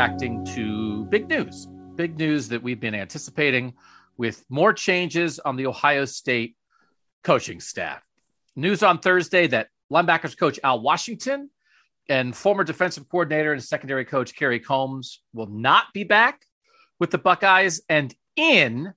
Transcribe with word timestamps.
reacting 0.00 0.42
to 0.46 1.04
big 1.10 1.28
news. 1.28 1.68
Big 1.94 2.16
news 2.16 2.48
that 2.48 2.62
we've 2.62 2.80
been 2.80 2.94
anticipating 2.94 3.74
with 4.16 4.42
more 4.48 4.72
changes 4.72 5.38
on 5.38 5.56
the 5.56 5.66
Ohio 5.66 6.06
State 6.06 6.56
coaching 7.22 7.60
staff. 7.60 8.02
News 8.56 8.82
on 8.82 9.00
Thursday 9.00 9.46
that 9.48 9.68
linebackers 9.92 10.38
coach 10.38 10.58
Al 10.64 10.80
Washington 10.80 11.50
and 12.08 12.34
former 12.34 12.64
defensive 12.64 13.10
coordinator 13.10 13.52
and 13.52 13.62
secondary 13.62 14.06
coach 14.06 14.34
Kerry 14.34 14.58
Coombs 14.58 15.20
will 15.34 15.48
not 15.48 15.84
be 15.92 16.04
back 16.04 16.40
with 16.98 17.10
the 17.10 17.18
Buckeyes. 17.18 17.82
And 17.86 18.14
in 18.36 18.94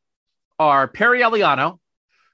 are 0.58 0.88
Perry 0.88 1.20
Eliano, 1.20 1.80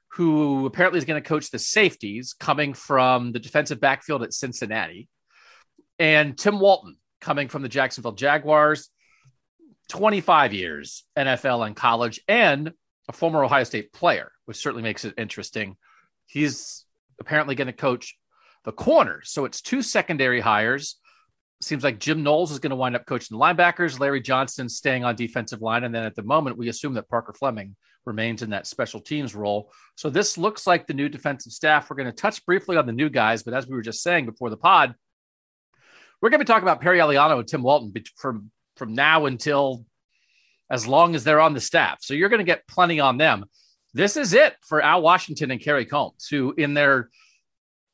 who 0.10 0.68
apparently 0.68 1.00
is 1.00 1.06
going 1.06 1.20
to 1.20 1.28
coach 1.28 1.50
the 1.50 1.58
safeties 1.58 2.36
coming 2.40 2.76
from 2.76 3.32
the 3.32 3.40
defensive 3.40 3.80
backfield 3.80 4.22
at 4.22 4.32
Cincinnati, 4.32 5.10
and 5.98 6.38
Tim 6.38 6.60
Walton 6.60 6.98
coming 7.22 7.48
from 7.48 7.62
the 7.62 7.70
Jacksonville 7.70 8.14
Jaguars. 8.14 8.90
25 9.90 10.54
years 10.54 11.04
NFL 11.18 11.66
and 11.66 11.76
college, 11.76 12.22
and 12.28 12.72
a 13.10 13.12
former 13.12 13.44
Ohio 13.44 13.64
State 13.64 13.92
player, 13.92 14.32
which 14.46 14.58
certainly 14.58 14.84
makes 14.84 15.04
it 15.04 15.16
interesting. 15.18 15.76
He's 16.28 16.86
apparently 17.20 17.56
going 17.56 17.68
to 17.68 17.74
coach 17.74 18.16
the 18.66 18.72
corners. 18.72 19.32
So 19.32 19.46
it's 19.46 19.62
two 19.62 19.82
secondary 19.82 20.40
hires. 20.40 20.98
Seems 21.62 21.84
like 21.84 22.00
Jim 22.00 22.24
Knowles 22.24 22.52
is 22.52 22.60
going 22.60 22.70
to 22.70 22.76
wind 22.76 22.96
up 22.96 23.06
coaching 23.06 23.38
the 23.38 23.44
linebackers, 23.44 24.00
Larry 24.00 24.22
Johnson 24.22 24.70
staying 24.70 25.04
on 25.04 25.16
defensive 25.16 25.62
line. 25.62 25.84
And 25.84 25.94
then 25.94 26.04
at 26.04 26.16
the 26.16 26.24
moment, 26.24 26.58
we 26.58 26.70
assume 26.70 26.94
that 26.94 27.10
Parker 27.10 27.34
Fleming 27.34 27.76
remains 28.06 28.42
in 28.42 28.52
that 28.52 28.68
special 28.68 29.02
teams 29.02 29.36
role. 29.36 29.72
So 29.96 30.10
this 30.10 30.38
looks 30.38 30.66
like 30.66 30.88
the 30.88 30.94
new 30.94 31.10
defensive 31.10 31.52
staff. 31.52 31.90
We're 31.90 31.98
going 31.98 32.06
to 32.06 32.14
touch 32.14 32.46
briefly 32.46 32.78
on 32.78 32.86
the 32.86 32.94
new 32.94 33.10
guys, 33.10 33.44
but 33.44 33.54
as 33.54 33.68
we 33.68 33.76
were 33.76 33.82
just 33.82 34.04
saying 34.04 34.26
before 34.26 34.50
the 34.50 34.58
pod, 34.58 34.96
we're 36.22 36.30
going 36.30 36.40
to 36.40 36.46
be 36.46 36.48
talking 36.48 36.64
about 36.64 36.82
Perry 36.82 37.00
Eliano 37.00 37.40
and 37.40 37.48
Tim 37.48 37.64
Walton 37.64 37.94
from, 38.16 38.52
from 38.76 38.94
now 38.94 39.26
until 39.26 39.86
as 40.70 40.88
long 40.88 41.16
as 41.16 41.24
they're 41.24 41.40
on 41.40 41.54
the 41.54 41.62
staff. 41.62 42.00
So 42.02 42.14
you're 42.14 42.30
going 42.30 42.40
to 42.40 42.46
get 42.46 42.68
plenty 42.68 43.00
on 43.00 43.18
them. 43.18 43.46
This 43.94 44.18
is 44.18 44.34
it 44.34 44.56
for 44.62 44.82
Al 44.82 45.02
Washington 45.02 45.50
and 45.52 45.62
Kerry 45.62 45.86
Coombs, 45.86 46.28
who 46.30 46.54
in 46.56 46.74
their 46.74 47.10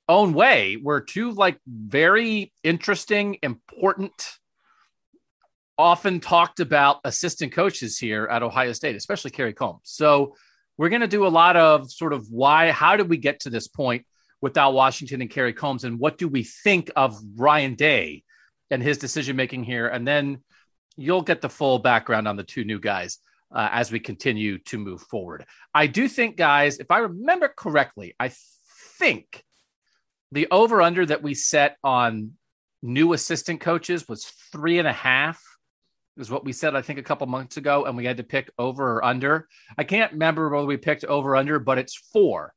own 0.09 0.33
way 0.33 0.77
were 0.81 1.01
two 1.01 1.31
like 1.31 1.57
very 1.67 2.51
interesting, 2.63 3.37
important, 3.41 4.37
often 5.77 6.19
talked 6.19 6.59
about 6.59 6.99
assistant 7.05 7.53
coaches 7.53 7.97
here 7.97 8.25
at 8.25 8.43
Ohio 8.43 8.73
State, 8.73 8.95
especially 8.95 9.31
Kerry 9.31 9.53
Coombs. 9.53 9.81
So 9.83 10.35
we're 10.77 10.89
going 10.89 11.01
to 11.01 11.07
do 11.07 11.25
a 11.25 11.29
lot 11.29 11.55
of 11.55 11.91
sort 11.91 12.13
of 12.13 12.27
why, 12.29 12.71
how 12.71 12.97
did 12.97 13.09
we 13.09 13.17
get 13.17 13.41
to 13.41 13.49
this 13.49 13.67
point 13.67 14.05
with 14.41 14.57
Al 14.57 14.73
Washington 14.73 15.21
and 15.21 15.29
Kerry 15.29 15.53
Coombs, 15.53 15.83
and 15.83 15.99
what 15.99 16.17
do 16.17 16.27
we 16.27 16.43
think 16.43 16.91
of 16.95 17.19
Ryan 17.35 17.75
Day 17.75 18.23
and 18.71 18.81
his 18.81 18.97
decision 18.97 19.35
making 19.35 19.63
here, 19.63 19.87
and 19.87 20.07
then 20.07 20.43
you'll 20.97 21.21
get 21.21 21.41
the 21.41 21.49
full 21.49 21.79
background 21.79 22.27
on 22.27 22.35
the 22.35 22.43
two 22.43 22.63
new 22.63 22.79
guys. 22.79 23.19
Uh, 23.53 23.69
as 23.71 23.91
we 23.91 23.99
continue 23.99 24.57
to 24.57 24.77
move 24.77 24.99
forward, 25.01 25.45
I 25.73 25.87
do 25.87 26.09
think, 26.09 26.35
guys, 26.35 26.79
if 26.79 26.89
I 26.89 26.97
remember 26.97 27.47
correctly, 27.47 28.13
I 28.19 28.31
think 28.97 29.43
the 30.31 30.47
over 30.51 30.81
under 30.81 31.05
that 31.05 31.23
we 31.23 31.35
set 31.35 31.77
on 31.83 32.31
new 32.81 33.13
assistant 33.13 33.61
coaches 33.61 34.07
was 34.07 34.25
three 34.51 34.79
and 34.79 34.87
a 34.87 34.93
half 34.93 35.41
is 36.17 36.29
what 36.29 36.45
we 36.45 36.53
said 36.53 36.75
i 36.75 36.81
think 36.81 36.99
a 36.99 37.03
couple 37.03 37.27
months 37.27 37.57
ago 37.57 37.85
and 37.85 37.97
we 37.97 38.05
had 38.05 38.17
to 38.17 38.23
pick 38.23 38.49
over 38.57 38.93
or 38.93 39.05
under. 39.05 39.47
I 39.77 39.83
can't 39.83 40.13
remember 40.13 40.49
whether 40.49 40.65
we 40.65 40.77
picked 40.77 41.03
over 41.05 41.31
or 41.31 41.35
under 41.35 41.59
but 41.59 41.77
it's 41.77 41.95
four 41.95 42.53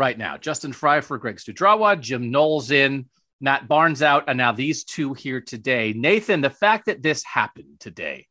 right 0.00 0.18
now 0.18 0.36
justin 0.36 0.72
Frye 0.72 1.00
for 1.00 1.18
greg 1.18 1.36
studrawa 1.36 2.00
jim 2.00 2.30
knowles 2.30 2.70
in 2.70 3.06
matt 3.40 3.68
barnes 3.68 4.02
out 4.02 4.24
and 4.28 4.38
now 4.38 4.52
these 4.52 4.84
two 4.84 5.14
here 5.14 5.40
today 5.40 5.92
nathan 5.94 6.40
the 6.40 6.50
fact 6.50 6.86
that 6.86 7.02
this 7.02 7.22
happened 7.24 7.78
today 7.78 8.26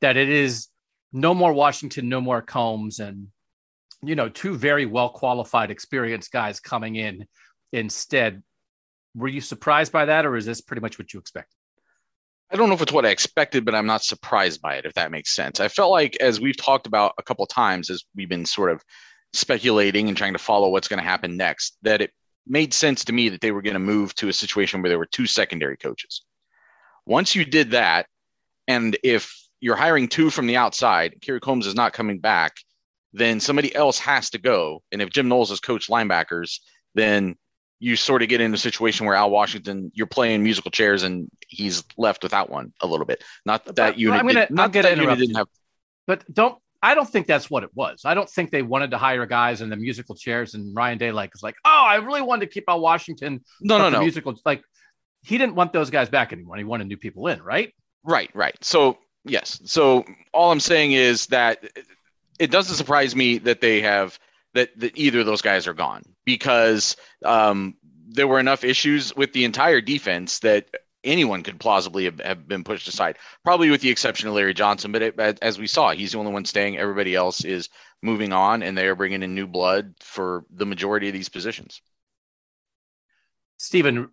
that 0.00 0.16
it 0.16 0.28
is 0.28 0.68
no 1.12 1.34
more 1.34 1.52
washington 1.52 2.08
no 2.08 2.20
more 2.20 2.42
coombs 2.42 2.98
and 2.98 3.28
you 4.02 4.14
know 4.14 4.28
two 4.28 4.54
very 4.54 4.86
well 4.86 5.08
qualified 5.08 5.70
experienced 5.70 6.30
guys 6.30 6.60
coming 6.60 6.96
in 6.96 7.26
instead. 7.72 8.42
Were 9.14 9.28
you 9.28 9.40
surprised 9.40 9.92
by 9.92 10.06
that, 10.06 10.26
or 10.26 10.36
is 10.36 10.46
this 10.46 10.60
pretty 10.60 10.80
much 10.80 10.98
what 10.98 11.12
you 11.12 11.20
expected? 11.20 11.54
I 12.50 12.56
don't 12.56 12.68
know 12.68 12.74
if 12.74 12.82
it's 12.82 12.92
what 12.92 13.04
I 13.04 13.10
expected, 13.10 13.64
but 13.64 13.74
I'm 13.74 13.86
not 13.86 14.02
surprised 14.02 14.62
by 14.62 14.76
it, 14.76 14.86
if 14.86 14.94
that 14.94 15.10
makes 15.10 15.34
sense. 15.34 15.60
I 15.60 15.68
felt 15.68 15.90
like, 15.90 16.16
as 16.20 16.40
we've 16.40 16.56
talked 16.56 16.86
about 16.86 17.12
a 17.18 17.22
couple 17.22 17.44
times, 17.46 17.90
as 17.90 18.04
we've 18.14 18.28
been 18.28 18.46
sort 18.46 18.70
of 18.70 18.82
speculating 19.32 20.08
and 20.08 20.16
trying 20.16 20.32
to 20.32 20.38
follow 20.38 20.68
what's 20.68 20.88
going 20.88 21.02
to 21.02 21.08
happen 21.08 21.36
next, 21.36 21.76
that 21.82 22.00
it 22.00 22.12
made 22.46 22.72
sense 22.72 23.04
to 23.04 23.12
me 23.12 23.28
that 23.28 23.40
they 23.40 23.52
were 23.52 23.62
going 23.62 23.74
to 23.74 23.80
move 23.80 24.14
to 24.16 24.28
a 24.28 24.32
situation 24.32 24.80
where 24.80 24.88
there 24.88 24.98
were 24.98 25.06
two 25.06 25.26
secondary 25.26 25.76
coaches. 25.76 26.22
Once 27.06 27.34
you 27.34 27.44
did 27.44 27.72
that, 27.72 28.06
and 28.66 28.96
if 29.02 29.34
you're 29.60 29.76
hiring 29.76 30.08
two 30.08 30.30
from 30.30 30.46
the 30.46 30.56
outside, 30.56 31.20
Kerry 31.20 31.40
Coombs 31.40 31.66
is 31.66 31.74
not 31.74 31.92
coming 31.92 32.18
back, 32.18 32.56
then 33.12 33.40
somebody 33.40 33.74
else 33.74 33.98
has 33.98 34.30
to 34.30 34.38
go. 34.38 34.82
And 34.92 35.00
if 35.00 35.10
Jim 35.10 35.28
Knowles 35.28 35.50
has 35.50 35.60
coached 35.60 35.90
linebackers, 35.90 36.60
then 36.94 37.36
you 37.80 37.96
sort 37.96 38.22
of 38.22 38.28
get 38.28 38.40
in 38.40 38.52
a 38.52 38.58
situation 38.58 39.06
where 39.06 39.14
Al 39.14 39.30
Washington, 39.30 39.90
you're 39.94 40.06
playing 40.06 40.42
musical 40.42 40.70
chairs 40.70 41.02
and 41.04 41.30
he's 41.48 41.84
left 41.96 42.22
without 42.22 42.50
one 42.50 42.72
a 42.80 42.86
little 42.86 43.06
bit. 43.06 43.22
Not 43.46 43.64
that 43.66 43.76
but, 43.76 43.98
unit. 43.98 44.20
I'm 44.20 44.26
gonna, 44.26 44.46
did, 44.46 44.50
not 44.50 44.72
that 44.72 44.96
unit 44.96 45.18
didn't 45.18 45.36
have. 45.36 45.48
But 46.06 46.24
don't. 46.32 46.58
I 46.82 46.94
don't 46.94 47.08
think 47.08 47.26
that's 47.26 47.50
what 47.50 47.64
it 47.64 47.70
was. 47.74 48.02
I 48.04 48.14
don't 48.14 48.28
think 48.28 48.50
they 48.50 48.62
wanted 48.62 48.92
to 48.92 48.98
hire 48.98 49.26
guys 49.26 49.60
in 49.60 49.68
the 49.68 49.76
musical 49.76 50.14
chairs. 50.14 50.54
And 50.54 50.74
Ryan 50.74 50.98
Day 50.98 51.12
like 51.12 51.32
is 51.34 51.42
like, 51.42 51.56
oh, 51.64 51.84
I 51.86 51.96
really 51.96 52.22
wanted 52.22 52.46
to 52.46 52.52
keep 52.52 52.64
Al 52.68 52.80
Washington. 52.80 53.44
No, 53.60 53.78
no, 53.78 53.88
no. 53.88 54.00
Musical 54.00 54.34
like 54.44 54.62
he 55.22 55.38
didn't 55.38 55.56
want 55.56 55.72
those 55.72 55.90
guys 55.90 56.08
back 56.08 56.32
anymore. 56.32 56.56
He 56.56 56.64
wanted 56.64 56.86
new 56.86 56.96
people 56.96 57.26
in, 57.26 57.42
right? 57.42 57.74
Right, 58.04 58.30
right. 58.34 58.56
So 58.62 58.98
yes. 59.24 59.60
So 59.64 60.04
all 60.32 60.52
I'm 60.52 60.60
saying 60.60 60.92
is 60.92 61.26
that 61.26 61.64
it 62.38 62.50
doesn't 62.50 62.76
surprise 62.76 63.16
me 63.16 63.38
that 63.38 63.60
they 63.60 63.80
have 63.80 64.18
that, 64.54 64.70
that 64.78 64.96
either 64.96 65.20
of 65.20 65.26
those 65.26 65.42
guys 65.42 65.66
are 65.66 65.74
gone 65.74 66.02
because 66.24 66.96
um, 67.24 67.74
there 68.08 68.28
were 68.28 68.40
enough 68.40 68.64
issues 68.64 69.14
with 69.16 69.32
the 69.32 69.44
entire 69.44 69.80
defense 69.80 70.38
that 70.40 70.68
anyone 71.08 71.42
could 71.42 71.58
plausibly 71.58 72.04
have, 72.04 72.20
have, 72.20 72.48
been 72.48 72.64
pushed 72.64 72.88
aside, 72.88 73.18
probably 73.44 73.70
with 73.70 73.80
the 73.80 73.90
exception 73.90 74.28
of 74.28 74.34
Larry 74.34 74.54
Johnson. 74.54 74.92
But 74.92 75.02
it, 75.02 75.18
as 75.42 75.58
we 75.58 75.66
saw, 75.66 75.90
he's 75.90 76.12
the 76.12 76.18
only 76.18 76.32
one 76.32 76.44
staying. 76.44 76.76
Everybody 76.76 77.14
else 77.14 77.44
is 77.44 77.68
moving 78.02 78.32
on, 78.32 78.62
and 78.62 78.76
they 78.76 78.86
are 78.86 78.94
bringing 78.94 79.22
in 79.22 79.34
new 79.34 79.46
blood 79.46 79.94
for 80.00 80.44
the 80.54 80.66
majority 80.66 81.08
of 81.08 81.14
these 81.14 81.28
positions. 81.28 81.82
Stephen, 83.58 84.10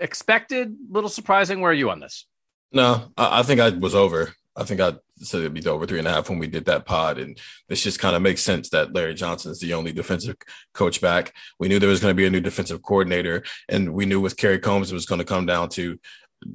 expected, 0.00 0.76
little 0.90 1.10
surprising. 1.10 1.60
Where 1.60 1.70
are 1.70 1.74
you 1.74 1.90
on 1.90 2.00
this? 2.00 2.26
No, 2.72 3.12
I, 3.16 3.40
I 3.40 3.42
think 3.42 3.60
I 3.60 3.70
was 3.70 3.94
over. 3.94 4.34
I 4.54 4.64
think 4.64 4.80
I 4.80 4.94
said 5.18 5.40
it'd 5.40 5.54
be 5.54 5.66
over 5.66 5.86
three 5.86 5.98
and 5.98 6.08
a 6.08 6.12
half 6.12 6.28
when 6.28 6.38
we 6.38 6.46
did 6.46 6.66
that 6.66 6.84
pod. 6.84 7.18
And 7.18 7.38
this 7.68 7.82
just 7.82 7.98
kind 7.98 8.14
of 8.14 8.22
makes 8.22 8.42
sense 8.42 8.68
that 8.70 8.92
Larry 8.94 9.14
Johnson 9.14 9.50
is 9.50 9.60
the 9.60 9.72
only 9.72 9.92
defensive 9.92 10.36
coach 10.74 11.00
back. 11.00 11.32
We 11.58 11.68
knew 11.68 11.78
there 11.78 11.88
was 11.88 12.00
going 12.00 12.12
to 12.12 12.16
be 12.16 12.26
a 12.26 12.30
new 12.30 12.40
defensive 12.40 12.82
coordinator, 12.82 13.44
and 13.68 13.94
we 13.94 14.04
knew 14.04 14.20
with 14.20 14.36
Kerry 14.36 14.58
Coombs 14.58 14.90
it 14.90 14.94
was 14.94 15.06
going 15.06 15.20
to 15.20 15.24
come 15.24 15.46
down 15.46 15.70
to 15.70 15.98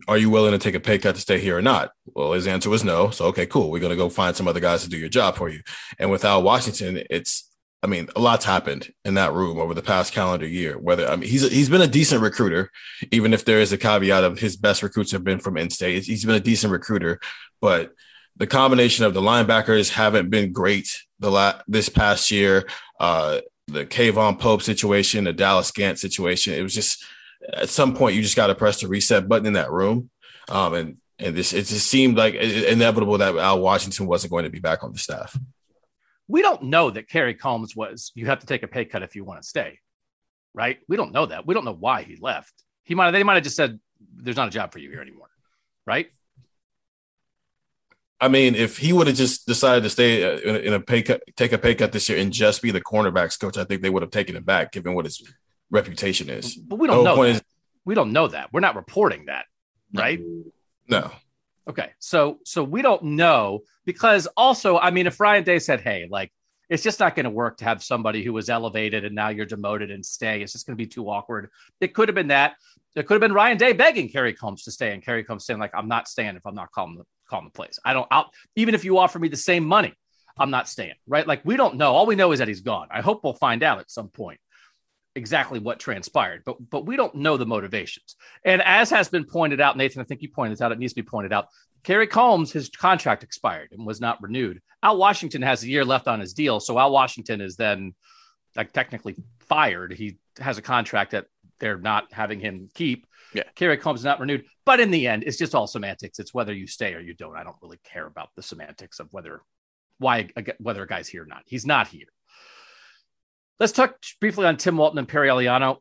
are 0.07 0.17
you 0.17 0.29
willing 0.29 0.51
to 0.51 0.57
take 0.57 0.75
a 0.75 0.79
pay 0.79 0.97
cut 0.97 1.15
to 1.15 1.21
stay 1.21 1.39
here 1.39 1.57
or 1.57 1.61
not? 1.61 1.91
Well, 2.13 2.33
his 2.33 2.47
answer 2.47 2.69
was 2.69 2.83
no. 2.83 3.09
So 3.09 3.25
okay, 3.25 3.45
cool. 3.45 3.71
We're 3.71 3.79
going 3.79 3.91
to 3.91 3.97
go 3.97 4.09
find 4.09 4.35
some 4.35 4.47
other 4.47 4.59
guys 4.59 4.83
to 4.83 4.89
do 4.89 4.97
your 4.97 5.09
job 5.09 5.35
for 5.35 5.49
you. 5.49 5.61
And 5.99 6.11
without 6.11 6.43
Washington, 6.43 7.03
it's 7.09 7.49
I 7.83 7.87
mean, 7.87 8.09
a 8.15 8.19
lot's 8.19 8.45
happened 8.45 8.91
in 9.05 9.13
that 9.15 9.33
room 9.33 9.59
over 9.59 9.73
the 9.73 9.83
past 9.83 10.11
calendar 10.11 10.47
year. 10.47 10.77
Whether 10.77 11.07
I 11.07 11.15
mean, 11.15 11.29
he's 11.29 11.49
he's 11.49 11.69
been 11.69 11.81
a 11.81 11.87
decent 11.87 12.21
recruiter, 12.21 12.71
even 13.11 13.33
if 13.33 13.45
there 13.45 13.59
is 13.59 13.71
a 13.71 13.77
caveat 13.77 14.23
of 14.23 14.39
his 14.39 14.57
best 14.57 14.81
recruits 14.81 15.11
have 15.11 15.23
been 15.23 15.39
from 15.39 15.57
in-state. 15.57 16.05
He's 16.05 16.25
been 16.25 16.35
a 16.35 16.39
decent 16.39 16.73
recruiter, 16.73 17.19
but 17.61 17.93
the 18.35 18.47
combination 18.47 19.05
of 19.05 19.13
the 19.13 19.21
linebackers 19.21 19.91
haven't 19.91 20.29
been 20.29 20.51
great 20.51 20.89
the 21.19 21.31
la- 21.31 21.61
this 21.67 21.89
past 21.89 22.31
year. 22.31 22.67
Uh, 22.99 23.41
the 23.67 23.85
K'Vaughan 23.85 24.39
Pope 24.39 24.61
situation, 24.61 25.25
the 25.25 25.33
Dallas 25.33 25.71
Gant 25.71 25.99
situation. 25.99 26.53
It 26.53 26.63
was 26.63 26.73
just 26.73 27.03
at 27.53 27.69
some 27.69 27.95
point 27.95 28.15
you 28.15 28.21
just 28.21 28.35
got 28.35 28.47
to 28.47 28.55
press 28.55 28.81
the 28.81 28.87
reset 28.87 29.27
button 29.27 29.45
in 29.45 29.53
that 29.53 29.71
room, 29.71 30.09
um, 30.49 30.73
and 30.73 30.97
and 31.19 31.35
this 31.35 31.53
it 31.53 31.65
just 31.65 31.87
seemed 31.87 32.17
like 32.17 32.35
inevitable 32.35 33.17
that 33.17 33.35
Al 33.35 33.59
Washington 33.59 34.07
wasn't 34.07 34.31
going 34.31 34.43
to 34.43 34.49
be 34.49 34.59
back 34.59 34.83
on 34.83 34.91
the 34.91 34.99
staff. 34.99 35.37
We 36.27 36.41
don't 36.41 36.63
know 36.63 36.91
that 36.91 37.07
Kerry 37.07 37.33
Coombs 37.33 37.75
was. 37.75 38.11
You 38.15 38.25
have 38.25 38.39
to 38.39 38.45
take 38.45 38.63
a 38.63 38.67
pay 38.67 38.85
cut 38.85 39.03
if 39.03 39.15
you 39.15 39.23
want 39.23 39.41
to 39.41 39.47
stay, 39.47 39.79
right? 40.53 40.77
We 40.87 40.97
don't 40.97 41.13
know 41.13 41.25
that. 41.25 41.47
We 41.47 41.53
don't 41.53 41.65
know 41.65 41.73
why 41.73 42.03
he 42.03 42.17
left. 42.19 42.53
He 42.83 42.95
might. 42.95 43.05
Have 43.05 43.13
they 43.13 43.23
might 43.23 43.35
have 43.35 43.43
just 43.43 43.55
said, 43.55 43.79
"There's 44.15 44.37
not 44.37 44.49
a 44.49 44.51
job 44.51 44.71
for 44.71 44.79
you 44.79 44.89
here 44.89 45.01
anymore," 45.01 45.29
right? 45.85 46.07
I 48.19 48.29
mean, 48.29 48.55
if 48.55 48.77
he 48.77 48.93
would 48.93 49.07
have 49.07 49.15
just 49.15 49.45
decided 49.45 49.83
to 49.83 49.89
stay 49.91 50.23
uh, 50.23 50.57
in 50.57 50.73
a, 50.73 50.79
pay 50.79 51.03
cut, 51.03 51.21
take 51.35 51.51
a 51.51 51.57
pay 51.57 51.75
cut 51.75 51.91
this 51.91 52.09
year, 52.09 52.17
and 52.17 52.33
just 52.33 52.63
be 52.63 52.71
the 52.71 52.81
cornerbacks 52.81 53.39
coach, 53.39 53.57
I 53.57 53.63
think 53.63 53.81
they 53.81 53.91
would 53.91 54.01
have 54.01 54.11
taken 54.11 54.35
him 54.35 54.43
back, 54.43 54.71
given 54.71 54.95
what 54.95 55.05
his 55.05 55.21
reputation 55.69 56.29
is. 56.29 56.55
But 56.55 56.79
we 56.79 56.87
don't 56.87 57.03
know. 57.03 57.23
Is, 57.23 57.41
we 57.85 57.95
don't 57.95 58.11
know 58.11 58.27
that. 58.27 58.51
We're 58.51 58.59
not 58.59 58.75
reporting 58.75 59.25
that, 59.25 59.45
right? 59.93 60.19
No. 60.87 61.11
Okay. 61.67 61.91
So 61.99 62.39
so 62.45 62.63
we 62.63 62.81
don't 62.81 63.03
know 63.03 63.61
because 63.85 64.27
also, 64.37 64.77
I 64.77 64.91
mean, 64.91 65.07
if 65.07 65.19
Ryan 65.19 65.43
Day 65.43 65.59
said, 65.59 65.81
hey, 65.81 66.07
like 66.09 66.31
it's 66.69 66.83
just 66.83 66.99
not 66.99 67.15
going 67.15 67.23
to 67.23 67.29
work 67.29 67.57
to 67.57 67.65
have 67.65 67.81
somebody 67.81 68.23
who 68.23 68.33
was 68.33 68.49
elevated 68.49 69.05
and 69.05 69.15
now 69.15 69.29
you're 69.29 69.45
demoted 69.45 69.89
and 69.89 70.05
stay. 70.05 70.41
It's 70.41 70.51
just 70.51 70.65
going 70.65 70.77
to 70.77 70.83
be 70.83 70.87
too 70.87 71.09
awkward. 71.09 71.49
It 71.79 71.93
could 71.93 72.09
have 72.09 72.15
been 72.15 72.27
that. 72.27 72.55
It 72.95 73.07
could 73.07 73.13
have 73.13 73.21
been 73.21 73.33
Ryan 73.33 73.57
Day 73.57 73.73
begging 73.73 74.09
Kerry 74.09 74.33
Coombs 74.33 74.63
to 74.63 74.71
stay 74.71 74.93
and 74.93 75.03
Kerry 75.03 75.23
Coombs 75.23 75.45
saying, 75.45 75.59
like, 75.59 75.71
I'm 75.73 75.87
not 75.87 76.07
staying 76.07 76.35
if 76.35 76.45
I'm 76.45 76.55
not 76.55 76.71
calling 76.71 76.97
the 76.97 77.03
calling 77.29 77.45
the 77.45 77.51
plays. 77.51 77.79
I 77.85 77.93
don't 77.93 78.07
I'll 78.09 78.31
even 78.55 78.73
if 78.73 78.83
you 78.83 78.97
offer 78.97 79.19
me 79.19 79.27
the 79.27 79.37
same 79.37 79.65
money, 79.65 79.93
I'm 80.37 80.49
not 80.49 80.67
staying. 80.67 80.95
Right. 81.07 81.27
Like 81.27 81.41
we 81.45 81.57
don't 81.57 81.75
know. 81.75 81.93
All 81.93 82.05
we 82.05 82.15
know 82.15 82.31
is 82.31 82.39
that 82.39 82.47
he's 82.47 82.61
gone. 82.61 82.87
I 82.91 83.01
hope 83.01 83.23
we'll 83.23 83.33
find 83.33 83.63
out 83.63 83.79
at 83.79 83.91
some 83.91 84.09
point 84.09 84.39
exactly 85.17 85.59
what 85.59 85.79
transpired, 85.79 86.43
but 86.45 86.57
but 86.69 86.85
we 86.85 86.95
don't 86.95 87.15
know 87.15 87.35
the 87.35 87.45
motivations. 87.45 88.15
And 88.45 88.61
as 88.61 88.89
has 88.91 89.09
been 89.09 89.25
pointed 89.25 89.59
out, 89.59 89.75
Nathan, 89.75 90.01
I 90.01 90.05
think 90.05 90.21
you 90.21 90.29
pointed 90.29 90.61
out, 90.61 90.71
it 90.71 90.79
needs 90.79 90.93
to 90.93 91.01
be 91.01 91.07
pointed 91.07 91.33
out. 91.33 91.47
Kerry 91.83 92.07
Coombs, 92.07 92.51
his 92.51 92.69
contract 92.69 93.23
expired 93.23 93.69
and 93.71 93.85
was 93.85 93.99
not 93.99 94.21
renewed. 94.21 94.61
Al 94.83 94.97
Washington 94.97 95.41
has 95.41 95.63
a 95.63 95.67
year 95.67 95.83
left 95.83 96.07
on 96.07 96.19
his 96.19 96.33
deal, 96.33 96.59
so 96.59 96.77
Al 96.77 96.91
Washington 96.91 97.41
is 97.41 97.55
then 97.55 97.93
like 98.55 98.71
technically 98.71 99.15
fired. 99.39 99.93
He 99.93 100.17
has 100.39 100.57
a 100.57 100.61
contract 100.61 101.11
that 101.11 101.25
they're 101.59 101.77
not 101.77 102.11
having 102.13 102.39
him 102.39 102.69
keep. 102.73 103.07
Yeah. 103.33 103.43
Kerry 103.55 103.77
Coombs 103.77 104.03
not 104.03 104.19
renewed, 104.19 104.45
but 104.65 104.79
in 104.79 104.91
the 104.91 105.07
end, 105.07 105.23
it's 105.25 105.37
just 105.37 105.55
all 105.55 105.67
semantics. 105.67 106.19
It's 106.19 106.33
whether 106.33 106.53
you 106.53 106.67
stay 106.67 106.93
or 106.93 106.99
you 106.99 107.13
don't. 107.13 107.35
I 107.35 107.43
don't 107.43 107.55
really 107.61 107.79
care 107.83 108.05
about 108.05 108.29
the 108.35 108.43
semantics 108.43 108.99
of 108.99 109.11
whether 109.11 109.41
why 109.99 110.29
whether 110.59 110.83
a 110.83 110.87
guy's 110.87 111.07
here 111.07 111.23
or 111.23 111.25
not. 111.25 111.43
He's 111.45 111.65
not 111.65 111.87
here. 111.87 112.07
Let's 113.59 113.73
talk 113.73 113.95
briefly 114.21 114.45
on 114.45 114.57
Tim 114.57 114.77
Walton 114.77 114.99
and 114.99 115.07
Perry 115.07 115.29
Eliano. 115.29 115.77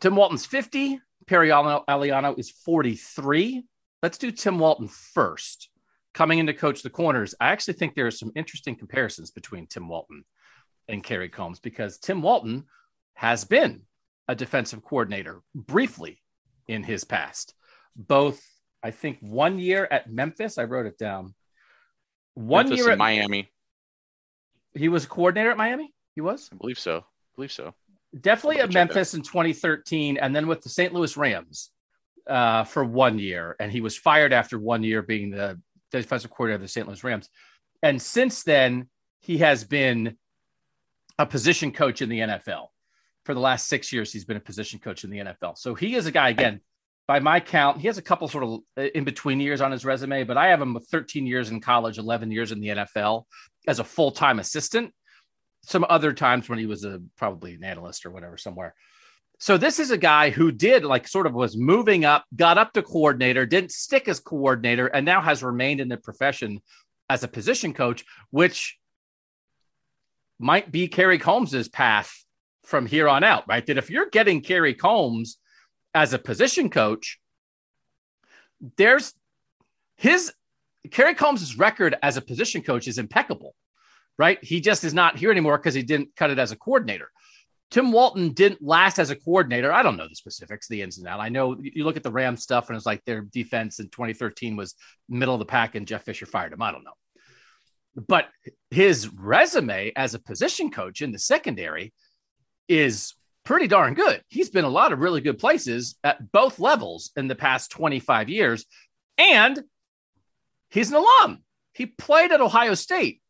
Tim 0.00 0.16
Walton's 0.16 0.46
50, 0.46 1.00
Perry 1.26 1.48
Eliano 1.48 2.38
is 2.38 2.50
43. 2.50 3.64
Let's 4.02 4.18
do 4.18 4.30
Tim 4.30 4.58
Walton 4.58 4.88
first. 4.88 5.68
Coming 6.14 6.40
in 6.40 6.46
to 6.46 6.54
coach 6.54 6.82
the 6.82 6.90
corners, 6.90 7.34
I 7.40 7.50
actually 7.50 7.74
think 7.74 7.94
there 7.94 8.06
are 8.06 8.10
some 8.10 8.32
interesting 8.34 8.74
comparisons 8.74 9.30
between 9.30 9.68
Tim 9.68 9.88
Walton 9.88 10.24
and 10.88 11.04
Kerry 11.04 11.28
Coombs 11.28 11.60
because 11.60 11.98
Tim 11.98 12.22
Walton 12.22 12.64
has 13.14 13.44
been 13.44 13.82
a 14.26 14.34
defensive 14.34 14.82
coordinator 14.82 15.42
briefly 15.54 16.20
in 16.66 16.82
his 16.82 17.04
past. 17.04 17.54
Both, 17.94 18.42
I 18.82 18.90
think, 18.90 19.18
one 19.20 19.58
year 19.58 19.86
at 19.88 20.10
Memphis. 20.10 20.58
I 20.58 20.64
wrote 20.64 20.86
it 20.86 20.98
down. 20.98 21.34
One 22.34 22.66
Memphis 22.66 22.78
year 22.78 22.88
at 22.88 22.92
at 22.92 22.98
Miami. 22.98 23.50
He 24.74 24.88
was 24.88 25.04
a 25.04 25.08
coordinator 25.08 25.50
at 25.50 25.56
Miami. 25.56 25.92
He 26.18 26.20
was 26.20 26.48
I 26.52 26.56
believe 26.56 26.80
so. 26.80 26.98
I 26.98 27.30
believe 27.36 27.52
so. 27.52 27.72
definitely 28.20 28.58
at 28.58 28.72
Memphis 28.72 29.14
in 29.14 29.22
2013, 29.22 30.16
and 30.16 30.34
then 30.34 30.48
with 30.48 30.62
the 30.62 30.68
St. 30.68 30.92
Louis 30.92 31.16
Rams 31.16 31.70
uh, 32.26 32.64
for 32.64 32.84
one 32.84 33.20
year, 33.20 33.54
and 33.60 33.70
he 33.70 33.80
was 33.80 33.96
fired 33.96 34.32
after 34.32 34.58
one 34.58 34.82
year 34.82 35.00
being 35.00 35.30
the 35.30 35.60
defensive 35.92 36.32
coordinator 36.32 36.56
of 36.56 36.62
the 36.62 36.66
St. 36.66 36.88
Louis 36.88 37.04
Rams. 37.04 37.28
And 37.84 38.02
since 38.02 38.42
then, 38.42 38.88
he 39.20 39.38
has 39.38 39.62
been 39.62 40.16
a 41.20 41.24
position 41.24 41.70
coach 41.70 42.02
in 42.02 42.08
the 42.08 42.18
NFL. 42.18 42.66
For 43.24 43.32
the 43.32 43.38
last 43.38 43.68
six 43.68 43.92
years, 43.92 44.12
he's 44.12 44.24
been 44.24 44.36
a 44.36 44.40
position 44.40 44.80
coach 44.80 45.04
in 45.04 45.10
the 45.10 45.18
NFL. 45.18 45.56
So 45.56 45.76
he 45.76 45.94
is 45.94 46.06
a 46.06 46.10
guy 46.10 46.30
again. 46.30 46.62
By 47.06 47.20
my 47.20 47.38
count, 47.38 47.80
he 47.80 47.86
has 47.86 47.96
a 47.96 48.02
couple 48.02 48.26
sort 48.26 48.42
of 48.42 48.86
in 48.92 49.04
between 49.04 49.38
years 49.38 49.60
on 49.60 49.70
his 49.70 49.84
resume, 49.84 50.24
but 50.24 50.36
I 50.36 50.48
have 50.48 50.60
him 50.60 50.74
with 50.74 50.88
13 50.88 51.28
years 51.28 51.50
in 51.50 51.60
college, 51.60 51.96
11 51.96 52.32
years 52.32 52.50
in 52.50 52.58
the 52.58 52.68
NFL 52.70 53.22
as 53.68 53.78
a 53.78 53.84
full 53.84 54.10
time 54.10 54.40
assistant 54.40 54.92
some 55.68 55.84
other 55.90 56.14
times 56.14 56.48
when 56.48 56.58
he 56.58 56.64
was 56.64 56.82
a 56.84 56.98
probably 57.18 57.54
an 57.54 57.62
analyst 57.62 58.06
or 58.06 58.10
whatever 58.10 58.38
somewhere. 58.38 58.74
So 59.38 59.58
this 59.58 59.78
is 59.78 59.90
a 59.90 59.98
guy 59.98 60.30
who 60.30 60.50
did 60.50 60.82
like 60.82 61.06
sort 61.06 61.26
of 61.26 61.34
was 61.34 61.58
moving 61.58 62.06
up, 62.06 62.24
got 62.34 62.56
up 62.56 62.72
to 62.72 62.82
coordinator, 62.82 63.44
didn't 63.44 63.72
stick 63.72 64.08
as 64.08 64.18
coordinator, 64.18 64.86
and 64.86 65.04
now 65.04 65.20
has 65.20 65.42
remained 65.42 65.80
in 65.80 65.88
the 65.88 65.98
profession 65.98 66.62
as 67.10 67.22
a 67.22 67.28
position 67.28 67.74
coach, 67.74 68.06
which 68.30 68.78
might 70.38 70.72
be 70.72 70.88
Kerry 70.88 71.18
Coombs's 71.18 71.68
path 71.68 72.24
from 72.64 72.86
here 72.86 73.08
on 73.08 73.22
out, 73.22 73.44
right? 73.46 73.64
That 73.66 73.76
if 73.76 73.90
you're 73.90 74.08
getting 74.08 74.40
Kerry 74.40 74.72
Coombs 74.72 75.36
as 75.94 76.14
a 76.14 76.18
position 76.18 76.70
coach, 76.70 77.20
there's 78.78 79.12
his 79.96 80.32
Kerry 80.90 81.14
Coombs' 81.14 81.58
record 81.58 81.94
as 82.02 82.16
a 82.16 82.22
position 82.22 82.62
coach 82.62 82.88
is 82.88 82.96
impeccable 82.96 83.54
right? 84.18 84.42
He 84.42 84.60
just 84.60 84.84
is 84.84 84.94
not 84.94 85.16
here 85.16 85.30
anymore 85.30 85.56
because 85.58 85.74
he 85.74 85.82
didn't 85.82 86.10
cut 86.16 86.30
it 86.30 86.38
as 86.38 86.52
a 86.52 86.56
coordinator. 86.56 87.10
Tim 87.70 87.92
Walton 87.92 88.32
didn't 88.32 88.62
last 88.62 88.98
as 88.98 89.10
a 89.10 89.16
coordinator. 89.16 89.70
I 89.70 89.82
don't 89.82 89.96
know 89.96 90.08
the 90.08 90.14
specifics, 90.14 90.68
the 90.68 90.82
ins 90.82 90.98
and 90.98 91.06
outs. 91.06 91.22
I 91.22 91.28
know 91.28 91.56
you 91.60 91.84
look 91.84 91.98
at 91.98 92.02
the 92.02 92.10
Rams 92.10 92.42
stuff 92.42 92.68
and 92.68 92.76
it's 92.76 92.86
like 92.86 93.04
their 93.04 93.20
defense 93.20 93.78
in 93.78 93.90
2013 93.90 94.56
was 94.56 94.74
middle 95.08 95.34
of 95.34 95.38
the 95.38 95.44
pack 95.44 95.74
and 95.74 95.86
Jeff 95.86 96.04
Fisher 96.04 96.26
fired 96.26 96.52
him. 96.52 96.62
I 96.62 96.72
don't 96.72 96.84
know. 96.84 96.92
But 98.06 98.28
his 98.70 99.08
resume 99.08 99.92
as 99.96 100.14
a 100.14 100.18
position 100.18 100.70
coach 100.70 101.02
in 101.02 101.12
the 101.12 101.18
secondary 101.18 101.92
is 102.68 103.14
pretty 103.44 103.66
darn 103.66 103.94
good. 103.94 104.22
He's 104.28 104.50
been 104.50 104.64
a 104.64 104.70
lot 104.70 104.92
of 104.92 105.00
really 105.00 105.20
good 105.20 105.38
places 105.38 105.96
at 106.04 106.32
both 106.32 106.58
levels 106.58 107.10
in 107.16 107.28
the 107.28 107.34
past 107.34 107.70
25 107.70 108.28
years. 108.28 108.64
And 109.18 109.62
he's 110.70 110.90
an 110.90 110.96
alum. 110.96 111.42
He 111.72 111.86
played 111.86 112.32
at 112.32 112.40
Ohio 112.40 112.74
State. 112.74 113.20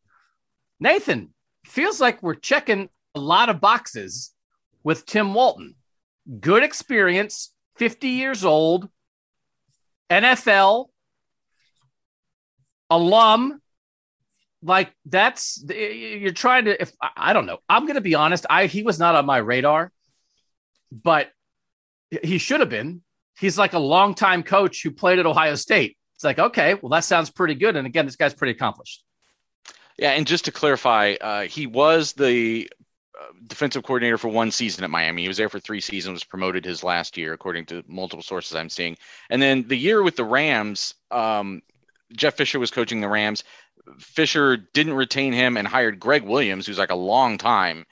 Nathan, 0.79 1.33
feels 1.65 1.99
like 1.99 2.23
we're 2.23 2.35
checking 2.35 2.89
a 3.15 3.19
lot 3.19 3.49
of 3.49 3.59
boxes 3.59 4.31
with 4.83 5.05
Tim 5.05 5.33
Walton. 5.33 5.75
Good 6.39 6.63
experience, 6.63 7.53
50 7.77 8.07
years 8.09 8.45
old, 8.45 8.89
NFL, 10.09 10.87
alum. 12.89 13.61
Like 14.61 14.91
that's 15.05 15.63
you're 15.69 16.33
trying 16.33 16.65
to 16.65 16.81
if 16.81 16.91
I 17.15 17.31
don't 17.31 17.45
know. 17.45 17.59
I'm 17.69 17.83
going 17.83 17.95
to 17.95 18.01
be 18.01 18.15
honest, 18.15 18.45
I 18.49 18.65
he 18.65 18.83
was 18.83 18.99
not 18.99 19.15
on 19.15 19.25
my 19.25 19.37
radar, 19.37 19.91
but 20.91 21.29
he 22.23 22.37
should 22.37 22.59
have 22.59 22.69
been. 22.69 23.01
He's 23.37 23.57
like 23.57 23.71
a 23.71 23.79
longtime 23.79 24.43
coach 24.43 24.83
who 24.83 24.91
played 24.91 25.17
at 25.17 25.25
Ohio 25.25 25.55
State. 25.55 25.97
It's 26.15 26.25
like, 26.25 26.39
okay, 26.39 26.73
well, 26.73 26.89
that 26.89 27.05
sounds 27.05 27.29
pretty 27.29 27.55
good. 27.55 27.77
And 27.77 27.87
again, 27.87 28.05
this 28.05 28.17
guy's 28.17 28.33
pretty 28.33 28.51
accomplished. 28.51 29.03
Yeah, 29.99 30.11
and 30.11 30.25
just 30.25 30.45
to 30.45 30.51
clarify, 30.51 31.15
uh, 31.19 31.41
he 31.41 31.67
was 31.67 32.13
the 32.13 32.71
uh, 33.19 33.25
defensive 33.47 33.83
coordinator 33.83 34.17
for 34.17 34.29
one 34.29 34.49
season 34.49 34.85
at 34.85 34.89
Miami. 34.89 35.23
He 35.23 35.27
was 35.27 35.35
there 35.35 35.49
for 35.49 35.59
three 35.59 35.81
seasons, 35.81 36.13
was 36.13 36.23
promoted 36.23 36.63
his 36.63 36.85
last 36.85 37.17
year, 37.17 37.33
according 37.33 37.65
to 37.65 37.83
multiple 37.85 38.23
sources 38.23 38.55
I'm 38.55 38.69
seeing. 38.69 38.95
And 39.29 39.41
then 39.41 39.67
the 39.67 39.75
year 39.75 40.01
with 40.01 40.15
the 40.15 40.23
Rams, 40.23 40.93
um, 41.11 41.61
Jeff 42.15 42.37
Fisher 42.37 42.59
was 42.59 42.71
coaching 42.71 43.01
the 43.01 43.09
Rams. 43.09 43.43
Fisher 43.99 44.55
didn't 44.55 44.93
retain 44.93 45.33
him 45.33 45.57
and 45.57 45.67
hired 45.67 45.99
Gregg 45.99 46.23
Williams, 46.23 46.65
who's 46.65 46.79
like 46.79 46.91
a 46.91 46.95
long 46.95 47.37
time 47.37 47.85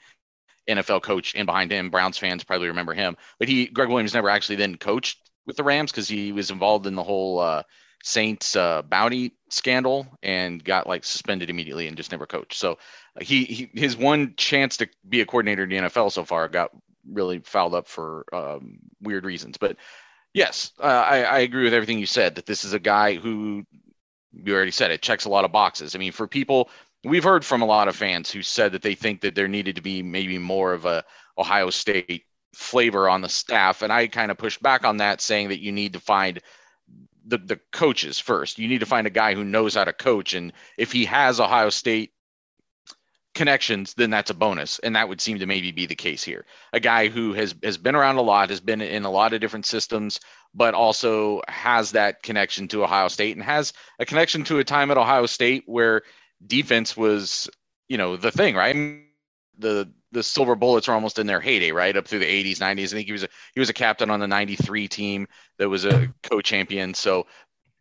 NFL 0.66 1.02
coach, 1.02 1.34
and 1.34 1.44
behind 1.44 1.70
him, 1.70 1.90
Browns 1.90 2.16
fans 2.16 2.42
probably 2.42 2.68
remember 2.68 2.94
him. 2.94 3.18
But 3.38 3.48
he, 3.48 3.66
Gregg 3.66 3.90
Williams, 3.90 4.14
never 4.14 4.30
actually 4.30 4.56
then 4.56 4.76
coached 4.76 5.18
with 5.46 5.56
the 5.58 5.64
Rams 5.64 5.90
because 5.90 6.08
he 6.08 6.32
was 6.32 6.50
involved 6.50 6.86
in 6.86 6.94
the 6.94 7.04
whole 7.04 7.38
uh, 7.38 7.64
Saints 8.08 8.56
uh, 8.56 8.82
bounty 8.82 9.32
scandal 9.50 10.06
and 10.22 10.64
got 10.64 10.86
like 10.86 11.04
suspended 11.04 11.50
immediately 11.50 11.86
and 11.86 11.96
just 11.96 12.10
never 12.10 12.26
coached. 12.26 12.58
So 12.58 12.72
uh, 12.72 13.20
he, 13.20 13.44
he 13.44 13.70
his 13.74 13.96
one 13.96 14.34
chance 14.36 14.78
to 14.78 14.88
be 15.06 15.20
a 15.20 15.26
coordinator 15.26 15.64
in 15.64 15.68
the 15.68 15.76
NFL 15.76 16.10
so 16.10 16.24
far 16.24 16.48
got 16.48 16.70
really 17.06 17.40
fouled 17.40 17.74
up 17.74 17.86
for 17.86 18.24
um, 18.32 18.78
weird 19.02 19.26
reasons. 19.26 19.58
But 19.58 19.76
yes, 20.32 20.72
uh, 20.80 20.86
I, 20.86 21.22
I 21.22 21.38
agree 21.40 21.64
with 21.64 21.74
everything 21.74 21.98
you 21.98 22.06
said 22.06 22.36
that 22.36 22.46
this 22.46 22.64
is 22.64 22.72
a 22.72 22.78
guy 22.78 23.14
who 23.14 23.64
you 24.32 24.54
already 24.54 24.70
said 24.70 24.90
it 24.90 25.02
checks 25.02 25.26
a 25.26 25.30
lot 25.30 25.44
of 25.44 25.52
boxes. 25.52 25.94
I 25.94 25.98
mean, 25.98 26.12
for 26.12 26.26
people 26.26 26.70
we've 27.04 27.24
heard 27.24 27.44
from 27.44 27.62
a 27.62 27.66
lot 27.66 27.88
of 27.88 27.96
fans 27.96 28.30
who 28.30 28.42
said 28.42 28.72
that 28.72 28.82
they 28.82 28.94
think 28.94 29.20
that 29.20 29.34
there 29.34 29.48
needed 29.48 29.76
to 29.76 29.82
be 29.82 30.02
maybe 30.02 30.38
more 30.38 30.72
of 30.72 30.86
a 30.86 31.04
Ohio 31.36 31.70
State 31.70 32.24
flavor 32.54 33.08
on 33.08 33.20
the 33.20 33.28
staff, 33.28 33.82
and 33.82 33.92
I 33.92 34.06
kind 34.06 34.30
of 34.30 34.38
pushed 34.38 34.62
back 34.62 34.84
on 34.84 34.96
that, 34.96 35.20
saying 35.20 35.50
that 35.50 35.60
you 35.60 35.72
need 35.72 35.92
to 35.92 36.00
find 36.00 36.40
the 37.28 37.38
the 37.38 37.60
coaches 37.72 38.18
first. 38.18 38.58
You 38.58 38.68
need 38.68 38.80
to 38.80 38.86
find 38.86 39.06
a 39.06 39.10
guy 39.10 39.34
who 39.34 39.44
knows 39.44 39.74
how 39.74 39.84
to 39.84 39.92
coach, 39.92 40.34
and 40.34 40.52
if 40.76 40.90
he 40.90 41.04
has 41.04 41.38
Ohio 41.38 41.70
State 41.70 42.12
connections, 43.34 43.94
then 43.94 44.10
that's 44.10 44.30
a 44.30 44.34
bonus, 44.34 44.78
and 44.80 44.96
that 44.96 45.08
would 45.08 45.20
seem 45.20 45.38
to 45.38 45.46
maybe 45.46 45.70
be 45.70 45.86
the 45.86 45.94
case 45.94 46.24
here. 46.24 46.44
A 46.72 46.80
guy 46.80 47.08
who 47.08 47.34
has 47.34 47.54
has 47.62 47.78
been 47.78 47.94
around 47.94 48.16
a 48.16 48.22
lot, 48.22 48.50
has 48.50 48.60
been 48.60 48.80
in 48.80 49.04
a 49.04 49.10
lot 49.10 49.32
of 49.32 49.40
different 49.40 49.66
systems, 49.66 50.18
but 50.54 50.74
also 50.74 51.42
has 51.48 51.92
that 51.92 52.22
connection 52.22 52.66
to 52.68 52.82
Ohio 52.82 53.08
State 53.08 53.36
and 53.36 53.44
has 53.44 53.72
a 53.98 54.06
connection 54.06 54.42
to 54.44 54.58
a 54.58 54.64
time 54.64 54.90
at 54.90 54.98
Ohio 54.98 55.26
State 55.26 55.64
where 55.66 56.02
defense 56.46 56.96
was, 56.96 57.48
you 57.88 57.98
know, 57.98 58.16
the 58.16 58.32
thing, 58.32 58.54
right? 58.54 58.74
The 59.58 59.90
the 60.12 60.22
silver 60.22 60.54
bullets 60.54 60.88
are 60.88 60.94
almost 60.94 61.18
in 61.18 61.26
their 61.26 61.40
heyday, 61.40 61.70
right? 61.70 61.96
Up 61.96 62.08
through 62.08 62.20
the 62.20 62.24
80s, 62.24 62.58
90s. 62.58 62.84
I 62.84 62.96
think 62.96 63.06
he 63.06 63.12
was 63.12 63.24
a 63.24 63.28
he 63.54 63.60
was 63.60 63.68
a 63.68 63.74
captain 63.74 64.10
on 64.10 64.20
the 64.20 64.28
93 64.28 64.88
team 64.88 65.28
that 65.58 65.68
was 65.68 65.84
a 65.84 66.08
co-champion. 66.22 66.94
So, 66.94 67.26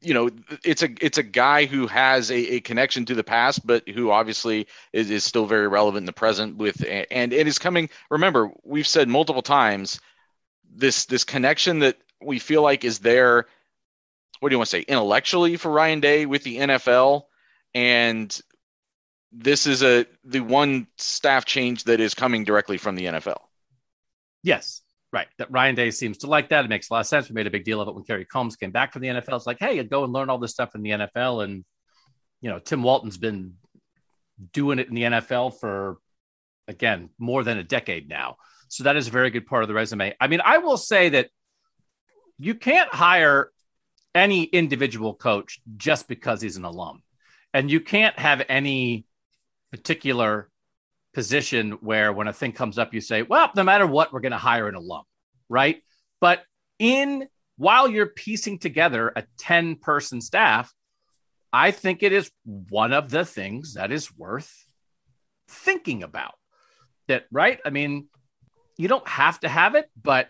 you 0.02 0.14
know, 0.14 0.30
it's 0.64 0.84
a 0.84 0.90
it's 1.00 1.18
a 1.18 1.24
guy 1.24 1.66
who 1.66 1.88
has 1.88 2.32
a, 2.32 2.56
a 2.56 2.60
connection 2.60 3.06
to 3.06 3.16
the 3.16 3.24
past, 3.24 3.66
but 3.66 3.88
who 3.88 4.12
obviously 4.12 4.68
is, 4.94 5.10
is 5.10 5.24
still 5.24 5.46
very 5.46 5.68
relevant 5.68 6.04
in 6.04 6.06
the 6.06 6.14
present 6.14 6.58
with 6.58 6.84
and 7.12 7.34
it 7.34 7.48
is 7.48 7.60
coming. 7.60 7.90
Remember, 8.10 8.52
we've 8.64 8.88
said 8.88 9.08
multiple 9.08 9.42
times 9.42 10.00
this 10.70 11.06
this 11.06 11.24
connection 11.24 11.80
that 11.80 11.98
we 12.22 12.40
feel 12.40 12.62
like 12.62 12.84
is 12.84 13.00
there 13.00 13.48
what 14.40 14.50
do 14.50 14.54
you 14.54 14.60
want 14.60 14.70
to 14.70 14.78
say 14.78 14.82
intellectually 14.82 15.58
for 15.58 15.72
Ryan 15.72 16.00
Day 16.00 16.26
with 16.26 16.44
the 16.44 16.58
NFL, 16.58 17.24
and 17.74 18.42
this 19.32 19.68
is 19.68 19.84
a 19.84 20.06
the 20.24 20.40
one 20.40 20.88
staff 20.98 21.46
change 21.46 21.86
that 21.86 22.00
is 22.00 22.14
coming 22.14 22.44
directly 22.44 22.78
from 22.78 22.96
the 22.96 23.06
NFL. 23.06 23.40
Yes, 24.44 24.82
right. 25.12 25.28
That 25.38 25.52
Ryan 25.52 25.76
Day 25.76 25.92
seems 25.92 26.20
to 26.20 26.28
like 26.28 26.50
that. 26.50 26.66
It 26.66 26.70
makes 26.70 26.90
a 26.90 26.94
lot 26.94 27.00
of 27.02 27.08
sense. 27.08 27.30
We 27.30 27.36
made 27.36 27.48
a 27.48 27.52
big 27.52 27.66
deal 27.66 27.82
of 27.82 27.88
it 27.88 27.96
when 27.96 28.04
Kerry 28.04 28.26
Coombs 28.26 28.56
came 28.56 28.72
back 28.72 28.94
from 28.94 29.02
the 29.02 29.10
NFL. 29.10 29.36
It's 29.38 29.48
like, 29.48 29.60
hey, 29.60 29.82
go 29.84 30.04
and 30.04 30.14
learn 30.14 30.30
all 30.30 30.38
this 30.38 30.52
stuff 30.52 30.76
in 30.76 30.82
the 30.82 30.92
NFL. 30.92 31.44
And 31.44 31.66
you 32.42 32.50
know, 32.50 32.60
Tim 32.60 32.84
Walton's 32.84 33.18
been 33.18 33.56
doing 34.54 34.80
it 34.80 34.88
in 34.88 34.96
the 34.96 35.04
NFL 35.04 35.60
for 35.60 35.98
again 36.68 37.10
more 37.18 37.44
than 37.44 37.58
a 37.58 37.64
decade 37.64 38.08
now. 38.08 38.38
So 38.70 38.84
that 38.84 38.98
is 38.98 39.08
a 39.08 39.12
very 39.12 39.30
good 39.30 39.46
part 39.46 39.64
of 39.64 39.68
the 39.68 39.74
resume. 39.74 40.16
I 40.20 40.28
mean, 40.28 40.42
I 40.44 40.60
will 40.60 40.78
say 40.78 41.10
that 41.10 41.30
you 42.38 42.54
can't 42.56 42.94
hire 42.94 43.52
any 44.14 44.44
individual 44.44 45.14
coach 45.14 45.60
just 45.78 46.08
because 46.08 46.42
he's 46.42 46.58
an 46.58 46.66
alum. 46.66 47.02
And 47.54 47.72
you 47.72 47.80
can't 47.80 48.18
have 48.20 48.44
any 48.50 49.07
particular 49.72 50.50
position 51.14 51.74
where 51.82 52.14
when 52.14 52.28
a 52.28 52.34
thing 52.34 52.52
comes 52.52 52.78
up, 52.78 52.94
you 52.94 53.02
say, 53.02 53.22
well, 53.24 53.50
no 53.56 53.64
matter 53.64 53.88
what, 53.88 54.14
we're 54.14 54.20
going 54.20 54.32
to 54.32 54.38
hire 54.38 54.68
an 54.68 54.76
alum, 54.76 55.04
right? 55.50 55.82
But 56.22 56.44
in 56.80 57.28
while 57.58 57.88
you're 57.88 58.06
piecing 58.06 58.60
together 58.60 59.12
a 59.16 59.24
10 59.40 59.78
person 59.78 60.22
staff, 60.22 60.74
I 61.52 61.72
think 61.72 62.04
it 62.04 62.14
is 62.14 62.30
one 62.44 62.94
of 62.94 63.10
the 63.10 63.26
things 63.26 63.74
that 63.74 63.92
is 63.92 64.16
worth 64.16 64.54
thinking 65.48 66.04
about. 66.04 66.36
That, 67.08 67.26
right? 67.32 67.60
I 67.66 67.70
mean, 67.70 68.08
you 68.78 68.88
don't 68.88 69.08
have 69.08 69.40
to 69.40 69.50
have 69.50 69.76
it, 69.76 69.90
but 70.02 70.28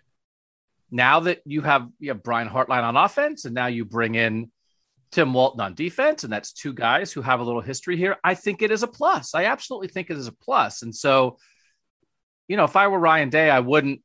now 0.90 1.22
that 1.22 1.42
you 1.46 1.62
have 1.62 1.90
you 2.00 2.10
have 2.10 2.24
Brian 2.24 2.48
Hartline 2.48 2.84
on 2.84 2.96
offense, 2.96 3.46
and 3.46 3.54
now 3.54 3.68
you 3.68 3.84
bring 3.84 4.16
in 4.16 4.52
Tim 5.12 5.34
Walton 5.34 5.62
on 5.62 5.74
defense, 5.74 6.24
and 6.24 6.32
that's 6.32 6.52
two 6.52 6.74
guys 6.74 7.12
who 7.12 7.22
have 7.22 7.40
a 7.40 7.44
little 7.44 7.62
history 7.62 7.98
here. 7.98 8.18
I 8.24 8.34
think 8.34 8.62
it 8.62 8.72
is 8.72 8.84
a 8.84 8.88
plus. 8.88 9.34
I 9.34 9.46
absolutely 9.46 9.88
think 9.88 10.10
it 10.10 10.18
is 10.18 10.28
a 10.28 10.32
plus. 10.32 10.82
And 10.82 10.94
so, 10.94 11.38
you 12.48 12.58
know, 12.58 12.66
if 12.66 12.76
I 12.76 12.88
were 12.88 13.00
Ryan 13.00 13.30
Day, 13.30 13.50
I 13.50 13.60
wouldn't, 13.60 14.02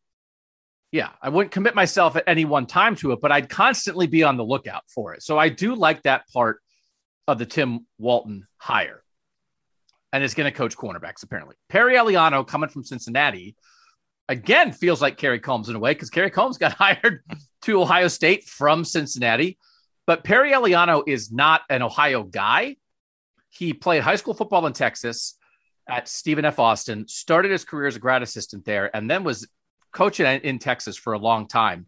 yeah, 0.92 1.08
I 1.20 1.28
wouldn't 1.28 1.52
commit 1.52 1.74
myself 1.74 2.16
at 2.16 2.24
any 2.26 2.44
one 2.44 2.66
time 2.66 2.96
to 2.96 3.12
it, 3.12 3.20
but 3.20 3.32
I'd 3.32 3.48
constantly 3.48 4.06
be 4.06 4.22
on 4.22 4.36
the 4.36 4.44
lookout 4.44 4.84
for 4.88 5.14
it. 5.14 5.22
So 5.22 5.38
I 5.38 5.48
do 5.48 5.74
like 5.74 6.02
that 6.02 6.28
part 6.32 6.60
of 7.26 7.38
the 7.38 7.46
Tim 7.46 7.86
Walton 7.98 8.46
hire. 8.58 9.02
And 10.14 10.22
is 10.22 10.34
going 10.34 10.50
to 10.50 10.56
coach 10.56 10.76
cornerbacks, 10.76 11.22
apparently. 11.22 11.56
Perry 11.70 11.94
Eliano 11.94 12.46
coming 12.46 12.68
from 12.68 12.84
Cincinnati 12.84 13.56
again 14.28 14.72
feels 14.72 15.00
like 15.00 15.16
Kerry 15.16 15.40
Coombs 15.40 15.68
in 15.68 15.76
a 15.76 15.78
way 15.78 15.92
because 15.92 16.10
Kerry 16.10 16.30
Coombs 16.30 16.58
got 16.58 16.72
hired 16.78 17.22
to 17.62 17.80
Ohio 17.80 18.08
State 18.08 18.44
from 18.44 18.84
Cincinnati. 18.84 19.58
But 20.06 20.24
Perry 20.24 20.52
Eliano 20.52 21.02
is 21.06 21.30
not 21.30 21.62
an 21.70 21.82
Ohio 21.82 22.22
guy. 22.24 22.76
He 23.50 23.72
played 23.72 24.02
high 24.02 24.16
school 24.16 24.34
football 24.34 24.66
in 24.66 24.72
Texas 24.72 25.36
at 25.88 26.08
Stephen 26.08 26.44
F. 26.44 26.58
Austin, 26.58 27.06
started 27.08 27.50
his 27.50 27.64
career 27.64 27.86
as 27.86 27.96
a 27.96 28.00
grad 28.00 28.22
assistant 28.22 28.64
there, 28.64 28.94
and 28.94 29.10
then 29.10 29.24
was 29.24 29.48
coaching 29.92 30.26
in 30.26 30.58
Texas 30.58 30.96
for 30.96 31.12
a 31.12 31.18
long 31.18 31.46
time. 31.46 31.86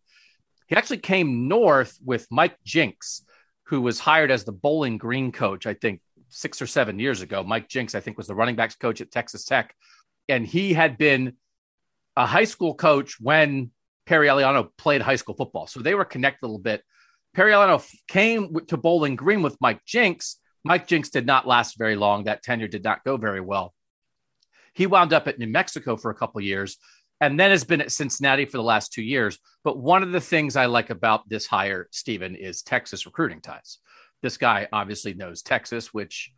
He 0.67 0.77
actually 0.77 0.99
came 0.99 1.49
north 1.49 1.99
with 2.05 2.27
Mike 2.31 2.57
Jinks, 2.65 3.25
who 3.65 3.81
was 3.81 3.99
hired 3.99 4.31
as 4.31 4.45
the 4.45 4.53
Bowling 4.53 4.99
Green 4.99 5.33
coach, 5.33 5.67
I 5.67 5.75
think 5.75 6.01
six 6.29 6.61
or 6.61 6.67
seven 6.67 6.99
years 6.99 7.23
ago. 7.23 7.43
Mike 7.43 7.69
Jinks, 7.69 7.95
I 7.95 8.01
think, 8.01 8.17
was 8.17 8.27
the 8.27 8.35
running 8.35 8.57
backs 8.57 8.75
coach 8.75 9.01
at 9.01 9.11
Texas 9.11 9.45
Tech. 9.45 9.75
And 10.29 10.47
he 10.47 10.73
had 10.73 10.99
been 10.99 11.35
a 12.17 12.27
high 12.27 12.45
school 12.45 12.75
coach 12.75 13.21
when 13.21 13.71
Perry 14.07 14.29
Eliano 14.29 14.69
played 14.77 15.03
high 15.03 15.17
school 15.17 15.35
football. 15.35 15.67
So 15.67 15.81
they 15.81 15.95
were 15.95 16.05
connected 16.05 16.45
a 16.45 16.49
little 16.49 16.59
bit. 16.59 16.83
Perry 17.35 17.53
Eliano 17.53 17.85
came 18.09 18.55
to 18.69 18.77
Bowling 18.77 19.17
Green 19.17 19.43
with 19.43 19.57
Mike 19.61 19.85
Jinks. 19.85 20.37
Mike 20.63 20.87
Jinks 20.87 21.11
did 21.11 21.27
not 21.27 21.47
last 21.47 21.77
very 21.77 21.97
long. 21.97 22.25
That 22.25 22.43
tenure 22.43 22.69
did 22.69 22.85
not 22.85 23.05
go 23.05 23.17
very 23.17 23.41
well. 23.41 23.75
He 24.73 24.87
wound 24.87 25.13
up 25.13 25.29
at 25.29 25.39
New 25.39 25.49
Mexico 25.49 25.97
for 25.97 26.11
a 26.11 26.15
couple 26.15 26.41
years 26.41 26.79
and 27.21 27.39
then 27.39 27.51
has 27.51 27.65
been 27.65 27.81
at 27.81 27.93
Cincinnati 27.93 28.45
for 28.45 28.57
the 28.57 28.63
last 28.63 28.93
two 28.93 29.03
years. 29.03 29.39
But 29.63 29.79
one 29.79 30.03
of 30.03 30.13
the 30.13 30.21
things 30.21 30.57
I 30.57 30.67
like 30.67 30.91
about 30.91 31.29
this 31.29 31.47
hire, 31.47 31.89
Stephen, 31.91 32.35
is 32.35 32.63
Texas 32.63 33.07
recruiting 33.07 33.41
ties. 33.41 33.79
This 34.23 34.37
guy 34.37 34.69
obviously 34.73 35.15
knows 35.15 35.43
Texas, 35.43 35.93
which 35.93 36.33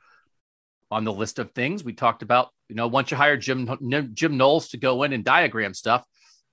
on 0.90 1.04
the 1.04 1.12
list 1.12 1.38
of 1.38 1.52
things 1.52 1.84
we 1.84 1.92
talked 1.92 2.22
about, 2.22 2.50
you 2.68 2.74
know, 2.74 2.88
once 2.88 3.10
you 3.10 3.16
hire 3.16 3.36
Jim 3.36 4.12
Jim 4.14 4.36
Knowles 4.36 4.68
to 4.68 4.76
go 4.76 5.02
in 5.02 5.12
and 5.12 5.24
diagram 5.24 5.74
stuff, 5.74 6.04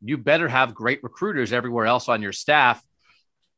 you 0.02 0.18
better 0.18 0.48
have 0.48 0.74
great 0.74 1.04
recruiters 1.04 1.54
everywhere 1.54 1.86
else 1.86 2.10
on 2.10 2.22
your 2.22 2.34
staff 2.34 2.84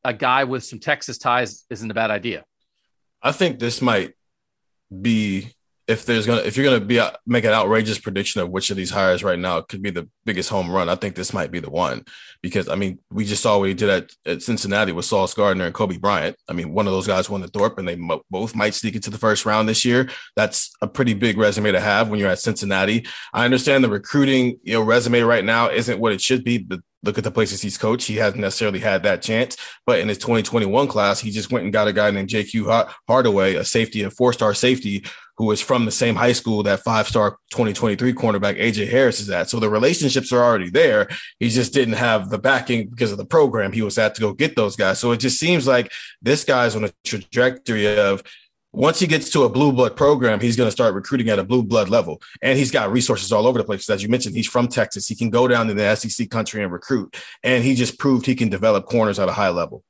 a 0.04 0.12
guy 0.12 0.44
with 0.44 0.64
some 0.64 0.78
Texas 0.78 1.18
ties 1.18 1.64
isn't 1.70 1.90
a 1.90 1.94
bad 1.94 2.10
idea. 2.10 2.44
I 3.22 3.32
think 3.32 3.58
this 3.58 3.82
might 3.82 4.14
be 5.00 5.52
if 5.88 6.04
there's 6.04 6.26
gonna 6.26 6.40
if 6.40 6.56
you're 6.56 6.64
gonna 6.64 6.84
be 6.84 6.98
a, 6.98 7.16
make 7.26 7.44
an 7.44 7.52
outrageous 7.52 7.98
prediction 7.98 8.40
of 8.40 8.50
which 8.50 8.70
of 8.70 8.76
these 8.76 8.90
hires 8.90 9.22
right 9.22 9.38
now 9.38 9.60
could 9.60 9.82
be 9.82 9.90
the 9.90 10.08
biggest 10.24 10.48
home 10.48 10.70
run, 10.70 10.88
I 10.88 10.96
think 10.96 11.14
this 11.14 11.32
might 11.32 11.52
be 11.52 11.60
the 11.60 11.70
one 11.70 12.04
because 12.42 12.68
I 12.68 12.74
mean 12.74 12.98
we 13.10 13.24
just 13.24 13.42
saw 13.42 13.58
what 13.58 13.68
he 13.68 13.74
did 13.74 13.88
at, 13.88 14.10
at 14.26 14.42
Cincinnati 14.42 14.90
with 14.90 15.04
Sauce 15.04 15.32
Gardner 15.32 15.66
and 15.66 15.74
Coby 15.74 16.00
Bryant. 16.00 16.36
I 16.48 16.54
mean 16.54 16.72
one 16.72 16.88
of 16.88 16.92
those 16.92 17.06
guys 17.06 17.30
won 17.30 17.40
the 17.40 17.48
Thorpe 17.48 17.78
and 17.78 17.86
they 17.86 17.96
both 18.30 18.56
might 18.56 18.74
sneak 18.74 18.96
into 18.96 19.10
the 19.10 19.18
first 19.18 19.46
round 19.46 19.68
this 19.68 19.84
year. 19.84 20.10
That's 20.34 20.72
a 20.82 20.88
pretty 20.88 21.14
big 21.14 21.38
resume 21.38 21.70
to 21.70 21.80
have 21.80 22.08
when 22.08 22.18
you're 22.18 22.30
at 22.30 22.40
Cincinnati. 22.40 23.06
I 23.32 23.44
understand 23.44 23.84
the 23.84 23.90
recruiting 23.90 24.58
you 24.64 24.74
know 24.74 24.82
resume 24.82 25.20
right 25.20 25.44
now 25.44 25.70
isn't 25.70 26.00
what 26.00 26.12
it 26.12 26.20
should 26.20 26.42
be, 26.42 26.58
but 26.58 26.80
look 27.06 27.18
at 27.18 27.24
the 27.24 27.30
places 27.30 27.62
he's 27.62 27.78
coached. 27.78 28.06
He 28.06 28.16
hasn't 28.16 28.40
necessarily 28.40 28.80
had 28.80 29.02
that 29.04 29.22
chance. 29.22 29.56
But 29.86 30.00
in 30.00 30.08
his 30.08 30.18
2021 30.18 30.88
class, 30.88 31.20
he 31.20 31.30
just 31.30 31.50
went 31.50 31.64
and 31.64 31.72
got 31.72 31.88
a 31.88 31.92
guy 31.92 32.10
named 32.10 32.28
JQ 32.28 32.92
Hardaway, 33.08 33.54
a 33.54 33.64
safety, 33.64 34.02
a 34.02 34.10
four 34.10 34.32
star 34.32 34.52
safety, 34.52 35.04
who 35.38 35.50
is 35.50 35.60
from 35.60 35.84
the 35.84 35.90
same 35.90 36.14
high 36.14 36.32
school 36.32 36.62
that 36.62 36.80
five 36.80 37.06
star 37.06 37.38
2023 37.50 38.12
cornerback 38.14 38.58
AJ 38.58 38.88
Harris 38.88 39.20
is 39.20 39.30
at. 39.30 39.50
So 39.50 39.60
the 39.60 39.68
relationships 39.68 40.32
are 40.32 40.42
already 40.42 40.70
there. 40.70 41.08
He 41.38 41.50
just 41.50 41.74
didn't 41.74 41.94
have 41.94 42.30
the 42.30 42.38
backing 42.38 42.88
because 42.88 43.12
of 43.12 43.18
the 43.18 43.26
program 43.26 43.72
he 43.72 43.82
was 43.82 43.98
at 43.98 44.14
to 44.14 44.20
go 44.20 44.32
get 44.32 44.56
those 44.56 44.76
guys. 44.76 44.98
So 44.98 45.12
it 45.12 45.18
just 45.18 45.38
seems 45.38 45.66
like 45.66 45.92
this 46.22 46.44
guy's 46.44 46.74
on 46.74 46.84
a 46.84 46.92
trajectory 47.04 47.98
of 47.98 48.22
once 48.76 49.00
he 49.00 49.06
gets 49.06 49.30
to 49.30 49.44
a 49.44 49.48
blue 49.48 49.72
blood 49.72 49.96
program, 49.96 50.38
he's 50.38 50.54
going 50.54 50.66
to 50.66 50.70
start 50.70 50.94
recruiting 50.94 51.30
at 51.30 51.38
a 51.38 51.44
blue 51.44 51.62
blood 51.62 51.88
level. 51.88 52.20
And 52.42 52.58
he's 52.58 52.70
got 52.70 52.92
resources 52.92 53.32
all 53.32 53.46
over 53.46 53.58
the 53.58 53.64
place. 53.64 53.88
As 53.88 54.02
you 54.02 54.10
mentioned, 54.10 54.36
he's 54.36 54.46
from 54.46 54.68
Texas. 54.68 55.08
He 55.08 55.14
can 55.14 55.30
go 55.30 55.48
down 55.48 55.66
to 55.68 55.74
the 55.74 55.96
SEC 55.96 56.28
country 56.28 56.62
and 56.62 56.70
recruit. 56.70 57.16
And 57.42 57.64
he 57.64 57.74
just 57.74 57.98
proved 57.98 58.26
he 58.26 58.34
can 58.34 58.50
develop 58.50 58.84
corners 58.84 59.18
at 59.18 59.30
a 59.30 59.32
high 59.32 59.48
level. 59.48 59.82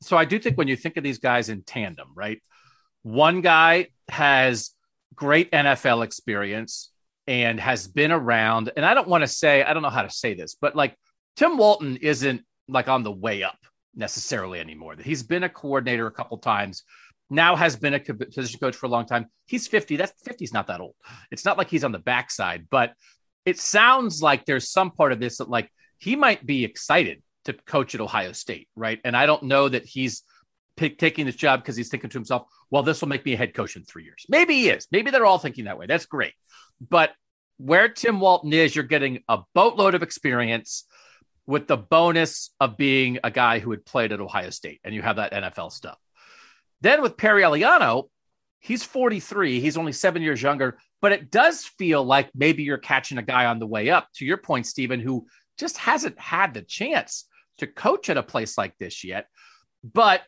So 0.00 0.16
I 0.16 0.24
do 0.24 0.38
think 0.38 0.56
when 0.56 0.68
you 0.68 0.76
think 0.76 0.96
of 0.96 1.04
these 1.04 1.18
guys 1.18 1.50
in 1.50 1.62
tandem, 1.62 2.08
right? 2.14 2.42
One 3.02 3.42
guy 3.42 3.88
has 4.08 4.70
great 5.14 5.52
NFL 5.52 6.02
experience 6.02 6.90
and 7.26 7.60
has 7.60 7.86
been 7.86 8.10
around. 8.10 8.72
And 8.74 8.86
I 8.86 8.94
don't 8.94 9.08
want 9.08 9.20
to 9.20 9.28
say, 9.28 9.62
I 9.62 9.74
don't 9.74 9.82
know 9.82 9.90
how 9.90 10.02
to 10.02 10.10
say 10.10 10.32
this, 10.32 10.56
but 10.58 10.74
like 10.74 10.96
Tim 11.36 11.58
Walton 11.58 11.98
isn't 12.00 12.40
like 12.68 12.88
on 12.88 13.02
the 13.02 13.12
way 13.12 13.42
up 13.42 13.58
necessarily 13.94 14.60
anymore. 14.60 14.96
He's 14.98 15.22
been 15.22 15.42
a 15.42 15.48
coordinator 15.50 16.06
a 16.06 16.10
couple 16.10 16.38
times 16.38 16.84
now 17.30 17.56
has 17.56 17.76
been 17.76 17.94
a 17.94 18.00
position 18.00 18.58
coach 18.60 18.76
for 18.76 18.86
a 18.86 18.88
long 18.88 19.06
time. 19.06 19.26
He's 19.46 19.66
50. 19.66 19.96
That's 19.96 20.12
50 20.24 20.44
is 20.44 20.52
not 20.52 20.66
that 20.68 20.80
old. 20.80 20.94
It's 21.30 21.44
not 21.44 21.58
like 21.58 21.68
he's 21.68 21.84
on 21.84 21.92
the 21.92 21.98
backside, 21.98 22.68
but 22.70 22.94
it 23.44 23.58
sounds 23.58 24.22
like 24.22 24.44
there's 24.44 24.70
some 24.70 24.90
part 24.90 25.12
of 25.12 25.20
this 25.20 25.38
that 25.38 25.48
like 25.48 25.70
he 25.98 26.16
might 26.16 26.44
be 26.44 26.64
excited 26.64 27.22
to 27.44 27.52
coach 27.52 27.94
at 27.94 28.00
Ohio 28.00 28.32
State, 28.32 28.68
right? 28.76 29.00
And 29.04 29.16
I 29.16 29.26
don't 29.26 29.44
know 29.44 29.68
that 29.68 29.84
he's 29.84 30.22
taking 30.76 31.26
this 31.26 31.34
job 31.34 31.60
because 31.60 31.76
he's 31.76 31.88
thinking 31.88 32.10
to 32.10 32.18
himself, 32.18 32.46
well, 32.70 32.82
this 32.82 33.00
will 33.00 33.08
make 33.08 33.24
me 33.24 33.32
a 33.32 33.36
head 33.36 33.54
coach 33.54 33.76
in 33.76 33.84
three 33.84 34.04
years. 34.04 34.24
Maybe 34.28 34.54
he 34.54 34.68
is. 34.68 34.86
Maybe 34.92 35.10
they're 35.10 35.26
all 35.26 35.38
thinking 35.38 35.64
that 35.64 35.78
way. 35.78 35.86
That's 35.86 36.06
great. 36.06 36.34
But 36.88 37.12
where 37.56 37.88
Tim 37.88 38.20
Walton 38.20 38.52
is, 38.52 38.74
you're 38.74 38.84
getting 38.84 39.22
a 39.28 39.40
boatload 39.54 39.94
of 39.94 40.02
experience 40.02 40.84
with 41.46 41.66
the 41.66 41.76
bonus 41.76 42.50
of 42.60 42.76
being 42.76 43.18
a 43.24 43.30
guy 43.30 43.58
who 43.58 43.70
had 43.70 43.84
played 43.84 44.12
at 44.12 44.20
Ohio 44.20 44.50
State 44.50 44.80
and 44.84 44.94
you 44.94 45.02
have 45.02 45.16
that 45.16 45.32
NFL 45.32 45.72
stuff. 45.72 45.98
Then 46.80 47.02
with 47.02 47.16
Perry 47.16 47.42
Eliano, 47.42 48.08
he's 48.60 48.84
43. 48.84 49.60
He's 49.60 49.76
only 49.76 49.92
seven 49.92 50.22
years 50.22 50.40
younger, 50.40 50.78
but 51.00 51.12
it 51.12 51.30
does 51.30 51.64
feel 51.64 52.04
like 52.04 52.30
maybe 52.34 52.62
you're 52.62 52.78
catching 52.78 53.18
a 53.18 53.22
guy 53.22 53.46
on 53.46 53.58
the 53.58 53.66
way 53.66 53.90
up. 53.90 54.08
To 54.16 54.24
your 54.24 54.36
point, 54.36 54.66
Stephen, 54.66 55.00
who 55.00 55.26
just 55.58 55.76
hasn't 55.78 56.18
had 56.18 56.54
the 56.54 56.62
chance 56.62 57.26
to 57.58 57.66
coach 57.66 58.08
at 58.08 58.16
a 58.16 58.22
place 58.22 58.56
like 58.56 58.76
this 58.78 59.04
yet. 59.04 59.26
But 59.82 60.22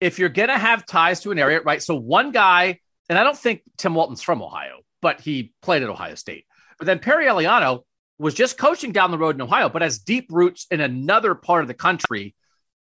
if 0.00 0.18
you're 0.18 0.28
going 0.28 0.48
to 0.48 0.58
have 0.58 0.86
ties 0.86 1.20
to 1.20 1.32
an 1.32 1.38
area, 1.38 1.60
right? 1.60 1.82
So 1.82 1.94
one 1.96 2.30
guy, 2.30 2.78
and 3.08 3.18
I 3.18 3.24
don't 3.24 3.36
think 3.36 3.62
Tim 3.76 3.94
Walton's 3.94 4.22
from 4.22 4.42
Ohio, 4.42 4.78
but 5.00 5.20
he 5.20 5.52
played 5.62 5.82
at 5.82 5.88
Ohio 5.88 6.14
State. 6.14 6.44
But 6.78 6.86
then 6.86 6.98
Perry 6.98 7.26
Eliano 7.26 7.82
was 8.18 8.34
just 8.34 8.58
coaching 8.58 8.92
down 8.92 9.10
the 9.10 9.18
road 9.18 9.34
in 9.34 9.42
Ohio, 9.42 9.68
but 9.68 9.82
has 9.82 9.98
deep 9.98 10.28
roots 10.30 10.66
in 10.70 10.80
another 10.80 11.34
part 11.34 11.62
of 11.62 11.68
the 11.68 11.74
country 11.74 12.34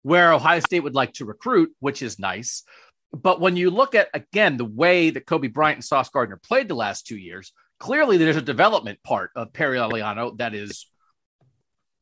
where 0.03 0.33
Ohio 0.33 0.59
State 0.59 0.81
would 0.81 0.95
like 0.95 1.13
to 1.13 1.25
recruit, 1.25 1.71
which 1.79 2.01
is 2.01 2.19
nice. 2.19 2.63
But 3.11 3.41
when 3.41 3.57
you 3.57 3.69
look 3.69 3.95
at, 3.95 4.09
again, 4.13 4.57
the 4.57 4.65
way 4.65 5.09
that 5.09 5.25
Coby 5.25 5.51
Bryant 5.51 5.77
and 5.77 5.83
Sauce 5.83 6.09
Gardner 6.09 6.37
played 6.37 6.67
the 6.67 6.75
last 6.75 7.07
two 7.07 7.17
years, 7.17 7.51
clearly 7.79 8.17
there's 8.17 8.35
a 8.35 8.41
development 8.41 9.01
part 9.03 9.31
of 9.35 9.53
Perry 9.53 9.77
Eliano 9.77 10.37
that 10.37 10.53
is 10.53 10.85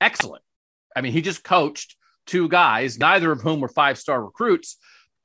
excellent. 0.02 0.44
I 0.96 1.02
mean, 1.02 1.14
he 1.14 1.22
just 1.22 1.44
coached 1.44 1.96
two 2.26 2.50
guys, 2.50 3.00
neither 3.00 3.32
of 3.32 3.42
whom 3.42 3.62
were 3.62 3.68
five 3.70 3.98
star 3.98 4.24
recruits, 4.24 4.78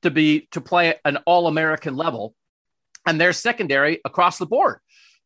to 0.03 0.11
be 0.11 0.49
to 0.53 0.61
play 0.61 0.95
an 1.05 1.19
all 1.27 1.47
American 1.47 1.97
level. 1.97 2.35
And 3.07 3.21
their 3.21 3.33
secondary 3.33 4.01
across 4.05 4.39
the 4.39 4.47
board 4.47 4.79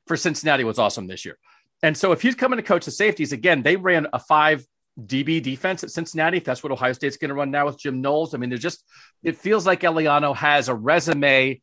for 0.07 0.17
Cincinnati 0.17 0.65
was 0.65 0.79
awesome 0.79 1.07
this 1.07 1.25
year. 1.25 1.37
And 1.83 1.97
so 1.97 2.13
if 2.13 2.23
he's 2.23 2.35
coming 2.35 2.57
to 2.57 2.63
coach 2.63 2.87
the 2.87 2.91
safeties, 2.91 3.33
again, 3.33 3.63
they 3.63 3.77
ran 3.77 4.07
a 4.13 4.19
five 4.19 4.65
DB 5.01 5.43
defense 5.43 5.85
at 5.85 5.91
Cincinnati. 5.91 6.39
If 6.39 6.45
that's 6.45 6.63
what 6.63 6.73
Ohio 6.73 6.93
State's 6.93 7.17
going 7.17 7.29
to 7.29 7.35
run 7.35 7.51
now 7.51 7.67
with 7.67 7.79
Jim 7.79 8.01
Knowles. 8.01 8.35
I 8.35 8.39
mean, 8.39 8.51
there's 8.51 8.63
just, 8.63 8.85
it 9.23 9.37
feels 9.37 9.67
like 9.67 9.81
Eliano 9.83 10.35
has 10.35 10.69
a 10.69 10.75
resume 10.75 11.61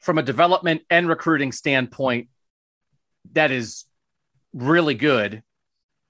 from 0.00 0.18
a 0.18 0.22
development 0.22 0.82
and 0.90 1.08
recruiting 1.08 1.52
standpoint 1.52 2.28
that 3.32 3.50
is 3.50 3.84
really 4.52 4.94
good. 4.94 5.42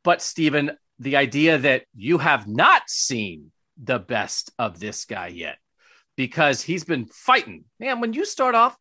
But, 0.02 0.20
Stephen, 0.20 0.72
the 0.98 1.16
idea 1.16 1.58
that 1.58 1.84
you 1.94 2.18
have 2.18 2.46
not 2.48 2.88
seen 2.88 3.52
the 3.82 3.98
best 3.98 4.52
of 4.58 4.78
this 4.78 5.04
guy 5.04 5.28
yet 5.28 5.58
because 6.16 6.62
he's 6.62 6.84
been 6.84 7.06
fighting. 7.06 7.64
Man, 7.80 8.00
when 8.00 8.12
you 8.12 8.24
start 8.24 8.54
off, 8.54 8.76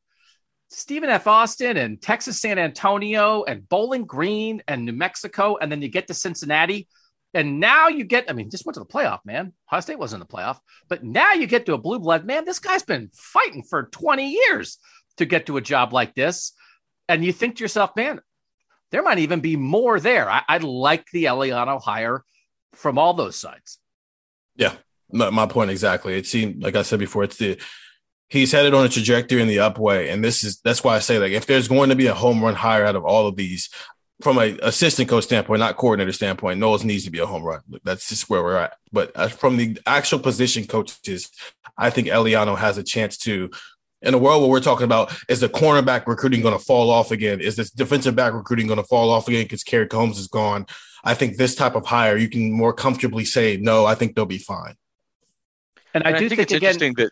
Stephen 0.70 1.10
F. 1.10 1.27
Austin 1.27 1.77
and 1.77 2.01
Texas 2.01 2.41
San 2.41 2.58
Antonio 2.58 3.43
and 3.43 3.67
Bowling 3.70 4.05
Green 4.05 4.63
and 4.67 4.86
New 4.86 4.93
Mexico, 4.93 5.58
and 5.58 5.72
then 5.72 5.82
you 5.82 5.88
get 5.88 6.08
to 6.08 6.13
Cincinnati. 6.13 6.88
And 7.34 7.60
now 7.60 7.88
you 7.88 8.04
get, 8.04 8.30
I 8.30 8.34
mean, 8.34 8.52
just 8.52 8.66
went 8.66 8.75
to 8.75 8.80
the 8.80 8.86
playoff, 8.86 9.20
man. 9.25 9.54
Ohio 9.68 9.82
State 9.82 9.98
wasn't 9.98 10.22
in 10.22 10.28
the 10.28 10.34
playoff, 10.34 10.60
but 10.88 11.04
now 11.04 11.34
you 11.34 11.48
get 11.48 11.66
to 11.66 11.74
a 11.74 11.80
blue 11.80 12.00
blood, 12.00 12.25
man. 12.25 12.46
This 12.46 12.60
guy's 12.60 12.84
been 12.84 13.10
fighting 13.13 13.63
for 13.63 13.84
20 13.84 14.30
years 14.30 14.78
to 15.18 15.25
get 15.25 15.48
to 15.48 15.58
a 15.58 15.62
job 15.62 15.94
like 15.94 16.13
this. 16.13 16.54
And 17.10 17.25
you 17.25 17.34
think 17.34 17.56
to 17.56 17.63
yourself, 17.63 17.96
man, 17.96 18.22
there 18.92 19.02
might 19.02 19.20
even 19.20 19.40
be 19.40 19.56
more 19.56 20.00
there. 20.00 20.30
I, 20.30 20.44
I 20.48 20.58
like 20.60 21.10
the 21.12 21.25
Eliano 21.25 21.82
hire 21.82 22.24
from 22.74 22.98
all 23.00 23.13
those 23.13 23.36
sides. 23.36 23.80
Yeah, 24.56 24.75
my, 25.12 25.32
my 25.32 25.48
point 25.48 25.72
exactly. 25.72 26.13
It 26.13 26.28
seemed 26.28 26.62
like 26.62 26.75
I 26.75 26.84
said 26.84 27.00
before, 27.00 27.24
it's 27.24 27.38
the 27.38 27.60
he's 28.30 28.52
headed 28.52 28.74
on 28.74 28.86
a 28.86 28.90
trajectory 28.90 29.42
in 29.42 29.48
the 29.48 29.60
up 29.60 29.78
way. 29.78 30.10
and 30.10 30.24
this 30.24 30.44
is 30.44 30.60
that's 30.63 30.84
why 30.84 30.96
I 30.96 31.00
say 31.00 31.20
like 31.20 31.32
if 31.32 31.46
there's 31.46 31.68
going 31.68 31.90
to 31.90 31.96
be 31.96 32.08
a 32.08 32.13
home 32.13 32.44
run 32.44 32.56
hire 32.56 32.86
out 32.86 32.96
of 32.96 33.04
all 33.04 33.28
of 33.28 33.36
these, 33.36 33.70
from 34.22 34.38
a 34.38 34.58
assistant 34.62 35.10
coach 35.10 35.25
standpoint, 35.25 35.60
not 35.60 35.77
coordinator 35.77 36.12
standpoint, 36.12 36.60
Knowles 36.60 36.84
needs 36.84 37.03
to 37.05 37.12
be 37.12 37.20
a 37.20 37.25
home 37.25 37.43
run. 37.43 37.62
That's 37.84 38.08
just 38.08 38.29
where 38.29 38.43
we're 38.43 38.58
at. 38.58 38.77
But 38.91 39.12
uh, 39.15 39.27
from 39.27 39.58
the 39.58 39.77
actual 39.86 40.20
position 40.20 40.65
coaches, 40.65 41.29
I 41.77 41.89
think 41.89 42.08
Eliano 42.08 42.58
has 42.58 42.77
a 42.77 42.84
chance 42.84 43.17
to 43.20 43.50
in 44.01 44.13
a 44.13 44.17
world 44.17 44.41
where 44.41 44.51
we're 44.51 44.60
talking 44.60 44.84
about 44.84 45.15
is 45.29 45.39
the 45.39 45.50
cornerback 45.50 46.05
recruiting 46.08 46.41
going 46.41 46.58
to 46.58 46.63
fall 46.63 46.89
off 46.89 47.12
again? 47.12 47.39
Is 47.39 47.55
this 47.55 47.72
defensive 47.72 48.15
back 48.15 48.34
recruiting 48.34 48.67
going 48.67 48.77
to 48.77 48.86
fall 48.86 49.10
off 49.10 49.27
again 49.27 49.43
because 49.43 49.63
Kerry 49.63 49.88
Coombs 49.88 50.20
is 50.20 50.27
gone? 50.27 50.67
I 51.03 51.13
think 51.13 51.38
this 51.38 51.55
type 51.55 51.75
of 51.75 51.86
hire, 51.86 52.17
you 52.17 52.29
can 52.29 52.51
more 52.51 52.74
comfortably 52.74 53.25
say, 53.25 53.58
no, 53.58 53.86
I 53.86 53.96
think 53.96 54.15
they'll 54.15 54.25
be 54.25 54.38
fine. 54.38 54.75
And 55.93 56.03
I 56.03 56.12
do 56.12 56.15
I 56.15 56.20
think, 56.20 56.29
think, 56.29 56.41
it's 56.41 56.53
again, 56.53 56.74
interesting 56.74 56.93
that 56.98 57.12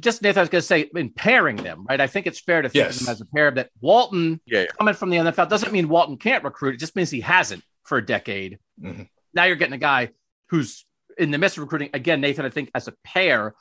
just 0.00 0.22
Nathan, 0.22 0.40
I 0.40 0.42
was 0.42 0.48
going 0.48 0.60
to 0.62 0.66
say, 0.66 0.90
in 0.94 1.10
pairing 1.10 1.56
them, 1.56 1.84
right? 1.88 2.00
I 2.00 2.06
think 2.06 2.26
it's 2.26 2.40
fair 2.40 2.62
to 2.62 2.68
think 2.68 2.84
Yes. 2.84 3.00
of 3.00 3.06
them 3.06 3.12
as 3.12 3.20
a 3.20 3.26
pair 3.26 3.50
that 3.52 3.70
Walton 3.80 4.40
yeah, 4.46 4.60
yeah. 4.60 4.66
coming 4.78 4.94
from 4.94 5.10
the 5.10 5.16
NFL 5.18 5.48
doesn't 5.48 5.72
mean 5.72 5.88
Walton 5.88 6.16
can't 6.16 6.42
recruit. 6.44 6.74
It 6.74 6.80
just 6.80 6.96
means 6.96 7.10
he 7.10 7.20
hasn't 7.20 7.62
for 7.84 7.98
a 7.98 8.04
decade. 8.04 8.58
Mhm. 8.80 9.08
Now 9.34 9.44
you're 9.44 9.56
getting 9.56 9.74
a 9.74 9.78
guy 9.78 10.10
who's 10.48 10.84
in 11.18 11.30
the 11.30 11.38
midst 11.38 11.56
of 11.58 11.62
recruiting. 11.62 11.90
Again, 11.94 12.20
Nathan, 12.20 12.44
I 12.44 12.48
think 12.50 12.70
as 12.74 12.88
a 12.88 12.94
pair, 13.04 13.54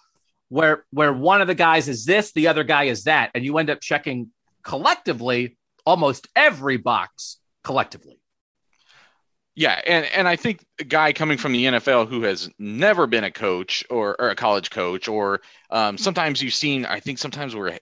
where 0.50 0.86
where 0.92 1.14
one 1.14 1.42
of 1.42 1.48
the 1.48 1.56
guys 1.56 1.88
is 1.88 2.06
this, 2.06 2.32
the 2.32 2.48
other 2.48 2.64
guy 2.64 2.84
is 2.86 3.04
that, 3.06 3.32
and 3.36 3.44
you 3.46 3.58
end 3.58 3.70
up 3.70 3.80
checking 3.82 4.32
collectively 4.64 5.58
almost 5.86 6.28
every 6.36 6.78
box 6.78 7.38
collectively. 7.64 8.20
Yeah, 9.56 9.80
and 9.86 10.06
and 10.08 10.28
I 10.28 10.36
think 10.36 10.66
a 10.80 10.84
guy 10.84 11.14
coming 11.14 11.38
from 11.38 11.52
the 11.52 11.66
NFL 11.66 12.10
who 12.10 12.24
has 12.24 12.50
never 12.58 13.06
been 13.06 13.24
a 13.24 13.32
coach 13.32 13.84
or, 13.90 14.20
or 14.20 14.30
a 14.30 14.36
college 14.36 14.72
coach, 14.72 15.08
or 15.08 15.42
um, 15.70 15.98
sometimes 15.98 16.42
you've 16.42 16.56
seen, 16.56 16.86
I 16.86 17.00
think 17.00 17.20
sometimes 17.20 17.56
where 17.56 17.78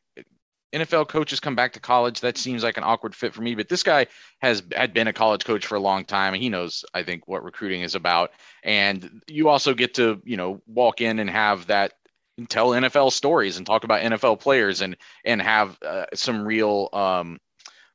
NFL 0.74 1.08
coaches 1.08 1.40
come 1.40 1.56
back 1.56 1.72
to 1.74 1.80
college, 1.80 2.20
that 2.22 2.38
seems 2.38 2.64
like 2.64 2.78
an 2.78 2.84
awkward 2.84 3.16
fit 3.16 3.34
for 3.34 3.42
me. 3.42 3.56
But 3.56 3.70
this 3.70 3.84
guy 3.84 4.08
has 4.42 4.64
had 4.74 4.94
been 4.94 5.08
a 5.08 5.14
college 5.14 5.46
coach 5.46 5.66
for 5.66 5.76
a 5.76 5.80
long 5.80 6.04
time, 6.04 6.34
and 6.34 6.44
he 6.44 6.50
knows, 6.50 6.84
I 6.94 7.04
think, 7.04 7.28
what 7.28 7.44
recruiting 7.44 7.82
is 7.82 7.96
about. 7.96 8.32
And 8.64 9.22
you 9.28 9.48
also 9.48 9.74
get 9.74 9.94
to, 9.96 10.22
you 10.26 10.36
know, 10.36 10.62
walk 10.68 11.00
in 11.00 11.20
and 11.20 11.30
have 11.30 11.68
that 11.68 11.94
and 12.38 12.50
tell 12.50 12.70
NFL 12.72 13.12
stories 13.14 13.58
and 13.58 13.66
talk 13.66 13.84
about 13.84 14.02
NFL 14.02 14.40
players 14.40 14.82
and 14.82 14.98
and 15.26 15.42
have 15.42 15.78
uh, 15.84 16.06
some 16.14 16.46
real 16.46 16.90
um, 16.94 17.40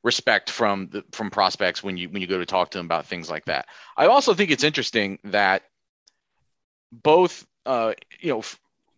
respect 0.07 0.49
from 0.49 0.87
the 0.87 1.03
from 1.11 1.29
prospects 1.29 1.83
when 1.83 1.97
you 1.97 2.09
when 2.09 2.21
you 2.21 2.27
go 2.27 2.39
to 2.39 2.45
talk 2.45 2.71
to 2.71 2.79
them 2.79 2.87
about 2.87 3.05
things 3.05 3.29
like 3.29 3.45
that. 3.45 3.67
I 3.95 4.07
also 4.07 4.33
think 4.33 4.49
it's 4.49 4.63
interesting 4.63 5.19
that 5.25 5.63
both 6.91 7.45
uh, 7.65 7.93
you 8.19 8.31
know 8.31 8.43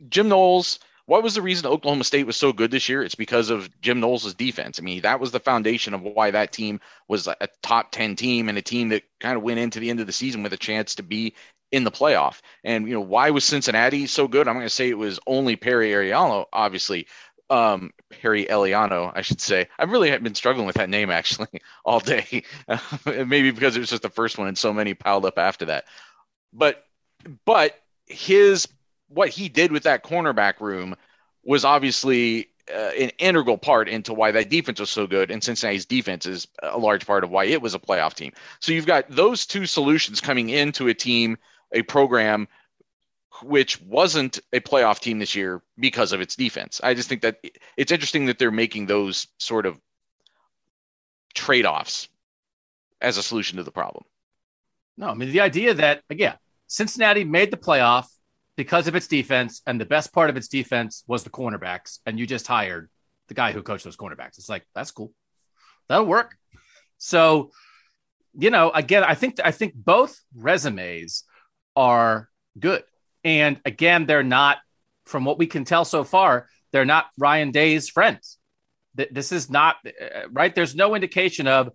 Jim 0.07 0.29
Knowles. 0.29 0.79
What 1.07 1.23
was 1.23 1.33
the 1.33 1.41
reason 1.41 1.65
Oklahoma 1.65 2.03
State 2.03 2.27
was 2.27 2.37
so 2.37 2.53
good 2.53 2.69
this 2.69 2.87
year? 2.87 3.01
It's 3.01 3.15
because 3.15 3.49
of 3.49 3.67
Jim 3.81 3.99
Knowles' 3.99 4.35
defense. 4.35 4.77
I 4.77 4.83
mean, 4.83 5.01
that 5.01 5.19
was 5.19 5.31
the 5.31 5.39
foundation 5.39 5.95
of 5.95 6.03
why 6.03 6.29
that 6.29 6.51
team 6.51 6.79
was 7.07 7.25
a 7.25 7.35
top 7.63 7.91
10 7.91 8.15
team 8.15 8.47
and 8.47 8.59
a 8.59 8.61
team 8.61 8.89
that 8.89 9.01
kind 9.19 9.35
of 9.35 9.41
went 9.41 9.57
into 9.57 9.79
the 9.79 9.89
end 9.89 9.99
of 9.99 10.05
the 10.05 10.13
season 10.13 10.43
with 10.43 10.53
a 10.53 10.57
chance 10.57 10.93
to 10.93 11.01
be 11.01 11.33
in 11.71 11.83
the 11.83 11.91
playoff. 11.91 12.41
And, 12.63 12.87
you 12.87 12.93
know, 12.93 13.01
why 13.01 13.29
was 13.29 13.43
Cincinnati 13.43 14.07
so 14.07 14.27
good? 14.27 14.47
I'm 14.47 14.55
going 14.55 14.65
to 14.65 14.69
say 14.69 14.89
it 14.89 14.97
was 14.97 15.19
only 15.27 15.55
Perry 15.55 15.91
Ariano, 15.91 16.45
obviously. 16.53 17.07
Um, 17.49 17.91
Perry 18.09 18.45
Eliano, 18.45 19.11
I 19.15 19.21
should 19.21 19.41
say. 19.41 19.67
I've 19.79 19.91
really 19.91 20.15
been 20.19 20.35
struggling 20.35 20.67
with 20.67 20.75
that 20.75 20.89
name 20.89 21.09
actually 21.09 21.61
all 21.85 21.99
day. 21.99 22.43
Maybe 23.05 23.51
because 23.51 23.75
it 23.75 23.79
was 23.79 23.89
just 23.89 24.03
the 24.03 24.09
first 24.09 24.37
one 24.37 24.47
and 24.47 24.57
so 24.57 24.71
many 24.71 24.93
piled 24.93 25.25
up 25.25 25.37
after 25.37 25.65
that. 25.65 25.85
But, 26.53 26.85
but 27.45 27.79
his 28.05 28.67
what 29.09 29.29
he 29.29 29.49
did 29.49 29.71
with 29.71 29.83
that 29.83 30.03
cornerback 30.03 30.59
room 30.59 30.95
was 31.43 31.65
obviously 31.65 32.47
uh, 32.73 32.91
an 32.99 33.09
integral 33.17 33.57
part 33.57 33.89
into 33.89 34.13
why 34.13 34.31
that 34.31 34.49
defense 34.49 34.79
was 34.79 34.89
so 34.89 35.07
good, 35.07 35.31
and 35.31 35.43
Cincinnati's 35.43 35.85
defense 35.85 36.25
is 36.25 36.47
a 36.61 36.77
large 36.77 37.05
part 37.05 37.23
of 37.23 37.31
why 37.31 37.45
it 37.45 37.61
was 37.61 37.73
a 37.73 37.79
playoff 37.79 38.13
team. 38.13 38.31
So 38.59 38.71
you've 38.71 38.85
got 38.85 39.09
those 39.09 39.45
two 39.45 39.65
solutions 39.65 40.21
coming 40.21 40.49
into 40.49 40.87
a 40.87 40.93
team, 40.93 41.37
a 41.71 41.81
program 41.81 42.47
which 43.43 43.81
wasn't 43.81 44.39
a 44.53 44.59
playoff 44.59 44.99
team 44.99 45.19
this 45.19 45.35
year 45.35 45.61
because 45.77 46.11
of 46.11 46.21
its 46.21 46.35
defense. 46.35 46.81
I 46.83 46.93
just 46.93 47.09
think 47.09 47.21
that 47.21 47.37
it's 47.77 47.91
interesting 47.91 48.25
that 48.25 48.39
they're 48.39 48.51
making 48.51 48.85
those 48.85 49.27
sort 49.37 49.65
of 49.65 49.79
trade-offs 51.33 52.09
as 53.01 53.17
a 53.17 53.23
solution 53.23 53.57
to 53.57 53.63
the 53.63 53.71
problem. 53.71 54.03
No, 54.97 55.07
I 55.09 55.13
mean 55.13 55.31
the 55.31 55.41
idea 55.41 55.73
that 55.75 56.03
again, 56.09 56.35
Cincinnati 56.67 57.23
made 57.23 57.51
the 57.51 57.57
playoff 57.57 58.07
because 58.57 58.89
of 58.89 58.95
its 58.95 59.07
defense, 59.07 59.61
and 59.65 59.79
the 59.79 59.85
best 59.85 60.11
part 60.11 60.29
of 60.29 60.35
its 60.35 60.49
defense 60.49 61.05
was 61.07 61.23
the 61.23 61.29
cornerbacks, 61.29 61.99
and 62.05 62.19
you 62.19 62.27
just 62.27 62.45
hired 62.45 62.89
the 63.29 63.33
guy 63.33 63.53
who 63.53 63.63
coached 63.63 63.85
those 63.85 63.95
cornerbacks. 63.95 64.37
It's 64.37 64.49
like 64.49 64.65
that's 64.75 64.91
cool, 64.91 65.13
that'll 65.87 66.05
work. 66.05 66.35
So, 66.97 67.51
you 68.37 68.49
know, 68.49 68.69
again, 68.71 69.05
I 69.05 69.15
think 69.15 69.39
I 69.43 69.51
think 69.51 69.73
both 69.75 70.19
resumes 70.35 71.23
are 71.77 72.29
good, 72.59 72.83
and 73.23 73.59
again, 73.65 74.05
they're 74.05 74.23
not, 74.23 74.57
from 75.05 75.25
what 75.25 75.37
we 75.37 75.47
can 75.47 75.65
tell 75.65 75.85
so 75.85 76.03
far, 76.03 76.47
they're 76.71 76.85
not 76.85 77.07
Ryan 77.17 77.51
Day's 77.51 77.89
friends. 77.89 78.37
This 78.95 79.31
is 79.31 79.49
not 79.49 79.77
uh, 79.85 80.29
right. 80.31 80.53
There's 80.53 80.75
no 80.75 80.93
indication 80.95 81.47
of 81.47 81.69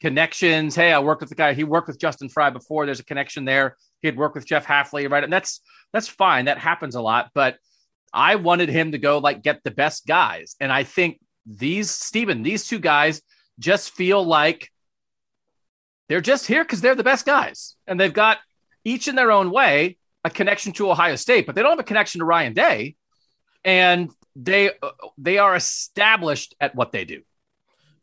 connections. 0.00 0.74
Hey, 0.74 0.92
I 0.92 0.98
worked 1.00 1.20
with 1.20 1.28
the 1.28 1.34
guy. 1.34 1.54
He 1.54 1.64
worked 1.64 1.88
with 1.88 1.98
Justin 1.98 2.28
Frye 2.28 2.50
before. 2.50 2.86
There's 2.86 3.00
a 3.00 3.04
connection 3.04 3.44
there. 3.44 3.76
He 4.00 4.08
had 4.08 4.16
worked 4.16 4.34
with 4.34 4.46
Jeff 4.46 4.66
Hafley, 4.66 5.10
right? 5.10 5.24
And 5.24 5.32
that's 5.32 5.60
that's 5.92 6.08
fine. 6.08 6.46
That 6.46 6.58
happens 6.58 6.94
a 6.94 7.02
lot. 7.02 7.30
But 7.34 7.58
I 8.12 8.36
wanted 8.36 8.68
him 8.68 8.92
to 8.92 8.98
go 8.98 9.18
like 9.18 9.42
get 9.42 9.62
the 9.64 9.70
best 9.70 10.06
guys, 10.06 10.56
and 10.60 10.72
I 10.72 10.84
think 10.84 11.20
these 11.44 11.90
Stephen, 11.90 12.42
these 12.42 12.66
two 12.66 12.78
guys 12.78 13.22
just 13.58 13.90
feel 13.90 14.24
like 14.24 14.70
they're 16.08 16.20
just 16.20 16.46
here 16.46 16.64
because 16.64 16.80
they're 16.80 16.94
the 16.94 17.04
best 17.04 17.26
guys, 17.26 17.76
and 17.86 17.98
they've 17.98 18.12
got 18.12 18.38
each 18.84 19.08
in 19.08 19.16
their 19.16 19.32
own 19.32 19.50
way 19.50 19.98
a 20.26 20.30
connection 20.30 20.72
to 20.72 20.90
Ohio 20.90 21.16
State, 21.16 21.46
but 21.46 21.54
they 21.54 21.62
don't 21.62 21.70
have 21.70 21.78
a 21.78 21.84
connection 21.84 22.18
to 22.18 22.24
Ryan 22.24 22.52
Day, 22.52 22.96
and 23.64 24.10
they 24.34 24.72
they 25.16 25.38
are 25.38 25.56
established 25.56 26.54
at 26.60 26.74
what 26.74 26.92
they 26.92 27.04
do. 27.04 27.22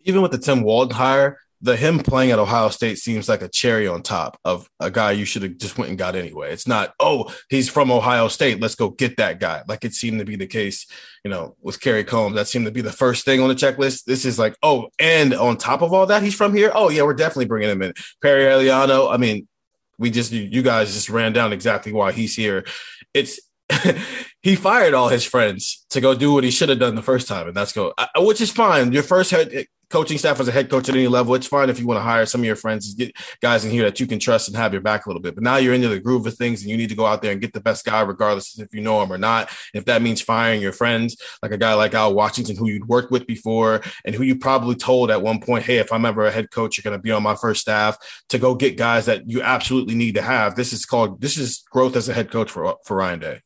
Even 0.01 0.21
with 0.21 0.31
the 0.31 0.37
Tim 0.37 0.63
Walton 0.63 0.95
hire, 0.95 1.37
the 1.63 1.77
him 1.77 1.99
playing 1.99 2.31
at 2.31 2.39
Ohio 2.39 2.69
State 2.69 2.97
seems 2.97 3.29
like 3.29 3.41
a 3.41 3.47
cherry 3.47 3.87
on 3.87 4.03
top 4.03 4.37
of 4.43 4.69
a 4.81 4.91
guy 4.91 5.11
you 5.11 5.23
should 5.23 5.43
have 5.43 5.57
just 5.57 5.77
went 5.77 5.89
and 5.89 5.97
got 5.97 6.13
anyway. 6.13 6.51
It's 6.51 6.67
not, 6.67 6.93
oh, 6.99 7.33
he's 7.49 7.69
from 7.69 7.89
Ohio 7.89 8.27
State. 8.27 8.59
Let's 8.59 8.75
go 8.75 8.89
get 8.89 9.15
that 9.17 9.39
guy. 9.39 9.63
Like 9.65 9.85
it 9.85 9.93
seemed 9.93 10.19
to 10.19 10.25
be 10.25 10.35
the 10.35 10.45
case, 10.45 10.85
you 11.23 11.31
know, 11.31 11.55
with 11.61 11.79
Kerry 11.79 12.03
Coombs. 12.03 12.35
That 12.35 12.49
seemed 12.49 12.65
to 12.65 12.71
be 12.71 12.81
the 12.81 12.91
first 12.91 13.23
thing 13.23 13.39
on 13.41 13.47
the 13.47 13.55
checklist. 13.55 14.03
This 14.03 14.25
is 14.25 14.37
like, 14.37 14.57
oh, 14.61 14.89
and 14.99 15.33
on 15.33 15.55
top 15.55 15.81
of 15.81 15.93
all 15.93 16.05
that, 16.07 16.21
he's 16.21 16.35
from 16.35 16.53
here. 16.53 16.69
Oh, 16.75 16.89
yeah, 16.89 17.03
we're 17.03 17.13
definitely 17.13 17.45
bringing 17.45 17.69
him 17.69 17.81
in. 17.81 17.93
Perry 18.21 18.43
Eliano. 18.43 19.13
I 19.13 19.15
mean, 19.15 19.47
we 19.97 20.09
just, 20.09 20.31
you, 20.31 20.61
guys 20.61 20.93
just 20.93 21.09
ran 21.09 21.33
down 21.33 21.53
exactly 21.53 21.91
why 21.91 22.11
he's 22.11 22.35
here. 22.35 22.65
It's, 23.13 23.39
he 24.41 24.55
fired 24.55 24.93
all 24.93 25.09
his 25.09 25.25
friends 25.25 25.85
to 25.89 26.01
go 26.01 26.15
do 26.15 26.33
what 26.33 26.43
he 26.43 26.51
should 26.51 26.69
have 26.69 26.79
done 26.79 26.95
the 26.95 27.01
first 27.01 27.27
time, 27.27 27.47
and 27.47 27.55
that's 27.55 27.73
go, 27.73 27.93
which 28.17 28.41
is 28.41 28.51
fine. 28.51 28.91
Your 28.91 29.03
first 29.03 29.31
head 29.31 29.67
coaching 29.93 30.17
staff 30.17 30.39
as 30.39 30.47
a 30.47 30.51
head 30.51 30.71
coach 30.71 30.89
at 30.89 30.95
any 30.95 31.07
level, 31.07 31.35
it's 31.35 31.45
fine 31.45 31.69
if 31.69 31.79
you 31.79 31.85
want 31.85 31.99
to 31.99 32.01
hire 32.01 32.25
some 32.25 32.41
of 32.41 32.45
your 32.45 32.55
friends, 32.55 32.95
get 32.95 33.15
guys 33.41 33.63
in 33.63 33.69
here 33.69 33.83
that 33.83 33.99
you 33.99 34.07
can 34.07 34.17
trust 34.17 34.47
and 34.47 34.57
have 34.57 34.73
your 34.73 34.81
back 34.81 35.05
a 35.05 35.09
little 35.09 35.21
bit. 35.21 35.35
But 35.35 35.43
now 35.43 35.57
you're 35.57 35.75
into 35.75 35.87
the 35.87 35.99
groove 35.99 36.25
of 36.25 36.33
things 36.33 36.61
and 36.61 36.71
you 36.71 36.77
need 36.77 36.89
to 36.89 36.95
go 36.95 37.05
out 37.05 37.21
there 37.21 37.31
and 37.31 37.39
get 37.39 37.53
the 37.53 37.61
best 37.61 37.85
guy, 37.85 38.01
regardless 38.01 38.57
if 38.57 38.73
you 38.73 38.81
know 38.81 39.03
him 39.03 39.13
or 39.13 39.19
not. 39.19 39.51
If 39.71 39.85
that 39.85 40.01
means 40.01 40.19
firing 40.19 40.61
your 40.61 40.71
friends, 40.71 41.15
like 41.43 41.51
a 41.51 41.59
guy 41.59 41.75
like 41.75 41.93
Al 41.93 42.15
Washington, 42.15 42.57
who 42.57 42.67
you'd 42.67 42.87
worked 42.87 43.11
with 43.11 43.27
before 43.27 43.83
and 44.03 44.15
who 44.15 44.23
you 44.23 44.35
probably 44.35 44.73
told 44.73 45.11
at 45.11 45.21
one 45.21 45.39
point, 45.39 45.63
hey, 45.63 45.77
if 45.77 45.93
I'm 45.93 46.05
ever 46.05 46.25
a 46.25 46.31
head 46.31 46.49
coach, 46.49 46.75
you're 46.75 46.89
going 46.89 46.97
to 46.97 47.01
be 47.01 47.11
on 47.11 47.21
my 47.21 47.35
first 47.35 47.61
staff 47.61 47.95
to 48.29 48.39
go 48.39 48.55
get 48.55 48.77
guys 48.77 49.05
that 49.05 49.29
you 49.29 49.43
absolutely 49.43 49.93
need 49.93 50.15
to 50.15 50.23
have. 50.23 50.55
This 50.55 50.73
is 50.73 50.87
called, 50.87 51.21
this 51.21 51.37
is 51.37 51.63
growth 51.69 51.95
as 51.95 52.09
a 52.09 52.15
head 52.15 52.31
coach 52.31 52.49
for, 52.49 52.77
for 52.83 52.97
Ryan 52.97 53.19
Day. 53.19 53.41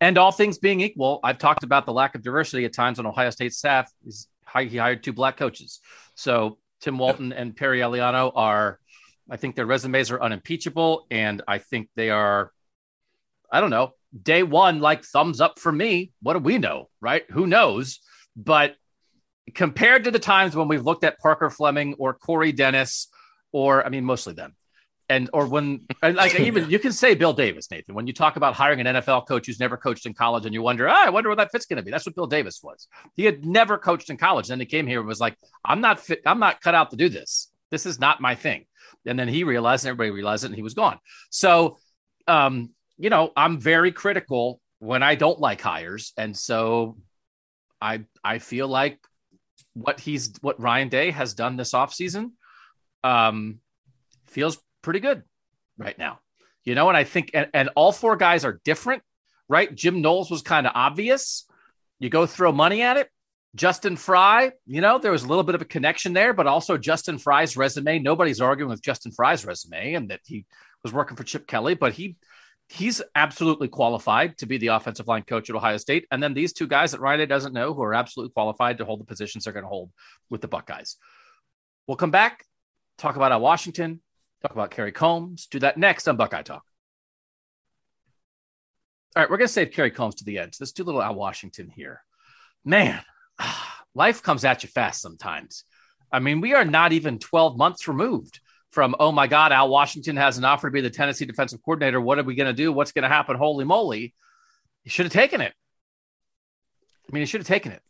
And 0.00 0.18
all 0.18 0.30
things 0.30 0.58
being 0.58 0.82
equal, 0.82 1.18
I've 1.24 1.38
talked 1.38 1.64
about 1.64 1.84
the 1.84 1.92
lack 1.92 2.14
of 2.14 2.22
diversity 2.22 2.64
at 2.64 2.72
times 2.72 3.00
on 3.00 3.06
Ohio 3.06 3.30
State 3.30 3.54
staff. 3.54 3.90
He's, 4.04 4.28
he 4.62 4.76
hired 4.76 5.02
two 5.02 5.12
black 5.12 5.36
coaches. 5.36 5.80
So 6.14 6.58
Tim 6.80 6.98
Walton 6.98 7.32
and 7.32 7.56
Perry 7.56 7.80
Eliano 7.80 8.32
are, 8.34 8.78
I 9.30 9.36
think 9.36 9.56
their 9.56 9.66
resumes 9.66 10.10
are 10.10 10.22
unimpeachable. 10.22 11.06
And 11.10 11.42
I 11.48 11.58
think 11.58 11.88
they 11.96 12.10
are, 12.10 12.52
I 13.50 13.60
don't 13.60 13.70
know, 13.70 13.94
day 14.20 14.42
one, 14.42 14.80
like 14.80 15.04
thumbs 15.04 15.40
up 15.40 15.58
for 15.58 15.72
me. 15.72 16.12
What 16.22 16.34
do 16.34 16.38
we 16.38 16.58
know? 16.58 16.88
Right? 17.00 17.24
Who 17.30 17.46
knows? 17.46 18.00
But 18.36 18.76
compared 19.54 20.04
to 20.04 20.10
the 20.10 20.18
times 20.18 20.56
when 20.56 20.68
we've 20.68 20.84
looked 20.84 21.04
at 21.04 21.18
Parker 21.18 21.50
Fleming 21.50 21.94
or 21.98 22.14
Corey 22.14 22.52
Dennis, 22.52 23.08
or 23.52 23.84
I 23.84 23.88
mean, 23.88 24.04
mostly 24.04 24.34
them, 24.34 24.56
and 25.08 25.28
or 25.32 25.46
when 25.46 25.86
like 26.02 26.38
even 26.38 26.70
you 26.70 26.78
can 26.78 26.92
say 26.92 27.14
Bill 27.14 27.32
Davis, 27.32 27.70
Nathan, 27.70 27.94
when 27.94 28.06
you 28.06 28.12
talk 28.12 28.36
about 28.36 28.54
hiring 28.54 28.80
an 28.80 28.86
NFL 28.86 29.26
coach 29.26 29.46
who's 29.46 29.60
never 29.60 29.76
coached 29.76 30.06
in 30.06 30.14
college, 30.14 30.46
and 30.46 30.54
you 30.54 30.62
wonder, 30.62 30.88
oh, 30.88 30.92
I 30.92 31.10
wonder 31.10 31.28
what 31.28 31.38
that 31.38 31.50
fit's 31.52 31.66
going 31.66 31.76
to 31.76 31.82
be. 31.82 31.90
That's 31.90 32.06
what 32.06 32.14
Bill 32.14 32.26
Davis 32.26 32.60
was. 32.62 32.88
He 33.14 33.24
had 33.24 33.44
never 33.44 33.78
coached 33.78 34.10
in 34.10 34.16
college. 34.16 34.48
Then 34.48 34.60
he 34.60 34.66
came 34.66 34.86
here 34.86 35.00
and 35.00 35.08
was 35.08 35.20
like, 35.20 35.36
I'm 35.64 35.80
not 35.80 36.00
fit. 36.00 36.22
I'm 36.24 36.38
not 36.38 36.60
cut 36.60 36.74
out 36.74 36.90
to 36.90 36.96
do 36.96 37.08
this. 37.08 37.50
This 37.70 37.86
is 37.86 37.98
not 37.98 38.20
my 38.20 38.34
thing. 38.34 38.66
And 39.06 39.18
then 39.18 39.28
he 39.28 39.44
realized, 39.44 39.84
and 39.84 39.90
everybody 39.90 40.10
realized 40.10 40.44
it, 40.44 40.48
and 40.48 40.56
he 40.56 40.62
was 40.62 40.74
gone. 40.74 40.98
So, 41.30 41.78
um, 42.26 42.70
you 42.96 43.10
know, 43.10 43.32
I'm 43.36 43.60
very 43.60 43.92
critical 43.92 44.60
when 44.78 45.02
I 45.02 45.14
don't 45.14 45.40
like 45.40 45.60
hires, 45.60 46.12
and 46.16 46.36
so 46.36 46.96
I 47.80 48.04
I 48.22 48.38
feel 48.38 48.68
like 48.68 48.98
what 49.74 50.00
he's 50.00 50.32
what 50.40 50.60
Ryan 50.60 50.88
Day 50.88 51.10
has 51.10 51.34
done 51.34 51.56
this 51.56 51.72
offseason 51.72 52.30
um 53.02 53.58
feels 54.26 54.58
pretty 54.84 55.00
good 55.00 55.22
right 55.76 55.98
now. 55.98 56.20
You 56.64 56.74
know, 56.74 56.88
and 56.88 56.96
I 56.96 57.04
think, 57.04 57.30
and, 57.34 57.48
and 57.52 57.70
all 57.74 57.92
four 57.92 58.16
guys 58.16 58.44
are 58.44 58.60
different, 58.64 59.02
right? 59.48 59.74
Jim 59.74 60.00
Knowles 60.00 60.30
was 60.30 60.42
kind 60.42 60.66
of 60.66 60.72
obvious. 60.74 61.46
You 61.98 62.08
go 62.08 62.26
throw 62.26 62.52
money 62.52 62.82
at 62.82 62.96
it. 62.96 63.08
Justin 63.54 63.96
Frye, 63.96 64.52
you 64.66 64.80
know, 64.80 64.98
there 64.98 65.12
was 65.12 65.22
a 65.22 65.28
little 65.28 65.44
bit 65.44 65.54
of 65.54 65.62
a 65.62 65.66
connection 65.66 66.12
there, 66.12 66.32
but 66.32 66.46
also 66.46 66.76
Justin 66.76 67.18
Frye's 67.18 67.56
resume. 67.56 68.00
Nobody's 68.00 68.40
arguing 68.40 68.70
with 68.70 68.82
Justin 68.82 69.12
Frye's 69.12 69.44
resume 69.44 69.94
and 69.94 70.10
that 70.10 70.20
he 70.24 70.44
was 70.82 70.92
working 70.92 71.16
for 71.16 71.22
Chip 71.22 71.46
Kelly, 71.46 71.74
but 71.74 71.92
he 71.92 72.16
he's 72.68 73.02
absolutely 73.14 73.68
qualified 73.68 74.38
to 74.38 74.46
be 74.46 74.58
the 74.58 74.68
offensive 74.68 75.06
line 75.06 75.22
coach 75.22 75.50
at 75.50 75.56
Ohio 75.56 75.76
State. 75.76 76.06
And 76.10 76.22
then 76.22 76.34
these 76.34 76.52
two 76.52 76.66
guys 76.66 76.92
that 76.92 77.00
Ryan 77.00 77.28
doesn't 77.28 77.52
know 77.52 77.74
who 77.74 77.82
are 77.82 77.94
absolutely 77.94 78.32
qualified 78.32 78.78
to 78.78 78.84
hold 78.84 79.00
the 79.00 79.04
positions 79.04 79.44
they're 79.44 79.52
going 79.52 79.64
to 79.64 79.68
hold 79.68 79.90
with 80.30 80.40
the 80.40 80.48
Buckeyes. 80.48 80.96
We'll 81.86 81.96
come 81.96 82.10
back, 82.10 82.44
talk 82.98 83.16
about 83.16 83.38
Washington, 83.40 84.00
talk 84.44 84.52
about 84.52 84.70
Kerry 84.70 84.92
Coombs. 84.92 85.46
Do 85.50 85.58
that 85.60 85.78
next 85.78 86.06
on 86.06 86.16
Buckeye 86.16 86.42
Talk. 86.42 86.64
All 89.16 89.22
right, 89.22 89.30
we're 89.30 89.38
going 89.38 89.48
to 89.48 89.52
save 89.52 89.70
Kerry 89.70 89.90
Coombs 89.90 90.16
to 90.16 90.24
the 90.24 90.38
end. 90.38 90.54
So 90.54 90.64
let's 90.64 90.72
do 90.72 90.82
a 90.82 90.84
little 90.84 91.02
Al 91.02 91.14
Washington 91.14 91.70
here. 91.74 92.02
Man, 92.64 93.00
life 93.94 94.22
comes 94.22 94.44
at 94.44 94.62
you 94.62 94.68
fast 94.68 95.00
sometimes. 95.00 95.64
I 96.12 96.18
mean, 96.18 96.40
we 96.40 96.52
are 96.54 96.64
not 96.64 96.92
even 96.92 97.18
12 97.18 97.56
months 97.56 97.88
removed 97.88 98.40
from, 98.70 98.94
oh 98.98 99.12
my 99.12 99.26
God, 99.26 99.52
Al 99.52 99.68
Washington 99.68 100.16
has 100.16 100.36
an 100.36 100.44
offer 100.44 100.68
to 100.68 100.72
be 100.72 100.80
the 100.80 100.90
Tennessee 100.90 101.24
defensive 101.24 101.60
coordinator. 101.64 102.00
What 102.00 102.18
are 102.18 102.24
we 102.24 102.34
going 102.34 102.48
to 102.48 102.62
do? 102.62 102.72
What's 102.72 102.92
going 102.92 103.04
to 103.04 103.08
happen? 103.08 103.36
Holy 103.36 103.64
moly. 103.64 104.14
He 104.82 104.90
should 104.90 105.06
have 105.06 105.12
taken 105.12 105.40
it. 105.40 105.54
I 107.08 107.12
mean, 107.12 107.22
he 107.22 107.26
should 107.26 107.40
have 107.40 107.48
taken 107.48 107.72
it. 107.72 107.82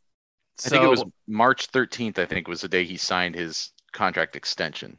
I 0.65 0.69
think 0.69 0.85
it 0.85 0.89
was 0.89 1.05
March 1.27 1.73
13th, 1.73 2.19
I 2.19 2.27
think 2.27 2.47
was 2.47 2.61
the 2.61 2.69
day 2.69 2.85
he 2.85 2.97
signed 2.97 3.35
his 3.35 3.73
contract 3.93 4.37
extension. 4.37 4.99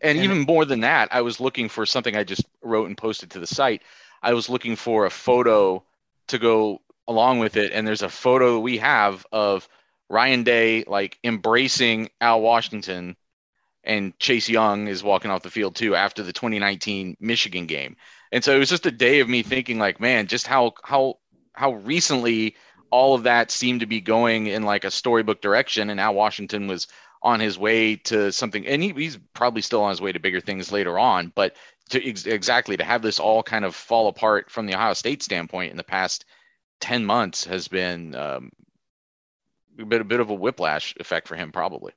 And, 0.00 0.18
and 0.18 0.24
even 0.24 0.40
more 0.40 0.64
than 0.64 0.80
that, 0.80 1.08
I 1.12 1.22
was 1.22 1.40
looking 1.40 1.68
for 1.68 1.86
something 1.86 2.16
I 2.16 2.24
just 2.24 2.44
wrote 2.62 2.86
and 2.86 2.96
posted 2.96 3.30
to 3.32 3.40
the 3.40 3.46
site. 3.46 3.82
I 4.22 4.32
was 4.32 4.48
looking 4.48 4.76
for 4.76 5.06
a 5.06 5.10
photo 5.10 5.84
to 6.28 6.38
go 6.38 6.80
along 7.06 7.38
with 7.38 7.56
it, 7.56 7.72
and 7.72 7.86
there's 7.86 8.02
a 8.02 8.08
photo 8.08 8.58
we 8.58 8.78
have 8.78 9.26
of 9.32 9.68
Ryan 10.10 10.42
Day 10.42 10.84
like 10.86 11.18
embracing 11.24 12.10
Al 12.20 12.40
Washington, 12.40 13.16
and 13.84 14.18
Chase 14.18 14.48
Young 14.48 14.88
is 14.88 15.02
walking 15.02 15.30
off 15.30 15.42
the 15.42 15.50
field 15.50 15.74
too 15.74 15.94
after 15.94 16.22
the 16.22 16.32
2019 16.32 17.16
Michigan 17.20 17.66
game. 17.66 17.96
And 18.30 18.44
so 18.44 18.54
it 18.54 18.58
was 18.58 18.68
just 18.68 18.86
a 18.86 18.90
day 18.90 19.20
of 19.20 19.28
me 19.28 19.42
thinking 19.42 19.78
like, 19.78 20.00
man, 20.00 20.26
just 20.26 20.46
how 20.46 20.74
how 20.82 21.18
how 21.54 21.72
recently 21.74 22.56
all 22.90 23.14
of 23.14 23.24
that 23.24 23.50
seemed 23.50 23.80
to 23.80 23.86
be 23.86 24.00
going 24.00 24.46
in 24.46 24.62
like 24.62 24.84
a 24.84 24.90
storybook 24.90 25.40
direction, 25.40 25.90
and 25.90 26.00
Al 26.00 26.14
Washington 26.14 26.66
was 26.66 26.86
on 27.22 27.40
his 27.40 27.58
way 27.58 27.96
to 27.96 28.30
something, 28.32 28.66
and 28.66 28.82
he, 28.82 28.90
he's 28.92 29.18
probably 29.34 29.62
still 29.62 29.82
on 29.82 29.90
his 29.90 30.00
way 30.00 30.12
to 30.12 30.20
bigger 30.20 30.40
things 30.40 30.70
later 30.70 30.98
on. 30.98 31.32
But 31.34 31.56
to 31.90 32.08
ex- 32.08 32.26
exactly 32.26 32.76
to 32.76 32.84
have 32.84 33.02
this 33.02 33.18
all 33.18 33.42
kind 33.42 33.64
of 33.64 33.74
fall 33.74 34.08
apart 34.08 34.50
from 34.50 34.66
the 34.66 34.74
Ohio 34.74 34.92
State 34.94 35.22
standpoint 35.22 35.70
in 35.70 35.76
the 35.76 35.84
past 35.84 36.24
ten 36.80 37.04
months 37.04 37.44
has 37.44 37.68
been 37.68 38.14
um, 38.14 38.50
a 39.78 39.84
bit 39.84 40.00
a 40.00 40.04
bit 40.04 40.20
of 40.20 40.30
a 40.30 40.34
whiplash 40.34 40.94
effect 41.00 41.28
for 41.28 41.36
him, 41.36 41.52
probably. 41.52 41.92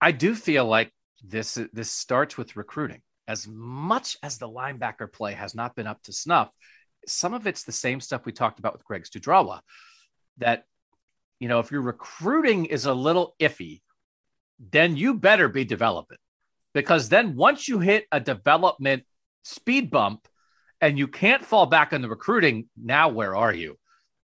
I 0.00 0.12
do 0.12 0.34
feel 0.34 0.66
like 0.66 0.92
this 1.22 1.58
this 1.72 1.90
starts 1.90 2.36
with 2.36 2.56
recruiting. 2.56 3.02
As 3.28 3.46
much 3.48 4.16
as 4.22 4.38
the 4.38 4.48
linebacker 4.48 5.12
play 5.12 5.32
has 5.32 5.54
not 5.54 5.74
been 5.74 5.86
up 5.86 6.02
to 6.04 6.12
snuff, 6.12 6.50
some 7.06 7.34
of 7.34 7.46
it's 7.46 7.64
the 7.64 7.72
same 7.72 8.00
stuff 8.00 8.24
we 8.24 8.32
talked 8.32 8.58
about 8.58 8.72
with 8.72 8.84
Greg 8.84 9.04
Studrawa. 9.04 9.60
That 10.38 10.64
you 11.40 11.48
know, 11.48 11.60
if 11.60 11.70
your 11.70 11.82
recruiting 11.82 12.66
is 12.66 12.86
a 12.86 12.94
little 12.94 13.34
iffy, 13.40 13.80
then 14.58 14.96
you 14.96 15.14
better 15.14 15.48
be 15.48 15.64
developing 15.64 16.18
because 16.74 17.08
then 17.08 17.36
once 17.36 17.68
you 17.68 17.78
hit 17.78 18.06
a 18.12 18.20
development 18.20 19.04
speed 19.44 19.90
bump 19.90 20.26
and 20.80 20.98
you 20.98 21.08
can't 21.08 21.44
fall 21.44 21.66
back 21.66 21.92
on 21.92 22.02
the 22.02 22.08
recruiting, 22.08 22.68
now 22.76 23.08
where 23.08 23.34
are 23.34 23.52
you? 23.52 23.78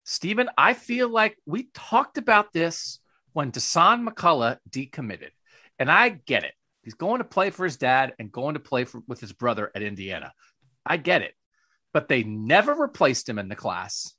Stephen, 0.04 0.50
I 0.58 0.76
feel 0.76 1.10
like 1.10 1.38
we 1.46 1.70
talked 1.74 2.18
about 2.18 2.54
this 2.54 3.00
when 3.34 3.52
Dasan 3.52 4.08
McCullough 4.08 4.60
decommitted, 4.70 5.32
and 5.80 5.90
I 5.90 6.10
get 6.10 6.44
it. 6.44 6.54
He's 6.84 6.94
going 6.94 7.18
to 7.18 7.24
play 7.24 7.50
for 7.50 7.64
his 7.64 7.78
dad 7.78 8.14
and 8.20 8.32
going 8.32 8.54
to 8.54 8.60
play 8.60 8.86
for, 8.86 9.02
with 9.08 9.20
his 9.20 9.34
brother 9.34 9.72
at 9.74 9.82
Indiana. 9.82 10.32
I 10.86 10.98
get 10.98 11.24
it. 11.24 11.34
But 11.94 12.08
they 12.08 12.24
never 12.24 12.74
replaced 12.76 13.28
him 13.28 13.40
in 13.40 13.50
the 13.50 13.56
class. 13.56 14.14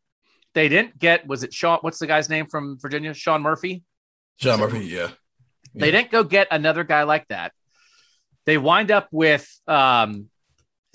They 0.55 0.69
didn't 0.69 0.99
get, 0.99 1.29
was 1.29 1.45
it 1.45 1.55
Sean? 1.55 1.79
What's 1.83 1.99
the 1.99 2.09
guy's 2.09 2.29
name 2.29 2.47
from 2.47 2.79
Virginia? 2.81 3.15
Sean 3.15 3.43
Murphy? 3.43 3.85
Sean 4.39 4.59
Murphy, 4.59 4.87
yeah. 4.87 5.11
They 5.77 5.91
didn't 5.91 6.11
go 6.11 6.25
get 6.25 6.49
another 6.51 6.85
guy 6.85 7.03
like 7.03 7.29
that. 7.29 7.53
They 8.47 8.59
wind 8.59 8.91
up 8.91 9.09
with 9.11 9.49
um, 9.67 10.29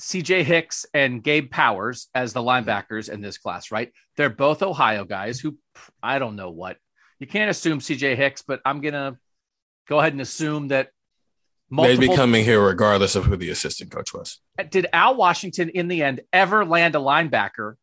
CJ 0.02 0.44
Hicks 0.44 0.86
and 0.94 1.24
Gabe 1.24 1.52
Powers 1.52 2.08
as 2.16 2.34
the 2.34 2.42
linebackers 2.42 3.10
in 3.10 3.22
this 3.22 3.38
class, 3.38 3.72
right? 3.72 3.92
They're 4.18 4.30
both 4.30 4.64
Ohio 4.64 5.06
guys 5.06 5.40
who 5.40 5.58
I 6.02 6.18
don't 6.18 6.36
know 6.36 6.50
what. 6.50 6.78
You 7.20 7.28
can't 7.28 7.52
assume 7.52 7.80
CJ 7.80 8.16
Hicks, 8.16 8.42
but 8.42 8.62
I'm 8.66 8.82
going 8.82 8.96
to 8.96 9.18
go 9.88 10.00
ahead 10.00 10.14
and 10.14 10.22
assume 10.22 10.70
that 10.70 10.90
multiple... 11.70 12.02
they'd 12.02 12.10
be 12.10 12.16
coming 12.16 12.44
here 12.44 12.60
regardless 12.60 13.16
of 13.16 13.26
who 13.26 13.38
the 13.38 13.52
assistant 13.52 13.92
coach 13.92 14.14
was. 14.14 14.40
Did 14.70 14.88
Al 14.92 15.16
Washington 15.16 15.70
in 15.70 15.88
the 15.88 16.02
end 16.02 16.22
ever 16.34 16.66
land 16.66 16.96
a 16.96 17.00
linebacker, 17.00 17.76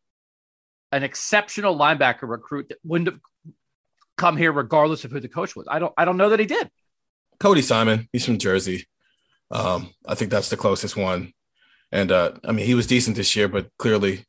an 0.91 1.03
exceptional 1.03 1.77
linebacker 1.77 2.27
recruit 2.27 2.69
that 2.69 2.79
wouldn't 2.83 3.09
have 3.09 3.19
come 4.17 4.35
here 4.35 4.51
regardless 4.51 5.05
of 5.05 5.11
who 5.11 5.21
the 5.21 5.29
coach 5.29 5.55
was? 5.55 5.67
I 5.69 5.79
don't 5.79 5.93
I 5.97 6.03
don't 6.03 6.17
know 6.17 6.29
that 6.29 6.39
he 6.39 6.45
did. 6.45 6.69
Cody 7.39 7.61
Simon. 7.61 8.07
He's 8.11 8.25
from 8.25 8.37
Jersey. 8.37 8.87
Um, 9.51 9.93
I 10.07 10.15
think 10.15 10.31
that's 10.31 10.49
the 10.49 10.57
closest 10.57 10.95
one. 10.95 11.33
And 11.91 12.11
uh, 12.11 12.33
I 12.43 12.51
mean, 12.51 12.65
he 12.65 12.75
was 12.75 12.87
decent 12.87 13.15
this 13.15 13.35
year, 13.35 13.47
but 13.47 13.69
clearly, 13.77 14.25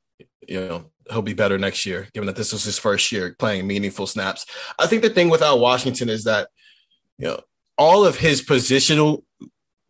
you 0.48 0.60
know, 0.60 0.84
he'll 1.10 1.22
be 1.22 1.34
better 1.34 1.58
next 1.58 1.84
year, 1.84 2.08
given 2.14 2.26
that 2.26 2.36
this 2.36 2.52
was 2.52 2.64
his 2.64 2.78
first 2.78 3.12
year 3.12 3.34
playing 3.38 3.66
meaningful 3.66 4.06
snaps. 4.06 4.46
I 4.78 4.86
think 4.86 5.02
the 5.02 5.10
thing 5.10 5.28
with 5.28 5.42
Al 5.42 5.58
Washington 5.58 6.08
is 6.08 6.24
that, 6.24 6.48
you 7.18 7.26
know, 7.26 7.40
all 7.76 8.06
of 8.06 8.16
his 8.16 8.42
positional 8.42 9.24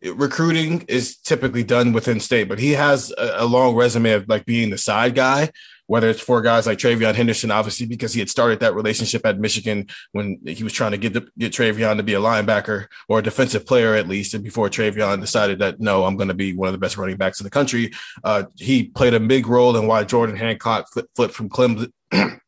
recruiting 0.03 0.81
is 0.87 1.17
typically 1.17 1.63
done 1.63 1.93
within 1.93 2.19
state, 2.19 2.49
but 2.49 2.59
he 2.59 2.71
has 2.71 3.13
a, 3.17 3.35
a 3.37 3.45
long 3.45 3.75
resume 3.75 4.11
of 4.11 4.27
like 4.27 4.45
being 4.45 4.69
the 4.69 4.77
side 4.77 5.15
guy 5.15 5.51
whether 5.91 6.09
it's 6.09 6.21
for 6.21 6.41
guys 6.41 6.65
like 6.65 6.77
TreVeyon 6.77 7.15
Henderson, 7.15 7.51
obviously 7.51 7.85
because 7.85 8.13
he 8.13 8.21
had 8.21 8.29
started 8.29 8.61
that 8.61 8.73
relationship 8.73 9.25
at 9.25 9.41
Michigan 9.41 9.87
when 10.13 10.39
he 10.45 10.63
was 10.63 10.71
trying 10.71 10.91
to 10.91 10.97
get 10.97 11.11
the, 11.11 11.27
get 11.37 11.51
TreVeyon 11.51 11.97
to 11.97 12.03
be 12.03 12.13
a 12.13 12.19
linebacker 12.21 12.87
or 13.09 13.19
a 13.19 13.21
defensive 13.21 13.65
player 13.65 13.93
at 13.95 14.07
least, 14.07 14.33
and 14.33 14.41
before 14.41 14.69
TreVeyon 14.69 15.19
decided 15.19 15.59
that 15.59 15.81
no, 15.81 16.05
I'm 16.05 16.15
going 16.15 16.29
to 16.29 16.33
be 16.33 16.55
one 16.55 16.69
of 16.69 16.71
the 16.71 16.79
best 16.79 16.95
running 16.95 17.17
backs 17.17 17.41
in 17.41 17.43
the 17.43 17.49
country. 17.49 17.91
Uh, 18.23 18.43
he 18.55 18.85
played 18.85 19.13
a 19.13 19.19
big 19.19 19.47
role 19.47 19.75
in 19.75 19.85
why 19.85 20.05
Jordan 20.05 20.37
Hancock 20.37 20.87
flipped, 20.93 21.13
flipped 21.13 21.33
from 21.33 21.49
Clemson. 21.49 21.91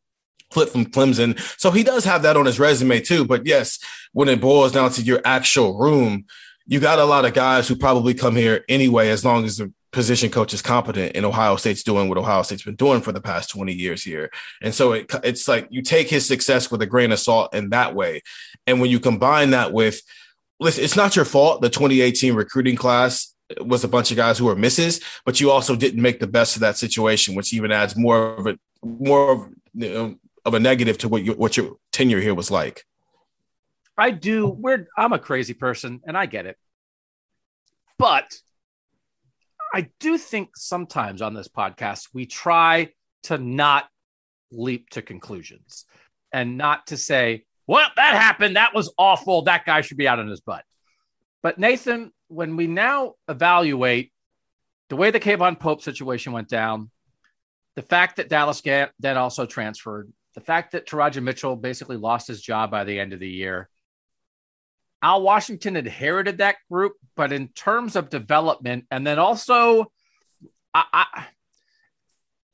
flip 0.53 0.69
from 0.69 0.86
Clemson. 0.86 1.38
So 1.60 1.71
he 1.71 1.84
does 1.84 2.06
have 2.06 2.21
that 2.21 2.38
on 2.38 2.45
his 2.45 2.62
resume 2.62 3.01
too. 3.01 3.25
But 3.25 3.45
yes, 3.45 3.77
when 4.13 4.29
it 4.29 4.39
boils 4.39 4.71
down 4.71 4.91
to 4.91 5.01
your 5.01 5.19
actual 5.25 5.77
room, 5.77 6.27
you 6.65 6.79
got 6.79 6.99
a 6.99 7.03
lot 7.06 7.25
of 7.25 7.34
guys 7.34 7.67
who 7.67 7.75
probably 7.75 8.13
come 8.13 8.38
here 8.38 8.63
anyway, 8.69 9.10
as 9.10 9.25
long 9.25 9.43
as 9.43 9.58
the 9.58 9.73
position 9.93 10.29
coach 10.29 10.53
is 10.53 10.62
competent 10.62 11.13
and 11.15 11.25
Ohio 11.25 11.56
State's 11.56 11.84
doing 11.84 12.10
what 12.10 12.17
Ohio 12.17 12.41
State's 12.41 12.63
been 12.63 12.75
doing 12.75 13.01
for 13.01 13.12
the 13.12 13.21
past 13.21 13.51
20 13.51 13.71
years 13.71 14.03
here. 14.03 14.32
And 14.62 14.73
so 14.73 14.93
it, 14.93 15.10
it's 15.23 15.47
like 15.47 15.67
you 15.69 15.82
take 15.82 16.10
his 16.10 16.25
success 16.25 16.69
with 16.69 16.82
a 16.82 16.86
grain 16.86 17.12
of 17.12 17.19
salt 17.19 17.53
in 17.53 17.69
that 17.69 17.95
way. 17.95 18.21
And 18.67 18.82
when 18.82 18.89
you 18.89 18.99
combine 18.99 19.51
that 19.51 19.71
with, 19.71 20.01
listen, 20.60 20.84
it's 20.84 20.95
not 20.95 21.15
your 21.15 21.25
fault. 21.25 21.62
The 21.62 21.69
2018 21.69 22.34
recruiting 22.34 22.75
class 22.75 23.34
was 23.62 23.84
a 23.84 23.88
bunch 23.88 24.12
of 24.12 24.17
guys 24.17 24.39
who 24.39 24.45
were 24.45 24.56
misses, 24.56 24.99
but 25.25 25.39
you 25.39 25.51
also 25.51 25.75
didn't 25.75 26.01
make 26.01 26.19
the 26.19 26.27
best 26.27 26.56
of 26.56 26.62
that 26.62 26.77
situation, 26.77 27.36
which 27.36 27.53
even 27.53 27.71
adds 27.71 27.95
more 27.95 28.36
of 28.36 28.47
a, 28.47 28.58
more 28.84 29.32
of, 29.32 29.49
you 29.75 29.93
know, 29.93 30.15
of 30.43 30.56
a 30.56 30.60
negative 30.60 30.97
to 30.97 31.08
what, 31.08 31.23
what 31.38 31.56
your 31.56 31.77
tenure 31.91 32.19
here 32.19 32.36
was 32.36 32.51
like. 32.51 32.84
I 33.97 34.10
do. 34.12 34.47
We're 34.47 34.88
I'm 34.97 35.13
a 35.13 35.19
crazy 35.19 35.53
person, 35.53 36.01
and 36.06 36.17
I 36.17 36.25
get 36.25 36.47
it. 36.47 36.58
But 37.97 38.36
I 39.73 39.89
do 39.99 40.19
think 40.19 40.55
sometimes 40.55 41.21
on 41.21 41.33
this 41.33 41.47
podcast 41.47 42.09
we 42.13 42.27
try 42.27 42.89
to 43.23 43.39
not 43.39 43.89
leap 44.51 44.91
to 44.91 45.01
conclusions 45.01 45.86
and 46.31 46.57
not 46.57 46.88
to 46.88 46.97
say, 46.97 47.45
"Well, 47.65 47.89
that 47.95 48.15
happened. 48.15 48.55
That 48.55 48.75
was 48.75 48.93
awful. 48.97 49.41
That 49.41 49.65
guy 49.65 49.81
should 49.81 49.97
be 49.97 50.07
out 50.07 50.19
on 50.19 50.27
his 50.27 50.41
butt." 50.41 50.63
But 51.41 51.57
Nathan, 51.57 52.12
when 52.27 52.55
we 52.55 52.67
now 52.67 53.15
evaluate 53.27 54.13
the 54.89 54.95
way 54.95 55.09
the 55.09 55.19
K'Vaughan 55.19 55.59
Pope 55.59 55.81
situation 55.81 56.33
went 56.33 56.49
down, 56.49 56.91
the 57.75 57.81
fact 57.81 58.17
that 58.17 58.29
Dallas 58.29 58.62
Gant 58.62 58.91
then 58.99 59.17
also 59.17 59.47
transferred, 59.47 60.13
the 60.36 60.41
fact 60.41 60.73
that 60.73 60.86
Teradja 60.88 61.23
Mitchell 61.23 61.55
basically 61.55 61.97
lost 61.97 62.27
his 62.27 62.41
job 62.41 62.69
by 62.69 62.83
the 62.83 62.99
end 62.99 63.12
of 63.13 63.19
the 63.19 63.29
year, 63.29 63.69
Al 65.03 65.21
Washington 65.21 65.75
inherited 65.75 66.37
that 66.37 66.55
group, 66.71 66.93
but 67.15 67.33
in 67.33 67.49
terms 67.49 67.97
of 67.97 68.09
development, 68.09 68.85
and 68.89 69.05
then 69.05 69.19
also, 69.19 69.91
I, 70.73 70.85
I 70.93 71.25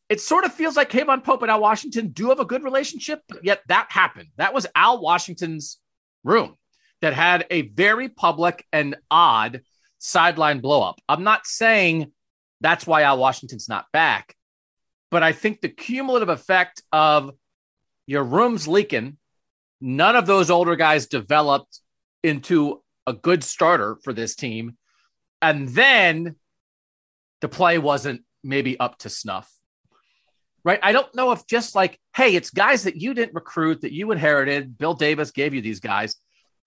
it 0.09 0.19
sort 0.19 0.43
of 0.43 0.51
feels 0.51 0.75
like 0.75 0.89
K'Vaughan 0.89 1.23
Pope 1.23 1.43
and 1.43 1.51
Al 1.51 1.61
Washington 1.61 2.07
do 2.07 2.29
have 2.29 2.39
a 2.39 2.45
good 2.45 2.63
relationship, 2.63 3.21
yet 3.43 3.61
that 3.67 3.87
happened. 3.91 4.29
That 4.37 4.55
was 4.55 4.65
Al 4.75 4.99
Washington's 4.99 5.77
room 6.23 6.55
that 7.01 7.13
had 7.13 7.45
a 7.51 7.61
very 7.61 8.09
public 8.09 8.65
and 8.73 8.95
odd 9.11 9.61
sideline 9.99 10.61
blowup. 10.61 10.95
I'm 11.07 11.23
not 11.23 11.45
saying 11.45 12.11
that's 12.59 12.87
why 12.87 13.03
Al 13.03 13.19
Washington's 13.19 13.69
not 13.69 13.85
back, 13.93 14.35
but 15.11 15.21
I 15.21 15.31
think 15.31 15.61
the 15.61 15.69
cumulative 15.69 16.29
effect 16.29 16.81
of 16.91 17.31
your 18.07 18.23
room's 18.23 18.67
leaking, 18.67 19.17
none 19.79 20.15
of 20.15 20.25
those 20.25 20.49
older 20.49 20.75
guys 20.75 21.05
developed 21.05 21.79
into 22.23 22.81
a 23.07 23.13
good 23.13 23.43
starter 23.43 23.97
for 24.03 24.13
this 24.13 24.35
team. 24.35 24.77
And 25.41 25.69
then 25.69 26.35
the 27.41 27.49
play 27.49 27.77
wasn't 27.77 28.23
maybe 28.43 28.79
up 28.79 28.97
to 28.99 29.09
snuff. 29.09 29.51
Right. 30.63 30.79
I 30.83 30.91
don't 30.91 31.13
know 31.15 31.31
if 31.31 31.47
just 31.47 31.73
like, 31.73 31.97
hey, 32.15 32.35
it's 32.35 32.49
guys 32.49 32.83
that 32.83 32.97
you 32.97 33.13
didn't 33.13 33.33
recruit, 33.33 33.81
that 33.81 33.93
you 33.93 34.11
inherited. 34.11 34.77
Bill 34.77 34.93
Davis 34.93 35.31
gave 35.31 35.53
you 35.53 35.61
these 35.61 35.79
guys. 35.79 36.15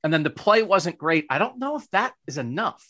And 0.03 0.12
then 0.12 0.23
the 0.23 0.31
play 0.31 0.62
wasn't 0.62 0.99
great. 0.99 1.27
I 1.29 1.38
don't 1.38 1.59
know 1.59 1.77
if 1.77 1.88
that 1.91 2.15
is 2.27 2.38
enough. 2.38 2.85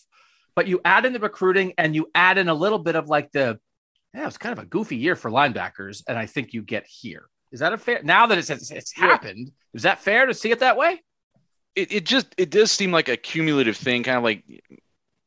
But 0.54 0.68
you 0.68 0.80
add 0.84 1.04
in 1.04 1.12
the 1.12 1.18
recruiting 1.18 1.72
and 1.76 1.94
you 1.94 2.08
add 2.14 2.38
in 2.38 2.48
a 2.48 2.54
little 2.54 2.78
bit 2.78 2.94
of 2.94 3.08
like 3.08 3.32
the, 3.32 3.58
yeah, 4.14 4.26
it's 4.26 4.38
kind 4.38 4.56
of 4.56 4.62
a 4.62 4.66
goofy 4.66 4.96
year 4.96 5.16
for 5.16 5.30
linebackers. 5.30 6.02
And 6.06 6.16
I 6.16 6.26
think 6.26 6.52
you 6.52 6.62
get 6.62 6.86
here. 6.86 7.26
Is 7.50 7.60
that 7.60 7.72
a 7.72 7.78
fair? 7.78 8.02
Now 8.02 8.26
that 8.26 8.38
it's, 8.38 8.50
it's, 8.50 8.70
it's 8.70 8.92
happened, 8.92 9.50
is 9.74 9.82
that 9.82 10.00
fair 10.00 10.26
to 10.26 10.34
see 10.34 10.50
it 10.50 10.60
that 10.60 10.76
way? 10.76 11.02
It, 11.74 11.92
it 11.92 12.06
just 12.06 12.34
it 12.38 12.50
does 12.50 12.70
seem 12.72 12.92
like 12.92 13.08
a 13.08 13.16
cumulative 13.16 13.76
thing, 13.76 14.02
kind 14.02 14.18
of 14.18 14.24
like 14.24 14.44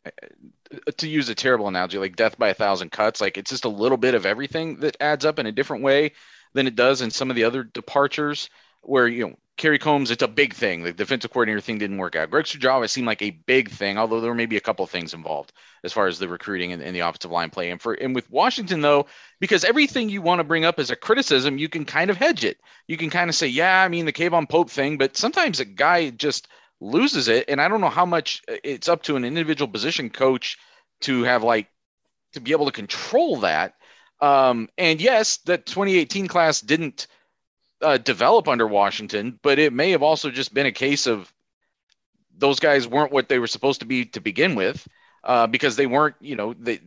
uh, 0.06 0.92
to 0.98 1.08
use 1.08 1.30
a 1.30 1.36
terrible 1.36 1.68
analogy, 1.68 1.98
like 1.98 2.16
death 2.16 2.38
by 2.38 2.50
a 2.50 2.54
thousand 2.54 2.92
cuts. 2.92 3.22
Like 3.22 3.38
it's 3.38 3.52
just 3.52 3.66
a 3.66 3.70
little 3.70 3.98
bit 3.98 4.16
of 4.16 4.26
everything 4.26 4.80
that 4.80 4.98
adds 5.00 5.26
up 5.26 5.40
in 5.40 5.46
a 5.46 5.52
different 5.52 5.84
way 5.84 6.14
than 6.54 6.68
it 6.68 6.76
does 6.76 7.02
in 7.02 7.12
some 7.12 7.30
of 7.30 7.36
the 7.36 7.44
other 7.44 7.64
departures. 7.64 8.50
Where 8.86 9.08
you 9.08 9.28
know 9.28 9.36
Kerry 9.58 9.80
Coombs, 9.80 10.12
it's 10.12 10.24
a 10.24 10.28
big 10.28 10.54
thing. 10.54 10.84
The 10.84 10.92
defensive 10.92 11.32
coordinator 11.32 11.62
thing 11.62 11.78
didn't 11.78 11.98
work 11.98 12.16
out. 12.16 12.30
Greg 12.30 12.44
Studrawa 12.44 12.90
seemed 12.90 13.08
like 13.08 13.22
a 13.22 13.32
big 13.32 13.70
thing, 13.70 13.98
although 13.98 14.20
there 14.20 14.34
may 14.34 14.46
be 14.46 14.58
a 14.58 14.62
couple 14.62 14.86
things 14.86 15.14
involved 15.14 15.54
as 15.84 15.94
far 15.94 16.08
as 16.08 16.20
the 16.20 16.28
recruiting 16.28 16.74
and, 16.74 16.82
and, 16.82 16.94
the 16.94 17.00
offensive 17.00 17.32
line 17.32 17.50
play. 17.50 17.72
And 17.72 17.82
for 17.82 17.94
and 17.94 18.14
with 18.14 18.30
Washington 18.30 18.82
though, 18.82 19.06
because 19.40 19.64
everything 19.64 20.10
you 20.10 20.22
want 20.22 20.40
to 20.40 20.44
bring 20.44 20.66
up 20.66 20.78
as 20.78 20.92
a 20.92 20.96
criticism, 20.96 21.58
you 21.58 21.70
can 21.70 21.86
kind 21.86 22.10
of 22.10 22.18
hedge 22.18 22.44
it. 22.44 22.58
You 22.88 22.98
can 22.98 23.10
kind 23.10 23.30
of 23.30 23.36
say, 23.36 23.48
yeah, 23.48 23.82
I 23.82 23.88
mean 23.88 24.06
the 24.06 24.14
K'Vaughan 24.14 24.50
Pope 24.50 24.70
thing, 24.70 24.98
but 24.98 25.16
sometimes 25.16 25.62
a 25.62 25.66
guy 25.66 26.10
just 26.10 26.50
loses 26.82 27.30
it, 27.30 27.46
and 27.48 27.62
I 27.62 27.70
don't 27.70 27.82
know 27.82 27.90
how 27.90 28.06
much 28.06 28.42
it's 28.48 28.90
up 28.90 29.04
to 29.04 29.16
an 29.16 29.24
individual 29.24 29.72
position 29.72 30.10
coach 30.10 30.58
to 31.02 31.24
have 31.24 31.44
like 31.44 31.68
to 32.34 32.42
be 32.42 32.52
able 32.52 32.66
to 32.66 32.72
control 32.74 33.38
that. 33.38 33.76
Um, 34.20 34.68
and 34.78 35.00
yes, 35.00 35.38
that 35.46 35.66
2018 35.66 36.28
class 36.28 36.60
didn't 36.60 37.08
uh, 37.86 37.98
develop 37.98 38.48
under 38.48 38.68
Washington, 38.68 39.40
but 39.44 39.60
it 39.60 39.72
may 39.72 39.92
have 39.92 40.04
also 40.04 40.32
just 40.32 40.54
been 40.54 40.66
a 40.66 40.72
case 40.72 41.06
of 41.06 41.32
those 42.38 42.60
guys 42.60 42.88
weren't 42.88 43.12
what 43.12 43.30
they 43.30 43.40
were 43.40 43.48
supposed 43.48 43.82
to 43.82 43.86
be 43.86 44.06
to 44.06 44.20
begin 44.20 44.56
with, 44.56 44.88
uh, 45.24 45.48
because 45.48 45.76
they 45.76 45.86
weren't, 45.86 46.16
you 46.20 46.36
know, 46.36 46.54
they 46.54 46.80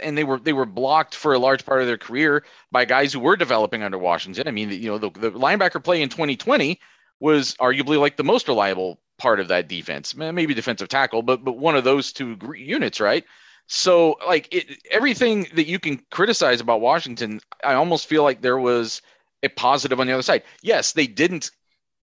and 0.00 0.16
they 0.16 0.24
were 0.24 0.38
they 0.38 0.52
were 0.52 0.66
blocked 0.66 1.14
for 1.14 1.32
a 1.32 1.38
large 1.38 1.64
part 1.64 1.80
of 1.80 1.86
their 1.86 1.98
career 1.98 2.44
by 2.70 2.84
guys 2.84 3.12
who 3.12 3.20
were 3.20 3.36
developing 3.36 3.82
under 3.82 3.98
Washington. 3.98 4.46
I 4.46 4.50
mean, 4.50 4.70
you 4.70 4.90
know, 4.90 4.98
the, 4.98 5.10
the 5.10 5.30
linebacker 5.30 5.82
play 5.82 6.02
in 6.02 6.10
2020 6.10 6.78
was 7.18 7.54
arguably 7.56 7.98
like 7.98 8.16
the 8.16 8.24
most 8.24 8.46
reliable 8.46 9.00
part 9.18 9.40
of 9.40 9.48
that 9.48 9.68
defense, 9.68 10.14
maybe 10.14 10.54
defensive 10.54 10.88
tackle, 10.88 11.22
but 11.22 11.44
but 11.44 11.56
one 11.56 11.76
of 11.76 11.84
those 11.84 12.12
two 12.12 12.36
units, 12.56 13.00
right? 13.00 13.24
So 13.66 14.18
like 14.26 14.52
it, 14.52 14.82
everything 14.90 15.46
that 15.54 15.66
you 15.66 15.78
can 15.78 16.02
criticize 16.10 16.60
about 16.60 16.80
Washington, 16.80 17.40
I 17.64 17.74
almost 17.74 18.06
feel 18.06 18.22
like 18.22 18.42
there 18.42 18.58
was 18.58 19.00
a 19.42 19.48
positive 19.48 20.00
on 20.00 20.06
the 20.06 20.12
other 20.12 20.22
side. 20.22 20.42
Yes, 20.62 20.92
they 20.92 21.06
didn't 21.06 21.50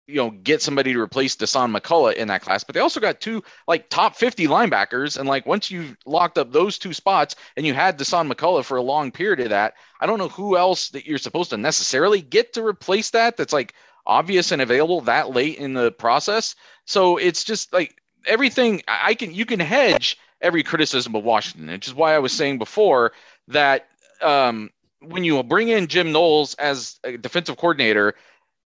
you 0.08 0.16
know 0.16 0.30
get 0.30 0.60
somebody 0.60 0.92
to 0.92 1.00
replace 1.00 1.36
Dasan 1.36 1.76
McCullough 1.76 2.14
in 2.14 2.28
that 2.28 2.42
class, 2.42 2.64
but 2.64 2.74
they 2.74 2.80
also 2.80 3.00
got 3.00 3.20
two 3.20 3.42
like 3.68 3.88
top 3.88 4.16
50 4.16 4.46
linebackers 4.46 5.16
and 5.16 5.28
like 5.28 5.46
once 5.46 5.70
you 5.70 5.96
locked 6.04 6.38
up 6.38 6.52
those 6.52 6.78
two 6.78 6.92
spots 6.92 7.36
and 7.56 7.64
you 7.64 7.74
had 7.74 7.98
Dasan 7.98 8.30
McCullough 8.30 8.64
for 8.64 8.76
a 8.76 8.82
long 8.82 9.10
period 9.10 9.40
of 9.40 9.50
that, 9.50 9.74
I 10.00 10.06
don't 10.06 10.18
know 10.18 10.28
who 10.28 10.56
else 10.56 10.90
that 10.90 11.06
you're 11.06 11.18
supposed 11.18 11.50
to 11.50 11.56
necessarily 11.56 12.20
get 12.20 12.52
to 12.54 12.64
replace 12.64 13.10
that 13.10 13.36
that's 13.36 13.52
like 13.52 13.74
obvious 14.04 14.50
and 14.50 14.60
available 14.60 15.00
that 15.02 15.30
late 15.30 15.58
in 15.58 15.74
the 15.74 15.92
process. 15.92 16.56
So 16.84 17.16
it's 17.16 17.44
just 17.44 17.72
like 17.72 18.02
everything 18.26 18.82
I 18.88 19.14
can 19.14 19.32
you 19.32 19.46
can 19.46 19.60
hedge 19.60 20.18
every 20.40 20.64
criticism 20.64 21.14
of 21.14 21.22
Washington, 21.22 21.70
which 21.70 21.86
is 21.86 21.94
why 21.94 22.14
I 22.14 22.18
was 22.18 22.32
saying 22.32 22.58
before 22.58 23.12
that 23.48 23.86
um, 24.20 24.70
when 25.04 25.24
you 25.24 25.42
bring 25.42 25.68
in 25.68 25.86
Jim 25.86 26.12
Knowles 26.12 26.54
as 26.54 26.98
a 27.04 27.16
defensive 27.16 27.56
coordinator 27.56 28.14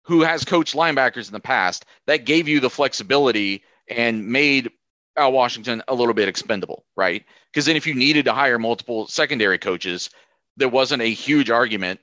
who 0.03 0.21
has 0.21 0.45
coached 0.45 0.75
linebackers 0.75 1.27
in 1.27 1.33
the 1.33 1.39
past, 1.39 1.85
that 2.07 2.25
gave 2.25 2.47
you 2.47 2.59
the 2.59 2.69
flexibility 2.69 3.63
and 3.89 4.27
made 4.27 4.69
Al 5.17 5.31
Washington 5.31 5.81
a 5.87 5.95
little 5.95 6.13
bit 6.13 6.27
expendable, 6.27 6.85
right? 6.95 7.23
Because 7.51 7.65
then 7.65 7.75
if 7.75 7.87
you 7.87 7.95
needed 7.95 8.25
to 8.25 8.33
hire 8.33 8.59
multiple 8.59 9.07
secondary 9.07 9.57
coaches, 9.57 10.09
there 10.57 10.69
wasn't 10.69 11.01
a 11.01 11.09
huge 11.09 11.49
argument 11.49 11.99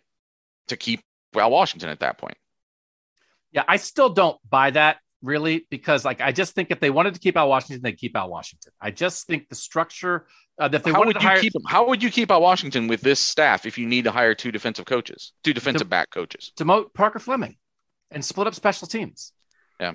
to 0.68 0.76
keep 0.76 1.02
Al 1.36 1.50
Washington 1.50 1.90
at 1.90 2.00
that 2.00 2.18
point. 2.18 2.36
Yeah, 3.52 3.64
I 3.68 3.76
still 3.76 4.08
don't 4.08 4.38
buy 4.48 4.70
that 4.70 4.98
really 5.22 5.66
because 5.70 6.04
like 6.04 6.20
I 6.20 6.32
just 6.32 6.54
think 6.54 6.70
if 6.70 6.80
they 6.80 6.90
wanted 6.90 7.14
to 7.14 7.20
keep 7.20 7.36
Al 7.36 7.48
Washington, 7.48 7.82
they'd 7.82 7.98
keep 7.98 8.16
Al 8.16 8.28
Washington. 8.28 8.72
I 8.80 8.90
just 8.90 9.26
think 9.26 9.48
the 9.48 9.54
structure 9.54 10.26
uh, 10.58 10.68
that 10.68 10.84
they 10.84 10.92
how 10.92 11.04
would 11.04 11.14
to 11.14 11.20
hire. 11.20 11.40
Keep 11.40 11.54
him? 11.54 11.62
How 11.66 11.86
would 11.88 12.02
you 12.02 12.10
keep 12.10 12.30
Al 12.30 12.40
Washington 12.40 12.88
with 12.88 13.00
this 13.00 13.20
staff 13.20 13.66
if 13.66 13.78
you 13.78 13.86
need 13.86 14.04
to 14.04 14.10
hire 14.10 14.34
two 14.34 14.52
defensive 14.52 14.84
coaches, 14.84 15.32
two 15.44 15.52
defensive 15.52 15.86
to, 15.86 15.90
back 15.90 16.10
coaches? 16.10 16.52
Demote 16.56 16.92
Parker 16.94 17.18
Fleming 17.18 17.56
and 18.10 18.24
split 18.24 18.46
up 18.46 18.54
special 18.54 18.86
teams. 18.86 19.32
Yeah, 19.80 19.94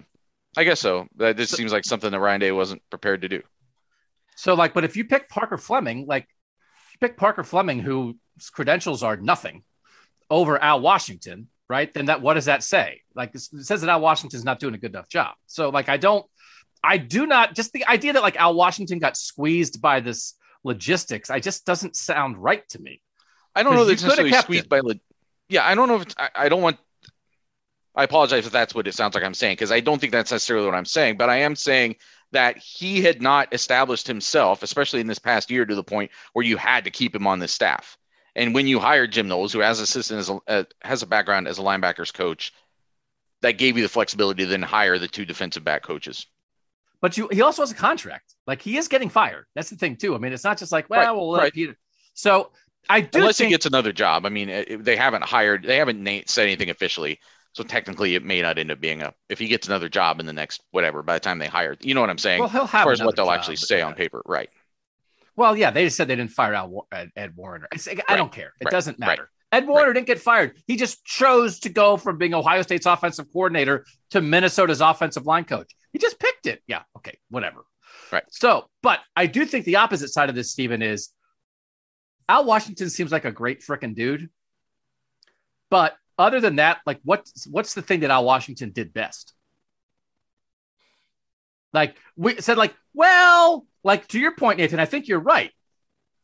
I 0.55 0.63
guess 0.63 0.79
so. 0.79 1.07
That 1.17 1.37
just 1.37 1.51
so, 1.51 1.57
seems 1.57 1.71
like 1.71 1.85
something 1.85 2.11
that 2.11 2.19
Ryan 2.19 2.41
Day 2.41 2.51
wasn't 2.51 2.81
prepared 2.89 3.21
to 3.21 3.29
do. 3.29 3.41
So 4.35 4.53
like, 4.53 4.73
but 4.73 4.83
if 4.83 4.95
you 4.95 5.05
pick 5.05 5.29
Parker 5.29 5.57
Fleming, 5.57 6.05
like 6.07 6.27
you 6.93 7.07
pick 7.07 7.17
Parker 7.17 7.43
Fleming, 7.43 7.79
whose 7.79 8.15
credentials 8.51 9.03
are 9.03 9.17
nothing, 9.17 9.63
over 10.29 10.61
Al 10.61 10.81
Washington 10.81 11.49
right? 11.69 11.93
Then 11.93 12.05
that 12.05 12.21
what 12.21 12.35
does 12.35 12.45
that 12.45 12.63
say? 12.63 13.01
Like 13.15 13.35
it 13.35 13.41
says 13.41 13.81
that 13.81 13.89
Al 13.89 14.01
Washington's 14.01 14.45
not 14.45 14.59
doing 14.59 14.73
a 14.73 14.77
good 14.77 14.91
enough 14.91 15.09
job. 15.09 15.35
So 15.47 15.69
like 15.69 15.89
I 15.89 15.97
don't, 15.97 16.25
I 16.83 16.97
do 16.97 17.25
not 17.25 17.55
just 17.55 17.73
the 17.73 17.85
idea 17.85 18.13
that 18.13 18.21
like 18.21 18.37
Al 18.37 18.53
Washington 18.53 18.99
got 18.99 19.17
squeezed 19.17 19.81
by 19.81 19.99
this 19.99 20.35
logistics. 20.67 21.31
I 21.31 21.39
just 21.39 21.65
doesn't 21.65 21.95
sound 21.95 22.37
right 22.37 22.67
to 22.69 22.81
me. 22.81 23.01
I 23.55 23.63
don't 23.63 23.73
know 23.73 23.85
that 23.85 23.93
it's 23.93 24.03
necessarily 24.03 24.33
squeezed 24.33 24.69
by. 24.69 24.81
Lo- 24.81 24.93
yeah, 25.49 25.65
I 25.65 25.73
don't 25.73 25.87
know 25.87 26.01
if 26.01 26.07
I, 26.17 26.29
I 26.35 26.49
don't 26.49 26.61
want. 26.61 26.77
I 27.95 28.03
apologize 28.03 28.45
if 28.45 28.51
that's 28.51 28.75
what 28.75 28.87
it 28.87 28.93
sounds 28.93 29.15
like 29.15 29.23
I'm 29.23 29.33
saying 29.33 29.53
because 29.53 29.71
I 29.71 29.79
don't 29.79 29.99
think 29.99 30.11
that's 30.11 30.31
necessarily 30.31 30.67
what 30.67 30.75
I'm 30.75 30.85
saying, 30.85 31.17
but 31.17 31.29
I 31.29 31.37
am 31.37 31.55
saying 31.55 31.95
that 32.31 32.57
he 32.57 33.01
had 33.01 33.21
not 33.21 33.51
established 33.53 34.05
himself, 34.05 34.61
especially 34.61 34.99
in 34.99 35.07
this 35.07 35.17
past 35.17 35.49
year, 35.49 35.65
to 35.65 35.73
the 35.73 35.83
point 35.83 36.11
where 36.33 36.45
you 36.45 36.57
had 36.57 36.83
to 36.83 36.91
keep 36.91 37.15
him 37.15 37.25
on 37.25 37.39
the 37.39 37.47
staff. 37.47 37.97
And 38.35 38.53
when 38.53 38.67
you 38.67 38.79
hired 38.79 39.11
Jim 39.13 39.27
Knowles, 39.27 39.51
who 39.51 39.59
has 39.59 39.79
assistant 39.79 40.19
as 40.19 40.29
a, 40.29 40.39
uh, 40.47 40.63
has 40.83 41.01
a 41.01 41.07
background 41.07 41.47
as 41.47 41.57
a 41.57 41.63
linebackers 41.63 42.13
coach, 42.13 42.53
that 43.41 43.57
gave 43.57 43.77
you 43.77 43.83
the 43.83 43.89
flexibility 43.89 44.43
to 44.43 44.49
then 44.49 44.61
hire 44.61 44.99
the 44.99 45.07
two 45.07 45.25
defensive 45.25 45.63
back 45.63 45.81
coaches. 45.81 46.27
But 47.01 47.17
you, 47.17 47.27
he 47.31 47.41
also 47.41 47.61
has 47.61 47.71
a 47.71 47.75
contract. 47.75 48.35
Like 48.45 48.61
he 48.61 48.77
is 48.77 48.87
getting 48.87 49.09
fired. 49.09 49.45
That's 49.55 49.69
the 49.69 49.75
thing 49.75 49.97
too. 49.97 50.15
I 50.15 50.17
mean, 50.17 50.33
it's 50.33 50.43
not 50.43 50.57
just 50.57 50.71
like, 50.71 50.89
well, 50.89 50.99
right, 50.99 51.11
we'll 51.11 51.29
let 51.29 51.41
right. 51.43 51.53
Peter. 51.53 51.77
So 52.13 52.51
I 52.89 53.01
do 53.01 53.19
unless 53.19 53.37
think, 53.37 53.49
he 53.49 53.53
gets 53.53 53.65
another 53.65 53.91
job. 53.91 54.25
I 54.25 54.29
mean, 54.29 54.49
it, 54.49 54.83
they 54.83 54.95
haven't 54.95 55.23
hired, 55.23 55.63
they 55.63 55.77
haven't 55.77 56.29
said 56.29 56.43
anything 56.43 56.69
officially. 56.69 57.19
So 57.53 57.63
technically, 57.63 58.13
it 58.13 58.23
may 58.23 58.41
not 58.41 58.59
end 58.59 58.69
up 58.69 58.79
being 58.79 59.01
a. 59.01 59.13
If 59.29 59.39
he 59.39 59.47
gets 59.47 59.67
another 59.67 59.89
job 59.89 60.19
in 60.19 60.27
the 60.27 60.33
next 60.33 60.61
whatever, 60.71 61.01
by 61.01 61.15
the 61.15 61.19
time 61.19 61.39
they 61.39 61.47
hire, 61.47 61.75
you 61.81 61.95
know 61.95 62.01
what 62.01 62.09
I'm 62.11 62.19
saying. 62.19 62.39
Well, 62.39 62.49
he'll 62.49 62.67
have 62.67 62.81
as 62.81 62.83
far 62.83 62.91
as 62.91 63.01
what 63.01 63.15
they'll 63.15 63.31
actually 63.31 63.55
say 63.55 63.81
on 63.81 63.95
paper, 63.95 64.21
right? 64.27 64.49
Well, 65.35 65.57
yeah, 65.57 65.71
they 65.71 65.85
just 65.85 65.97
said 65.97 66.07
they 66.07 66.15
didn't 66.15 66.31
fire 66.31 66.53
out 66.53 66.71
Ed 66.91 67.33
Warinner. 67.35 67.67
I 67.71 67.77
right. 67.87 68.17
don't 68.17 68.31
care. 68.31 68.53
It 68.59 68.65
right. 68.65 68.71
doesn't 68.71 68.99
matter. 68.99 69.29
Ed 69.51 69.67
Warinner 69.67 69.93
didn't 69.93 70.07
get 70.07 70.19
fired. 70.19 70.55
He 70.67 70.75
just 70.75 71.03
chose 71.05 71.59
to 71.61 71.69
go 71.69 71.97
from 71.97 72.17
being 72.17 72.33
Ohio 72.33 72.61
State's 72.61 72.85
offensive 72.85 73.31
coordinator 73.31 73.85
to 74.11 74.21
Minnesota's 74.21 74.81
offensive 74.81 75.25
line 75.25 75.45
coach. 75.45 75.71
He 75.97 75.99
just 75.99 76.19
picked 76.19 76.45
it. 76.45 76.61
Yeah. 76.67 76.83
Okay. 76.95 77.17
Whatever. 77.31 77.65
Right. 78.11 78.23
So, 78.29 78.69
but 78.83 78.99
I 79.15 79.25
do 79.25 79.47
think 79.47 79.65
the 79.65 79.77
opposite 79.77 80.09
side 80.09 80.29
of 80.29 80.35
this, 80.35 80.51
Stephen, 80.51 80.83
is 80.83 81.09
Al 82.29 82.45
Washington 82.45 82.91
seems 82.91 83.11
like 83.11 83.25
a 83.25 83.31
great 83.31 83.61
freaking 83.61 83.95
dude. 83.95 84.29
But 85.71 85.97
other 86.19 86.39
than 86.39 86.57
that, 86.57 86.81
like 86.85 86.99
what's 87.03 87.47
what's 87.47 87.73
the 87.73 87.81
thing 87.81 88.01
that 88.01 88.11
Al 88.11 88.25
Washington 88.25 88.69
did 88.69 88.93
best? 88.93 89.33
Like 91.73 91.97
we 92.15 92.39
said, 92.39 92.59
like, 92.59 92.75
well, 92.93 93.65
like 93.83 94.07
to 94.09 94.19
your 94.19 94.35
point, 94.35 94.59
Nathan, 94.59 94.79
I 94.79 94.85
think 94.85 95.07
you're 95.07 95.19
right. 95.19 95.49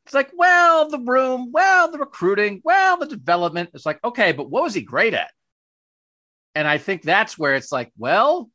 It's 0.06 0.14
like, 0.14 0.30
well, 0.36 0.88
the 0.88 1.00
room, 1.00 1.52
well, 1.52 1.90
the 1.90 1.98
recruiting, 1.98 2.62
well, 2.64 2.98
the 2.98 3.08
development. 3.08 3.72
It's 3.74 3.88
like, 3.88 4.04
okay, 4.04 4.34
but 4.34 4.52
what 4.52 4.62
was 4.62 4.76
he 4.76 4.82
great 4.82 5.16
at? 5.16 5.32
And 6.54 6.68
I 6.68 6.78
think 6.78 7.02
that's 7.02 7.40
where 7.40 7.56
it's 7.56 7.72
like, 7.72 7.92
well, 7.98 8.52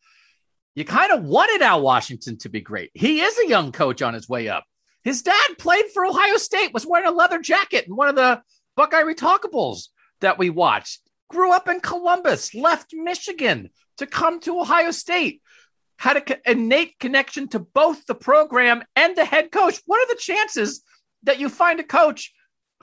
you 0.79 0.85
kind 0.85 1.11
of 1.11 1.25
wanted 1.25 1.61
Al 1.61 1.83
Washington 1.83 2.39
to 2.39 2.49
be 2.49 2.61
great. 2.61 2.93
He 2.95 3.21
is 3.21 3.37
a 3.39 3.49
young 3.49 3.73
coach 3.73 4.01
on 4.01 4.15
his 4.15 4.29
way 4.29 4.49
up. 4.49 4.65
His 5.03 5.23
dad 5.23 5.59
played 5.59 5.87
for 5.93 6.07
Ohio 6.07 6.37
State, 6.37 6.73
was 6.73 6.87
wearing 6.87 7.09
a 7.09 7.11
leather 7.11 7.41
jacket 7.41 7.87
in 7.89 7.97
one 7.97 8.09
of 8.09 8.15
the 8.15 8.43
Buckeye 8.77 9.03
Retalkables 9.03 9.89
that 10.21 10.39
we 10.39 10.51
watched. 10.51 11.01
Grew 11.29 11.53
up 11.53 11.69
in 11.69 11.81
Columbus, 11.81 12.55
left 12.55 12.91
Michigan 12.93 13.71
to 13.97 14.07
come 14.07 14.39
to 14.41 14.61
Ohio 14.61 14.93
State. 14.93 15.43
Had 15.99 16.17
an 16.17 16.37
innate 16.47 16.99
connection 17.01 17.49
to 17.49 17.59
both 17.59 18.07
the 18.07 18.15
program 18.15 18.85
and 18.95 19.17
the 19.17 19.25
head 19.25 19.51
coach. 19.51 19.81
What 19.85 20.01
are 20.01 20.15
the 20.15 20.21
chances 20.21 20.83
that 21.25 21.41
you 21.41 21.49
find 21.49 21.81
a 21.81 21.85
coach 21.85 22.33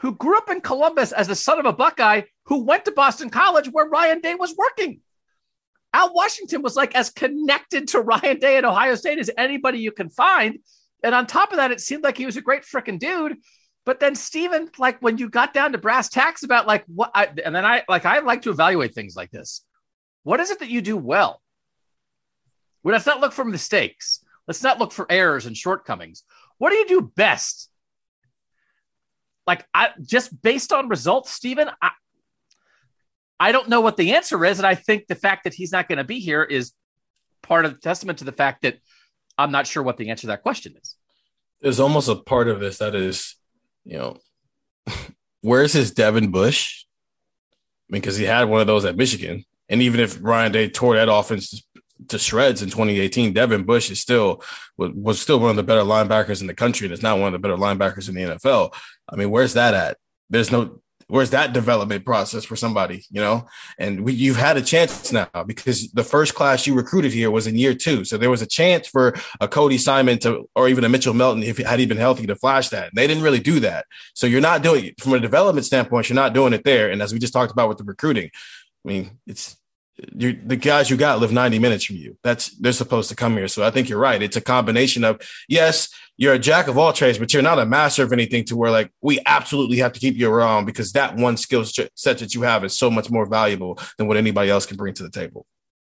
who 0.02 0.16
grew 0.16 0.38
up 0.38 0.50
in 0.50 0.60
Columbus 0.60 1.14
as 1.14 1.30
the 1.30 1.36
son 1.36 1.60
of 1.60 1.66
a 1.66 1.72
Buckeye 1.72 2.24
who 2.48 2.66
went 2.66 2.84
to 2.86 2.92
Boston 2.92 3.30
College 3.30 3.70
where 3.72 3.88
Ryan 3.88 4.20
Day 4.20 4.36
was 4.36 4.54
working? 4.58 5.00
Al 5.96 6.14
Washington 6.14 6.62
was 6.62 6.76
like 6.76 6.94
as 6.94 7.10
connected 7.10 7.88
to 7.90 8.02
Ryan 8.02 8.38
Day 8.38 8.58
at 8.58 8.66
Ohio 8.66 8.96
State 8.96 9.18
as 9.18 9.32
anybody 9.38 9.80
you 9.80 9.94
can 9.94 10.10
find. 10.10 10.60
And 11.02 11.16
on 11.16 11.26
top 11.26 11.52
of 11.52 11.58
that, 11.58 11.72
it 11.72 11.80
seemed 11.80 12.04
like 12.04 12.18
he 12.18 12.26
was 12.26 12.36
a 12.36 12.42
great 12.42 12.64
freaking 12.64 13.00
dude. 13.00 13.38
But 13.86 14.02
then 14.02 14.14
Stephen, 14.14 14.70
like 14.78 15.02
when 15.02 15.18
you 15.18 15.30
got 15.30 15.54
down 15.54 15.72
to 15.72 15.78
brass 15.78 16.10
tacks 16.10 16.44
about 16.44 16.68
like 16.68 16.84
what, 16.88 17.12
I, 17.16 17.30
and 17.46 17.56
then 17.56 17.66
I 17.66 17.84
like 17.88 18.06
I 18.06 18.20
like 18.20 18.42
to 18.42 18.50
evaluate 18.50 18.94
things 18.94 19.16
like 19.16 19.32
this. 19.32 19.64
What 20.24 20.42
is 20.42 20.52
it 20.52 20.60
that 20.60 20.70
you 20.70 20.82
do 20.82 20.98
well? 20.98 21.42
Well, 22.84 22.92
let's 22.92 23.06
not 23.06 23.22
look 23.22 23.32
for 23.32 23.46
mistakes. 23.46 24.22
Let's 24.48 24.64
not 24.64 24.80
look 24.80 24.92
for 24.92 25.10
errors 25.10 25.46
and 25.46 25.56
shortcomings. 25.56 26.24
What 26.58 26.72
do 26.72 26.76
you 26.76 26.88
do 26.88 27.12
best? 27.16 27.70
Like 29.48 29.66
I 29.74 29.92
just 30.02 30.42
based 30.42 30.74
on 30.74 30.90
results, 30.90 31.32
Stephen, 31.32 31.70
I, 31.82 31.92
I 33.40 33.52
don't 33.52 33.70
know 33.70 33.82
what 33.82 33.98
the 33.98 34.14
answer 34.14 34.44
is. 34.46 34.60
And 34.60 34.68
I 34.68 34.76
think 34.76 35.08
the 35.08 35.16
fact 35.16 35.44
that 35.44 35.54
he's 35.54 35.72
not 35.72 35.88
going 35.88 35.98
to 35.98 36.04
be 36.04 36.20
here 36.20 36.44
is 36.44 36.72
part 37.42 37.66
of 37.66 37.74
the 37.74 37.80
testament 37.80 38.20
to 38.20 38.26
the 38.26 38.32
fact 38.32 38.62
that 38.62 38.78
I'm 39.38 39.52
not 39.52 39.68
sure 39.68 39.84
what 39.84 39.98
the 39.98 40.10
answer 40.10 40.22
to 40.22 40.28
that 40.28 40.44
question 40.44 40.76
is. 40.82 40.96
There's 41.62 41.80
almost 41.80 42.10
a 42.10 42.16
part 42.16 42.48
of 42.48 42.60
this 42.60 42.78
that 42.78 42.96
is, 42.96 43.36
you 43.84 43.98
know, 43.98 44.18
where's 45.42 45.74
his 45.74 45.92
Devin 45.92 46.32
Bush? 46.32 46.86
I 47.90 47.94
mean, 47.94 48.02
because 48.02 48.18
he 48.18 48.26
had 48.26 48.46
one 48.46 48.62
of 48.62 48.68
those 48.68 48.86
at 48.86 48.98
Michigan. 48.98 49.46
And 49.70 49.82
even 49.82 50.00
if 50.00 50.18
Ryan 50.22 50.52
Day 50.52 50.70
tore 50.70 50.96
that 50.96 51.12
offense 51.12 51.64
to 52.10 52.20
shreds 52.20 52.62
in 52.62 52.70
2018, 52.70 53.34
Devin 53.34 53.64
Bush 53.64 53.90
is 53.90 54.00
still 54.00 54.44
was 54.78 55.20
still 55.20 55.40
one 55.40 55.50
of 55.50 55.56
the 55.56 55.64
better 55.64 55.82
linebackers 55.82 56.42
in 56.42 56.48
the 56.48 56.54
country, 56.54 56.86
and 56.86 56.94
it's 56.94 57.02
not 57.02 57.18
one 57.18 57.34
of 57.34 57.42
the 57.42 57.48
better 57.48 57.60
linebackers 57.60 58.10
in 58.10 58.16
the 58.16 58.22
NFL. 58.22 58.74
I 59.10 59.16
mean, 59.16 59.30
where's 59.30 59.54
that 59.54 59.74
at? 59.74 59.98
There's 60.30 60.52
no 60.52 60.82
where's 61.08 61.30
that 61.30 61.54
development 61.54 62.04
process 62.04 62.46
for 62.46 62.56
somebody, 62.56 63.06
you 63.12 63.22
know? 63.22 63.46
And 63.78 64.02
we, 64.02 64.14
you've 64.14 64.38
had 64.38 64.58
a 64.58 64.62
chance 64.62 65.12
now 65.12 65.28
because 65.46 65.92
the 65.92 66.04
first 66.04 66.34
class 66.36 66.66
you 66.66 66.74
recruited 66.74 67.14
here 67.14 67.30
was 67.30 67.48
in 67.48 67.58
year 67.58 67.74
two, 67.74 68.06
so 68.06 68.18
there 68.18 68.30
was 68.30 68.42
a 68.42 68.48
chance 68.48 68.88
for 68.88 69.16
a 69.40 69.48
Cody 69.48 69.78
Simon 69.78 70.18
to, 70.20 70.50
or 70.56 70.68
even 70.68 70.84
a 70.84 70.90
Mitchell 70.90 71.14
Melton, 71.14 71.44
if 71.44 71.58
he 71.58 71.64
had 71.64 71.80
he 71.80 71.86
been 71.86 71.98
healthy, 71.98 72.26
to 72.28 72.36
flash 72.36 72.70
that. 72.70 72.90
And 72.90 72.94
they 72.96 73.08
didn't 73.08 73.24
really 73.24 73.40
do 73.40 73.60
that, 73.62 73.86
so 74.14 74.28
you're 74.28 74.42
not 74.42 74.64
doing 74.64 74.86
it 74.86 75.02
from 75.02 75.14
a 75.14 75.20
development 75.20 75.66
standpoint. 75.66 76.10
You're 76.10 76.16
not 76.16 76.34
doing 76.34 76.54
it 76.54 76.64
there, 76.64 76.90
and 76.90 77.02
as 77.02 77.14
we 77.14 77.20
just 77.20 77.34
talked 77.34 77.52
about 77.52 77.70
with 77.70 77.78
the 77.78 77.84
recruiting, 77.84 78.30
I 78.86 78.88
mean, 78.88 79.20
it's 79.28 79.58
you 80.14 80.40
the 80.46 80.56
guys 80.56 80.90
you 80.90 80.98
got 80.98 81.20
live 81.20 81.32
90 81.32 81.60
minutes 81.60 81.86
from 81.86 81.96
you. 81.96 82.18
That's 82.24 82.50
they're 82.58 82.74
supposed 82.74 83.10
to 83.10 83.16
come 83.16 83.38
here. 83.38 83.48
So 83.48 83.64
I 83.64 83.72
think 83.72 83.90
you're 83.90 84.00
right. 84.00 84.22
It's 84.22 84.36
a 84.36 84.42
combination 84.42 85.04
of 85.04 85.22
yes, 85.48 85.90
you're 86.18 86.34
a 86.34 86.40
jack 86.40 86.68
of 86.68 86.78
all 86.78 86.94
trades, 86.94 87.18
but 87.18 87.34
you're 87.34 87.42
not 87.42 87.60
a 87.60 87.66
master 87.66 88.04
of 88.04 88.12
anything 88.12 88.44
to 88.46 88.58
where 88.58 88.72
like 88.72 88.92
we 89.02 89.20
absolutely 89.26 89.78
have 89.78 89.94
to 89.94 90.00
keep 90.00 90.16
you 90.16 90.30
around 90.30 90.66
because 90.66 90.92
that 90.94 91.16
one 91.16 91.38
skill 91.38 91.64
set 91.66 92.18
that 92.20 92.36
you 92.36 92.42
have 92.42 92.64
is 92.64 92.78
so 92.78 92.90
much 92.90 93.10
more 93.10 93.26
valuable 93.26 93.80
than 93.98 94.08
what 94.08 94.18
anybody 94.18 94.50
else 94.50 94.66
can 94.66 94.78
bring 94.78 94.94
to 94.96 95.04
the 95.04 95.10
table. 95.10 95.46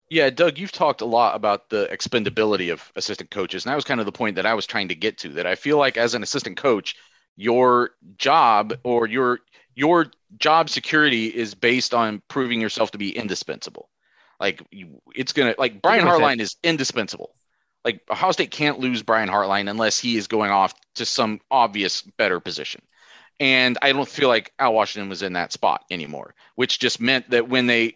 Yeah, 0.09 0.31
Doug, 0.31 0.57
you've 0.57 0.73
talked 0.73 1.01
a 1.01 1.07
lot 1.07 1.35
about 1.35 1.69
the 1.69 1.89
expendability 1.91 2.73
of 2.73 2.93
assistant 2.95 3.33
coaches, 3.33 3.65
and 3.65 3.73
that 3.73 3.77
was 3.77 3.85
kind 3.85 3.99
of 3.99 4.07
the 4.07 4.13
point 4.13 4.37
that 4.37 4.47
I 4.47 4.55
was 4.55 4.65
trying 4.65 4.87
to 4.89 4.95
get 4.95 5.19
to. 5.19 5.31
That 5.31 5.47
I 5.47 5.57
feel 5.57 5.79
like 5.79 5.97
as 5.97 6.15
an 6.15 6.23
assistant 6.23 6.57
coach, 6.57 6.95
your 7.35 7.91
job 8.17 8.75
or 8.85 9.09
your 9.09 9.41
your 9.75 10.07
job 10.39 10.71
security 10.71 11.27
is 11.27 11.55
based 11.55 11.93
on 11.93 12.23
proving 12.29 12.61
yourself 12.61 12.93
to 12.93 12.99
be 12.99 13.17
indispensable. 13.17 13.89
Like 14.41 14.63
you, 14.71 15.01
it's 15.15 15.33
gonna 15.33 15.55
like 15.59 15.83
Brian 15.83 16.05
Hartline 16.05 16.41
is 16.41 16.57
indispensable. 16.63 17.35
Like 17.85 18.01
Ohio 18.11 18.33
State 18.33 18.51
can't 18.51 18.81
lose 18.81 19.03
Brian 19.03 19.29
Hartline 19.29 19.71
unless 19.71 19.99
he 19.99 20.17
is 20.17 20.27
going 20.27 20.51
off 20.51 20.75
to 20.97 21.07
some 21.07 21.41
obvious 21.51 22.03
better 22.03 22.41
position. 22.41 22.83
And 23.39 23.77
I 23.83 23.93
don't 23.93 24.09
feel 24.09 24.29
like 24.29 24.53
Al 24.59 24.73
Washington 24.73 25.09
was 25.11 25.23
in 25.23 25.35
that 25.35 25.53
spot 25.53 25.85
anymore, 25.91 26.35
which 26.55 26.79
just 26.79 27.01
meant 27.01 27.29
that 27.31 27.49
when 27.49 27.67
they, 27.67 27.95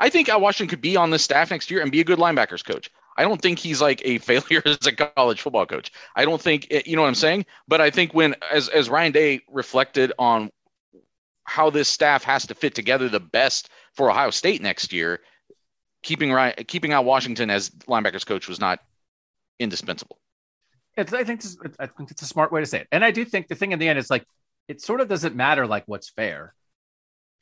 I 0.00 0.10
think 0.10 0.28
Al 0.28 0.40
Washington 0.40 0.68
could 0.68 0.80
be 0.80 0.96
on 0.96 1.10
the 1.10 1.20
staff 1.20 1.52
next 1.52 1.70
year 1.70 1.80
and 1.80 1.92
be 1.92 2.00
a 2.00 2.04
good 2.04 2.18
linebackers 2.18 2.64
coach. 2.64 2.90
I 3.16 3.22
don't 3.22 3.40
think 3.40 3.58
he's 3.58 3.80
like 3.80 4.02
a 4.04 4.18
failure 4.18 4.62
as 4.64 4.86
a 4.86 4.92
college 4.92 5.40
football 5.40 5.66
coach. 5.66 5.92
I 6.16 6.24
don't 6.24 6.40
think 6.40 6.66
eh, 6.70 6.82
you 6.84 6.96
know 6.96 7.02
what 7.02 7.08
I'm 7.08 7.14
saying. 7.14 7.46
But 7.68 7.80
I 7.80 7.90
think 7.90 8.12
when 8.14 8.34
as 8.50 8.68
as 8.68 8.90
Ryan 8.90 9.12
Day 9.12 9.40
reflected 9.48 10.12
on 10.18 10.50
how 11.44 11.70
this 11.70 11.88
staff 11.88 12.24
has 12.24 12.46
to 12.46 12.54
fit 12.54 12.74
together 12.74 13.08
the 13.08 13.20
best 13.20 13.68
for 13.94 14.10
Ohio 14.10 14.30
State 14.30 14.62
next 14.62 14.92
year, 14.92 15.20
keeping 16.02 16.32
Ryan, 16.32 16.54
keeping 16.66 16.92
Al 16.92 17.04
Washington 17.04 17.50
as 17.50 17.70
linebackers 17.70 18.26
coach 18.26 18.48
was 18.48 18.60
not 18.60 18.80
indispensable. 19.58 20.18
It's, 20.96 21.12
I 21.12 21.24
think 21.24 21.40
this, 21.40 21.56
I 21.78 21.86
think 21.86 22.10
it's 22.10 22.22
a 22.22 22.26
smart 22.26 22.52
way 22.52 22.60
to 22.60 22.66
say 22.66 22.80
it, 22.80 22.88
and 22.92 23.04
I 23.04 23.10
do 23.10 23.24
think 23.24 23.48
the 23.48 23.54
thing 23.54 23.72
in 23.72 23.78
the 23.78 23.88
end 23.88 23.98
is 23.98 24.10
like 24.10 24.26
it 24.68 24.80
sort 24.80 25.00
of 25.00 25.08
doesn't 25.08 25.34
matter 25.34 25.66
like 25.66 25.84
what's 25.86 26.10
fair 26.10 26.54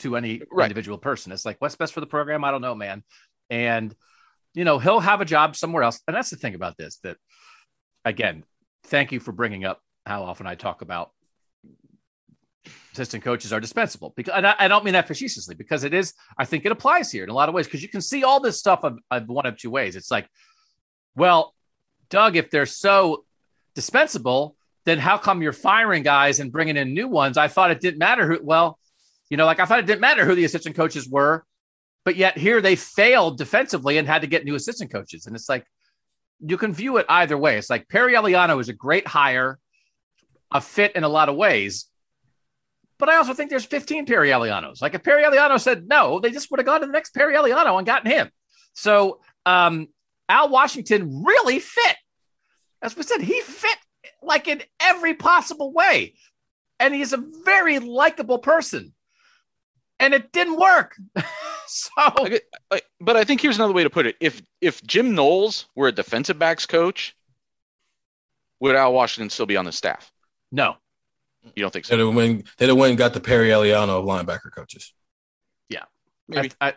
to 0.01 0.16
any 0.16 0.42
right. 0.51 0.64
individual 0.64 0.99
person. 0.99 1.33
It's 1.33 1.44
like 1.44 1.57
what's 1.59 1.77
best 1.77 1.92
for 1.92 2.01
the 2.01 2.07
program. 2.07 2.44
I 2.44 2.51
don't 2.51 2.62
know, 2.62 2.75
man. 2.75 3.03
And 3.49 3.94
you 4.55 4.64
know 4.64 4.79
he'll 4.79 5.01
have 5.01 5.20
a 5.20 5.25
job 5.25 5.57
somewhere 5.57 5.83
else, 5.83 6.01
and 6.07 6.16
that's 6.16 6.31
the 6.31 6.37
thing 6.37 6.55
about 6.55 6.77
this. 6.77 6.99
That 7.03 7.16
again, 8.05 8.44
thank 8.85 9.12
you 9.12 9.20
for 9.20 9.33
bringing 9.33 9.64
up 9.64 9.81
how 10.07 10.23
often 10.23 10.46
I 10.46 10.55
talk 10.55 10.83
about 10.83 11.11
assistant 12.93 13.25
coaches 13.25 13.53
are 13.53 13.61
dispensable. 13.61 14.13
Because 14.17 14.45
I, 14.45 14.55
I, 14.59 14.69
don't 14.69 14.85
mean 14.85 14.95
that 14.95 15.07
facetiously 15.07 15.55
because 15.55 15.85
it 15.85 15.95
is 15.95 16.13
i 16.39 16.45
think 16.45 16.67
it 16.67 16.73
applies 16.73 17.11
here 17.11 17.25
in 17.25 17.31
a 17.31 17.35
lot 17.35 17.49
of 17.49 17.55
ways. 17.55 17.67
Because 17.67 17.83
you 17.83 17.89
can 17.89 18.01
see 18.01 18.25
all 18.25 18.41
this 18.41 18.59
stuff 18.59 18.81
of, 18.83 18.99
of, 19.11 19.29
one 19.29 19.47
of 19.47 19.57
two 19.57 19.71
ways. 19.71 19.97
It's 19.97 20.11
like 20.11 20.29
well 21.17 21.55
doug 22.09 22.37
if 22.37 22.51
they're 22.51 22.67
so 22.67 23.25
dispensable 23.75 24.57
then 24.85 24.99
how 24.99 25.19
come 25.19 25.43
you're 25.43 25.53
firing 25.53 26.03
guys 26.03 26.41
and 26.41 26.51
bringing 26.51 26.77
in 26.77 26.95
new 26.95 27.07
ones? 27.07 27.37
I 27.37 27.49
thought 27.49 27.71
it 27.71 27.81
didn't 27.81 27.99
matter 27.99 28.27
who 28.27 28.41
well 28.43 28.79
you 29.29 29.37
know 29.37 29.47
like 29.47 29.61
i 29.61 29.65
thought 29.65 29.79
it 29.79 29.87
didn't 29.87 30.01
matter 30.01 30.25
who 30.25 30.35
the 30.35 30.45
assistant 30.45 30.75
coaches 30.75 31.09
were 31.09 31.45
but 32.05 32.17
yet 32.17 32.39
here 32.39 32.61
they 32.61 32.77
failed 32.77 33.39
defensively 33.39 33.99
and 33.99 34.09
had 34.09 34.23
to 34.23 34.27
get 34.27 34.45
new 34.45 34.55
assistant 34.55 34.91
coaches. 34.91 35.27
And 35.27 35.37
it's 35.37 35.49
like 35.49 35.67
you 36.41 36.57
can 36.57 36.73
view 36.73 36.97
it 36.97 37.07
either 37.09 37.37
way. 37.37 37.59
It's 37.59 37.71
like 37.71 37.89
perry 37.89 38.15
eliano 38.15 38.61
is 38.61 38.69
a 38.69 38.73
great 38.73 39.07
hire 39.07 39.59
a 40.53 40.61
fit 40.61 40.97
in 40.97 41.05
a 41.05 41.09
lot 41.09 41.29
of 41.29 41.37
ways 41.37 41.87
but 43.01 43.09
I 43.09 43.16
also 43.16 43.34
think 43.34 43.51
there's 43.51 43.64
15 43.64 44.07
Perry 44.07 44.28
Elianos. 44.28 44.80
Like 44.80 44.94
if 44.94 45.03
Perry 45.03 45.24
Eliano 45.24 45.59
said 45.59 45.88
no, 45.88 46.20
they 46.20 46.30
just 46.30 46.51
would 46.51 46.61
have 46.61 46.66
gone 46.66 46.80
to 46.80 46.86
the 46.86 46.92
next 46.92 47.14
Perry 47.14 47.34
Eliano 47.34 47.76
and 47.76 47.86
gotten 47.86 48.11
him. 48.11 48.30
So 48.74 49.20
um, 49.46 49.88
Al 50.28 50.51
Washington 50.51 51.24
really 51.24 51.59
fit. 51.59 51.96
As 52.82 52.96
we 52.96 53.03
said, 53.03 53.20
he 53.20 53.40
fit 53.40 53.76
like 54.22 54.46
in 54.46 54.62
every 54.80 55.14
possible 55.14 55.72
way. 55.72 56.14
and 56.78 56.94
he's 56.94 57.12
a 57.12 57.22
very 57.44 57.78
likable 57.78 58.38
person. 58.38 58.94
And 59.98 60.14
it 60.14 60.32
didn't 60.32 60.59
work. 60.59 60.96
so, 61.66 61.90
but 63.01 63.16
I 63.16 63.24
think 63.24 63.42
here's 63.42 63.57
another 63.57 63.74
way 63.74 63.82
to 63.82 63.90
put 63.90 64.07
it: 64.07 64.16
if 64.18 64.40
if 64.62 64.82
Jim 64.82 65.14
Knowles 65.14 65.66
were 65.76 65.88
a 65.88 65.92
defensive 65.92 66.38
backs 66.38 66.64
coach, 66.64 67.14
would 68.61 68.76
Al 68.76 68.94
Washington 68.94 69.28
still 69.28 69.44
be 69.44 69.59
on 69.59 69.66
the 69.66 69.72
staff? 69.72 70.11
no, 70.51 70.76
You 71.55 71.62
don't 71.62 71.72
think 71.72 71.84
so? 71.84 71.97
They'd 71.97 72.05
have 72.05 72.14
went, 72.14 72.47
they'd 72.59 72.68
have 72.68 72.76
went 72.76 72.91
and 72.91 72.99
got 72.99 73.14
the 73.14 73.20
Perry 73.20 73.49
Eliano 73.49 73.99
of 73.99 74.05
linebacker 74.05 74.53
coaches. 74.55 74.93
Yeah. 75.68 75.84
Maybe. 76.28 76.53
I, 76.61 76.68
I, 76.68 76.74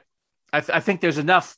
I, 0.53 0.59
th- 0.59 0.75
I 0.75 0.79
think 0.79 1.01
there's 1.01 1.17
enough. 1.17 1.57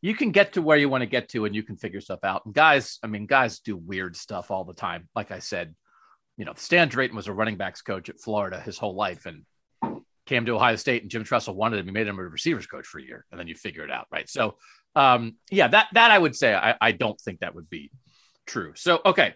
You 0.00 0.14
can 0.14 0.30
get 0.30 0.52
to 0.52 0.62
where 0.62 0.76
you 0.76 0.88
want 0.88 1.02
to 1.02 1.06
get 1.06 1.28
to, 1.30 1.44
and 1.44 1.54
you 1.54 1.62
can 1.62 1.76
figure 1.76 2.00
stuff 2.00 2.20
out. 2.22 2.44
And 2.44 2.54
guys, 2.54 2.98
I 3.02 3.06
mean, 3.06 3.26
guys 3.26 3.60
do 3.60 3.76
weird 3.76 4.16
stuff 4.16 4.50
all 4.50 4.64
the 4.64 4.74
time. 4.74 5.08
Like 5.16 5.30
I 5.30 5.40
said, 5.40 5.74
you 6.36 6.44
know, 6.44 6.52
Stan 6.56 6.88
Drayton 6.88 7.16
was 7.16 7.26
a 7.26 7.32
running 7.32 7.56
backs 7.56 7.82
coach 7.82 8.08
at 8.08 8.20
Florida 8.20 8.60
his 8.60 8.78
whole 8.78 8.94
life, 8.94 9.26
and 9.26 9.44
came 10.26 10.44
to 10.44 10.54
Ohio 10.54 10.76
State, 10.76 11.02
and 11.02 11.10
Jim 11.10 11.24
Tressel 11.24 11.54
wanted 11.54 11.80
him. 11.80 11.86
He 11.86 11.92
made 11.92 12.06
him 12.06 12.18
a 12.18 12.22
receivers 12.22 12.66
coach 12.66 12.86
for 12.86 12.98
a 12.98 13.02
year, 13.02 13.24
and 13.30 13.40
then 13.40 13.48
you 13.48 13.54
figure 13.54 13.82
it 13.82 13.90
out, 13.90 14.06
right? 14.12 14.28
So, 14.28 14.56
um, 14.94 15.36
yeah, 15.50 15.68
that 15.68 15.88
that 15.94 16.10
I 16.10 16.18
would 16.18 16.36
say 16.36 16.54
I, 16.54 16.76
I 16.80 16.92
don't 16.92 17.18
think 17.20 17.40
that 17.40 17.54
would 17.54 17.70
be 17.70 17.90
true. 18.46 18.72
So, 18.76 19.00
okay, 19.04 19.34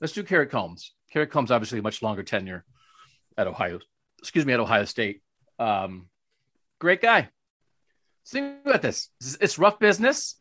let's 0.00 0.12
do 0.12 0.24
Kerry 0.24 0.46
Coombs. 0.46 0.92
Kerry 1.14 1.28
Coombs, 1.28 1.52
obviously, 1.52 1.78
a 1.78 1.82
much 1.82 2.02
longer 2.02 2.24
tenure 2.24 2.64
at 3.38 3.46
Ohio. 3.46 3.78
Excuse 4.18 4.44
me, 4.44 4.52
at 4.52 4.58
Ohio 4.58 4.84
State. 4.84 5.22
Um, 5.60 6.08
great 6.80 7.00
guy. 7.00 7.28
Think 8.26 8.66
about 8.66 8.82
this. 8.82 9.10
It's, 9.20 9.36
it's 9.40 9.58
rough 9.58 9.78
business, 9.78 10.34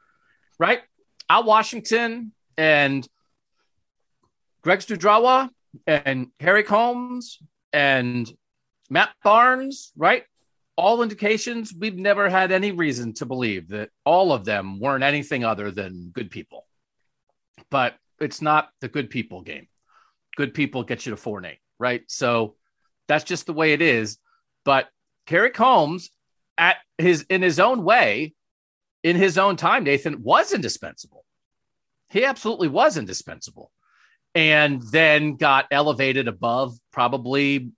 right? 0.57 0.81
Al 1.29 1.43
Washington 1.43 2.31
and 2.57 3.07
Greg 4.63 4.79
Studrawa 4.79 5.51
and 5.85 6.27
Kerry 6.39 6.63
Coombs 6.63 7.37
and 7.71 8.31
Matt 8.89 9.11
Barnes, 9.23 9.91
right? 9.95 10.23
All 10.75 11.03
indications 11.03 11.71
we've 11.71 11.97
never 11.97 12.29
had 12.29 12.51
any 12.51 12.71
reason 12.71 13.13
to 13.15 13.27
believe 13.27 13.67
that 13.69 13.91
all 14.05 14.33
of 14.33 14.43
them 14.43 14.79
weren't 14.79 15.03
anything 15.03 15.43
other 15.45 15.69
than 15.69 16.09
good 16.11 16.31
people. 16.31 16.65
But 17.69 17.95
it's 18.19 18.41
not 18.41 18.69
the 18.81 18.87
good 18.87 19.11
people 19.11 19.41
game. 19.41 19.67
Good 20.35 20.53
people 20.53 20.83
get 20.83 21.05
you 21.05 21.11
to 21.11 21.17
four 21.17 21.37
and 21.37 21.47
eight, 21.47 21.59
right? 21.79 22.03
So 22.07 22.55
that's 23.07 23.23
just 23.23 23.45
the 23.45 23.53
way 23.53 23.73
it 23.73 23.81
is. 23.81 24.17
But 24.65 24.87
Kerry 25.27 25.51
Coombs, 25.51 26.09
at 26.57 26.77
his 26.97 27.23
in 27.29 27.41
his 27.41 27.59
own 27.59 27.83
way, 27.83 28.33
in 29.03 29.15
his 29.15 29.37
own 29.37 29.55
time, 29.55 29.83
Nathan 29.83 30.23
was 30.23 30.53
indispensable. 30.53 31.25
He 32.09 32.25
absolutely 32.25 32.67
was 32.67 32.97
indispensable, 32.97 33.71
and 34.35 34.81
then 34.91 35.35
got 35.35 35.67
elevated 35.71 36.27
above 36.27 36.77
probably 36.91 37.71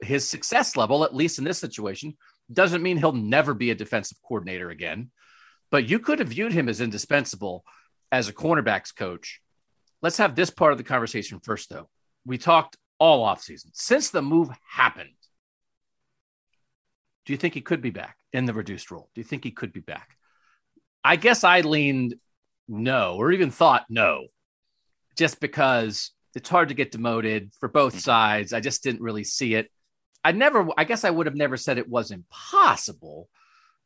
his 0.00 0.28
success 0.28 0.76
level, 0.76 1.04
at 1.04 1.14
least 1.14 1.38
in 1.38 1.44
this 1.44 1.58
situation. 1.58 2.16
Doesn't 2.52 2.82
mean 2.82 2.96
he'll 2.96 3.12
never 3.12 3.54
be 3.54 3.70
a 3.70 3.74
defensive 3.74 4.18
coordinator 4.22 4.70
again, 4.70 5.10
but 5.70 5.88
you 5.88 5.98
could 5.98 6.18
have 6.18 6.28
viewed 6.28 6.52
him 6.52 6.68
as 6.68 6.80
indispensable 6.80 7.64
as 8.10 8.28
a 8.28 8.32
cornerbacks 8.32 8.94
coach. 8.94 9.40
Let's 10.00 10.18
have 10.18 10.34
this 10.34 10.50
part 10.50 10.72
of 10.72 10.78
the 10.78 10.84
conversation 10.84 11.40
first, 11.40 11.70
though. 11.70 11.88
We 12.28 12.36
talked 12.36 12.76
all 12.98 13.26
offseason 13.26 13.70
since 13.72 14.10
the 14.10 14.20
move 14.20 14.50
happened. 14.70 15.08
Do 17.24 17.32
you 17.32 17.38
think 17.38 17.54
he 17.54 17.62
could 17.62 17.80
be 17.80 17.88
back 17.88 18.18
in 18.34 18.44
the 18.44 18.52
reduced 18.52 18.90
role? 18.90 19.08
Do 19.14 19.22
you 19.22 19.24
think 19.24 19.44
he 19.44 19.50
could 19.50 19.72
be 19.72 19.80
back? 19.80 20.10
I 21.02 21.16
guess 21.16 21.42
I 21.42 21.62
leaned 21.62 22.16
no, 22.68 23.14
or 23.14 23.32
even 23.32 23.50
thought 23.50 23.86
no, 23.88 24.26
just 25.16 25.40
because 25.40 26.10
it's 26.34 26.50
hard 26.50 26.68
to 26.68 26.74
get 26.74 26.90
demoted 26.90 27.50
for 27.60 27.68
both 27.68 27.94
mm-hmm. 27.94 28.00
sides. 28.00 28.52
I 28.52 28.60
just 28.60 28.82
didn't 28.82 29.00
really 29.00 29.24
see 29.24 29.54
it. 29.54 29.70
I 30.22 30.32
never, 30.32 30.68
I 30.76 30.84
guess 30.84 31.04
I 31.04 31.10
would 31.10 31.24
have 31.24 31.34
never 31.34 31.56
said 31.56 31.78
it 31.78 31.88
was 31.88 32.10
impossible, 32.10 33.30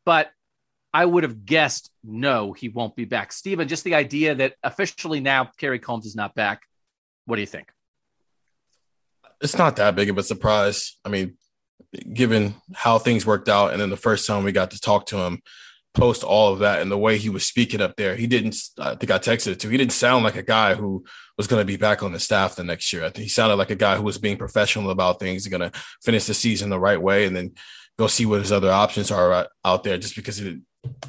but 0.04 0.32
I 0.92 1.04
would 1.04 1.22
have 1.22 1.46
guessed 1.46 1.92
no, 2.02 2.52
he 2.52 2.68
won't 2.68 2.96
be 2.96 3.04
back. 3.04 3.32
Steven, 3.32 3.68
just 3.68 3.84
the 3.84 3.94
idea 3.94 4.34
that 4.34 4.54
officially 4.64 5.20
now 5.20 5.44
Kerry 5.58 5.78
Coombs 5.78 6.06
is 6.06 6.16
not 6.16 6.34
back. 6.34 6.62
What 7.26 7.36
do 7.36 7.42
you 7.42 7.46
think? 7.46 7.68
It's 9.42 9.58
not 9.58 9.76
that 9.76 9.96
big 9.96 10.08
of 10.08 10.18
a 10.18 10.22
surprise. 10.22 10.98
I 11.04 11.08
mean, 11.08 11.36
given 12.12 12.54
how 12.74 12.98
things 12.98 13.26
worked 13.26 13.48
out, 13.48 13.72
and 13.72 13.80
then 13.80 13.90
the 13.90 13.96
first 13.96 14.26
time 14.26 14.44
we 14.44 14.52
got 14.52 14.70
to 14.70 14.80
talk 14.80 15.06
to 15.06 15.18
him 15.18 15.42
post 15.94 16.24
all 16.24 16.52
of 16.52 16.60
that 16.60 16.80
and 16.80 16.90
the 16.90 16.98
way 16.98 17.18
he 17.18 17.28
was 17.28 17.44
speaking 17.44 17.80
up 17.80 17.96
there, 17.96 18.16
he 18.16 18.26
didn't, 18.26 18.56
I 18.78 18.94
think 18.94 19.10
I 19.10 19.18
texted 19.18 19.48
it 19.48 19.60
to, 19.60 19.68
he 19.68 19.76
didn't 19.76 19.92
sound 19.92 20.24
like 20.24 20.36
a 20.36 20.42
guy 20.42 20.74
who 20.74 21.04
was 21.36 21.46
going 21.46 21.60
to 21.60 21.66
be 21.66 21.76
back 21.76 22.02
on 22.02 22.12
the 22.12 22.20
staff 22.20 22.56
the 22.56 22.64
next 22.64 22.92
year. 22.92 23.04
I 23.04 23.10
think 23.10 23.24
he 23.24 23.28
sounded 23.28 23.56
like 23.56 23.70
a 23.70 23.76
guy 23.76 23.96
who 23.96 24.02
was 24.02 24.18
being 24.18 24.38
professional 24.38 24.90
about 24.90 25.20
things, 25.20 25.46
going 25.48 25.70
to 25.70 25.78
finish 26.02 26.24
the 26.24 26.34
season 26.34 26.70
the 26.70 26.80
right 26.80 27.00
way 27.00 27.26
and 27.26 27.36
then 27.36 27.52
go 27.98 28.06
see 28.06 28.24
what 28.24 28.40
his 28.40 28.52
other 28.52 28.70
options 28.70 29.10
are 29.10 29.32
uh, 29.32 29.46
out 29.64 29.84
there 29.84 29.98
just 29.98 30.16
because 30.16 30.40
it, 30.40 30.58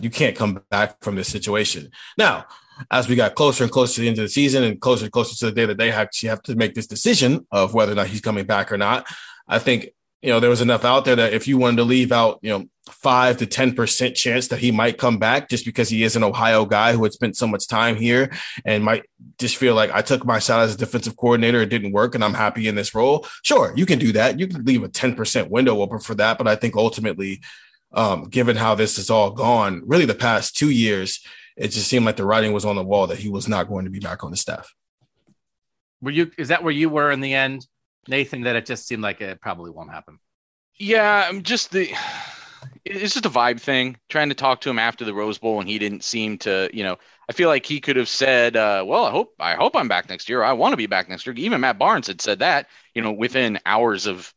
you 0.01 0.09
can't 0.09 0.35
come 0.35 0.61
back 0.69 1.01
from 1.01 1.15
this 1.15 1.29
situation. 1.29 1.89
Now, 2.17 2.45
as 2.91 3.07
we 3.07 3.15
got 3.15 3.35
closer 3.35 3.63
and 3.63 3.71
closer 3.71 3.95
to 3.95 4.01
the 4.01 4.07
end 4.07 4.17
of 4.17 4.23
the 4.23 4.29
season 4.29 4.63
and 4.63 4.79
closer 4.79 5.05
and 5.05 5.11
closer 5.11 5.35
to 5.35 5.45
the 5.45 5.51
day 5.51 5.65
that 5.65 5.77
they 5.77 5.91
actually 5.91 6.29
have 6.29 6.41
to 6.43 6.55
make 6.55 6.73
this 6.73 6.87
decision 6.87 7.45
of 7.51 7.73
whether 7.73 7.91
or 7.91 7.95
not 7.95 8.07
he's 8.07 8.21
coming 8.21 8.45
back 8.45 8.71
or 8.71 8.77
not, 8.77 9.07
I 9.47 9.59
think, 9.59 9.89
you 10.21 10.29
know, 10.29 10.39
there 10.39 10.49
was 10.49 10.61
enough 10.61 10.85
out 10.85 11.05
there 11.05 11.15
that 11.15 11.33
if 11.33 11.47
you 11.47 11.57
wanted 11.57 11.77
to 11.77 11.83
leave 11.83 12.11
out, 12.11 12.39
you 12.41 12.49
know, 12.49 12.65
five 12.89 13.37
to 13.37 13.45
10% 13.45 14.15
chance 14.15 14.49
that 14.49 14.59
he 14.59 14.71
might 14.71 14.97
come 14.97 15.17
back 15.17 15.49
just 15.49 15.65
because 15.65 15.89
he 15.89 16.03
is 16.03 16.15
an 16.15 16.23
Ohio 16.23 16.65
guy 16.65 16.93
who 16.93 17.03
had 17.03 17.13
spent 17.13 17.37
so 17.37 17.47
much 17.47 17.67
time 17.67 17.95
here 17.95 18.31
and 18.65 18.83
might 18.83 19.03
just 19.39 19.57
feel 19.57 19.73
like 19.73 19.91
I 19.91 20.01
took 20.01 20.25
my 20.25 20.39
shot 20.39 20.61
as 20.61 20.75
a 20.75 20.77
defensive 20.77 21.15
coordinator. 21.15 21.61
It 21.61 21.69
didn't 21.69 21.93
work 21.93 22.15
and 22.15 22.23
I'm 22.23 22.33
happy 22.33 22.67
in 22.67 22.75
this 22.75 22.93
role. 22.93 23.25
Sure, 23.43 23.73
you 23.75 23.85
can 23.85 23.99
do 23.99 24.11
that. 24.13 24.39
You 24.39 24.47
can 24.47 24.65
leave 24.65 24.83
a 24.83 24.89
10% 24.89 25.49
window 25.49 25.81
open 25.81 25.99
for 25.99 26.15
that. 26.15 26.37
But 26.37 26.47
I 26.47 26.55
think 26.55 26.75
ultimately, 26.75 27.41
um, 27.93 28.25
given 28.25 28.57
how 28.57 28.75
this 28.75 28.97
has 28.97 29.09
all 29.09 29.31
gone, 29.31 29.83
really 29.85 30.05
the 30.05 30.15
past 30.15 30.55
two 30.55 30.69
years, 30.69 31.21
it 31.55 31.69
just 31.69 31.87
seemed 31.87 32.05
like 32.05 32.17
the 32.17 32.25
writing 32.25 32.53
was 32.53 32.65
on 32.65 32.75
the 32.75 32.83
wall 32.83 33.07
that 33.07 33.19
he 33.19 33.29
was 33.29 33.47
not 33.47 33.67
going 33.67 33.85
to 33.85 33.91
be 33.91 33.99
back 33.99 34.23
on 34.23 34.31
the 34.31 34.37
staff. 34.37 34.73
Were 36.01 36.11
you, 36.11 36.31
is 36.37 36.49
that 36.49 36.63
where 36.63 36.73
you 36.73 36.89
were 36.89 37.11
in 37.11 37.21
the 37.21 37.33
end, 37.33 37.65
Nathan, 38.07 38.41
that 38.41 38.55
it 38.55 38.65
just 38.65 38.87
seemed 38.87 39.03
like 39.03 39.21
it 39.21 39.39
probably 39.39 39.71
won't 39.71 39.91
happen? 39.91 40.19
Yeah, 40.77 41.27
I'm 41.29 41.43
just 41.43 41.71
the. 41.71 41.93
It's 42.85 43.13
just 43.13 43.25
a 43.25 43.29
vibe 43.29 43.61
thing. 43.61 43.97
Trying 44.09 44.29
to 44.29 44.35
talk 44.35 44.61
to 44.61 44.69
him 44.69 44.79
after 44.79 45.05
the 45.05 45.13
Rose 45.13 45.37
Bowl, 45.37 45.59
and 45.59 45.69
he 45.69 45.79
didn't 45.79 46.03
seem 46.03 46.37
to. 46.39 46.69
You 46.73 46.83
know, 46.83 46.97
I 47.29 47.33
feel 47.33 47.47
like 47.47 47.65
he 47.65 47.79
could 47.79 47.95
have 47.95 48.09
said, 48.09 48.57
uh, 48.57 48.83
"Well, 48.85 49.05
I 49.05 49.11
hope 49.11 49.33
I 49.39 49.55
hope 49.55 49.75
I'm 49.75 49.87
back 49.87 50.09
next 50.09 50.27
year. 50.27 50.43
I 50.43 50.53
want 50.53 50.73
to 50.73 50.77
be 50.77 50.87
back 50.87 51.07
next 51.07 51.25
year." 51.25 51.35
Even 51.37 51.61
Matt 51.61 51.77
Barnes 51.77 52.07
had 52.07 52.21
said 52.21 52.39
that. 52.39 52.67
You 52.93 53.01
know, 53.01 53.11
within 53.11 53.59
hours 53.65 54.05
of 54.05 54.33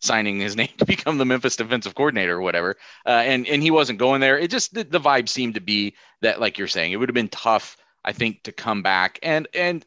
signing 0.00 0.40
his 0.40 0.56
name 0.56 0.68
to 0.78 0.84
become 0.84 1.18
the 1.18 1.24
Memphis 1.24 1.56
defensive 1.56 1.94
coordinator 1.94 2.36
or 2.36 2.40
whatever, 2.40 2.76
uh, 3.04 3.10
and 3.10 3.46
and 3.46 3.62
he 3.62 3.70
wasn't 3.70 3.98
going 3.98 4.20
there. 4.20 4.38
It 4.38 4.50
just 4.50 4.74
the, 4.74 4.84
the 4.84 5.00
vibe 5.00 5.28
seemed 5.28 5.54
to 5.54 5.60
be 5.60 5.94
that, 6.22 6.40
like 6.40 6.58
you're 6.58 6.68
saying, 6.68 6.92
it 6.92 6.96
would 6.96 7.08
have 7.08 7.14
been 7.14 7.28
tough, 7.28 7.76
I 8.04 8.12
think, 8.12 8.42
to 8.44 8.52
come 8.52 8.82
back 8.82 9.18
and 9.22 9.48
and 9.54 9.84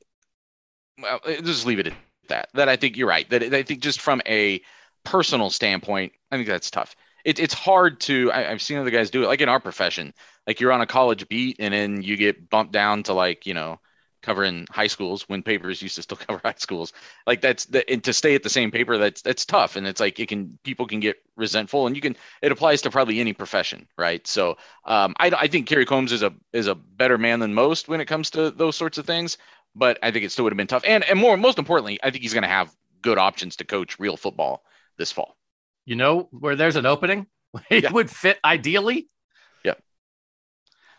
well, 1.01 1.19
eh, 1.25 1.41
just 1.41 1.65
leave 1.65 1.79
it 1.79 1.87
at 1.87 1.93
that. 2.27 2.49
That 2.53 2.69
I 2.69 2.75
think 2.75 2.97
you're 2.97 3.07
right. 3.07 3.29
That 3.29 3.43
I 3.53 3.63
think 3.63 3.81
just 3.81 4.01
from 4.01 4.21
a 4.25 4.61
personal 5.03 5.49
standpoint, 5.49 6.13
I 6.31 6.37
think 6.37 6.47
that's 6.47 6.71
tough. 6.71 6.95
It, 7.25 7.39
it's 7.39 7.53
hard 7.53 7.99
to. 8.01 8.31
I, 8.31 8.51
I've 8.51 8.61
seen 8.61 8.77
other 8.77 8.91
guys 8.91 9.09
do 9.09 9.23
it, 9.23 9.27
like 9.27 9.41
in 9.41 9.49
our 9.49 9.59
profession. 9.59 10.13
Like 10.47 10.59
you're 10.59 10.71
on 10.71 10.81
a 10.81 10.87
college 10.87 11.27
beat, 11.27 11.57
and 11.59 11.73
then 11.73 12.01
you 12.01 12.17
get 12.17 12.49
bumped 12.49 12.73
down 12.73 13.03
to 13.03 13.13
like 13.13 13.45
you 13.45 13.53
know 13.53 13.79
covering 14.21 14.67
high 14.71 14.87
schools 14.87 15.23
when 15.29 15.43
papers 15.43 15.81
used 15.81 15.95
to 15.95 16.01
still 16.01 16.17
cover 16.27 16.41
high 16.43 16.55
schools. 16.57 16.93
Like 17.27 17.41
that's 17.41 17.65
the, 17.65 17.89
and 17.89 18.03
to 18.03 18.13
stay 18.13 18.35
at 18.35 18.43
the 18.43 18.49
same 18.49 18.71
paper, 18.71 18.97
that's 18.97 19.21
that's 19.21 19.45
tough, 19.45 19.75
and 19.75 19.87
it's 19.87 19.99
like 19.99 20.19
it 20.19 20.27
can 20.27 20.57
people 20.63 20.85
can 20.87 20.99
get 20.99 21.17
resentful, 21.35 21.87
and 21.87 21.95
you 21.95 22.01
can 22.01 22.15
it 22.41 22.51
applies 22.51 22.81
to 22.83 22.89
probably 22.89 23.19
any 23.19 23.33
profession, 23.33 23.87
right? 23.97 24.25
So 24.27 24.57
um, 24.85 25.15
I 25.19 25.27
I 25.31 25.47
think 25.47 25.67
Kerry 25.67 25.85
Coombs 25.85 26.11
is 26.11 26.23
a 26.23 26.33
is 26.53 26.67
a 26.67 26.75
better 26.75 27.17
man 27.17 27.39
than 27.39 27.53
most 27.53 27.87
when 27.87 28.01
it 28.01 28.05
comes 28.05 28.29
to 28.31 28.51
those 28.51 28.75
sorts 28.75 28.97
of 28.97 29.05
things, 29.05 29.37
but 29.75 29.97
I 30.03 30.11
think 30.11 30.25
it 30.25 30.31
still 30.31 30.43
would 30.43 30.53
have 30.53 30.57
been 30.57 30.67
tough, 30.67 30.83
and 30.85 31.03
and 31.03 31.19
more 31.19 31.37
most 31.37 31.57
importantly, 31.59 31.99
I 32.03 32.11
think 32.11 32.23
he's 32.23 32.33
going 32.33 32.43
to 32.43 32.49
have 32.49 32.73
good 33.01 33.17
options 33.17 33.55
to 33.57 33.65
coach 33.65 33.99
real 33.99 34.17
football 34.17 34.63
this 34.97 35.11
fall. 35.11 35.37
You 35.85 35.95
know 35.95 36.27
where 36.31 36.55
there's 36.55 36.75
an 36.75 36.85
opening, 36.85 37.27
it 37.69 37.89
Yeah. 37.89 37.91
would 37.91 38.09
fit 38.09 38.39
ideally. 38.43 39.09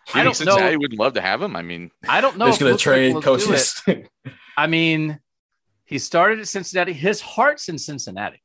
Yeah. 0.09 0.21
I 0.21 0.25
don't 0.25 0.31
know. 0.41 0.53
Cincinnati 0.53 0.77
would 0.77 0.99
love 0.99 1.15
to 1.15 1.21
have 1.21 1.43
him. 1.43 1.57
I 1.57 1.63
mean, 1.63 1.91
I 2.09 2.21
don't 2.21 2.37
know. 2.37 2.47
They're 2.47 2.53
just 2.53 2.63
if 2.63 2.67
going 2.67 2.77
to 2.77 2.83
trade 2.83 3.15
Fickell 3.17 3.23
coaches. 3.23 3.83
I 4.57 4.67
mean, 4.67 5.21
he 5.85 5.99
started 5.99 6.41
at 6.41 6.49
Cincinnati. 6.49 6.93
His 6.93 7.21
heart's 7.21 7.69
in 7.69 7.79
Cincinnati. 7.79 8.43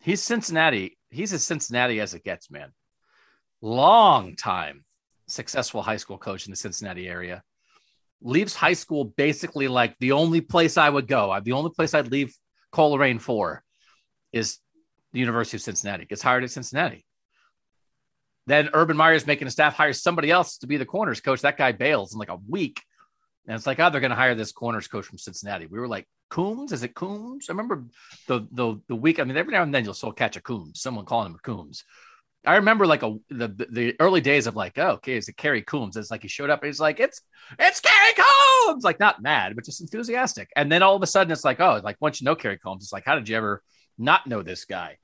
He's 0.00 0.22
Cincinnati. 0.22 0.98
He's 1.10 1.32
as 1.32 1.44
Cincinnati 1.44 2.00
as 2.00 2.14
it 2.14 2.24
gets, 2.24 2.50
man. 2.50 2.72
Long 3.60 4.36
time 4.36 4.84
successful 5.26 5.82
high 5.82 5.96
school 5.96 6.18
coach 6.18 6.46
in 6.46 6.50
the 6.50 6.56
Cincinnati 6.56 7.08
area. 7.08 7.42
Leaves 8.20 8.54
high 8.54 8.72
school 8.72 9.04
basically 9.04 9.68
like 9.68 9.96
the 9.98 10.12
only 10.12 10.40
place 10.40 10.76
I 10.76 10.88
would 10.88 11.06
go. 11.06 11.38
The 11.42 11.52
only 11.52 11.70
place 11.70 11.94
I'd 11.94 12.10
leave 12.10 12.34
Colerain 12.72 13.20
for 13.20 13.62
is 14.32 14.58
the 15.12 15.20
University 15.20 15.56
of 15.56 15.62
Cincinnati. 15.62 16.06
Gets 16.06 16.22
hired 16.22 16.44
at 16.44 16.50
Cincinnati. 16.50 17.04
Then 18.46 18.70
Urban 18.74 18.96
Meyer's 18.96 19.26
making 19.26 19.48
a 19.48 19.50
staff 19.50 19.74
hire 19.74 19.92
somebody 19.92 20.30
else 20.30 20.58
to 20.58 20.66
be 20.66 20.76
the 20.76 20.84
corners 20.86 21.20
coach. 21.20 21.42
That 21.42 21.56
guy 21.56 21.72
bails 21.72 22.12
in 22.12 22.18
like 22.18 22.28
a 22.30 22.38
week 22.48 22.82
And 23.46 23.54
it's 23.56 23.66
like, 23.66 23.78
oh, 23.80 23.90
they're 23.90 24.00
going 24.00 24.10
to 24.10 24.16
hire 24.16 24.34
this 24.34 24.52
corners 24.52 24.88
coach 24.88 25.06
from 25.06 25.18
Cincinnati. 25.18 25.66
We 25.66 25.78
were 25.78 25.88
like, 25.88 26.06
Coombs? 26.30 26.72
Is 26.72 26.82
it 26.82 26.94
Coombs? 26.94 27.46
I 27.48 27.52
remember 27.52 27.84
the 28.26 28.46
the 28.50 28.80
the 28.88 28.96
week. 28.96 29.20
I 29.20 29.24
mean, 29.24 29.36
every 29.36 29.52
now 29.52 29.62
and 29.62 29.72
then 29.74 29.84
you'll 29.84 29.94
still 29.94 30.12
catch 30.12 30.36
a 30.36 30.40
Coombs, 30.40 30.80
someone 30.80 31.04
calling 31.04 31.26
him 31.26 31.34
a 31.36 31.38
Coombs. 31.38 31.84
I 32.46 32.56
remember 32.56 32.86
like 32.86 33.02
a 33.02 33.16
the 33.30 33.48
the 33.70 33.96
early 34.00 34.20
days 34.20 34.46
of 34.46 34.56
like, 34.56 34.78
oh, 34.78 34.92
okay, 34.92 35.16
is 35.16 35.28
it 35.28 35.36
Kerry 35.36 35.62
Coombs? 35.62 35.96
It's 35.96 36.10
like 36.10 36.22
he 36.22 36.28
showed 36.28 36.50
up 36.50 36.62
and 36.62 36.68
he's 36.68 36.80
like, 36.80 37.00
it's 37.00 37.20
it's 37.58 37.80
Kerry 37.80 38.14
Coombs, 38.66 38.84
like 38.84 38.98
not 39.00 39.22
mad, 39.22 39.54
but 39.54 39.64
just 39.64 39.80
enthusiastic. 39.82 40.50
And 40.56 40.72
then 40.72 40.82
all 40.82 40.96
of 40.96 41.02
a 41.02 41.06
sudden 41.06 41.32
it's 41.32 41.44
like, 41.44 41.60
oh, 41.60 41.80
like 41.84 41.96
once 42.00 42.20
you 42.20 42.24
know 42.24 42.34
Kerry 42.36 42.58
Coombs, 42.58 42.84
it's 42.84 42.92
like, 42.92 43.04
how 43.04 43.14
did 43.14 43.28
you 43.28 43.36
ever 43.36 43.62
not 43.98 44.26
know 44.26 44.42
this 44.42 44.64
guy? 44.64 44.98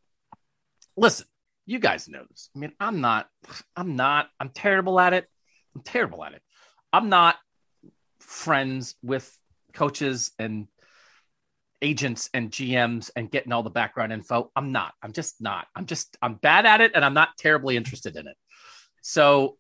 Listen, 0.97 1.27
you 1.67 1.79
guys 1.79 2.09
know 2.09 2.25
this. 2.29 2.51
I 2.55 2.59
mean, 2.59 2.73
I'm 2.81 3.01
not, 3.01 3.29
I'm 3.77 3.97
not, 3.97 4.29
I'm 4.39 4.51
terrible 4.51 4.99
at 4.99 5.13
it. 5.13 5.27
I'm 5.75 5.83
terrible 5.83 6.25
at 6.25 6.33
it. 6.33 6.43
I'm 6.93 7.09
not 7.09 7.37
friends 8.19 8.95
with 9.03 9.37
coaches 9.73 10.33
and 10.39 10.67
agents 11.83 12.29
and 12.35 12.51
GMs 12.51 13.11
and 13.17 13.31
getting 13.31 13.53
all 13.53 13.63
the 13.63 13.71
background 13.71 14.13
info. 14.13 14.51
I'm 14.55 14.73
not. 14.73 14.93
I'm 15.03 15.13
just 15.13 15.41
not. 15.41 15.67
I'm 15.75 15.87
just 15.87 16.17
I'm 16.21 16.35
bad 16.35 16.67
at 16.67 16.81
it 16.81 16.93
and 16.95 17.05
I'm 17.05 17.15
not 17.15 17.31
terribly 17.39 17.77
interested 17.77 18.17
in 18.17 18.27
it. 18.27 18.37
So 19.03 19.57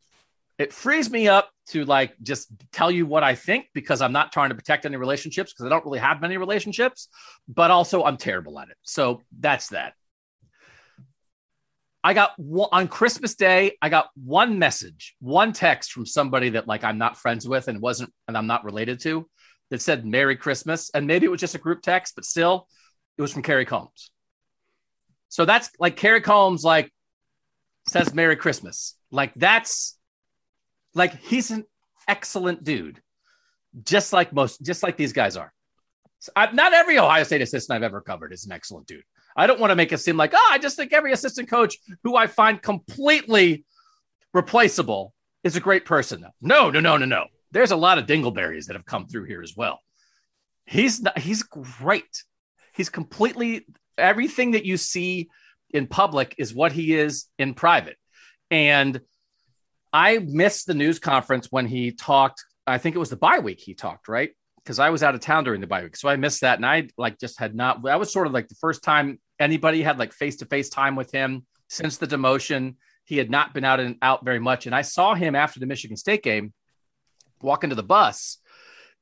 it 0.59 0.73
frees 0.73 1.11
me 1.11 1.29
up 1.29 1.51
to 1.69 1.85
like 1.85 2.15
just 2.23 2.49
tell 2.73 2.91
you 2.91 3.07
what 3.07 3.23
I 3.23 3.35
think 3.35 3.67
because 3.73 4.03
I'm 4.03 4.13
not 4.13 4.33
trying 4.33 4.51
to 4.51 4.55
protect 4.55 4.85
any 4.85 4.97
relationships 4.97 5.53
because 5.53 5.65
I 5.65 5.71
don't 5.71 5.85
really 5.85 6.01
have 6.01 6.21
many 6.21 6.37
relationships, 6.37 7.09
but 7.49 7.71
also 7.71 8.05
I'm 8.05 8.19
terrible 8.19 8.59
at 8.59 8.69
it. 8.69 8.77
So 8.83 9.23
that's 9.39 9.69
that. 9.69 9.95
I 12.03 12.15
got 12.15 12.33
on 12.73 12.89
Christmas 12.89 13.35
Day, 13.35 13.77
I 13.83 13.91
got 13.91 14.09
one 14.15 14.59
message, 14.59 15.17
one 15.21 15.53
text 15.53 15.93
from 15.93 16.07
somebody 16.07 16.51
that 16.51 16.67
like 16.67 16.83
I'm 16.83 16.99
not 16.99 17.19
friends 17.19 17.47
with 17.47 17.69
and 17.69 17.81
wasn't 17.81 18.13
and 18.27 18.37
I'm 18.37 18.47
not 18.47 18.65
related 18.65 19.01
to 19.01 19.29
that 19.71 19.83
said 19.83 20.07
Merry 20.07 20.37
Christmas. 20.37 20.91
And 20.95 21.07
maybe 21.07 21.27
it 21.27 21.31
was 21.31 21.41
just 21.41 21.55
a 21.55 21.59
group 21.59 21.83
text, 21.83 22.15
but 22.15 22.25
still, 22.25 22.67
it 23.19 23.23
was 23.23 23.33
from 23.33 23.43
Kerry 23.43 23.67
Coombs. 23.67 24.11
So 25.29 25.45
that's 25.45 25.71
like 25.79 25.97
Kerry 25.97 26.23
Coombs 26.23 26.65
like 26.65 26.91
says 27.87 28.15
Merry 28.15 28.37
Christmas. 28.37 28.97
Like 29.11 29.33
that's 29.35 29.99
like 30.95 31.21
he's 31.21 31.51
an 31.51 31.65
excellent 32.09 32.65
dude, 32.65 33.01
just 33.85 34.13
like 34.13 34.33
most, 34.33 34.63
just 34.63 34.83
like 34.83 34.97
these 34.97 35.13
guys 35.13 35.37
are. 35.37 35.53
I, 36.37 36.51
not 36.53 36.73
every 36.73 36.99
Ohio 36.99 37.25
State 37.25 37.43
assistant 37.43 37.77
I've 37.77 37.83
ever 37.83 38.01
covered 38.01 38.33
is 38.33 38.45
an 38.45 38.53
excellent 38.53 38.87
dude. 38.87 39.05
I 39.37 39.47
don't 39.47 39.61
want 39.61 39.71
to 39.71 39.77
make 39.77 39.93
it 39.93 39.99
seem 39.99 40.17
like, 40.17 40.33
oh, 40.35 40.49
I 40.51 40.59
just 40.59 40.77
think 40.77 40.93
every 40.93 41.13
assistant 41.13 41.49
coach 41.49 41.79
who 42.03 42.17
I 42.17 42.27
find 42.27 42.61
completely 42.61 43.65
replaceable 44.35 45.15
is 45.45 45.57
a 45.57 45.61
great 45.61 45.85
person. 45.85 46.27
No, 46.43 46.71
no, 46.71 46.81
no, 46.81 46.97
no, 46.97 47.07
no 47.07 47.27
there's 47.53 47.71
a 47.71 47.77
lot 47.77 47.99
of 47.99 48.07
dingleberries 48.07 48.67
that 48.67 48.77
have 48.77 48.87
come 48.87 49.07
through 49.07 49.25
here 49.25 49.43
as 49.43 49.57
well. 49.57 49.81
He's 50.67 51.03
not, 51.03 51.19
he's 51.19 51.43
great. 51.43 52.25
He's 52.75 52.89
completely 52.89 53.67
everything 53.99 54.53
that 54.53 54.65
you 54.65 54.77
see 54.77 55.29
in 55.71 55.87
public 55.87 56.35
is 56.39 56.55
what 56.55 56.73
he 56.73 56.95
is 56.95 57.27
in 57.39 57.55
private. 57.55 57.97
And 58.51 59.01
I 59.93 60.19
missed 60.19 60.67
the 60.67 60.75
news 60.75 60.99
conference 60.99 61.49
when 61.51 61.67
he 61.67 61.93
talked. 61.93 62.45
I 62.67 62.79
think 62.79 62.95
it 62.95 63.01
was 63.01 63.11
the 63.11 63.17
bye 63.17 63.41
week 63.41 63.61
he 63.61 63.75
talked, 63.75 64.09
right? 64.09 64.31
Because 64.63 64.79
I 64.79 64.91
was 64.91 65.03
out 65.03 65.15
of 65.15 65.21
town 65.21 65.45
during 65.45 65.61
the 65.61 65.67
bye 65.67 65.83
week. 65.83 65.97
So 65.97 66.09
I 66.09 66.17
missed 66.17 66.43
that. 66.43 66.59
And 66.59 66.67
I 66.67 66.89
like 66.97 67.19
just 67.19 67.39
had 67.39 67.55
not, 67.55 67.83
that 67.85 67.99
was 67.99 68.13
sort 68.13 68.27
of 68.27 68.33
like 68.33 68.49
the 68.49 68.55
first 68.57 68.83
time 68.83 69.19
anybody 69.39 69.83
had 69.83 69.99
like 69.99 70.13
face 70.13 70.37
to 70.37 70.47
face 70.47 70.69
time 70.69 70.97
with 70.97 71.11
him 71.13 71.47
since 71.69 71.97
the 71.97 72.07
demotion. 72.07 72.77
He 73.05 73.17
had 73.17 73.31
not 73.31 73.55
been 73.55 73.65
out 73.65 73.81
and 73.81 73.97
out 74.03 74.25
very 74.25 74.39
much. 74.39 74.67
And 74.67 74.75
I 74.75 74.83
saw 74.83 75.15
him 75.15 75.35
after 75.35 75.59
the 75.59 75.67
Michigan 75.67 75.97
State 75.97 76.23
game 76.23 76.53
walking 77.43 77.71
to 77.71 77.77
the 77.77 77.83
bus, 77.83 78.39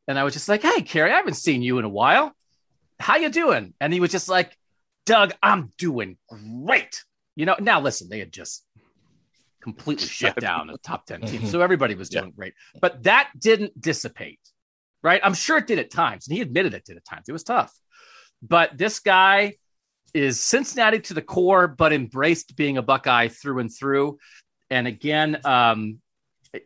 and 0.07 0.19
I 0.19 0.25
was 0.25 0.33
just 0.33 0.49
like, 0.49 0.63
"Hey, 0.63 0.83
Kerry, 0.83 1.13
I 1.13 1.17
haven't 1.17 1.35
seen 1.35 1.61
you 1.61 1.79
in 1.79 1.85
a 1.85 1.89
while. 1.91 2.33
How 2.99 3.17
you 3.17 3.29
doing?" 3.29 3.75
And 3.81 3.93
he 3.93 4.01
was 4.01 4.11
just 4.11 4.29
like, 4.29 4.57
"Doug, 5.05 5.35
I'm 5.43 5.73
doing 5.77 6.17
great." 6.29 7.05
You 7.37 7.47
know, 7.47 7.57
now 7.61 7.81
listen, 7.81 8.09
they 8.09 8.19
had 8.19 8.33
just 8.33 8.65
completely 9.61 10.07
shut 10.07 10.37
down 10.37 10.69
the 10.69 10.79
top 10.79 11.07
10 11.07 11.23
teams. 11.23 11.51
So 11.53 11.61
everybody 11.61 11.95
was 11.95 12.09
doing 12.09 12.27
yeah. 12.27 12.31
great. 12.37 12.55
But 12.81 13.03
that 13.05 13.31
didn't 13.39 13.79
dissipate, 13.81 14.41
right? 15.03 15.21
I'm 15.23 15.35
sure 15.35 15.59
it 15.59 15.67
did 15.67 15.79
at 15.79 15.91
times. 15.91 16.27
And 16.27 16.37
he 16.37 16.43
admitted 16.43 16.75
it 16.75 16.85
did 16.85 16.97
at 16.97 17.05
times. 17.05 17.29
It 17.29 17.33
was 17.33 17.45
tough. 17.45 17.73
But 18.43 18.77
this 18.77 19.01
guy 19.01 19.55
is 20.15 20.41
Cincinnati 20.41 21.01
to 21.01 21.15
the 21.15 21.23
core, 21.23 21.69
but 21.69 21.93
embraced 21.93 22.57
being 22.57 22.77
a 22.77 22.83
Buckeye 22.83 23.29
through 23.29 23.61
and 23.61 23.71
through. 23.73 24.19
And 24.71 24.87
again, 24.87 25.39
um, 25.45 25.99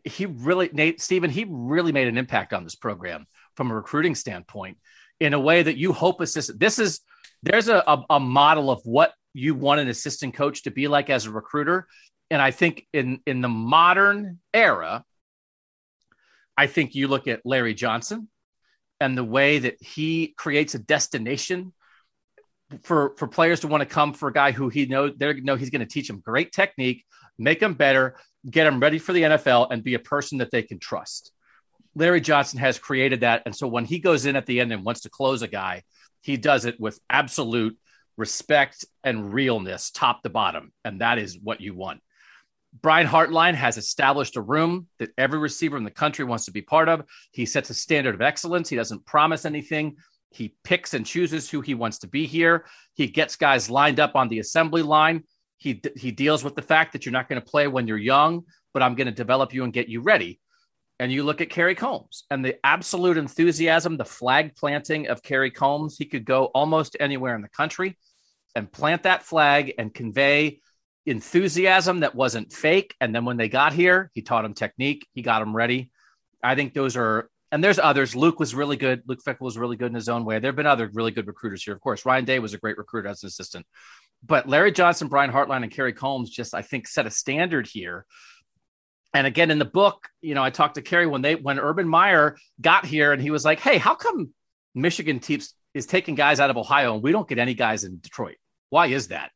he 0.05 0.27
really 0.27 0.71
Nate 0.73 1.01
Stephen 1.01 1.31
he 1.31 1.47
really 1.49 1.93
made 1.93 2.09
an 2.09 2.19
impact 2.19 2.53
on 2.53 2.65
this 2.65 2.75
program 2.75 3.27
from 3.57 3.71
a 3.71 3.75
recruiting 3.75 4.15
standpoint 4.15 4.79
in 5.21 5.35
a 5.35 5.41
way 5.41 5.63
that 5.63 5.77
you 5.77 5.93
hope 5.93 6.21
assistant 6.21 6.61
this 6.61 6.79
is 6.79 7.01
there's 7.43 7.69
a, 7.69 7.83
a, 7.87 8.05
a, 8.11 8.21
model 8.21 8.71
of 8.71 8.81
what 8.85 9.13
you 9.35 9.55
want 9.55 9.81
an 9.81 9.89
assistant 9.89 10.35
coach 10.35 10.63
to 10.63 10.71
be 10.71 10.89
like 10.89 11.11
as 11.11 11.27
a 11.27 11.31
recruiter 11.31 11.87
and 12.31 12.41
i 12.41 12.51
think 12.51 12.87
in 12.93 13.21
in 13.27 13.41
the 13.41 13.49
modern 13.49 14.39
era 14.55 15.05
i 16.57 16.67
think 16.67 16.95
you 16.95 17.09
look 17.09 17.29
at 17.29 17.41
larry 17.45 17.75
johnson 17.75 18.29
and 19.01 19.17
the 19.19 19.25
way 19.25 19.59
that 19.59 19.77
he 19.81 20.35
creates 20.37 20.75
a 20.75 20.79
destination 20.79 21.73
for 22.83 23.15
for 23.19 23.27
players 23.29 23.61
to 23.61 23.69
want 23.69 23.83
to 23.83 23.87
come 23.87 24.13
for 24.13 24.29
a 24.29 24.33
guy 24.33 24.53
who 24.53 24.69
he 24.69 24.87
know 24.87 25.09
they 25.09 25.35
know 25.41 25.57
he's 25.57 25.71
going 25.71 25.81
to 25.81 25.87
teach 25.87 26.09
them 26.09 26.23
great 26.25 26.53
technique 26.53 27.05
make 27.39 27.61
them 27.61 27.75
better 27.75 28.17
get 28.49 28.65
them 28.65 28.81
ready 28.81 28.99
for 28.99 29.13
the 29.13 29.23
NFL 29.23 29.69
and 29.71 29.85
be 29.85 29.95
a 29.95 30.01
person 30.01 30.39
that 30.39 30.51
they 30.51 30.63
can 30.63 30.79
trust. 30.79 31.33
Larry 31.95 32.21
Johnson 32.21 32.59
has 32.59 32.79
created 32.79 33.21
that. 33.21 33.43
And 33.47 33.55
so 33.55 33.69
when 33.69 33.85
he 33.85 33.99
goes 33.99 34.27
in 34.27 34.37
at 34.37 34.47
the 34.47 34.61
end 34.61 34.73
and 34.73 34.85
wants 34.85 35.03
to 35.03 35.11
close 35.11 35.43
a 35.43 35.49
guy, 35.49 35.83
he 36.23 36.37
does 36.37 36.65
it 36.65 36.81
with 36.81 36.99
absolute 37.11 37.77
respect 38.17 38.85
and 39.05 39.33
realness, 39.33 39.91
top 39.91 40.23
to 40.23 40.31
bottom. 40.31 40.73
And 40.85 41.01
that 41.01 41.19
is 41.19 41.39
what 41.39 41.61
you 41.61 41.75
want. 41.75 42.01
Brian 42.81 43.07
Hartline 43.07 43.55
has 43.55 43.77
established 43.77 44.37
a 44.37 44.41
room 44.41 44.87
that 44.99 45.11
every 45.19 45.39
receiver 45.39 45.77
in 45.77 45.85
the 45.85 45.91
country 45.91 46.25
wants 46.25 46.47
to 46.47 46.53
be 46.53 46.63
part 46.63 46.89
of. 46.89 47.05
He 47.31 47.45
sets 47.45 47.71
a 47.71 47.75
standard 47.75 48.15
of 48.15 48.23
excellence. 48.23 48.69
He 48.69 48.77
doesn't 48.77 49.05
promise 49.05 49.45
anything. 49.45 49.97
He 50.31 50.55
picks 50.65 50.95
and 50.95 51.05
chooses 51.05 51.51
who 51.51 51.61
he 51.61 51.75
wants 51.75 51.99
to 51.99 52.09
be 52.09 52.27
here. 52.27 52.65
He 52.95 53.09
gets 53.09 53.37
guys 53.37 53.69
lined 53.69 54.01
up 54.01 54.17
on 54.17 54.29
the 54.29 54.39
assembly 54.39 54.83
line 54.83 55.25
he 55.63 55.81
he 55.97 56.11
deals 56.11 56.43
with 56.43 56.57
the 56.57 56.63
fact 56.63 56.93
that 56.93 57.07
you're 57.07 57.13
not 57.13 57.29
going 57.29 57.41
to 57.41 57.47
play 57.47 57.69
when 57.69 57.87
you're 57.87 57.97
young, 57.97 58.43
but 58.75 58.83
I'm 58.83 58.97
going 58.97 59.07
to 59.07 59.13
develop 59.13 59.55
you 59.55 59.63
and 59.63 59.73
get 59.73 59.89
you 59.89 60.01
ready. 60.01 60.41
And 60.99 61.13
you 61.13 61.23
look 61.23 61.41
at 61.41 61.51
Kerry 61.51 61.77
Coombs 61.77 62.25
and 62.31 62.45
the 62.45 62.57
absolute 62.67 63.17
enthusiasm, 63.17 63.97
the 63.97 64.05
flag 64.05 64.57
planting 64.57 65.07
of 65.07 65.23
Kerry 65.23 65.53
Coombs. 65.53 65.97
He 65.97 66.05
could 66.05 66.25
go 66.25 66.47
almost 66.47 66.97
anywhere 66.99 67.37
in 67.37 67.43
the 67.43 67.49
country 67.49 67.97
and 68.57 68.73
plant 68.73 69.05
that 69.05 69.23
flag 69.23 69.75
and 69.79 69.95
convey 69.95 70.61
enthusiasm 71.07 72.01
that 72.01 72.15
wasn't 72.15 72.53
fake. 72.53 72.95
And 73.01 73.15
then 73.15 73.25
when 73.25 73.37
they 73.37 73.49
got 73.49 73.73
here, 73.73 74.11
he 74.15 74.23
taught 74.23 74.43
them 74.43 74.55
technique. 74.55 75.07
He 75.13 75.23
got 75.23 75.41
them 75.41 75.55
ready. 75.55 75.91
I 76.43 76.55
think 76.55 76.75
those 76.75 76.97
are, 76.97 77.29
and 77.51 77.63
there's 77.63 77.79
others. 77.79 78.17
Luke 78.17 78.41
was 78.41 78.55
really 78.55 78.77
good. 78.77 79.03
Luke 79.07 79.21
Fickell 79.25 79.41
was 79.41 79.59
really 79.59 79.77
good 79.77 79.89
in 79.89 79.95
his 79.95 80.09
own 80.09 80.25
way. 80.25 80.39
There 80.39 80.49
have 80.49 80.57
been 80.57 80.67
other 80.67 80.91
really 80.93 81.11
good 81.11 81.27
recruiters 81.27 81.63
here, 81.63 81.75
of 81.75 81.81
course. 81.81 82.07
Ryan 82.07 82.25
Day 82.25 82.39
was 82.39 82.55
a 82.55 82.59
great 82.59 82.79
recruiter 82.79 83.09
as 83.09 83.23
an 83.23 83.29
assistant 83.29 83.67
but 84.25 84.49
Larry 84.49 84.73
Johnson, 84.73 85.09
Brian 85.09 85.33
Hartline, 85.33 85.63
and 85.63 85.71
Kerry 85.71 85.93
Coombs 85.93 86.31
just, 86.31 86.55
I 86.55 86.63
think, 86.63 86.87
set 86.87 87.07
a 87.07 87.11
standard 87.11 87.67
here. 87.67 88.07
And 89.15 89.27
again, 89.27 89.51
in 89.51 89.59
the 89.59 89.65
book, 89.65 90.09
you 90.21 90.35
know, 90.35 90.43
I 90.43 90.51
talked 90.51 90.77
to 90.77 90.83
Kerry 90.83 91.07
when 91.07 91.23
they 91.23 91.35
when 91.35 91.59
Urban 91.59 91.89
Meyer 91.89 92.37
got 92.61 92.87
here, 92.87 93.13
and 93.13 93.21
he 93.21 93.31
was 93.31 93.45
like, 93.45 93.61
"Hey, 93.61 93.77
how 93.77 93.95
come 93.95 94.33
Michigan 94.75 95.19
teams 95.19 95.55
is 95.75 95.87
taking 95.87 96.15
guys 96.15 96.41
out 96.41 96.51
of 96.51 96.57
Ohio 96.57 96.95
and 96.95 97.03
we 97.03 97.13
don't 97.13 97.29
get 97.29 97.39
any 97.39 97.55
guys 97.55 97.85
in 97.85 97.99
Detroit? 97.99 98.37
Why 98.71 98.87
is 98.87 99.09
that?" 99.09 99.31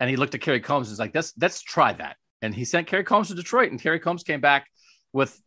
And 0.00 0.10
he 0.10 0.16
looked 0.16 0.34
at 0.34 0.40
Kerry 0.40 0.60
Coombs 0.60 0.88
and 0.88 0.92
was 0.92 0.98
like, 0.98 1.14
"Let's 1.14 1.32
let's 1.38 1.62
try 1.62 1.92
that." 1.92 2.16
And 2.42 2.54
he 2.54 2.64
sent 2.64 2.86
Kerry 2.86 3.04
Coombs 3.04 3.28
to 3.28 3.34
Detroit, 3.34 3.70
and 3.70 3.80
Kerry 3.80 4.00
Coombs 4.00 4.22
came 4.22 4.40
back 4.40 4.66
with 5.12 5.40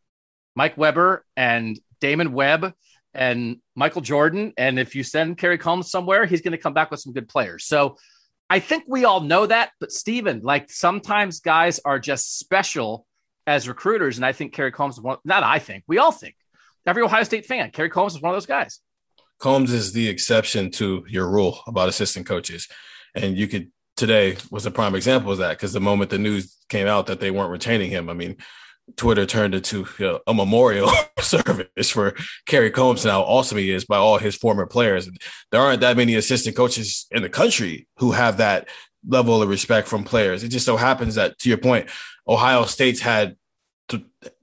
Mike 0.56 0.78
Weber 0.78 1.26
and 1.36 1.80
Damon 2.00 2.34
Webb 2.34 2.74
and 3.14 3.58
Michael 3.76 4.02
Jordan. 4.02 4.54
And 4.58 4.80
if 4.80 4.96
you 4.96 5.04
send 5.04 5.38
Kerry 5.38 5.58
Coombs 5.58 5.90
somewhere, 5.90 6.26
he's 6.26 6.42
going 6.42 6.52
to 6.52 6.58
come 6.58 6.74
back 6.74 6.92
with 6.92 7.00
some 7.00 7.14
good 7.14 7.28
players. 7.28 7.66
So 7.66 7.98
I 8.50 8.60
think 8.60 8.84
we 8.88 9.06
all 9.06 9.22
know 9.22 9.46
that, 9.48 9.72
but 9.80 9.92
Steven, 9.92 10.42
like 10.44 10.70
sometimes 10.72 11.40
guys 11.40 11.80
are 11.86 12.00
just 12.00 12.38
special 12.38 13.08
as 13.48 13.68
recruiters. 13.68 14.18
And 14.18 14.26
I 14.26 14.32
think 14.32 14.54
Kerry 14.54 14.72
Coombs, 14.72 14.96
is 14.96 15.02
one, 15.02 15.18
not 15.26 15.44
I 15.44 15.60
think, 15.60 15.84
we 15.88 15.98
all 15.98 16.12
think. 16.12 16.36
Every 16.86 17.02
Ohio 17.02 17.24
State 17.24 17.46
fan, 17.46 17.72
Kerry 17.72 17.90
Coombs 17.90 18.16
is 18.16 18.22
one 18.22 18.32
of 18.32 18.36
those 18.36 18.46
guys. 18.46 18.80
Coombs 19.40 19.72
is 19.72 19.94
the 19.94 20.08
exception 20.08 20.70
to 20.72 21.06
your 21.08 21.30
rule 21.30 21.60
about 21.66 21.90
assistant 21.90 22.26
coaches. 22.26 22.68
And 23.16 23.38
you 23.38 23.48
could 23.48 23.72
today 23.96 24.38
was 24.50 24.66
a 24.66 24.72
prime 24.72 24.96
example 24.96 25.32
of 25.32 25.38
that 25.40 25.58
because 25.58 25.74
the 25.74 25.80
moment 25.80 26.10
the 26.10 26.18
news 26.18 26.58
came 26.70 26.88
out 26.88 27.08
that 27.08 27.20
they 27.20 27.32
weren't 27.32 27.52
retaining 27.52 27.90
him, 27.90 28.10
I 28.10 28.14
mean, 28.14 28.38
Twitter 28.98 29.26
turned 29.26 29.56
into 29.56 29.88
you 29.98 30.06
know, 30.06 30.20
a 30.28 30.34
memorial 30.34 30.92
service 31.20 31.90
for 31.90 32.14
Kerry 32.46 32.70
Coombs 32.70 33.06
and 33.06 33.12
how 33.12 33.22
awesome 33.22 33.58
he 33.58 33.72
is 33.72 33.86
by 33.86 33.98
all 33.98 34.18
his 34.18 34.36
former 34.36 34.66
players. 34.66 35.10
There 35.52 35.62
aren't 35.62 35.82
that 35.82 35.98
many 35.98 36.16
assistant 36.16 36.56
coaches 36.56 37.08
in 37.12 37.22
the 37.22 37.30
country 37.30 37.88
who 37.98 38.12
have 38.12 38.38
that 38.38 38.68
level 39.08 39.42
of 39.42 39.50
respect 39.50 39.88
from 39.88 40.04
players. 40.04 40.44
It 40.44 40.50
just 40.50 40.66
so 40.66 40.78
happens 40.78 41.16
that, 41.16 41.40
to 41.40 41.50
your 41.50 41.58
point, 41.58 41.90
Ohio 42.28 42.66
State's 42.66 43.02
had 43.02 43.38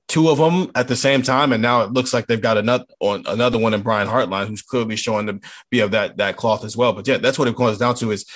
two 0.08 0.28
of 0.28 0.38
them 0.38 0.70
at 0.74 0.88
the 0.88 0.96
same 0.96 1.22
time, 1.22 1.52
and 1.52 1.62
now 1.62 1.82
it 1.82 1.92
looks 1.92 2.12
like 2.12 2.26
they've 2.26 2.40
got 2.40 2.58
another 2.58 2.84
on 2.98 3.24
another 3.26 3.58
one 3.58 3.74
in 3.74 3.82
Brian 3.82 4.08
Hartline, 4.08 4.48
who's 4.48 4.62
clearly 4.62 4.96
showing 4.96 5.26
to 5.26 5.40
be 5.70 5.80
of 5.80 5.92
that 5.92 6.16
that 6.16 6.36
cloth 6.36 6.64
as 6.64 6.76
well. 6.76 6.92
But 6.92 7.06
yeah, 7.06 7.18
that's 7.18 7.38
what 7.38 7.48
it 7.48 7.56
comes 7.56 7.78
down 7.78 7.94
to 7.96 8.10
is 8.10 8.26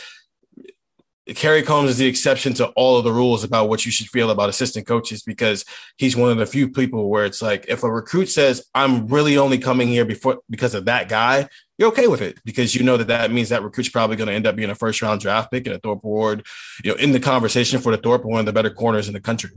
Kerry 1.32 1.62
Coombs 1.62 1.90
is 1.90 1.96
the 1.96 2.06
exception 2.06 2.52
to 2.54 2.66
all 2.68 2.98
of 2.98 3.04
the 3.04 3.12
rules 3.12 3.44
about 3.44 3.70
what 3.70 3.86
you 3.86 3.92
should 3.92 4.08
feel 4.08 4.30
about 4.30 4.50
assistant 4.50 4.86
coaches 4.86 5.22
because 5.22 5.64
he's 5.96 6.14
one 6.14 6.30
of 6.30 6.36
the 6.36 6.44
few 6.44 6.68
people 6.68 7.08
where 7.08 7.24
it's 7.24 7.40
like 7.40 7.64
if 7.66 7.82
a 7.82 7.90
recruit 7.90 8.26
says 8.26 8.66
I'm 8.74 9.06
really 9.06 9.38
only 9.38 9.56
coming 9.56 9.88
here 9.88 10.04
before 10.04 10.40
because 10.50 10.74
of 10.74 10.84
that 10.84 11.08
guy, 11.08 11.48
you're 11.78 11.88
okay 11.88 12.08
with 12.08 12.20
it 12.20 12.38
because 12.44 12.74
you 12.74 12.82
know 12.82 12.98
that 12.98 13.08
that 13.08 13.32
means 13.32 13.48
that 13.48 13.62
recruit's 13.62 13.88
probably 13.88 14.16
going 14.16 14.28
to 14.28 14.34
end 14.34 14.46
up 14.46 14.54
being 14.54 14.68
a 14.68 14.74
first 14.74 15.00
round 15.00 15.22
draft 15.22 15.50
pick 15.50 15.66
and 15.66 15.74
a 15.74 15.78
Thorpe 15.78 16.04
Award, 16.04 16.46
you 16.84 16.90
know, 16.90 16.98
in 16.98 17.12
the 17.12 17.20
conversation 17.20 17.80
for 17.80 17.90
the 17.90 18.02
Thorpe, 18.02 18.24
one 18.24 18.40
of 18.40 18.46
the 18.46 18.52
better 18.52 18.70
corners 18.70 19.08
in 19.08 19.14
the 19.14 19.20
country. 19.20 19.50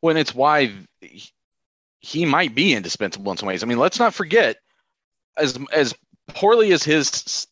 When 0.00 0.16
it's 0.16 0.34
why 0.34 0.72
he 2.00 2.26
might 2.26 2.54
be 2.54 2.74
indispensable 2.74 3.30
in 3.30 3.38
some 3.38 3.46
ways. 3.46 3.62
I 3.62 3.66
mean, 3.66 3.78
let's 3.78 3.98
not 3.98 4.14
forget 4.14 4.56
as 5.38 5.58
as 5.72 5.94
poorly 6.28 6.72
as 6.72 6.82
his 6.82 7.46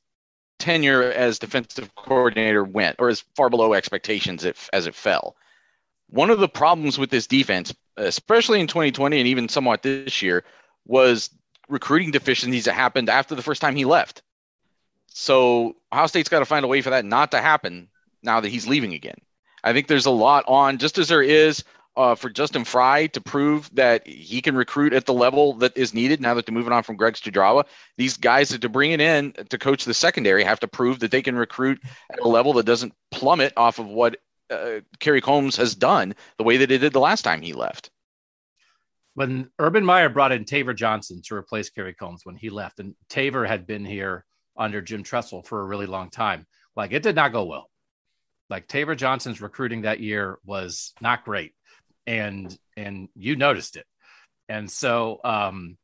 tenure 0.62 1.02
as 1.02 1.40
defensive 1.40 1.94
coordinator 1.96 2.62
went, 2.62 2.96
or 3.00 3.08
as 3.08 3.24
far 3.34 3.50
below 3.50 3.74
expectations 3.74 4.44
if, 4.44 4.70
as 4.72 4.86
it 4.86 4.94
fell. 4.94 5.36
One 6.08 6.30
of 6.30 6.38
the 6.38 6.48
problems 6.48 6.98
with 6.98 7.10
this 7.10 7.26
defense, 7.26 7.74
especially 7.96 8.60
in 8.60 8.68
2020 8.68 9.18
and 9.18 9.28
even 9.28 9.48
somewhat 9.48 9.82
this 9.82 10.22
year, 10.22 10.44
was 10.86 11.30
recruiting 11.68 12.12
deficiencies 12.12 12.66
that 12.66 12.74
happened 12.74 13.08
after 13.08 13.34
the 13.34 13.42
first 13.42 13.60
time 13.60 13.74
he 13.74 13.84
left. 13.84 14.22
So 15.08 15.76
Ohio 15.92 16.06
State's 16.06 16.28
got 16.28 16.38
to 16.38 16.46
find 16.46 16.64
a 16.64 16.68
way 16.68 16.80
for 16.80 16.90
that 16.90 17.04
not 17.04 17.32
to 17.32 17.40
happen 17.40 17.88
now 18.22 18.40
that 18.40 18.48
he's 18.48 18.68
leaving 18.68 18.94
again. 18.94 19.18
I 19.64 19.72
think 19.72 19.86
there's 19.86 20.06
a 20.06 20.10
lot 20.10 20.44
on, 20.46 20.78
just 20.78 20.98
as 20.98 21.08
there 21.08 21.22
is 21.22 21.64
uh, 21.96 22.14
for 22.14 22.30
Justin 22.30 22.64
Frye 22.64 23.06
to 23.08 23.20
prove 23.20 23.72
that 23.74 24.06
he 24.06 24.40
can 24.40 24.56
recruit 24.56 24.92
at 24.92 25.06
the 25.06 25.12
level 25.12 25.54
that 25.54 25.76
is 25.76 25.92
needed 25.92 26.20
now 26.20 26.34
that 26.34 26.46
they're 26.46 26.54
moving 26.54 26.72
on 26.72 26.82
from 26.82 26.96
Greg 26.96 27.14
Studrawa. 27.14 27.64
These 27.98 28.16
guys 28.16 28.48
that 28.50 28.60
they're 28.60 28.70
bringing 28.70 29.00
in 29.00 29.32
to 29.50 29.58
coach 29.58 29.84
the 29.84 29.94
secondary 29.94 30.44
have 30.44 30.60
to 30.60 30.68
prove 30.68 31.00
that 31.00 31.10
they 31.10 31.22
can 31.22 31.36
recruit 31.36 31.80
at 32.10 32.20
a 32.20 32.28
level 32.28 32.54
that 32.54 32.66
doesn't 32.66 32.94
plummet 33.10 33.52
off 33.56 33.78
of 33.78 33.86
what 33.86 34.16
uh, 34.50 34.80
Kerry 35.00 35.20
Coombs 35.20 35.56
has 35.56 35.74
done 35.74 36.14
the 36.38 36.44
way 36.44 36.58
that 36.58 36.70
it 36.70 36.78
did 36.78 36.92
the 36.92 37.00
last 37.00 37.22
time 37.22 37.42
he 37.42 37.52
left. 37.52 37.90
When 39.14 39.50
Urban 39.58 39.84
Meyer 39.84 40.08
brought 40.08 40.32
in 40.32 40.44
Taver 40.44 40.74
Johnson 40.74 41.20
to 41.26 41.34
replace 41.34 41.68
Kerry 41.68 41.92
Coombs 41.92 42.22
when 42.24 42.36
he 42.36 42.48
left, 42.48 42.80
and 42.80 42.94
Taver 43.10 43.46
had 43.46 43.66
been 43.66 43.84
here 43.84 44.24
under 44.56 44.80
Jim 44.80 45.02
Tressel 45.02 45.42
for 45.42 45.60
a 45.60 45.64
really 45.64 45.86
long 45.86 46.08
time, 46.08 46.46
like 46.76 46.92
it 46.92 47.02
did 47.02 47.16
not 47.16 47.32
go 47.32 47.44
well. 47.44 47.68
Like 48.48 48.68
Taver 48.68 48.96
Johnson's 48.96 49.42
recruiting 49.42 49.82
that 49.82 50.00
year 50.00 50.38
was 50.44 50.94
not 51.02 51.24
great 51.24 51.52
and 52.06 52.56
and 52.76 53.08
you 53.14 53.36
noticed 53.36 53.76
it. 53.76 53.86
And 54.48 54.70
so 54.70 55.20
um 55.24 55.76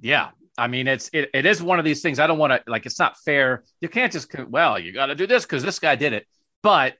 yeah 0.00 0.30
i 0.58 0.66
mean 0.66 0.88
it's 0.88 1.08
it, 1.12 1.30
it 1.32 1.46
is 1.46 1.62
one 1.62 1.78
of 1.78 1.84
these 1.84 2.02
things 2.02 2.18
i 2.18 2.26
don't 2.26 2.38
want 2.38 2.52
to 2.52 2.60
like 2.66 2.84
it's 2.84 2.98
not 2.98 3.16
fair. 3.24 3.62
You 3.80 3.88
can't 3.88 4.12
just 4.12 4.28
well 4.48 4.78
you 4.78 4.92
got 4.92 5.06
to 5.06 5.14
do 5.14 5.26
this 5.26 5.44
because 5.44 5.62
this 5.62 5.78
guy 5.78 5.96
did 5.96 6.12
it. 6.12 6.26
But 6.62 6.94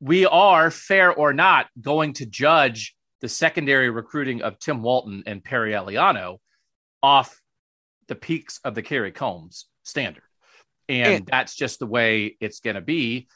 we 0.00 0.26
are 0.26 0.70
fair 0.70 1.12
or 1.12 1.32
not 1.32 1.66
going 1.80 2.12
to 2.14 2.26
judge 2.26 2.94
the 3.20 3.28
secondary 3.28 3.90
recruiting 3.90 4.42
of 4.42 4.58
tim 4.58 4.82
walton 4.82 5.24
and 5.26 5.42
perry 5.42 5.72
eliano 5.72 6.38
off 7.02 7.36
the 8.06 8.14
peaks 8.14 8.60
of 8.64 8.74
the 8.74 8.82
kerry 8.82 9.12
coombs 9.12 9.66
standard. 9.82 10.22
And, 10.88 11.14
and 11.14 11.26
that's 11.26 11.54
just 11.54 11.78
the 11.78 11.86
way 11.86 12.36
it's 12.40 12.60
going 12.60 12.76
to 12.76 12.80
be 12.82 13.28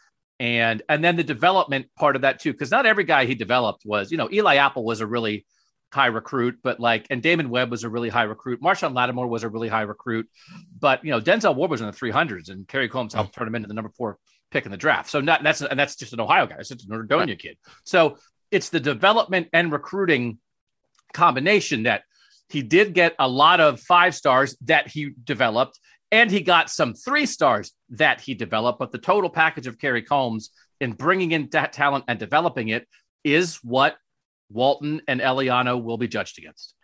and 0.42 0.82
and 0.88 1.04
then 1.04 1.14
the 1.14 1.22
development 1.22 1.86
part 1.96 2.16
of 2.16 2.22
that 2.22 2.40
too 2.40 2.52
because 2.52 2.72
not 2.72 2.84
every 2.84 3.04
guy 3.04 3.26
he 3.26 3.36
developed 3.36 3.86
was 3.86 4.10
you 4.10 4.18
know 4.18 4.28
eli 4.32 4.56
apple 4.56 4.84
was 4.84 5.00
a 5.00 5.06
really 5.06 5.46
high 5.92 6.06
recruit 6.06 6.58
but 6.64 6.80
like 6.80 7.06
and 7.10 7.22
damon 7.22 7.48
webb 7.48 7.70
was 7.70 7.84
a 7.84 7.88
really 7.88 8.08
high 8.08 8.24
recruit. 8.24 8.60
Marshon 8.60 8.92
lattimore 8.92 9.28
was 9.28 9.44
a 9.44 9.48
really 9.48 9.68
high 9.68 9.82
recruit. 9.82 10.28
But 10.76 11.04
you 11.04 11.12
know 11.12 11.20
denzel 11.20 11.54
ward 11.54 11.70
was 11.70 11.80
in 11.80 11.86
the 11.86 11.92
300s 11.92 12.50
and 12.50 12.66
kerry 12.66 12.88
coombs 12.88 13.14
helped 13.14 13.34
turn 13.34 13.46
him 13.46 13.54
into 13.54 13.68
the 13.68 13.74
number 13.74 13.90
four 13.96 14.18
pick 14.50 14.64
in 14.66 14.72
the 14.72 14.76
draft. 14.76 15.10
So 15.10 15.20
not 15.20 15.44
that's 15.44 15.62
and 15.62 15.78
that's 15.78 15.94
just 15.94 16.12
an 16.12 16.20
ohio 16.20 16.46
guy. 16.46 16.56
It's 16.58 16.70
just 16.70 16.88
an 16.88 16.90
Nordonia 16.90 17.28
right. 17.28 17.38
kid. 17.38 17.56
So 17.84 18.18
it's 18.50 18.70
the 18.70 18.80
development 18.80 19.48
and 19.52 19.70
recruiting 19.70 20.38
combination 21.12 21.84
that 21.84 22.02
he 22.48 22.62
did 22.62 22.94
get 22.94 23.14
a 23.18 23.28
lot 23.28 23.60
of 23.60 23.80
five 23.80 24.14
stars 24.14 24.56
that 24.62 24.88
he 24.88 25.12
developed 25.24 25.78
and 26.12 26.30
he 26.30 26.40
got 26.40 26.70
some 26.70 26.92
three 26.92 27.26
stars 27.26 27.72
that 27.88 28.20
he 28.20 28.34
developed. 28.34 28.78
But 28.78 28.92
the 28.92 28.98
total 28.98 29.30
package 29.30 29.66
of 29.66 29.78
Kerry 29.78 30.02
Coombs 30.02 30.50
in 30.78 30.92
bringing 30.92 31.32
in 31.32 31.48
that 31.52 31.72
talent 31.72 32.04
and 32.06 32.18
developing 32.18 32.68
it 32.68 32.86
is 33.24 33.56
what 33.64 33.96
Walton 34.50 35.00
and 35.08 35.20
Eliano 35.20 35.82
will 35.82 35.96
be 35.96 36.06
judged 36.06 36.38
against. 36.38 36.74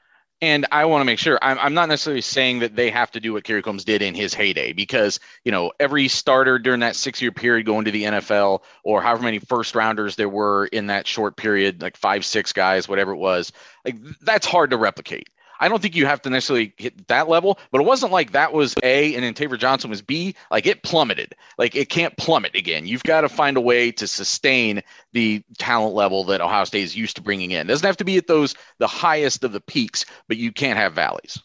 And 0.40 0.66
I 0.70 0.84
want 0.84 1.00
to 1.00 1.04
make 1.04 1.18
sure 1.18 1.38
I'm, 1.42 1.58
I'm 1.58 1.74
not 1.74 1.88
necessarily 1.88 2.20
saying 2.20 2.60
that 2.60 2.76
they 2.76 2.90
have 2.90 3.10
to 3.10 3.20
do 3.20 3.32
what 3.32 3.42
Kerry 3.42 3.60
Coombs 3.60 3.84
did 3.84 4.02
in 4.02 4.14
his 4.14 4.32
heyday 4.32 4.72
because, 4.72 5.18
you 5.44 5.50
know, 5.50 5.72
every 5.80 6.06
starter 6.06 6.60
during 6.60 6.78
that 6.80 6.94
six 6.94 7.20
year 7.20 7.32
period 7.32 7.66
going 7.66 7.84
to 7.84 7.90
the 7.90 8.04
NFL 8.04 8.62
or 8.84 9.02
however 9.02 9.24
many 9.24 9.40
first 9.40 9.74
rounders 9.74 10.14
there 10.14 10.28
were 10.28 10.66
in 10.66 10.86
that 10.86 11.08
short 11.08 11.36
period, 11.36 11.82
like 11.82 11.96
five, 11.96 12.24
six 12.24 12.52
guys, 12.52 12.88
whatever 12.88 13.12
it 13.12 13.16
was, 13.16 13.52
like 13.84 13.96
that's 14.20 14.46
hard 14.46 14.70
to 14.70 14.76
replicate. 14.76 15.28
I 15.60 15.68
don't 15.68 15.80
think 15.80 15.96
you 15.96 16.06
have 16.06 16.22
to 16.22 16.30
necessarily 16.30 16.72
hit 16.76 17.08
that 17.08 17.28
level, 17.28 17.58
but 17.70 17.80
it 17.80 17.84
wasn't 17.84 18.12
like 18.12 18.32
that 18.32 18.52
was 18.52 18.74
A 18.82 19.14
and 19.14 19.24
then 19.24 19.34
Taver 19.34 19.58
Johnson 19.58 19.90
was 19.90 20.02
B. 20.02 20.34
Like 20.50 20.66
it 20.66 20.82
plummeted. 20.82 21.34
Like 21.58 21.74
it 21.74 21.88
can't 21.88 22.16
plummet 22.16 22.54
again. 22.54 22.86
You've 22.86 23.02
got 23.02 23.22
to 23.22 23.28
find 23.28 23.56
a 23.56 23.60
way 23.60 23.90
to 23.92 24.06
sustain 24.06 24.82
the 25.12 25.42
talent 25.58 25.94
level 25.94 26.24
that 26.24 26.40
Ohio 26.40 26.64
State 26.64 26.84
is 26.84 26.96
used 26.96 27.16
to 27.16 27.22
bringing 27.22 27.50
in. 27.50 27.66
It 27.66 27.68
doesn't 27.68 27.86
have 27.86 27.96
to 27.98 28.04
be 28.04 28.16
at 28.16 28.26
those 28.26 28.54
the 28.78 28.86
highest 28.86 29.44
of 29.44 29.52
the 29.52 29.60
peaks, 29.60 30.04
but 30.28 30.36
you 30.36 30.52
can't 30.52 30.78
have 30.78 30.94
valleys. 30.94 31.38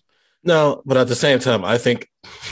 No, 0.44 0.82
but 0.86 0.98
at 0.98 1.08
the 1.08 1.16
same 1.16 1.40
time, 1.40 1.64
I 1.64 1.78
think 1.78 2.10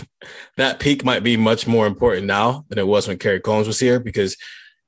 that 0.58 0.80
peak 0.80 1.04
might 1.04 1.24
be 1.24 1.38
much 1.38 1.68
more 1.68 1.88
important 1.88 2.26
now 2.26 2.66
than 2.70 2.80
it 2.80 2.88
was 2.88 3.08
when 3.08 3.18
Kerry 3.18 3.42
Coombs 3.42 3.68
was 3.68 3.80
here 3.80 4.00
because 4.00 4.38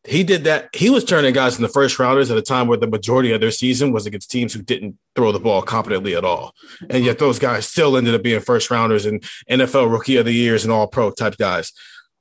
he 0.05 0.23
did 0.23 0.43
that. 0.43 0.69
He 0.73 0.89
was 0.89 1.05
turning 1.05 1.33
guys 1.33 1.55
in 1.55 1.61
the 1.61 1.69
first 1.69 1.97
rounders 1.97 2.29
at 2.29 2.37
a 2.37 2.41
time 2.41 2.67
where 2.67 2.77
the 2.77 2.87
majority 2.87 3.31
of 3.31 3.39
their 3.39 3.51
season 3.51 3.93
was 3.93 4.05
against 4.05 4.29
teams 4.29 4.53
who 4.53 4.61
didn't 4.61 4.97
throw 5.15 5.31
the 5.31 5.39
ball 5.39 5.61
competently 5.61 6.15
at 6.15 6.25
all. 6.25 6.53
And 6.89 7.05
yet 7.05 7.19
those 7.19 7.39
guys 7.39 7.67
still 7.67 7.95
ended 7.95 8.13
up 8.13 8.23
being 8.23 8.41
first 8.41 8.69
rounders 8.69 9.05
and 9.05 9.23
NFL 9.49 9.91
rookie 9.91 10.17
of 10.17 10.25
the 10.25 10.33
years 10.33 10.65
and 10.65 10.73
all 10.73 10.87
pro 10.87 11.11
type 11.11 11.37
guys. 11.37 11.71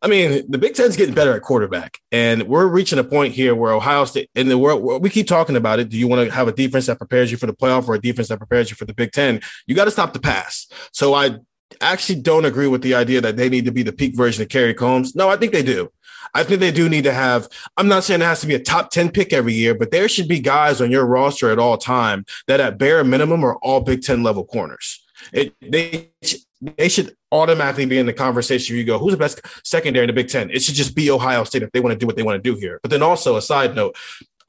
I 0.01 0.09
mean, 0.09 0.45
the 0.49 0.59
Big 0.59 0.75
Ten's 0.75 0.97
getting 0.97 1.15
better 1.15 1.35
at 1.35 1.43
quarterback. 1.43 1.99
And 2.11 2.45
we're 2.45 2.67
reaching 2.67 2.99
a 2.99 3.05
point 3.05 3.35
here 3.35 3.55
where 3.55 3.73
Ohio 3.73 4.05
State 4.05 4.31
in 4.35 4.49
the 4.49 4.59
world, 4.59 5.03
we 5.03 5.11
keep 5.11 5.29
talking 5.29 5.57
about 5.57 5.79
it. 5.79 5.89
Do 5.89 5.97
you 5.97 6.09
want 6.09 6.29
to 6.29 6.35
have 6.35 6.49
a 6.49 6.53
defense 6.53 6.87
that 6.87 6.99
prepares 6.99 7.31
you 7.31 7.37
for 7.37 7.47
the 7.47 7.53
playoff 7.53 7.89
or 7.89 7.95
a 7.95 8.01
defense 8.01 8.29
that 8.29 8.39
prepares 8.39 8.69
you 8.69 8.77
for 8.77 8.85
the 8.85 8.95
Big 8.95 9.13
Ten? 9.13 9.41
You 9.67 9.77
got 9.77 9.85
to 9.85 9.93
stop 9.93 10.13
the 10.13 10.21
pass. 10.21 10.67
So 10.93 11.15
I 11.15 11.37
actually 11.81 12.21
don't 12.21 12.45
agree 12.45 12.67
with 12.67 12.83
the 12.83 12.95
idea 12.95 13.21
that 13.21 13.37
they 13.37 13.49
need 13.49 13.65
to 13.65 13.73
be 13.73 13.85
the 13.85 13.93
peak 13.93 14.17
version 14.17 14.43
of 14.43 14.49
Kerry 14.49 14.75
Coombs. 14.75 15.15
No, 15.15 15.29
I 15.29 15.37
think 15.37 15.53
they 15.53 15.63
do. 15.63 15.91
I 16.35 16.45
think 16.45 16.61
they 16.61 16.73
do 16.73 16.89
need 16.89 17.05
to 17.05 17.13
have. 17.13 17.49
I'm 17.77 17.89
not 17.89 18.05
saying 18.05 18.21
it 18.21 18.25
has 18.25 18.41
to 18.41 18.47
be 18.47 18.55
a 18.55 18.59
top 18.59 18.91
10 18.91 19.11
pick 19.11 19.33
every 19.33 19.53
year, 19.53 19.75
but 19.75 19.91
there 19.91 20.09
should 20.09 20.29
be 20.29 20.41
guys 20.41 20.81
on 20.81 20.91
your 20.91 21.07
roster 21.07 21.51
at 21.51 21.59
all 21.59 21.77
time 21.77 22.25
that 22.47 22.61
at 22.61 22.79
bare 22.79 23.05
minimum 23.05 23.45
are 23.45 23.57
all 23.57 23.81
Big 23.81 24.03
Ten 24.03 24.23
level 24.23 24.45
corners. 24.45 25.05
It, 25.33 25.55
they 25.61 26.11
they 26.61 26.89
should 26.89 27.17
automatically 27.33 27.87
be 27.87 27.99
in 27.99 28.07
the 28.07 28.13
conversation. 28.13 28.77
You 28.77 28.85
go, 28.85 28.99
who's 28.99 29.13
the 29.13 29.19
best 29.19 29.41
secondary 29.65 30.05
in 30.05 30.09
the 30.09 30.13
Big 30.13 30.29
Ten? 30.29 30.51
It 30.51 30.63
should 30.63 30.75
just 30.75 30.95
be 30.95 31.11
Ohio 31.11 31.45
State 31.45 31.63
if 31.63 31.73
they 31.73 31.81
want 31.81 31.93
to 31.93 31.99
do 31.99 32.07
what 32.07 32.17
they 32.17 32.23
want 32.23 32.43
to 32.43 32.51
do 32.51 32.59
here. 32.59 32.79
But 32.83 32.91
then 32.91 33.03
also 33.03 33.37
a 33.37 33.43
side 33.43 33.75
note, 33.75 33.97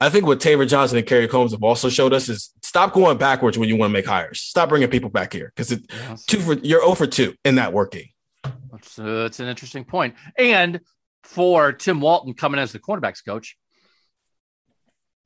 I 0.00 0.10
think 0.10 0.26
what 0.26 0.38
Taver 0.40 0.68
Johnson 0.68 0.98
and 0.98 1.06
Kerry 1.06 1.28
Coombs 1.28 1.52
have 1.52 1.62
also 1.62 1.88
showed 1.88 2.12
us 2.12 2.28
is 2.28 2.52
stop 2.62 2.92
going 2.92 3.18
backwards 3.18 3.58
when 3.58 3.68
you 3.68 3.76
want 3.76 3.90
to 3.90 3.92
make 3.92 4.06
hires. 4.06 4.40
Stop 4.40 4.68
bringing 4.68 4.88
people 4.88 5.10
back 5.10 5.32
here 5.32 5.52
because 5.54 5.70
yes. 5.90 6.24
two 6.24 6.40
for 6.40 6.54
you're 6.54 6.82
over 6.82 7.06
two 7.06 7.34
in 7.44 7.56
that 7.56 7.72
working. 7.72 8.08
That's, 8.70 8.98
uh, 8.98 9.22
that's 9.22 9.40
an 9.40 9.48
interesting 9.48 9.84
point. 9.84 10.14
And 10.36 10.80
for 11.24 11.72
Tim 11.72 12.00
Walton 12.00 12.34
coming 12.34 12.60
as 12.60 12.72
the 12.72 12.78
cornerbacks 12.78 13.24
coach, 13.24 13.56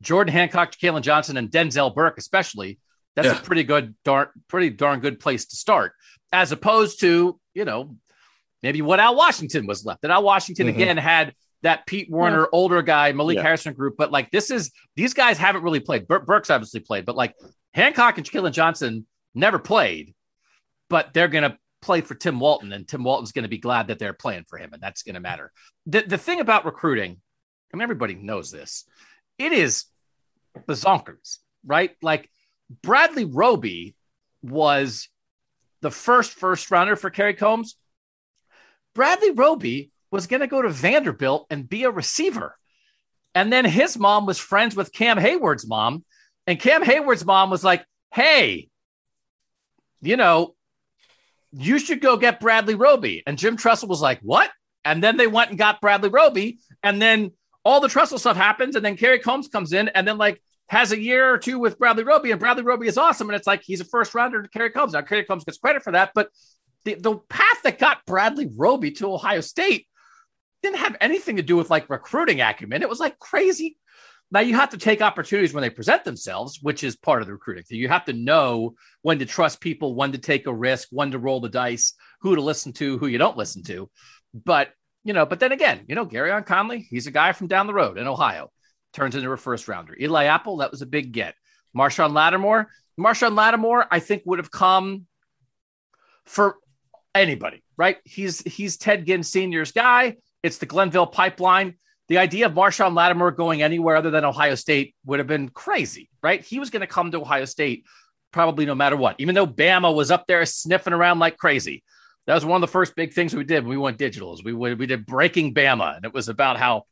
Jordan 0.03 0.33
Hancock, 0.33 0.73
Kalen 0.73 1.03
Johnson, 1.03 1.37
and 1.37 1.51
Denzel 1.51 1.95
Burke, 1.95 2.19
especially, 2.19 2.79
that's 3.17 3.29
yeah. 3.29 3.39
a 3.39 3.43
pretty 3.43 3.65
good, 3.65 3.95
darn, 4.05 4.29
pretty 4.49 4.71
darn 4.71 5.01
good 5.01 5.19
place 5.19 5.47
to 5.47 5.57
start, 5.57 5.93
as 6.33 6.53
opposed 6.53 7.01
to, 7.01 7.39
you 7.55 7.65
know, 7.65 7.97
maybe 8.63 8.81
what 8.83 9.01
Al 9.01 9.17
Washington 9.17 9.67
was 9.67 9.85
left. 9.85 10.05
And 10.05 10.13
Al 10.13 10.23
Washington 10.23 10.69
mm-hmm. 10.69 10.81
again 10.81 10.97
had 10.97 11.35
that 11.63 11.87
Pete 11.87 12.09
Werner 12.09 12.43
yeah. 12.43 12.47
older 12.53 12.83
guy, 12.83 13.13
Malik 13.13 13.37
yeah. 13.37 13.43
Harrison 13.43 13.75
group, 13.75 13.97
but 13.99 14.13
like 14.13 14.31
this 14.31 14.51
is 14.51 14.71
these 14.95 15.15
guys 15.15 15.39
haven't 15.39 15.63
really 15.63 15.81
played. 15.81 16.07
Bur- 16.07 16.21
Burke's 16.21 16.51
obviously 16.51 16.81
played, 16.81 17.05
but 17.05 17.17
like 17.17 17.35
Hancock 17.75 18.19
and 18.19 18.31
Kalen 18.31 18.53
Johnson 18.53 19.07
never 19.35 19.59
played, 19.59 20.15
but 20.89 21.13
they're 21.13 21.29
gonna 21.29 21.59
play 21.81 22.01
for 22.01 22.15
Tim 22.15 22.41
Walton, 22.41 22.73
and 22.73 22.87
Tim 22.87 23.05
Walton's 23.05 23.33
going 23.33 23.45
to 23.45 23.49
be 23.49 23.59
glad 23.59 23.89
that 23.89 23.99
they're 23.99 24.13
playing 24.13 24.45
for 24.49 24.59
him, 24.59 24.71
and 24.73 24.83
that's 24.83 25.03
going 25.03 25.15
to 25.15 25.21
matter. 25.21 25.53
The 25.87 26.03
the 26.03 26.19
thing 26.19 26.41
about 26.41 26.65
recruiting, 26.65 27.21
I 27.73 27.77
mean, 27.77 27.83
everybody 27.83 28.15
knows 28.15 28.51
this. 28.51 28.85
It 29.39 29.53
is 29.53 29.85
the 30.67 30.75
zonkers, 30.75 31.39
right? 31.65 31.93
Like 32.03 32.29
Bradley 32.83 33.25
Roby 33.25 33.95
was 34.43 35.09
the 35.81 35.91
first 35.91 36.33
first 36.33 36.71
rounder 36.71 36.97
for 36.97 37.11
Kerry 37.11 37.35
Coombs. 37.35 37.77
Bradley 38.95 39.31
Roby 39.31 39.93
was 40.11 40.27
going 40.27 40.41
to 40.41 40.47
go 40.47 40.63
to 40.63 40.71
Vanderbilt 40.71 41.47
and 41.51 41.69
be 41.69 41.85
a 41.85 41.91
receiver. 41.91 42.57
And 43.35 43.53
then 43.53 43.65
his 43.65 43.99
mom 43.99 44.27
was 44.27 44.39
friends 44.39 44.75
with 44.75 44.93
Cam 44.93 45.19
Hayward's 45.19 45.67
mom. 45.67 46.05
And 46.47 46.59
Cam 46.59 46.83
Hayward's 46.83 47.25
mom 47.25 47.51
was 47.51 47.63
like, 47.63 47.85
hey, 48.13 48.69
you 50.01 50.17
know, 50.17 50.55
you 51.53 51.79
should 51.79 52.01
go 52.01 52.17
get 52.17 52.41
Bradley 52.41 52.75
Roby. 52.75 53.23
And 53.27 53.39
Jim 53.39 53.57
Tressel 53.57 53.89
was 53.89 54.01
like, 54.01 54.21
what? 54.21 54.51
And 54.85 55.03
then 55.03 55.17
they 55.17 55.27
went 55.27 55.51
and 55.51 55.59
got 55.59 55.81
Bradley 55.81 56.09
Roby. 56.09 56.59
And 56.83 57.01
then 57.01 57.33
all 57.65 57.81
the 57.81 57.89
Tressel 57.89 58.19
stuff 58.19 58.37
happens. 58.37 58.77
And 58.77 58.85
then 58.85 58.97
Kerry 58.97 59.19
Coombs 59.19 59.49
comes 59.49 59.73
in 59.73 59.89
and 59.89 60.07
then 60.07 60.19
like 60.19 60.43
has 60.69 60.93
a 60.93 61.01
year 61.01 61.33
or 61.33 61.39
two 61.39 61.59
with 61.59 61.79
Bradley 61.79 62.05
Roby. 62.05 62.31
And 62.31 62.41
Bradley 62.41 62.63
Roby 62.63 62.87
is 62.87 62.99
awesome. 62.99 63.29
And 63.29 63.37
it's 63.37 63.47
like 63.47 63.63
he's 63.63 63.81
a 63.81 63.85
first 63.85 64.15
rounder 64.15 64.43
to 64.43 64.49
Kerry 64.49 64.71
Coombs. 64.71 64.93
Now, 64.93 65.03
Kerry 65.03 65.25
Coombs 65.25 65.45
gets 65.45 65.59
credit 65.59 65.83
for 65.83 65.93
that. 65.93 66.13
But 66.15 66.31
the, 66.85 66.95
the 66.95 67.17
path 67.17 67.63
that 67.65 67.79
got 67.79 68.05
Bradley 68.07 68.49
Roby 68.55 68.93
to 68.93 69.13
Ohio 69.13 69.41
State 69.41 69.87
didn't 70.63 70.79
have 70.79 70.97
anything 71.01 71.37
to 71.37 71.43
do 71.43 71.57
with 71.57 71.71
like 71.71 71.91
recruiting 71.91 72.41
acumen. 72.41 72.83
It 72.83 72.89
was 72.89 73.01
like 73.01 73.19
crazy. 73.19 73.77
Now 74.31 74.41
you 74.41 74.55
have 74.57 74.71
to 74.71 74.79
take 74.79 75.01
opportunities 75.01 75.55
when 75.55 75.63
they 75.63 75.71
present 75.71 76.05
themselves, 76.05 76.59
which 76.61 76.85
is 76.85 76.97
part 76.97 77.23
of 77.23 77.27
the 77.27 77.33
recruiting. 77.33 77.65
So 77.67 77.77
you 77.77 77.89
have 77.89 78.05
to 78.07 78.13
know 78.13 78.75
when 79.03 79.19
to 79.21 79.27
trust 79.27 79.61
people, 79.61 79.95
when 79.95 80.13
to 80.13 80.19
take 80.19 80.47
a 80.47 80.55
risk, 80.55 80.89
when 80.91 81.13
to 81.13 81.19
roll 81.19 81.41
the 81.41 81.49
dice, 81.49 81.95
who 82.21 82.35
to 82.35 82.43
listen 82.43 82.73
to, 82.75 82.99
who 82.99 83.07
you 83.07 83.19
don't 83.19 83.39
listen 83.39 83.63
to. 83.65 83.91
But 84.35 84.71
you 85.05 85.15
know, 85.15 85.25
but 85.25 85.41
then 85.41 85.53
again, 85.53 85.85
you 85.89 85.95
know, 85.95 86.05
Gareon 86.05 86.45
Conley, 86.45 86.87
he's 86.91 87.07
a 87.07 87.11
guy 87.11 87.33
from 87.33 87.47
down 87.47 87.67
the 87.67 87.75
road 87.75 87.97
in 87.97 88.07
Ohio, 88.07 88.51
turns 88.93 89.15
into 89.15 89.31
a 89.31 89.37
first 89.37 89.67
rounder. 89.67 89.97
Eli 89.99 90.25
Apple, 90.25 90.59
that 90.59 90.71
was 90.71 90.83
a 90.83 90.87
big 90.87 91.13
get. 91.13 91.35
Marshon 91.75 92.13
Lattimore, 92.13 92.69
Marshon 93.01 93.35
Lattimore, 93.35 93.87
I 93.91 94.01
think 94.01 94.23
would 94.27 94.39
have 94.39 94.51
come 94.51 95.07
for 96.25 96.57
anybody, 97.15 97.63
right? 97.77 97.99
He's 98.05 98.41
he's 98.43 98.77
Ted 98.77 99.07
Ginn 99.07 99.23
Senior's 99.23 99.73
guy. 99.73 100.17
It's 100.43 100.59
the 100.59 100.67
Glenville 100.67 101.07
pipeline. 101.07 101.79
The 102.09 102.19
idea 102.19 102.47
of 102.47 102.53
Marshon 102.53 102.95
Lattimore 102.95 103.33
going 103.33 103.63
anywhere 103.63 103.97
other 103.97 104.11
than 104.11 104.25
Ohio 104.25 104.55
State 104.55 104.95
would 105.05 105.19
have 105.19 105.29
been 105.29 105.51
crazy, 105.51 106.09
right? 106.23 106.43
He 106.43 106.59
was 106.59 106.71
going 106.71 106.81
to 106.81 106.87
come 106.87 107.11
to 107.11 107.21
Ohio 107.21 107.45
State 107.45 107.85
probably 108.33 108.67
no 108.67 108.75
matter 108.75 108.97
what, 108.97 109.17
even 109.19 109.35
though 109.35 109.47
Bama 109.47 109.95
was 109.95 110.11
up 110.11 110.27
there 110.27 110.45
sniffing 110.47 110.93
around 110.93 111.19
like 111.19 111.37
crazy. 111.37 111.83
That 112.27 112.35
was 112.35 112.45
one 112.45 112.57
of 112.57 112.61
the 112.61 112.73
first 112.73 112.95
big 112.95 113.15
things 113.15 113.35
we 113.35 113.45
did 113.45 113.65
when 113.65 113.71
we 113.71 113.83
went 113.83 113.97
digital. 113.97 114.39
We 114.45 114.53
we 114.53 114.87
did 114.87 115.07
Breaking 115.07 115.55
Bama, 115.55 115.97
and 115.97 116.05
it 116.05 116.13
was 116.13 116.29
about 116.29 116.59
how, 116.59 116.85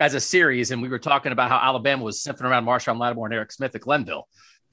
as 0.00 0.14
a 0.14 0.20
series, 0.20 0.72
and 0.72 0.82
we 0.82 0.88
were 0.88 0.98
talking 0.98 1.30
about 1.30 1.48
how 1.48 1.58
Alabama 1.58 2.02
was 2.02 2.20
sniffing 2.20 2.46
around 2.46 2.64
Marshon 2.64 2.98
Lattimore 2.98 3.26
and 3.26 3.34
Eric 3.34 3.52
Smith 3.52 3.74
at 3.76 3.82
Glenville. 3.82 4.26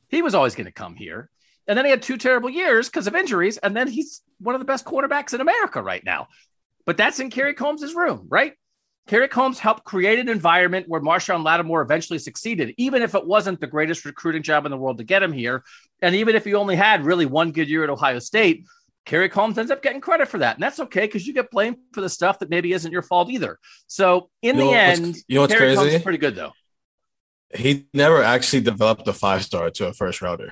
He 0.10 0.24
was 0.24 0.34
always 0.34 0.56
going 0.56 0.66
to 0.66 0.72
come 0.72 0.96
here, 0.96 1.30
and 1.68 1.78
then 1.78 1.86
he 1.86 1.92
had 1.92 2.02
two 2.02 2.18
terrible 2.18 2.50
years 2.50 2.90
because 2.90 3.06
of 3.06 3.16
injuries, 3.16 3.58
and 3.58 3.76
then 3.76 3.88
he's 3.88 4.22
one 4.40 4.56
of 4.56 4.60
the 4.60 4.66
best 4.66 4.86
quarterbacks 4.86 5.36
in 5.36 5.42
America 5.42 5.84
right 5.84 6.04
now. 6.04 6.30
But 6.86 6.98
that's 6.98 7.20
in 7.20 7.30
Kerry 7.30 7.54
Coombs' 7.54 7.94
room, 7.94 8.26
right? 8.28 8.54
Kerry 9.08 9.28
Coombs 9.30 9.58
helped 9.60 9.84
create 9.86 10.20
an 10.20 10.28
environment 10.30 10.88
where 10.88 11.00
Marshon 11.02 11.44
Lattimore 11.44 11.82
eventually 11.82 12.20
succeeded, 12.20 12.74
even 12.78 13.02
if 13.02 13.16
it 13.16 13.26
wasn't 13.26 13.60
the 13.62 13.68
greatest 13.68 14.04
recruiting 14.06 14.44
job 14.44 14.66
in 14.66 14.72
the 14.72 14.78
world 14.78 14.98
to 14.98 15.04
get 15.06 15.24
him 15.24 15.32
here. 15.32 15.64
And 16.02 16.14
even 16.16 16.36
if 16.36 16.44
he 16.44 16.54
only 16.54 16.76
had 16.76 17.06
really 17.06 17.26
one 17.26 17.52
good 17.54 17.70
year 17.70 17.84
at 17.86 17.90
Ohio 17.90 18.20
State, 18.20 18.66
Kerry 19.06 19.30
Coombs 19.30 19.58
ends 19.58 19.72
up 19.72 19.82
getting 19.82 20.02
credit 20.02 20.28
for 20.28 20.40
that. 20.40 20.58
And 20.58 20.64
that's 20.64 20.82
okay 20.82 21.06
because 21.06 21.26
you 21.26 21.34
get 21.34 21.50
blamed 21.50 21.78
for 21.94 22.02
the 22.02 22.10
stuff 22.10 22.40
that 22.40 22.50
maybe 22.50 22.74
isn't 22.74 22.92
your 22.92 23.02
fault 23.02 23.30
either. 23.30 23.58
So 23.88 24.30
in 24.42 24.56
You 24.58 24.62
the 24.62 24.66
know 24.66 24.72
what's- 24.72 25.00
end, 25.00 25.16
you 25.30 25.36
know 25.36 25.42
what's 25.42 25.54
Kerry 25.54 25.76
crazy? 25.76 25.96
is 25.96 26.04
pretty 26.04 26.18
good 26.18 26.36
though. 26.36 26.52
he 27.56 27.88
never 27.94 28.22
actually 28.22 28.60
developed 28.62 29.08
a 29.08 29.14
five 29.14 29.42
star 29.46 29.70
to 29.72 29.88
a 29.88 29.94
first 29.94 30.22
rounder 30.22 30.52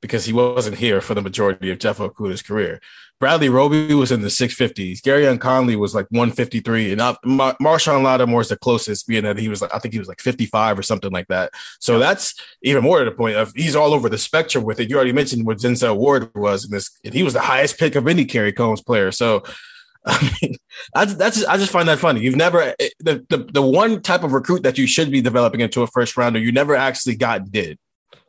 because 0.00 0.24
he 0.24 0.32
wasn't 0.32 0.76
here 0.78 1.00
for 1.00 1.14
the 1.14 1.22
majority 1.22 1.70
of 1.70 1.78
Jeff 1.78 1.98
Okudah's 1.98 2.42
career. 2.42 2.80
Bradley 3.22 3.48
Roby 3.48 3.94
was 3.94 4.10
in 4.10 4.20
the 4.20 4.26
650s. 4.26 4.98
Gareon 5.00 5.38
Conley 5.38 5.76
was 5.76 5.94
like 5.94 6.08
153, 6.10 6.90
and 6.90 6.98
Mar- 7.24 7.56
Marshon 7.62 8.02
Lattimore 8.02 8.40
is 8.40 8.48
the 8.48 8.56
closest, 8.56 9.06
being 9.06 9.22
that 9.22 9.38
he 9.38 9.48
was 9.48 9.62
like 9.62 9.72
I 9.72 9.78
think 9.78 9.94
he 9.94 10.00
was 10.00 10.08
like 10.08 10.20
55 10.20 10.76
or 10.76 10.82
something 10.82 11.12
like 11.12 11.28
that. 11.28 11.52
So 11.78 12.00
that's 12.00 12.34
even 12.64 12.82
more 12.82 12.98
to 12.98 13.04
the 13.04 13.12
point 13.12 13.36
of 13.36 13.52
he's 13.54 13.76
all 13.76 13.94
over 13.94 14.08
the 14.08 14.18
spectrum 14.18 14.64
with 14.64 14.80
it. 14.80 14.90
You 14.90 14.96
already 14.96 15.12
mentioned 15.12 15.46
what 15.46 15.58
Denzel 15.58 15.96
Ward 15.96 16.34
was 16.34 16.64
in 16.64 16.72
this, 16.72 16.90
and 17.04 17.14
he 17.14 17.22
was 17.22 17.32
the 17.32 17.40
highest 17.40 17.78
pick 17.78 17.94
of 17.94 18.08
any 18.08 18.24
Kerry 18.24 18.52
Coombs 18.52 18.82
player. 18.82 19.12
So. 19.12 19.44
I 20.04 20.36
mean, 20.42 20.56
that's 20.92 21.14
that's 21.14 21.44
I 21.44 21.56
just 21.58 21.70
find 21.70 21.88
that 21.88 22.00
funny. 22.00 22.22
You've 22.22 22.34
never 22.34 22.60
eh, 22.60 22.88
the, 22.98 23.24
the 23.28 23.48
the 23.52 23.62
one 23.62 24.02
type 24.02 24.24
of 24.24 24.32
recruit 24.32 24.64
that 24.64 24.76
you 24.76 24.88
should 24.88 25.12
be 25.12 25.20
developing 25.20 25.60
into 25.60 25.82
a 25.82 25.86
first 25.86 26.16
rounder, 26.16 26.40
you 26.40 26.50
never 26.50 26.74
actually 26.74 27.14
got 27.14 27.52
did 27.52 27.78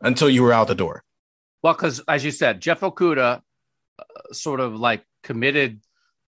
until 0.03 0.29
you 0.29 0.43
were 0.43 0.53
out 0.53 0.67
the 0.67 0.75
door. 0.75 1.03
Well, 1.63 1.73
because 1.73 1.99
as 2.07 2.23
you 2.23 2.29
said, 2.29 2.61
Jeff 2.61 2.81
Okudah 2.81 3.41
sort 4.31 4.59
of 4.59 4.75
like 4.75 5.03
committed 5.23 5.81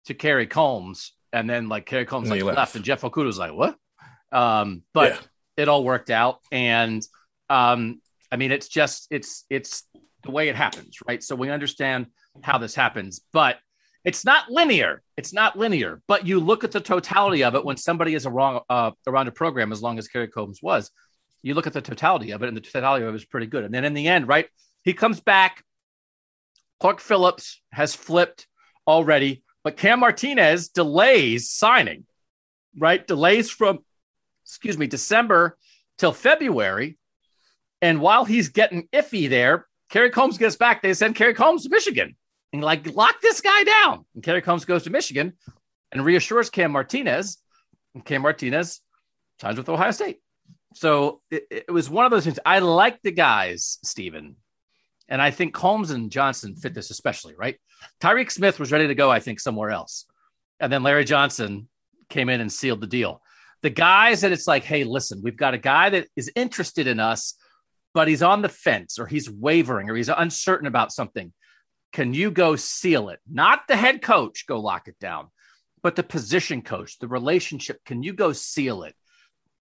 to 0.05 0.13
Kerry 0.13 0.47
Coombs, 0.47 1.13
and 1.32 1.49
then 1.49 1.69
like 1.69 1.86
Kerry 1.86 2.05
Coombs 2.05 2.30
And 2.30 2.38
like 2.39 2.45
left. 2.45 2.57
left. 2.57 2.76
and 2.76 2.86
Jeff 2.86 3.01
Okudah 3.01 3.26
was 3.26 3.38
like, 3.39 3.53
"What?" 3.53 3.76
Um, 4.32 4.84
but 4.93 5.11
Yeah. 5.11 5.19
it 5.57 5.67
all 5.69 5.84
worked 5.84 6.09
out, 6.09 6.39
and 6.51 7.01
um, 7.49 8.01
I 8.32 8.38
mean, 8.38 8.51
it's 8.51 8.67
just 8.67 9.07
it's 9.11 9.45
it's 9.49 9.84
the 10.24 10.32
way 10.32 10.49
it 10.49 10.55
happens, 10.55 10.97
right? 11.07 11.21
So 11.24 11.36
we 11.36 11.49
understand 11.49 12.07
how 12.41 12.57
this 12.57 12.74
happens, 12.76 13.21
but 13.32 13.59
it's 14.05 14.26
not 14.26 14.49
linear. 14.49 15.01
It's 15.17 15.34
not 15.34 15.57
linear, 15.57 16.01
but 16.07 16.26
you 16.28 16.39
look 16.39 16.63
at 16.63 16.71
the 16.71 16.82
totality 16.82 17.43
of 17.43 17.55
it 17.55 17.63
when 17.63 17.78
somebody 17.78 18.15
is 18.15 18.26
a 18.26 18.30
wrong 18.32 18.61
uh, 18.69 18.91
around 19.07 19.28
a 19.28 19.32
program, 19.32 19.71
as 19.71 19.82
long 19.82 19.97
as 19.97 20.07
Kerry 20.07 20.28
Coombs 20.28 20.59
was. 20.61 20.89
You 21.41 21.53
look 21.55 21.67
at 21.67 21.74
the 21.74 21.82
totality 21.82 22.32
of 22.32 22.41
it, 22.41 22.47
and 22.47 22.55
the 22.57 22.61
totality 22.61 23.03
of 23.03 23.09
it 23.09 23.13
was 23.13 23.26
pretty 23.26 23.47
good. 23.47 23.63
And 23.65 23.74
then 23.74 23.84
in 23.86 23.93
the 23.93 24.07
end, 24.07 24.28
right, 24.28 24.47
he 24.84 24.93
comes 24.93 25.19
back. 25.19 25.63
Clark 26.80 26.99
Phillips 26.99 27.61
has 27.71 27.95
flipped 27.95 28.47
already, 28.88 29.43
but 29.63 29.78
Cam 29.78 29.99
Martinez 29.99 30.69
delays 30.69 31.49
signing, 31.49 32.05
right? 32.78 33.05
Delays 33.05 33.49
from, 33.49 33.80
excuse 34.45 34.78
me, 34.78 34.88
December 34.88 35.57
till 35.97 36.11
February. 36.11 36.97
And 37.82 38.01
while 38.01 38.26
he's 38.26 38.49
getting 38.49 38.88
iffy 38.93 39.30
there, 39.30 39.67
Kerry 39.89 40.09
Coombs 40.09 40.38
gets 40.38 40.55
back. 40.55 40.82
They 40.82 40.93
send 40.93 41.15
Kerry 41.15 41.34
Coombs 41.34 41.63
to 41.63 41.69
Michigan 41.69 42.15
and 42.51 42.63
like 42.63 42.93
lock 42.95 43.21
this 43.21 43.41
guy 43.41 43.63
down. 43.63 44.05
And 44.15 44.24
Kerry 44.24 44.41
Coombs 44.41 44.65
goes 44.65 44.84
to 44.84 44.89
Michigan 44.89 45.34
and 45.91 46.03
reassures 46.03 46.49
Cam 46.49 46.71
Martinez. 46.71 47.38
And 47.93 48.03
Cam 48.03 48.24
Martinez 48.24 48.82
signs 49.39 49.57
with 49.57 49.69
Ohio 49.69 49.91
State. 49.91 50.19
So 50.74 51.21
it, 51.30 51.45
it 51.49 51.71
was 51.71 51.89
one 51.89 52.05
of 52.05 52.11
those 52.11 52.24
things. 52.24 52.39
I 52.45 52.59
like 52.59 53.01
the 53.01 53.11
guys, 53.11 53.78
Stephen. 53.84 54.38
And 55.09 55.21
I 55.21 55.31
think 55.31 55.53
Coombs 55.53 55.91
and 55.91 56.11
Johnson 56.11 56.55
fit 56.55 56.73
this 56.73 56.89
especially, 56.89 57.35
right? 57.35 57.57
Tyreke 58.01 58.31
Smith 58.31 58.59
was 58.59 58.71
ready 58.71 58.87
to 58.87 58.95
go, 58.95 59.11
I 59.11 59.19
think, 59.19 59.39
somewhere 59.39 59.69
else. 59.69 60.05
And 60.59 60.71
then 60.71 60.83
Larry 60.83 61.03
Johnson 61.03 61.67
came 62.09 62.29
in 62.29 62.41
and 62.41 62.51
sealed 62.51 62.81
the 62.81 62.87
deal. 62.87 63.21
The 63.61 63.69
guys 63.69 64.21
that 64.21 64.31
it's 64.31 64.47
like, 64.47 64.63
hey, 64.63 64.83
listen, 64.83 65.21
we've 65.23 65.37
got 65.37 65.53
a 65.53 65.57
guy 65.57 65.89
that 65.89 66.07
is 66.15 66.31
interested 66.35 66.87
in 66.87 66.99
us, 66.99 67.35
but 67.93 68.07
he's 68.07 68.23
on 68.23 68.41
the 68.41 68.49
fence 68.49 68.99
or 68.99 69.05
he's 69.05 69.29
wavering 69.29 69.89
or 69.89 69.95
he's 69.95 70.09
uncertain 70.09 70.67
about 70.67 70.91
something. 70.91 71.33
Can 71.91 72.13
you 72.13 72.31
go 72.31 72.55
seal 72.55 73.09
it? 73.09 73.19
Not 73.29 73.67
the 73.67 73.75
head 73.75 74.01
coach, 74.01 74.47
go 74.47 74.59
lock 74.59 74.87
it 74.87 74.97
down, 74.99 75.27
but 75.81 75.95
the 75.95 76.03
position 76.03 76.61
coach, 76.61 76.97
the 76.99 77.07
relationship. 77.07 77.79
Can 77.85 78.03
you 78.03 78.13
go 78.13 78.33
seal 78.33 78.83
it? 78.83 78.95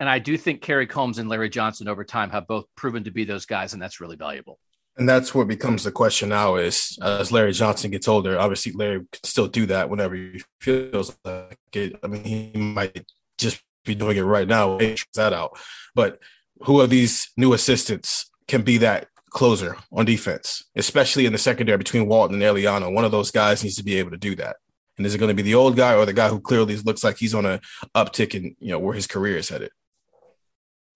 And 0.01 0.09
I 0.09 0.19
do 0.19 0.37
think 0.37 0.63
Kerry 0.63 0.87
Coombs 0.87 1.19
and 1.19 1.29
Larry 1.29 1.51
Johnson 1.51 1.89
over 1.89 2.05
time 2.05 2.31
have 2.31 2.49
both 2.49 2.65
proven 2.75 3.05
to 3.05 3.11
be 3.11 3.25
those 3.25 3.47
guys, 3.47 3.73
and 3.73 3.81
that's 3.81 4.01
really 4.01 4.17
valuable. 4.17 4.59
And 4.97 5.09
that's 5.09 5.35
what 5.35 5.49
becomes 5.49 5.85
the 5.85 5.93
question 5.93 6.29
now 6.29 6.57
is 6.57 6.99
as 7.03 7.33
Larry 7.33 7.53
Johnson 7.53 7.91
gets 7.91 8.09
older, 8.09 8.39
obviously 8.39 8.73
Larry 8.73 8.99
can 8.99 9.25
still 9.25 9.49
do 9.49 9.67
that 9.67 9.89
whenever 9.89 10.15
he 10.15 10.43
feels 10.61 11.17
like 11.25 11.59
it. 11.73 11.99
I 12.03 12.09
mean, 12.09 12.25
he 12.25 12.53
might 12.55 13.07
just 13.39 13.63
be 13.85 13.95
doing 13.95 14.17
it 14.17 14.23
right 14.23 14.47
now, 14.47 14.79
that 15.15 15.33
out. 15.33 15.59
But 15.95 16.19
who 16.63 16.81
of 16.81 16.91
these 16.91 17.31
new 17.37 17.53
assistants 17.55 18.31
can 18.49 18.63
be 18.63 18.79
that 18.79 19.09
closer 19.31 19.77
on 19.91 20.05
defense, 20.05 20.65
especially 20.77 21.25
in 21.25 21.33
the 21.33 21.39
secondary 21.39 21.79
between 21.79 22.07
Walton 22.07 22.41
and 22.41 22.43
Eliano? 22.43 22.93
One 22.93 23.05
of 23.05 23.13
those 23.13 23.31
guys 23.31 23.65
needs 23.65 23.77
to 23.77 23.85
be 23.85 23.99
able 23.99 24.11
to 24.11 24.19
do 24.19 24.37
that. 24.37 24.57
And 24.99 25.07
is 25.07 25.15
it 25.15 25.19
going 25.19 25.35
to 25.35 25.35
be 25.35 25.43
the 25.43 25.55
old 25.55 25.75
guy 25.75 25.95
or 25.95 26.05
the 26.05 26.13
guy 26.13 26.29
who 26.29 26.39
clearly 26.39 26.77
looks 26.77 27.03
like 27.03 27.17
he's 27.17 27.35
on 27.35 27.47
a 27.47 27.61
uptick 27.97 28.35
in 28.35 28.55
you 28.61 28.69
know 28.69 28.79
where 28.79 28.95
his 28.95 29.07
career 29.07 29.39
is 29.39 29.49
headed? 29.49 29.71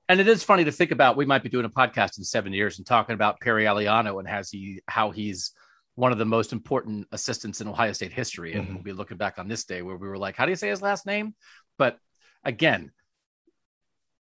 And 0.09 0.21
it 0.21 0.29
is 0.29 0.45
funny 0.45 0.65
to 0.65 0.73
think 0.73 0.93
about. 0.93 1.17
We 1.17 1.25
might 1.27 1.43
be 1.43 1.49
doing 1.49 1.65
a 1.65 1.71
podcast 1.71 2.19
in 2.19 2.25
seven 2.25 2.53
years 2.53 2.79
and 2.79 2.87
talking 2.87 3.15
about 3.15 3.41
Perry 3.41 3.65
Eliano 3.65 4.19
and 4.21 4.29
has 4.29 4.51
he 4.51 4.81
how 4.87 5.11
he's 5.11 5.53
one 5.97 6.13
of 6.13 6.19
the 6.19 6.25
most 6.25 6.53
important 6.53 7.09
assistants 7.11 7.61
in 7.61 7.69
Ohio 7.69 7.93
State 7.93 8.13
history. 8.13 8.53
And 8.55 8.69
Mhm. 8.69 8.75
we'll 8.75 8.83
be 8.83 8.93
looking 8.93 9.17
back 9.17 9.39
on 9.39 9.49
this 9.49 9.65
day 9.65 9.83
where 9.83 9.97
we 9.97 10.07
were 10.07 10.19
like, 10.19 10.37
how 10.37 10.45
do 10.45 10.51
you 10.53 10.57
say 10.57 10.69
his 10.69 10.83
last 10.83 11.07
name? 11.07 11.35
But 11.79 11.99
again, 12.45 12.93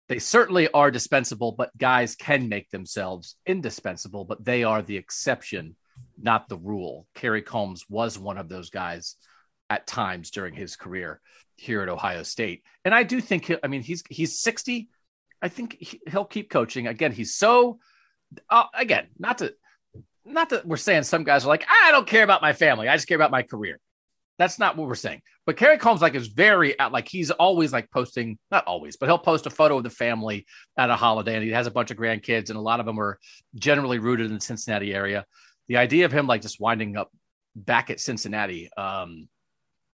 they 0.07 0.19
certainly 0.19 0.69
are 0.69 0.91
dispensable, 0.91 1.53
but 1.53 1.75
guys 1.77 2.15
can 2.15 2.47
make 2.47 2.69
themselves 2.69 3.35
indispensable, 3.45 4.23
but 4.25 4.45
they 4.45 4.63
are 4.63 4.81
the 4.81 4.97
exception, 4.97 5.75
not 6.17 6.47
the 6.47 6.57
rule. 6.57 7.07
Kerry 7.15 7.41
Coombs 7.41 7.89
was 7.89 8.19
one 8.19 8.37
of 8.37 8.49
those 8.49 8.69
guys 8.69 9.15
at 9.69 9.87
times 9.87 10.29
during 10.29 10.53
his 10.53 10.75
career 10.75 11.19
here 11.55 11.81
at 11.81 11.89
Ohio 11.89 12.21
State. 12.23 12.63
And 12.85 12.93
I 12.93 13.03
do 13.03 13.19
think, 13.19 13.51
I 13.63 13.67
mean, 13.67 13.81
he's 13.81 14.03
he's 14.09 14.37
60. 14.39 14.89
I 15.43 15.49
think 15.49 15.77
he- 15.79 16.01
he'll 16.09 16.25
keep 16.25 16.49
coaching. 16.49 16.87
Again, 16.87 17.11
he's 17.11 17.35
so, 17.35 17.79
uh, 18.49 18.65
again, 18.73 19.07
not 19.19 19.39
to, 19.39 19.53
not 20.25 20.49
that 20.49 20.65
we're 20.65 20.77
saying 20.77 21.03
some 21.03 21.25
guys 21.25 21.43
are 21.43 21.49
like, 21.49 21.65
I 21.69 21.91
don't 21.91 22.07
care 22.07 22.23
about 22.23 22.41
my 22.41 22.53
family. 22.53 22.87
I 22.87 22.95
just 22.95 23.09
care 23.09 23.17
about 23.17 23.29
my 23.29 23.43
career. 23.43 23.79
That's 24.39 24.57
not 24.57 24.77
what 24.77 24.87
we're 24.87 24.95
saying. 24.95 25.21
But 25.45 25.57
Kerry 25.57 25.77
Coombs 25.77 26.01
like 26.01 26.15
is 26.15 26.27
very 26.27 26.75
like 26.79 27.07
he's 27.09 27.29
always 27.29 27.73
like 27.73 27.91
posting, 27.91 28.39
not 28.49 28.65
always, 28.65 28.95
but 28.95 29.07
he'll 29.07 29.17
post 29.17 29.45
a 29.45 29.49
photo 29.49 29.77
of 29.77 29.83
the 29.83 29.89
family 29.89 30.45
at 30.77 30.89
a 30.89 30.95
holiday, 30.95 31.35
and 31.35 31.43
he 31.43 31.51
has 31.51 31.67
a 31.67 31.71
bunch 31.71 31.91
of 31.91 31.97
grandkids, 31.97 32.49
and 32.49 32.57
a 32.57 32.61
lot 32.61 32.79
of 32.79 32.85
them 32.85 32.99
are 32.99 33.19
generally 33.55 33.99
rooted 33.99 34.27
in 34.27 34.33
the 34.33 34.41
Cincinnati 34.41 34.93
area. 34.93 35.25
The 35.67 35.77
idea 35.77 36.05
of 36.05 36.11
him 36.13 36.25
like 36.25 36.41
just 36.41 36.59
winding 36.61 36.95
up 36.95 37.11
back 37.55 37.89
at 37.89 37.99
Cincinnati 37.99 38.69
um, 38.77 39.27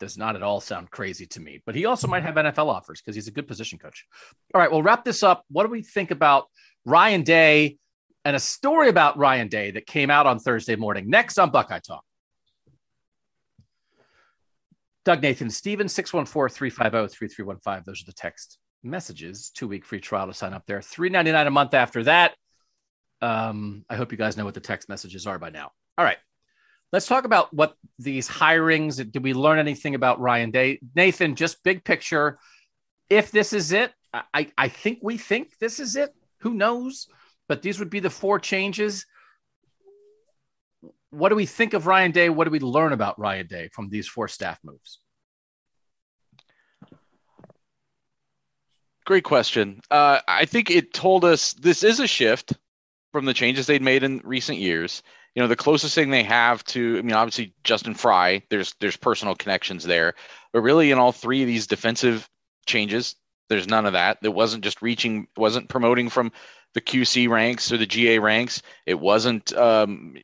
does 0.03 0.17
not 0.17 0.35
at 0.35 0.43
all 0.43 0.59
sound 0.59 0.91
crazy 0.91 1.25
to 1.25 1.39
me. 1.39 1.61
But 1.65 1.75
he 1.75 1.85
also 1.85 2.09
might 2.09 2.23
have 2.23 2.35
NFL 2.35 2.67
offers 2.67 3.01
because 3.01 3.15
he's 3.15 3.29
a 3.29 3.31
good 3.31 3.47
position 3.47 3.79
coach. 3.79 4.05
All 4.53 4.59
right, 4.59 4.69
we'll 4.69 4.83
wrap 4.83 5.05
this 5.05 5.23
up. 5.23 5.45
What 5.49 5.63
do 5.63 5.69
we 5.69 5.81
think 5.81 6.11
about 6.11 6.47
Ryan 6.83 7.23
Day 7.23 7.77
and 8.25 8.35
a 8.35 8.39
story 8.39 8.89
about 8.89 9.17
Ryan 9.17 9.47
Day 9.47 9.71
that 9.71 9.87
came 9.87 10.09
out 10.09 10.27
on 10.27 10.39
Thursday 10.39 10.75
morning? 10.75 11.09
Next 11.09 11.37
on 11.39 11.51
Buckeye 11.51 11.79
Talk. 11.79 12.03
Doug 15.05 15.21
Nathan 15.21 15.49
Stevens, 15.49 15.93
614 15.93 16.53
350 16.53 17.15
3315. 17.15 17.83
Those 17.85 18.01
are 18.01 18.05
the 18.05 18.13
text 18.13 18.59
messages. 18.83 19.51
Two 19.55 19.69
week 19.69 19.85
free 19.85 20.01
trial 20.01 20.27
to 20.27 20.33
sign 20.33 20.53
up 20.53 20.65
there. 20.65 20.81
Three 20.81 21.09
ninety 21.09 21.31
nine 21.31 21.47
a 21.47 21.51
month 21.51 21.73
after 21.73 22.03
that. 22.03 22.35
Um, 23.21 23.85
I 23.89 23.95
hope 23.95 24.11
you 24.11 24.17
guys 24.17 24.35
know 24.35 24.43
what 24.43 24.53
the 24.53 24.59
text 24.59 24.89
messages 24.89 25.25
are 25.27 25.39
by 25.39 25.49
now. 25.49 25.71
All 25.97 26.03
right. 26.03 26.17
Let's 26.93 27.07
talk 27.07 27.25
about 27.25 27.51
what 27.51 27.75
these 27.97 28.29
hirings. 28.29 28.97
Did 29.11 29.23
we 29.23 29.33
learn 29.33 29.57
anything 29.57 29.95
about 29.95 30.19
Ryan 30.19 30.51
Day? 30.51 30.79
Nathan, 30.95 31.35
just 31.35 31.63
big 31.63 31.83
picture. 31.83 32.37
If 33.09 33.31
this 33.31 33.51
is 33.51 33.71
it, 33.71 33.91
I, 34.13 34.51
I 34.55 34.67
think 34.67 34.99
we 35.01 35.17
think 35.17 35.57
this 35.57 35.79
is 35.79 35.95
it. 35.95 36.13
Who 36.41 36.53
knows? 36.53 37.07
But 37.49 37.63
these 37.63 37.79
would 37.79 37.89
be 37.89 37.99
the 37.99 38.11
four 38.11 38.37
changes. 38.37 39.07
What 41.09 41.29
do 41.29 41.35
we 41.35 41.47
think 41.47 41.73
of 41.73 41.87
Ryan 41.87 42.11
Day? 42.11 42.29
What 42.29 42.43
do 42.43 42.51
we 42.51 42.59
learn 42.59 42.93
about 42.93 43.17
Ryan 43.17 43.47
Day 43.47 43.69
from 43.73 43.89
these 43.89 44.07
four 44.07 44.27
staff 44.27 44.59
moves? 44.63 44.99
Great 49.03 49.23
question. 49.23 49.81
Uh, 49.89 50.19
I 50.27 50.45
think 50.45 50.69
it 50.69 50.93
told 50.93 51.25
us 51.25 51.53
this 51.53 51.83
is 51.83 51.99
a 51.99 52.07
shift 52.07 52.53
from 53.11 53.25
the 53.25 53.33
changes 53.33 53.65
they'd 53.65 53.81
made 53.81 54.03
in 54.03 54.21
recent 54.23 54.59
years 54.59 55.01
you 55.35 55.41
know 55.41 55.47
the 55.47 55.55
closest 55.55 55.95
thing 55.95 56.09
they 56.09 56.23
have 56.23 56.63
to 56.63 56.97
i 56.97 57.01
mean 57.01 57.15
obviously 57.15 57.53
justin 57.63 57.93
frye 57.93 58.41
there's 58.49 58.75
there's 58.79 58.97
personal 58.97 59.35
connections 59.35 59.83
there 59.83 60.13
but 60.51 60.61
really 60.61 60.91
in 60.91 60.99
all 60.99 61.11
three 61.11 61.41
of 61.41 61.47
these 61.47 61.67
defensive 61.67 62.29
changes 62.65 63.15
there's 63.49 63.67
none 63.67 63.85
of 63.85 63.93
that. 63.93 64.17
It 64.21 64.33
wasn't 64.33 64.63
just 64.63 64.81
reaching 64.81 65.27
wasn't 65.37 65.69
promoting 65.69 66.09
from 66.09 66.31
the 66.73 66.81
qc 66.81 67.29
ranks 67.29 67.71
or 67.71 67.77
the 67.77 67.85
ga 67.85 68.19
ranks. 68.19 68.61
It 68.85 68.99
wasn't 68.99 69.53
um, 69.53 70.15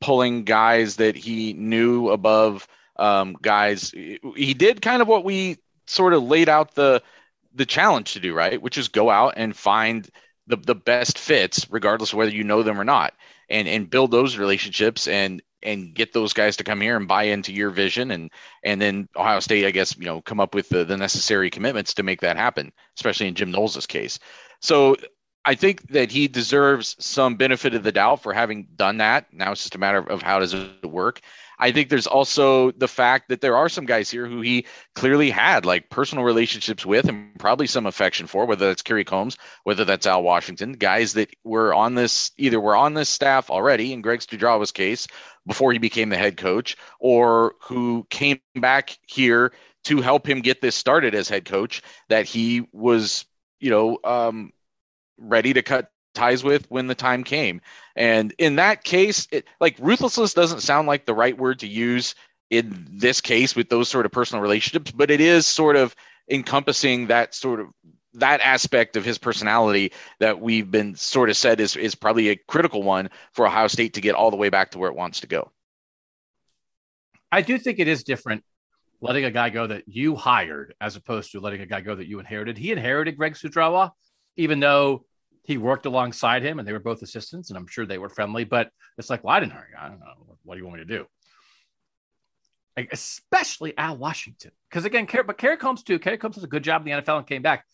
pulling 0.00 0.44
guys 0.44 0.96
that 0.96 1.16
he 1.16 1.52
knew 1.54 2.10
above 2.10 2.66
um, 2.96 3.36
guys. 3.40 3.90
He 3.90 4.54
did 4.54 4.82
kind 4.82 5.02
of 5.02 5.08
what 5.08 5.24
we 5.24 5.58
sort 5.86 6.14
of 6.14 6.22
laid 6.22 6.48
out 6.48 6.74
the 6.74 7.02
the 7.54 7.66
challenge 7.66 8.12
to 8.12 8.20
do 8.20 8.34
right? 8.34 8.60
Which 8.60 8.78
is 8.78 8.88
go 8.88 9.10
out 9.10 9.34
and 9.36 9.56
find 9.56 10.08
the, 10.46 10.56
the 10.56 10.74
best 10.74 11.18
fits 11.18 11.66
regardless 11.70 12.12
of 12.12 12.18
whether 12.18 12.32
you 12.32 12.44
know 12.44 12.62
them 12.62 12.80
or 12.80 12.84
not 12.84 13.14
and 13.48 13.68
and 13.68 13.90
build 13.90 14.10
those 14.10 14.36
relationships 14.36 15.08
and 15.08 15.42
and 15.62 15.94
get 15.94 16.12
those 16.12 16.32
guys 16.32 16.56
to 16.56 16.64
come 16.64 16.80
here 16.80 16.96
and 16.96 17.08
buy 17.08 17.24
into 17.24 17.52
your 17.52 17.70
vision 17.70 18.10
and 18.10 18.30
and 18.62 18.80
then 18.80 19.08
Ohio 19.16 19.40
State 19.40 19.66
I 19.66 19.70
guess 19.70 19.96
you 19.96 20.04
know 20.04 20.20
come 20.22 20.40
up 20.40 20.54
with 20.54 20.68
the, 20.68 20.84
the 20.84 20.96
necessary 20.96 21.50
commitments 21.50 21.94
to 21.94 22.02
make 22.02 22.20
that 22.20 22.36
happen 22.36 22.72
especially 22.96 23.28
in 23.28 23.34
Jim 23.34 23.50
Knowles' 23.50 23.86
case. 23.86 24.18
So 24.60 24.96
I 25.46 25.54
think 25.54 25.88
that 25.88 26.10
he 26.10 26.26
deserves 26.26 26.96
some 26.98 27.36
benefit 27.36 27.74
of 27.74 27.82
the 27.82 27.92
doubt 27.92 28.22
for 28.22 28.32
having 28.32 28.66
done 28.76 28.96
that. 28.98 29.26
Now 29.32 29.52
it's 29.52 29.62
just 29.62 29.74
a 29.74 29.78
matter 29.78 29.98
of, 29.98 30.06
of 30.08 30.22
how 30.22 30.38
does 30.38 30.54
it 30.54 30.86
work 30.86 31.20
I 31.64 31.72
think 31.72 31.88
there's 31.88 32.06
also 32.06 32.72
the 32.72 32.86
fact 32.86 33.30
that 33.30 33.40
there 33.40 33.56
are 33.56 33.70
some 33.70 33.86
guys 33.86 34.10
here 34.10 34.26
who 34.26 34.42
he 34.42 34.66
clearly 34.94 35.30
had 35.30 35.64
like 35.64 35.88
personal 35.88 36.22
relationships 36.22 36.84
with 36.84 37.08
and 37.08 37.38
probably 37.38 37.66
some 37.66 37.86
affection 37.86 38.26
for, 38.26 38.44
whether 38.44 38.66
that's 38.66 38.82
Kerry 38.82 39.02
Coombs, 39.02 39.38
whether 39.62 39.82
that's 39.82 40.06
Al 40.06 40.22
Washington, 40.22 40.72
guys 40.72 41.14
that 41.14 41.34
were 41.42 41.72
on 41.72 41.94
this 41.94 42.32
either 42.36 42.60
were 42.60 42.76
on 42.76 42.92
this 42.92 43.08
staff 43.08 43.48
already 43.48 43.94
in 43.94 44.02
Greg 44.02 44.20
Studrawa's 44.20 44.72
case 44.72 45.06
before 45.46 45.72
he 45.72 45.78
became 45.78 46.10
the 46.10 46.18
head 46.18 46.36
coach, 46.36 46.76
or 47.00 47.54
who 47.62 48.06
came 48.10 48.40
back 48.56 48.98
here 49.06 49.50
to 49.84 50.02
help 50.02 50.28
him 50.28 50.42
get 50.42 50.60
this 50.60 50.76
started 50.76 51.14
as 51.14 51.30
head 51.30 51.46
coach 51.46 51.80
that 52.10 52.26
he 52.26 52.68
was, 52.72 53.24
you 53.58 53.70
know, 53.70 53.98
um, 54.04 54.52
ready 55.16 55.54
to 55.54 55.62
cut 55.62 55.90
ties 56.14 56.42
with 56.42 56.66
when 56.70 56.86
the 56.86 56.94
time 56.94 57.24
came. 57.24 57.60
And 57.96 58.34
in 58.38 58.56
that 58.56 58.84
case, 58.84 59.28
it, 59.30 59.46
like 59.60 59.76
ruthlessness 59.78 60.34
doesn't 60.34 60.60
sound 60.60 60.88
like 60.88 61.06
the 61.06 61.14
right 61.14 61.36
word 61.36 61.58
to 61.60 61.66
use 61.66 62.14
in 62.50 62.86
this 62.90 63.20
case 63.20 63.56
with 63.56 63.68
those 63.68 63.88
sort 63.88 64.06
of 64.06 64.12
personal 64.12 64.42
relationships, 64.42 64.90
but 64.90 65.10
it 65.10 65.20
is 65.20 65.46
sort 65.46 65.76
of 65.76 65.94
encompassing 66.30 67.08
that 67.08 67.34
sort 67.34 67.60
of 67.60 67.68
that 68.14 68.40
aspect 68.40 68.96
of 68.96 69.04
his 69.04 69.18
personality 69.18 69.92
that 70.20 70.40
we've 70.40 70.70
been 70.70 70.94
sort 70.94 71.28
of 71.28 71.36
said 71.36 71.60
is 71.60 71.76
is 71.76 71.94
probably 71.94 72.28
a 72.28 72.36
critical 72.36 72.82
one 72.82 73.10
for 73.32 73.46
Ohio 73.46 73.66
State 73.66 73.94
to 73.94 74.00
get 74.00 74.14
all 74.14 74.30
the 74.30 74.36
way 74.36 74.48
back 74.48 74.70
to 74.70 74.78
where 74.78 74.88
it 74.88 74.96
wants 74.96 75.20
to 75.20 75.26
go. 75.26 75.50
I 77.32 77.42
do 77.42 77.58
think 77.58 77.80
it 77.80 77.88
is 77.88 78.04
different 78.04 78.44
letting 79.00 79.24
a 79.24 79.30
guy 79.30 79.50
go 79.50 79.66
that 79.66 79.82
you 79.86 80.14
hired 80.14 80.74
as 80.80 80.96
opposed 80.96 81.32
to 81.32 81.40
letting 81.40 81.60
a 81.60 81.66
guy 81.66 81.80
go 81.80 81.94
that 81.94 82.06
you 82.06 82.20
inherited. 82.20 82.56
He 82.56 82.70
inherited 82.70 83.16
Greg 83.16 83.34
Studrawa, 83.34 83.90
even 84.36 84.60
though 84.60 85.04
he 85.44 85.58
worked 85.58 85.86
alongside 85.86 86.42
him 86.42 86.58
and 86.58 86.66
they 86.66 86.72
were 86.72 86.80
both 86.80 87.02
assistants 87.02 87.50
and 87.50 87.58
i'm 87.58 87.66
sure 87.66 87.86
they 87.86 87.98
were 87.98 88.08
friendly 88.08 88.44
but 88.44 88.70
it's 88.98 89.10
like 89.10 89.22
well 89.22 89.36
i 89.36 89.40
didn't 89.40 89.52
hire 89.52 89.68
i 89.78 89.88
don't 89.88 90.00
know. 90.00 90.34
What 90.42 90.54
do 90.54 90.60
you 90.60 90.66
want 90.66 90.78
me 90.78 90.84
to 90.86 90.98
do? 90.98 91.06
Like, 92.76 92.90
especially 92.92 93.76
al 93.78 93.96
washington. 93.96 94.50
Because 94.68 94.84
again 94.84 95.06
but 95.26 95.38
kerry 95.38 95.56
coombs 95.56 95.82
too. 95.82 95.98
Kerry 95.98 96.18
coombs 96.18 96.34
does 96.34 96.44
a 96.44 96.48
good 96.48 96.64
job 96.64 96.86
in 96.86 96.96
the 96.96 97.02
nfl 97.02 97.18
and 97.18 97.26
came 97.26 97.42
back. 97.42 97.64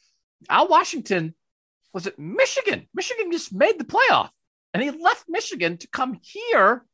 Al 0.48 0.68
washington 0.68 1.34
was 1.92 2.06
it 2.06 2.18
michigan? 2.18 2.86
Michigan 2.94 3.32
just 3.32 3.52
made 3.52 3.78
the 3.78 3.84
playoff 3.84 4.30
and 4.72 4.82
he 4.82 4.90
left 4.90 5.24
michigan 5.28 5.78
to 5.78 5.88
come 5.88 6.18
here 6.22 6.84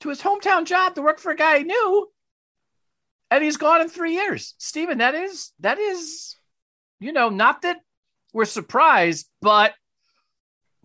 to 0.00 0.08
his 0.08 0.20
hometown 0.20 0.66
job 0.66 0.94
to 0.94 1.02
work 1.02 1.18
for 1.18 1.32
a 1.32 1.36
guy 1.36 1.58
he 1.58 1.64
knew 1.64 2.08
and 3.30 3.42
he's 3.42 3.56
gone 3.56 3.80
in 3.80 3.88
three 3.88 4.12
years. 4.12 4.54
Stephen 4.58 4.98
that 4.98 5.14
is 5.14 5.52
that 5.60 5.78
is 5.78 6.36
you 7.00 7.12
know 7.12 7.28
not 7.30 7.62
that 7.62 7.78
we're 8.32 8.44
surprised 8.44 9.28
but 9.40 9.72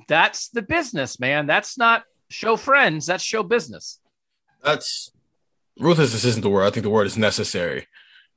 that's 0.08 0.50
the 0.50 0.62
business, 0.62 1.20
man. 1.20 1.48
That's 1.48 1.78
not 1.78 2.04
show 2.30 2.56
friends. 2.56 3.06
That's 3.06 3.24
show 3.24 3.44
business. 3.44 4.00
That's 4.64 5.12
ruthless 5.80 6.14
This 6.14 6.26
isn't 6.26 6.42
the 6.42 6.50
word. 6.50 6.66
I 6.66 6.70
think 6.70 6.84
the 6.84 6.90
word 6.90 7.08
is 7.08 7.18
necessary. 7.18 7.88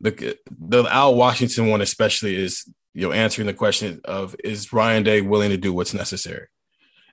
The 0.00 0.38
the 0.50 0.84
Al 0.84 1.14
Washington 1.14 1.68
one 1.68 1.80
especially 1.80 2.36
is 2.36 2.68
you 2.92 3.06
know 3.06 3.12
answering 3.12 3.46
the 3.46 3.54
question 3.54 4.00
of 4.04 4.34
is 4.42 4.72
Ryan 4.72 5.02
Day 5.02 5.20
willing 5.20 5.50
to 5.50 5.56
do 5.56 5.72
what's 5.72 5.94
necessary, 5.94 6.48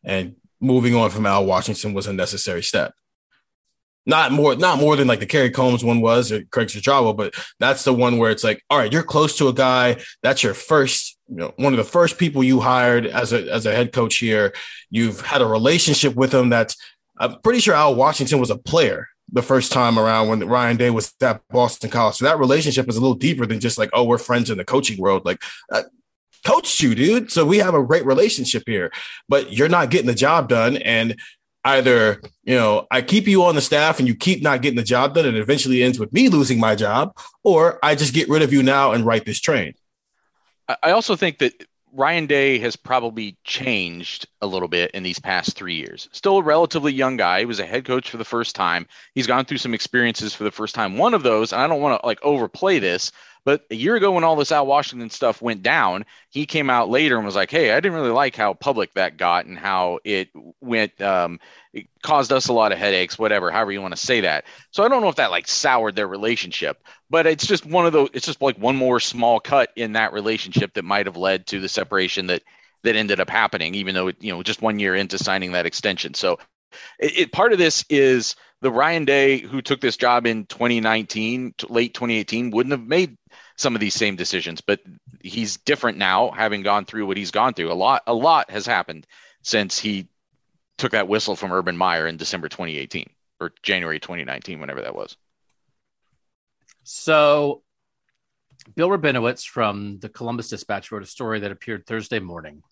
and 0.03 0.35
moving 0.59 0.95
on 0.95 1.09
from 1.09 1.25
Al 1.25 1.45
Washington 1.45 1.93
was 1.93 2.07
a 2.07 2.13
necessary 2.13 2.63
step. 2.63 2.93
Not 4.05 4.31
more, 4.31 4.55
not 4.55 4.79
more 4.79 4.95
than 4.95 5.07
like 5.07 5.19
the 5.19 5.27
Kerry 5.27 5.51
Coombs 5.51 5.83
one 5.83 6.01
was 6.01 6.31
or 6.31 6.41
Greg 6.49 6.67
Studrawa, 6.67 7.15
but 7.15 7.35
that's 7.59 7.83
the 7.83 7.93
one 7.93 8.17
where 8.17 8.31
it's 8.31 8.43
like, 8.43 8.63
all 8.69 8.79
right, 8.79 8.91
you're 8.91 9.03
close 9.03 9.37
to 9.37 9.47
a 9.47 9.53
guy. 9.53 9.97
That's 10.23 10.41
your 10.41 10.55
first 10.55 11.17
you 11.29 11.37
know, 11.37 11.53
one 11.57 11.71
of 11.71 11.77
the 11.77 11.83
first 11.83 12.17
people 12.17 12.43
you 12.43 12.59
hired 12.59 13.05
as 13.05 13.31
a 13.31 13.49
as 13.51 13.65
a 13.65 13.73
head 13.73 13.93
coach 13.93 14.17
here. 14.17 14.53
You've 14.89 15.21
had 15.21 15.41
a 15.41 15.45
relationship 15.45 16.15
with 16.15 16.33
him 16.33 16.49
that's 16.49 16.75
I'm 17.17 17.39
pretty 17.41 17.59
sure 17.59 17.75
Al 17.75 17.95
Washington 17.95 18.39
was 18.39 18.49
a 18.49 18.57
player 18.57 19.07
the 19.31 19.41
first 19.41 19.71
time 19.71 19.97
around 19.97 20.27
when 20.27 20.45
Ryan 20.45 20.77
Day 20.77 20.89
was 20.89 21.13
at 21.21 21.41
Boston 21.49 21.89
College. 21.89 22.15
So 22.15 22.25
that 22.25 22.39
relationship 22.39 22.89
is 22.89 22.97
a 22.97 23.01
little 23.01 23.15
deeper 23.15 23.45
than 23.45 23.59
just 23.59 23.77
like, 23.77 23.89
oh, 23.93 24.03
we're 24.03 24.17
friends 24.17 24.49
in 24.49 24.57
the 24.57 24.65
coaching 24.65 24.99
world. 24.99 25.25
Like, 25.25 25.41
uh, 25.71 25.83
coached 26.45 26.81
you, 26.81 26.95
dude. 26.95 27.31
So 27.31 27.45
we 27.45 27.59
have 27.59 27.75
a 27.75 27.83
great 27.83 28.05
relationship 28.05 28.63
here, 28.65 28.91
but 29.29 29.53
you're 29.53 29.69
not 29.69 29.89
getting 29.89 30.07
the 30.07 30.13
job 30.13 30.49
done. 30.49 30.77
And 30.77 31.15
either, 31.63 32.21
you 32.43 32.55
know, 32.55 32.87
I 32.91 33.01
keep 33.01 33.27
you 33.27 33.43
on 33.43 33.55
the 33.55 33.61
staff 33.61 33.99
and 33.99 34.07
you 34.07 34.15
keep 34.15 34.41
not 34.41 34.61
getting 34.61 34.77
the 34.77 34.83
job 34.83 35.15
done, 35.15 35.25
and 35.25 35.37
eventually 35.37 35.83
ends 35.83 35.99
with 35.99 36.11
me 36.11 36.29
losing 36.29 36.59
my 36.59 36.75
job, 36.75 37.15
or 37.43 37.79
I 37.83 37.95
just 37.95 38.13
get 38.13 38.29
rid 38.29 38.41
of 38.41 38.51
you 38.51 38.63
now 38.63 38.91
and 38.91 39.05
write 39.05 39.25
this 39.25 39.39
train. 39.39 39.73
I 40.83 40.91
also 40.91 41.15
think 41.15 41.39
that 41.39 41.53
Ryan 41.93 42.25
Day 42.25 42.57
has 42.59 42.77
probably 42.77 43.37
changed 43.43 44.25
a 44.41 44.47
little 44.47 44.69
bit 44.69 44.91
in 44.91 45.03
these 45.03 45.19
past 45.19 45.57
three 45.57 45.75
years. 45.75 46.07
Still 46.13 46.37
a 46.37 46.43
relatively 46.43 46.93
young 46.93 47.17
guy. 47.17 47.39
He 47.39 47.45
was 47.45 47.59
a 47.59 47.65
head 47.65 47.83
coach 47.83 48.09
for 48.09 48.15
the 48.17 48.23
first 48.23 48.55
time. 48.55 48.87
He's 49.13 49.27
gone 49.27 49.43
through 49.43 49.57
some 49.57 49.73
experiences 49.73 50.33
for 50.33 50.45
the 50.45 50.51
first 50.51 50.73
time. 50.73 50.97
One 50.97 51.13
of 51.13 51.23
those, 51.23 51.51
and 51.51 51.61
I 51.61 51.67
don't 51.67 51.81
want 51.81 51.99
to 51.99 52.07
like 52.07 52.23
overplay 52.23 52.79
this, 52.79 53.11
but 53.43 53.65
a 53.71 53.75
year 53.75 53.95
ago 53.95 54.11
when 54.11 54.23
all 54.23 54.35
this 54.35 54.51
Al 54.51 54.67
Washington 54.67 55.09
stuff 55.09 55.41
went 55.41 55.63
down, 55.63 56.05
he 56.29 56.45
came 56.45 56.69
out 56.69 56.89
later 56.89 57.17
and 57.17 57.25
was 57.25 57.35
like, 57.35 57.49
"Hey, 57.49 57.71
I 57.71 57.79
didn't 57.79 57.97
really 57.97 58.11
like 58.11 58.35
how 58.35 58.53
public 58.53 58.93
that 58.93 59.17
got 59.17 59.45
and 59.45 59.57
how 59.57 59.99
it 60.03 60.29
went. 60.61 60.99
Um, 61.01 61.39
it 61.73 61.87
caused 62.03 62.31
us 62.31 62.47
a 62.47 62.53
lot 62.53 62.71
of 62.71 62.77
headaches, 62.77 63.17
whatever, 63.17 63.49
however 63.49 63.71
you 63.71 63.81
want 63.81 63.95
to 63.95 64.05
say 64.05 64.21
that." 64.21 64.45
So 64.71 64.83
I 64.83 64.87
don't 64.87 65.01
know 65.01 65.09
if 65.09 65.15
that 65.15 65.31
like 65.31 65.47
soured 65.47 65.95
their 65.95 66.07
relationship, 66.07 66.83
but 67.09 67.25
it's 67.25 67.47
just 67.47 67.65
one 67.65 67.85
of 67.85 67.93
those. 67.93 68.09
It's 68.13 68.25
just 68.25 68.41
like 68.41 68.57
one 68.57 68.75
more 68.75 68.99
small 68.99 69.39
cut 69.39 69.71
in 69.75 69.93
that 69.93 70.13
relationship 70.13 70.73
that 70.75 70.85
might 70.85 71.07
have 71.07 71.17
led 71.17 71.47
to 71.47 71.59
the 71.59 71.69
separation 71.69 72.27
that 72.27 72.43
that 72.83 72.95
ended 72.95 73.19
up 73.19 73.29
happening, 73.29 73.75
even 73.75 73.95
though 73.95 74.11
you 74.19 74.31
know 74.31 74.43
just 74.43 74.61
one 74.61 74.79
year 74.79 74.95
into 74.95 75.17
signing 75.17 75.53
that 75.53 75.65
extension. 75.65 76.13
So 76.13 76.37
it, 76.99 77.17
it, 77.17 77.31
part 77.31 77.53
of 77.53 77.59
this 77.59 77.83
is 77.89 78.35
the 78.61 78.71
Ryan 78.71 79.05
Day 79.05 79.39
who 79.39 79.61
took 79.61 79.81
this 79.81 79.97
job 79.97 80.25
in 80.25 80.45
2019, 80.45 81.55
late 81.69 81.93
2018, 81.93 82.51
wouldn't 82.51 82.71
have 82.71 82.87
made 82.87 83.17
some 83.61 83.75
of 83.75 83.81
these 83.81 83.93
same 83.93 84.15
decisions, 84.15 84.59
but 84.59 84.79
he's 85.21 85.57
different 85.57 85.97
now, 85.97 86.31
having 86.31 86.63
gone 86.63 86.85
through 86.85 87.05
what 87.05 87.15
he's 87.15 87.31
gone 87.31 87.53
through. 87.53 87.71
A 87.71 87.73
lot, 87.73 88.01
a 88.07 88.13
lot 88.13 88.49
has 88.49 88.65
happened 88.65 89.05
since 89.43 89.77
he 89.77 90.07
took 90.77 90.93
that 90.93 91.07
whistle 91.07 91.35
from 91.35 91.53
Urban 91.53 91.77
Meyer 91.77 92.07
in 92.07 92.17
December 92.17 92.49
2018 92.49 93.07
or 93.39 93.53
January 93.61 93.99
2019, 93.99 94.59
whenever 94.59 94.81
that 94.81 94.95
was. 94.95 95.15
So, 96.83 97.61
Bill 98.75 98.89
Rabinowitz 98.89 99.47
from 99.47 99.99
the 99.99 100.09
Columbus 100.09 100.49
Dispatch 100.49 100.91
wrote 100.91 101.03
a 101.03 101.07
story 101.07 101.39
that 101.41 101.51
appeared 101.51 101.85
Thursday 101.85 102.19
morning 102.19 102.63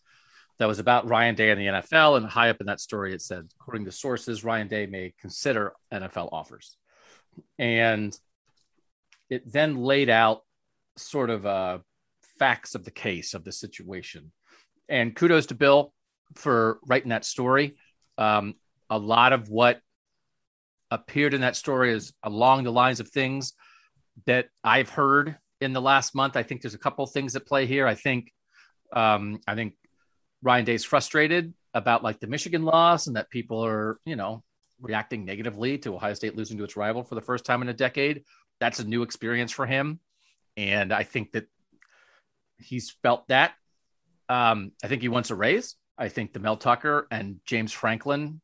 that 0.57 0.67
was 0.67 0.79
about 0.79 1.07
Ryan 1.07 1.35
Day 1.35 1.51
and 1.51 1.61
the 1.61 1.67
NFL. 1.67 2.17
And 2.17 2.25
high 2.25 2.49
up 2.49 2.61
in 2.61 2.67
that 2.67 2.79
story, 2.79 3.13
it 3.13 3.21
said, 3.21 3.47
according 3.59 3.85
to 3.85 3.91
sources, 3.91 4.43
Ryan 4.43 4.67
Day 4.67 4.87
may 4.87 5.13
consider 5.19 5.73
NFL 5.93 6.29
offers. 6.31 6.77
And 7.57 8.17
it 9.29 9.51
then 9.51 9.77
laid 9.77 10.09
out 10.09 10.43
sort 10.97 11.29
of 11.29 11.45
uh, 11.45 11.79
facts 12.37 12.75
of 12.75 12.85
the 12.85 12.91
case 12.91 13.33
of 13.33 13.43
the 13.43 13.51
situation. 13.51 14.31
And 14.87 15.15
kudos 15.15 15.47
to 15.47 15.55
Bill 15.55 15.93
for 16.35 16.79
writing 16.85 17.09
that 17.09 17.25
story. 17.25 17.75
Um, 18.17 18.55
a 18.89 18.97
lot 18.97 19.33
of 19.33 19.49
what 19.49 19.81
appeared 20.91 21.33
in 21.33 21.41
that 21.41 21.55
story 21.55 21.93
is 21.93 22.13
along 22.23 22.63
the 22.63 22.71
lines 22.71 22.99
of 22.99 23.09
things 23.09 23.53
that 24.25 24.47
I've 24.63 24.89
heard 24.89 25.37
in 25.61 25.73
the 25.73 25.81
last 25.81 26.15
month. 26.15 26.35
I 26.35 26.43
think 26.43 26.61
there's 26.61 26.73
a 26.73 26.79
couple 26.79 27.05
things 27.05 27.33
that 27.33 27.45
play 27.45 27.65
here. 27.65 27.85
I 27.87 27.95
think 27.95 28.31
um, 28.91 29.39
I 29.47 29.55
think 29.55 29.75
Ryan 30.41 30.65
Day's 30.65 30.83
frustrated 30.83 31.53
about 31.73 32.03
like 32.03 32.19
the 32.19 32.27
Michigan 32.27 32.63
loss 32.63 33.07
and 33.07 33.15
that 33.15 33.29
people 33.29 33.63
are, 33.63 33.99
you 34.05 34.15
know, 34.15 34.43
reacting 34.81 35.25
negatively 35.25 35.77
to 35.79 35.95
Ohio 35.95 36.13
State 36.13 36.35
losing 36.35 36.57
to 36.57 36.63
its 36.63 36.75
rival 36.75 37.03
for 37.03 37.15
the 37.15 37.21
first 37.21 37.45
time 37.45 37.61
in 37.61 37.69
a 37.69 37.73
decade. 37.73 38.23
That's 38.59 38.79
a 38.79 38.87
new 38.87 39.03
experience 39.03 39.51
for 39.51 39.65
him. 39.65 39.99
And 40.57 40.93
I 40.93 41.03
think 41.03 41.31
that 41.33 41.47
he's 42.57 42.91
felt 43.03 43.27
that. 43.29 43.53
Um, 44.27 44.71
I 44.83 44.87
think 44.87 45.01
he 45.01 45.07
wants 45.07 45.31
a 45.31 45.35
raise. 45.35 45.75
I 45.97 46.09
think 46.09 46.33
the 46.33 46.39
Mel 46.39 46.57
Tucker 46.57 47.07
and 47.11 47.39
James 47.45 47.71
Franklin 47.71 48.41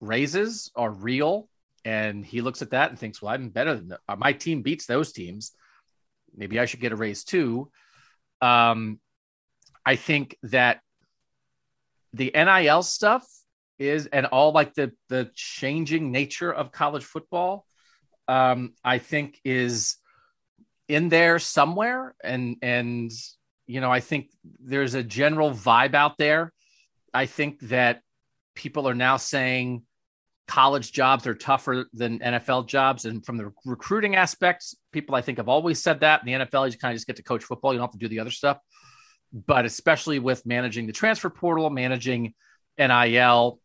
raises 0.00 0.70
are 0.74 0.90
real. 0.90 1.48
And 1.84 2.24
he 2.24 2.40
looks 2.40 2.62
at 2.62 2.70
that 2.70 2.90
and 2.90 2.98
thinks, 2.98 3.22
well, 3.22 3.32
I'm 3.32 3.48
better 3.48 3.74
than 3.74 3.88
the, 3.88 3.98
uh, 4.08 4.16
my 4.16 4.32
team 4.32 4.62
beats 4.62 4.86
those 4.86 5.12
teams. 5.12 5.52
Maybe 6.34 6.58
I 6.58 6.66
should 6.66 6.80
get 6.80 6.92
a 6.92 6.96
raise 6.96 7.24
too. 7.24 7.70
Um, 8.42 9.00
I 9.84 9.96
think 9.96 10.36
that 10.42 10.80
the 12.12 12.32
NIL 12.34 12.82
stuff 12.82 13.26
is 13.78 14.06
and 14.06 14.26
all 14.26 14.52
like 14.52 14.74
the 14.74 14.92
the 15.08 15.30
changing 15.34 16.12
nature 16.12 16.52
of 16.52 16.70
college 16.70 17.04
football 17.04 17.66
um 18.28 18.74
I 18.84 18.98
think 18.98 19.40
is 19.42 19.96
in 20.90 21.08
there 21.08 21.38
somewhere 21.38 22.14
and 22.22 22.56
and 22.62 23.10
you 23.66 23.80
know 23.80 23.90
I 23.90 24.00
think 24.00 24.30
there's 24.58 24.94
a 24.94 25.02
general 25.02 25.50
vibe 25.50 25.94
out 25.94 26.18
there 26.18 26.52
I 27.14 27.26
think 27.26 27.60
that 27.60 28.02
people 28.54 28.88
are 28.88 28.94
now 28.94 29.16
saying 29.16 29.82
college 30.46 30.92
jobs 30.92 31.26
are 31.28 31.34
tougher 31.34 31.86
than 31.92 32.18
NFL 32.18 32.66
jobs. 32.66 33.04
And 33.04 33.24
from 33.24 33.36
the 33.36 33.52
recruiting 33.64 34.16
aspects, 34.16 34.74
people 34.92 35.14
I 35.14 35.22
think 35.22 35.38
have 35.38 35.48
always 35.48 35.80
said 35.80 36.00
that. 36.00 36.20
In 36.20 36.26
the 36.26 36.44
NFL, 36.44 36.70
you 36.70 36.76
kind 36.76 36.92
of 36.92 36.96
just 36.96 37.06
get 37.06 37.16
to 37.16 37.22
coach 37.22 37.44
football. 37.44 37.72
You 37.72 37.78
don't 37.78 37.86
have 37.86 37.92
to 37.92 37.98
do 37.98 38.08
the 38.08 38.18
other 38.18 38.32
stuff 38.32 38.58
but 39.32 39.64
especially 39.64 40.18
with 40.18 40.44
managing 40.44 40.86
the 40.86 40.92
transfer 40.92 41.30
portal, 41.30 41.70
managing 41.70 42.34
NIL, 42.78 43.60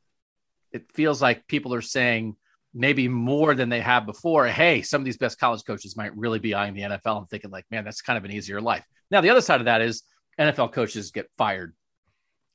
it 0.71 0.91
feels 0.91 1.21
like 1.21 1.47
people 1.47 1.73
are 1.73 1.81
saying 1.81 2.35
maybe 2.75 3.07
more 3.07 3.55
than 3.55 3.69
they 3.69 3.79
have 3.79 4.05
before. 4.05 4.45
Hey, 4.47 4.81
some 4.81 5.01
of 5.01 5.05
these 5.05 5.17
best 5.17 5.39
college 5.39 5.63
coaches 5.65 5.95
might 5.95 6.15
really 6.15 6.39
be 6.39 6.53
eyeing 6.53 6.73
the 6.73 6.81
NFL 6.81 7.19
and 7.19 7.29
thinking, 7.29 7.49
like, 7.49 7.65
man, 7.71 7.85
that's 7.85 8.01
kind 8.01 8.17
of 8.17 8.25
an 8.25 8.31
easier 8.31 8.59
life. 8.59 8.85
Now, 9.09 9.21
the 9.21 9.29
other 9.29 9.41
side 9.41 9.61
of 9.61 9.65
that 9.65 9.81
is 9.81 10.03
NFL 10.37 10.73
coaches 10.73 11.11
get 11.11 11.29
fired 11.37 11.73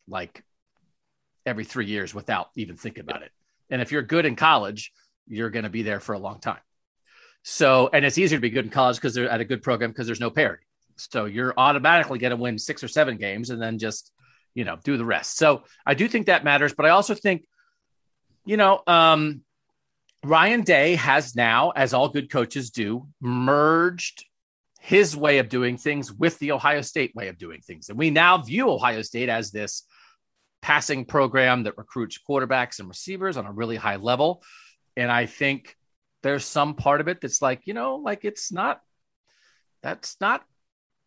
like 0.06 0.44
every 1.46 1.64
three 1.64 1.86
years 1.86 2.14
without 2.14 2.50
even 2.54 2.76
thinking 2.76 3.00
about 3.00 3.22
it. 3.22 3.30
And 3.70 3.80
if 3.80 3.92
you're 3.92 4.02
good 4.02 4.26
in 4.26 4.36
college, 4.36 4.92
you're 5.26 5.48
going 5.48 5.62
to 5.62 5.70
be 5.70 5.82
there 5.82 6.00
for 6.00 6.12
a 6.12 6.18
long 6.18 6.38
time. 6.38 6.60
So, 7.42 7.88
and 7.90 8.04
it's 8.04 8.18
easier 8.18 8.36
to 8.36 8.42
be 8.42 8.50
good 8.50 8.66
in 8.66 8.70
college 8.70 8.96
because 8.96 9.14
they're 9.14 9.30
at 9.30 9.40
a 9.40 9.44
good 9.46 9.62
program 9.62 9.90
because 9.90 10.06
there's 10.06 10.20
no 10.20 10.30
parity. 10.30 10.64
So 10.96 11.24
you're 11.24 11.54
automatically 11.56 12.18
going 12.18 12.32
to 12.32 12.36
win 12.36 12.58
six 12.58 12.84
or 12.84 12.88
seven 12.88 13.16
games 13.16 13.48
and 13.48 13.62
then 13.62 13.78
just, 13.78 14.12
you 14.54 14.64
know, 14.64 14.76
do 14.84 14.98
the 14.98 15.04
rest. 15.04 15.38
So 15.38 15.62
I 15.86 15.94
do 15.94 16.08
think 16.08 16.26
that 16.26 16.44
matters. 16.44 16.74
But 16.74 16.84
I 16.84 16.90
also 16.90 17.14
think, 17.14 17.46
you 18.44 18.58
know, 18.58 18.82
um, 18.86 19.40
Ryan 20.24 20.62
Day 20.62 20.96
has 20.96 21.34
now, 21.34 21.70
as 21.70 21.94
all 21.94 22.08
good 22.08 22.30
coaches 22.30 22.70
do, 22.70 23.08
merged 23.20 24.26
his 24.80 25.16
way 25.16 25.38
of 25.38 25.48
doing 25.48 25.76
things 25.76 26.12
with 26.12 26.38
the 26.38 26.52
Ohio 26.52 26.82
State 26.82 27.14
way 27.14 27.28
of 27.28 27.38
doing 27.38 27.60
things. 27.60 27.88
And 27.88 27.98
we 27.98 28.10
now 28.10 28.38
view 28.38 28.70
Ohio 28.70 29.02
State 29.02 29.28
as 29.28 29.50
this 29.50 29.84
passing 30.62 31.04
program 31.06 31.64
that 31.64 31.78
recruits 31.78 32.18
quarterbacks 32.28 32.80
and 32.80 32.88
receivers 32.88 33.36
on 33.36 33.46
a 33.46 33.52
really 33.52 33.76
high 33.76 33.96
level. 33.96 34.42
And 34.96 35.10
I 35.10 35.26
think 35.26 35.76
there's 36.22 36.44
some 36.44 36.74
part 36.74 37.00
of 37.00 37.08
it 37.08 37.20
that's 37.20 37.40
like, 37.40 37.66
you 37.66 37.72
know, 37.72 37.96
like 37.96 38.24
it's 38.24 38.52
not, 38.52 38.80
that's 39.82 40.16
not 40.20 40.44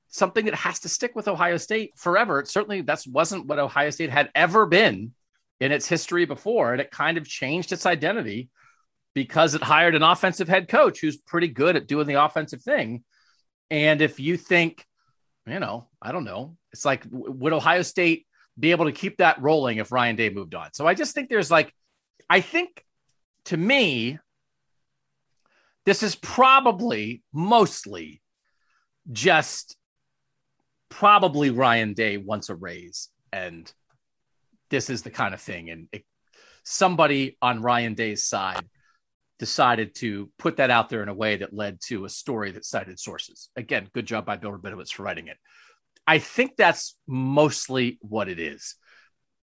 something 0.08 0.46
that 0.46 0.56
has 0.56 0.80
to 0.82 0.90
stick 0.90 1.16
with 1.16 1.28
Ohio 1.28 1.58
State 1.58 1.94
forever. 1.98 2.40
It 2.40 2.48
certainly 2.48 2.82
that 2.82 3.04
wasn't 3.08 3.46
what 3.46 3.60
Ohio 3.60 3.92
State 3.92 4.10
had 4.10 4.30
ever 4.34 4.66
been 4.66 5.14
in 5.60 5.72
its 5.72 5.88
history 5.88 6.26
before, 6.26 6.72
and 6.72 6.82
it 6.82 6.92
kind 6.92 7.18
of 7.18 7.28
changed 7.28 7.72
its 7.72 7.86
identity 7.86 8.50
because 9.14 9.56
it 9.56 9.64
hired 9.64 9.96
an 9.96 10.04
offensive 10.04 10.48
head 10.48 10.68
coach 10.68 11.00
who's 11.00 11.18
pretty 11.18 11.48
good 11.48 11.76
at 11.76 11.88
doing 11.88 12.08
the 12.08 12.24
offensive 12.24 12.62
thing. 12.62 13.04
And 13.70 14.02
if 14.02 14.20
you 14.20 14.38
think, 14.38 14.86
you 15.46 15.60
know, 15.60 15.88
I 16.02 16.12
don't 16.12 16.24
know, 16.24 16.58
it's 16.72 16.86
like 16.86 17.04
would 17.10 17.54
Ohio 17.54 17.82
State 17.82 18.26
be 18.60 18.72
able 18.72 18.86
to 18.86 18.92
keep 18.92 19.18
that 19.18 19.42
rolling 19.42 19.78
if 19.78 19.92
Ryan 19.92 20.16
Day 20.16 20.30
moved 20.30 20.56
on? 20.56 20.74
So 20.74 20.88
I 20.88 20.94
just 20.94 21.14
think 21.14 21.30
there's 21.30 21.52
like, 21.52 21.74
I 22.30 22.42
think 22.42 22.84
to 23.46 23.58
me, 23.58 24.20
this 25.86 26.02
is 26.02 26.16
probably 26.16 27.22
mostly 27.34 28.22
just 29.12 29.76
probably 30.90 31.50
Ryan 31.50 31.94
Day 31.94 32.18
wants 32.18 32.50
a 32.50 32.56
raise, 32.56 33.10
and 33.32 33.72
this 34.70 34.90
is 34.90 35.02
the 35.02 35.10
kind 35.10 35.34
of 35.34 35.42
thing. 35.42 35.70
And 35.70 35.88
it, 35.92 36.06
somebody 36.64 37.38
on 37.42 37.62
Ryan 37.62 37.96
Day's 37.96 38.24
side 38.24 38.64
decided 39.44 39.94
to 39.96 40.30
put 40.40 40.56
that 40.56 40.70
out 40.70 40.88
there 40.88 41.04
in 41.04 41.10
a 41.10 41.14
way 41.14 41.36
that 41.36 41.54
led 41.54 41.82
to 41.88 42.06
a 42.06 42.10
story 42.10 42.52
that 42.52 42.64
cited 42.64 42.98
sources. 42.98 43.50
Again, 43.58 43.90
good 43.94 44.06
job 44.06 44.26
by 44.26 44.38
Bill 44.38 44.52
Rabinowitz 44.52 44.94
for 44.94 45.04
writing 45.04 45.28
it. 45.28 45.36
I 46.08 46.20
think 46.20 46.56
that's 46.56 46.96
mostly 47.06 47.98
what 48.00 48.30
it 48.30 48.40
is. 48.40 48.76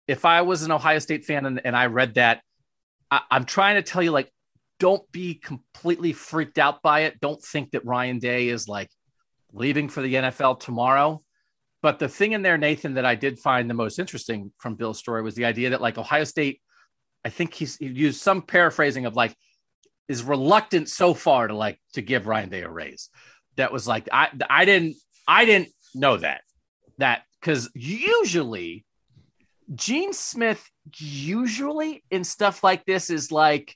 If 0.08 0.24
I 0.24 0.44
was 0.44 0.64
an 0.64 0.72
Ohio 0.72 1.00
State 1.00 1.26
fan 1.26 1.46
and, 1.46 1.60
and 1.66 1.76
I 1.76 1.88
read 1.88 2.14
that, 2.14 2.42
I, 3.12 3.20
I'm 3.30 3.44
trying 3.44 3.76
to 3.76 3.82
tell 3.82 4.02
you, 4.02 4.12
like, 4.12 4.32
don't 4.80 5.04
be 5.12 5.34
completely 5.36 6.14
freaked 6.14 6.60
out 6.60 6.82
by 6.82 7.02
it. 7.02 7.20
Don't 7.20 7.44
think 7.44 7.72
that 7.72 7.86
Ryan 7.86 8.20
Day 8.20 8.48
is 8.48 8.70
like 8.70 8.90
leaving 9.52 9.90
for 9.90 10.02
the 10.02 10.14
NFL 10.14 10.62
tomorrow. 10.62 11.22
But 11.82 12.00
the 12.00 12.08
thing 12.08 12.32
in 12.32 12.42
there, 12.42 12.58
Nathan, 12.58 12.94
that 12.94 13.06
I 13.06 13.16
did 13.16 13.38
find 13.38 13.70
the 13.70 13.74
most 13.74 14.00
interesting 14.00 14.54
from 14.60 14.76
Bill's 14.76 14.98
story 14.98 15.22
was 15.22 15.36
the 15.36 15.44
idea 15.44 15.72
that 15.72 15.82
like 15.82 15.98
Ohio 15.98 16.24
State, 16.24 16.62
I 17.26 17.30
think 17.30 17.54
he's 17.54 17.76
he 17.76 17.88
used 17.88 18.22
some 18.22 18.42
paraphrasing 18.42 19.06
of 19.06 19.18
like 19.18 19.36
is 20.10 20.24
reluctant 20.24 20.90
so 20.90 21.14
far 21.14 21.48
to 21.48 21.56
like 21.56 21.80
to 21.94 22.02
give 22.02 22.28
Ryan 22.28 22.50
Day 22.50 22.64
a 22.64 22.70
raise. 22.70 23.10
That 23.56 23.72
was 23.72 23.88
like 23.88 24.10
I 24.12 24.30
I 24.50 24.66
didn't 24.66 24.98
I 25.28 25.46
didn't 25.46 25.70
know 25.96 26.18
that 26.18 26.42
that 26.98 27.22
because 27.40 27.70
usually 27.74 28.86
Gene 29.74 30.12
Smith 30.12 30.68
usually 30.98 32.04
in 32.10 32.24
stuff 32.24 32.64
like 32.64 32.86
this 32.86 33.12
is 33.12 33.32
like 33.32 33.76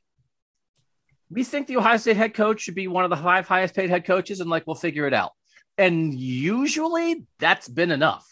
we 1.30 1.44
think 1.44 1.68
the 1.68 1.78
Ohio 1.78 1.98
State 1.98 2.18
head 2.18 2.34
coach 2.34 2.62
should 2.62 2.76
be 2.76 2.88
one 2.88 3.04
of 3.04 3.10
the 3.12 3.18
five 3.18 3.48
highest 3.48 3.76
paid 3.76 3.90
head 3.90 4.06
coaches 4.06 4.40
and 4.40 4.50
like 4.50 4.66
we'll 4.66 4.76
figure 4.76 5.08
it 5.08 5.14
out. 5.14 5.32
And 5.78 6.14
usually 6.14 7.26
that's 7.40 7.68
been 7.68 7.92
enough 7.92 8.28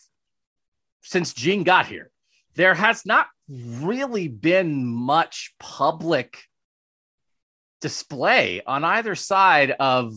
since 1.02 1.34
Gene 1.34 1.64
got 1.64 1.86
here. 1.86 2.12
There 2.56 2.74
has 2.74 3.06
not 3.06 3.28
really 3.48 4.28
been 4.28 4.86
much 4.86 5.54
public 5.60 6.38
display 7.82 8.62
on 8.66 8.84
either 8.84 9.16
side 9.16 9.72
of 9.72 10.14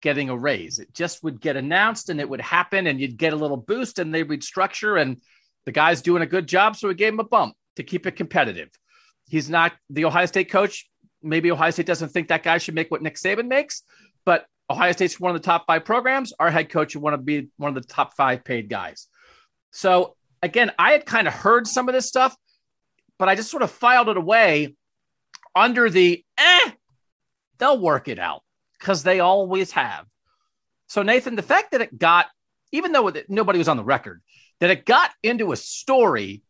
getting 0.00 0.30
a 0.30 0.36
raise. 0.36 0.78
It 0.78 0.94
just 0.94 1.22
would 1.22 1.40
get 1.40 1.56
announced 1.56 2.08
and 2.08 2.20
it 2.20 2.28
would 2.28 2.40
happen, 2.40 2.86
and 2.86 3.00
you'd 3.00 3.18
get 3.18 3.32
a 3.32 3.36
little 3.36 3.56
boost, 3.56 3.98
and 3.98 4.14
they 4.14 4.22
would 4.22 4.42
structure, 4.42 4.96
and 4.96 5.20
the 5.66 5.72
guy's 5.72 6.02
doing 6.02 6.22
a 6.22 6.26
good 6.26 6.46
job. 6.46 6.76
So 6.76 6.88
we 6.88 6.94
gave 6.94 7.12
him 7.12 7.20
a 7.20 7.24
bump 7.24 7.54
to 7.76 7.82
keep 7.82 8.06
it 8.06 8.12
competitive. 8.12 8.70
He's 9.28 9.50
not 9.50 9.72
the 9.90 10.06
Ohio 10.06 10.26
State 10.26 10.50
coach. 10.50 10.88
Maybe 11.22 11.50
Ohio 11.50 11.70
State 11.70 11.86
doesn't 11.86 12.08
think 12.08 12.28
that 12.28 12.42
guy 12.42 12.58
should 12.58 12.74
make 12.74 12.90
what 12.90 13.02
Nick 13.02 13.16
Saban 13.16 13.46
makes, 13.46 13.82
but 14.24 14.46
Ohio 14.70 14.92
State's 14.92 15.20
one 15.20 15.34
of 15.34 15.40
the 15.40 15.44
top 15.44 15.66
five 15.66 15.84
programs. 15.84 16.32
Our 16.38 16.50
head 16.50 16.70
coach 16.70 16.94
would 16.94 17.02
want 17.02 17.14
to 17.14 17.18
be 17.18 17.48
one 17.56 17.68
of 17.68 17.74
the 17.74 17.86
top 17.86 18.16
five 18.16 18.44
paid 18.44 18.68
guys. 18.68 19.08
So 19.70 20.16
again, 20.42 20.72
I 20.78 20.92
had 20.92 21.06
kind 21.06 21.28
of 21.28 21.34
heard 21.34 21.66
some 21.66 21.88
of 21.88 21.94
this 21.94 22.06
stuff, 22.06 22.34
but 23.18 23.28
I 23.28 23.34
just 23.34 23.50
sort 23.50 23.62
of 23.62 23.70
filed 23.70 24.08
it 24.08 24.16
away 24.16 24.74
under 25.54 25.90
the 25.90 26.24
eh, 26.38 26.70
they'll 27.60 27.80
work 27.80 28.08
it 28.08 28.18
out 28.18 28.42
because 28.78 29.02
they 29.02 29.20
always 29.20 29.70
have. 29.72 30.06
So, 30.88 31.02
Nathan, 31.02 31.36
the 31.36 31.42
fact 31.42 31.70
that 31.70 31.80
it 31.80 31.96
got, 31.96 32.26
even 32.72 32.90
though 32.90 33.12
nobody 33.28 33.58
was 33.58 33.68
on 33.68 33.76
the 33.76 33.84
record, 33.84 34.22
that 34.58 34.70
it 34.70 34.84
got 34.84 35.10
into 35.22 35.52
a 35.52 35.56
story, 35.56 36.42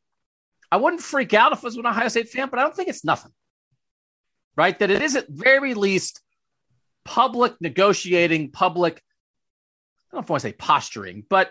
I 0.73 0.79
wouldn't 0.79 1.03
freak 1.03 1.35
out 1.35 1.53
if 1.53 1.59
it 1.59 1.65
was 1.65 1.77
an 1.77 1.85
Ohio 1.85 2.09
State 2.09 2.31
fan, 2.31 2.49
but 2.49 2.59
I 2.59 2.63
don't 2.63 2.75
think 2.75 2.89
it's 2.89 3.05
nothing, 3.05 3.33
right? 4.57 4.79
That 4.79 4.91
it 4.91 5.03
is 5.03 5.17
at 5.17 5.29
very 5.29 5.75
least 5.75 6.23
public 7.05 7.55
negotiating, 7.61 8.53
public, 8.53 9.03
I 10.13 10.17
don't 10.17 10.21
know 10.21 10.25
if 10.25 10.31
I 10.31 10.33
want 10.33 10.43
to 10.43 10.49
say 10.49 10.53
posturing, 10.55 11.25
but 11.29 11.51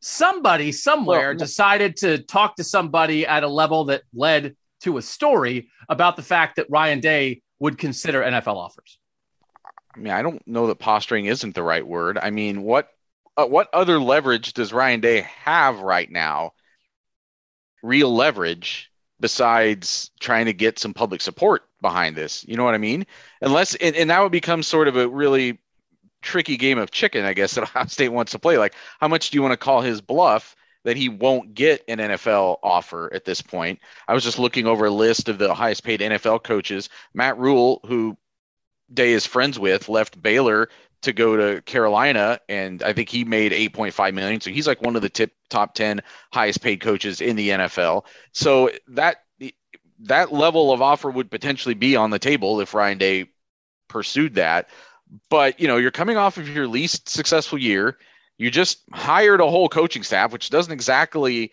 somebody 0.00 0.72
somewhere 0.72 1.30
well, 1.30 1.38
decided 1.38 1.96
to 1.98 2.18
talk 2.18 2.56
to 2.56 2.64
somebody 2.64 3.26
at 3.26 3.42
a 3.42 3.48
level 3.48 3.86
that 3.86 4.02
led 4.14 4.56
to 4.80 4.98
a 4.98 5.02
story 5.02 5.70
about 5.88 6.16
the 6.16 6.22
fact 6.22 6.56
that 6.56 6.66
Ryan 6.70 7.00
Day 7.00 7.42
would 7.58 7.78
consider 7.78 8.22
NFL 8.22 8.56
offers. 8.56 8.98
I 9.94 9.98
mean, 9.98 10.12
I 10.12 10.22
don't 10.22 10.46
know 10.46 10.66
that 10.66 10.78
posturing 10.78 11.26
isn't 11.26 11.54
the 11.54 11.62
right 11.62 11.86
word. 11.86 12.18
I 12.18 12.30
mean, 12.30 12.62
what 12.62 12.90
uh, 13.36 13.46
what 13.46 13.68
other 13.72 13.98
leverage 13.98 14.52
does 14.52 14.72
Ryan 14.72 15.00
Day 15.00 15.26
have 15.44 15.80
right 15.80 16.10
now? 16.10 16.52
Real 17.82 18.14
leverage 18.14 18.90
besides 19.20 20.10
trying 20.20 20.46
to 20.46 20.52
get 20.52 20.78
some 20.78 20.92
public 20.92 21.20
support 21.20 21.62
behind 21.80 22.16
this. 22.16 22.44
You 22.46 22.56
know 22.56 22.64
what 22.64 22.74
I 22.74 22.78
mean? 22.78 23.06
Unless 23.40 23.74
and, 23.76 23.96
and 23.96 24.10
that 24.10 24.20
would 24.20 24.32
become 24.32 24.62
sort 24.62 24.88
of 24.88 24.96
a 24.96 25.08
really 25.08 25.58
tricky 26.22 26.56
game 26.56 26.78
of 26.78 26.90
chicken, 26.90 27.24
I 27.24 27.32
guess, 27.32 27.54
that 27.54 27.62
Ohio 27.62 27.86
State 27.86 28.08
wants 28.10 28.32
to 28.32 28.38
play. 28.38 28.58
Like, 28.58 28.74
how 29.00 29.08
much 29.08 29.30
do 29.30 29.38
you 29.38 29.42
want 29.42 29.52
to 29.52 29.56
call 29.56 29.80
his 29.80 30.00
bluff 30.00 30.56
that 30.86 30.96
he 30.96 31.08
won't 31.08 31.52
get 31.52 31.82
an 31.88 31.98
NFL 31.98 32.58
offer 32.62 33.12
at 33.12 33.24
this 33.24 33.42
point? 33.42 33.80
I 34.06 34.14
was 34.14 34.22
just 34.22 34.38
looking 34.38 34.66
over 34.66 34.86
a 34.86 34.90
list 34.90 35.28
of 35.28 35.36
the 35.36 35.52
highest 35.52 35.82
paid 35.82 36.00
NFL 36.00 36.44
coaches. 36.44 36.88
Matt 37.12 37.36
Rhule, 37.38 37.80
who 37.84 38.16
Day 38.94 39.12
is 39.12 39.26
friends 39.26 39.58
with, 39.58 39.88
left 39.88 40.22
Baylor 40.22 40.68
to 41.02 41.12
go 41.12 41.36
to 41.36 41.60
Carolina, 41.62 42.38
and 42.48 42.84
I 42.84 42.92
think 42.92 43.08
he 43.08 43.24
made 43.24 43.50
8.5 43.50 44.14
million. 44.14 44.40
So 44.40 44.50
he's 44.50 44.68
like 44.68 44.80
one 44.80 44.94
of 44.94 45.02
the 45.02 45.08
tip 45.08 45.32
top 45.50 45.74
10 45.74 46.02
highest 46.32 46.62
paid 46.62 46.80
coaches 46.80 47.20
in 47.20 47.34
the 47.34 47.48
NFL. 47.50 48.04
So 48.32 48.70
that 48.88 49.16
that 50.00 50.32
level 50.32 50.72
of 50.72 50.82
offer 50.82 51.10
would 51.10 51.32
potentially 51.32 51.74
be 51.74 51.96
on 51.96 52.10
the 52.10 52.18
table 52.20 52.60
if 52.60 52.74
Ryan 52.74 52.98
Day 52.98 53.30
pursued 53.88 54.34
that. 54.36 54.68
But 55.30 55.58
you 55.58 55.66
know, 55.66 55.78
you're 55.78 55.90
coming 55.90 56.16
off 56.16 56.38
of 56.38 56.48
your 56.48 56.68
least 56.68 57.08
successful 57.08 57.58
year. 57.58 57.98
You 58.38 58.50
just 58.50 58.80
hired 58.92 59.40
a 59.40 59.50
whole 59.50 59.68
coaching 59.68 60.02
staff, 60.02 60.32
which 60.32 60.50
doesn't 60.50 60.72
exactly 60.72 61.52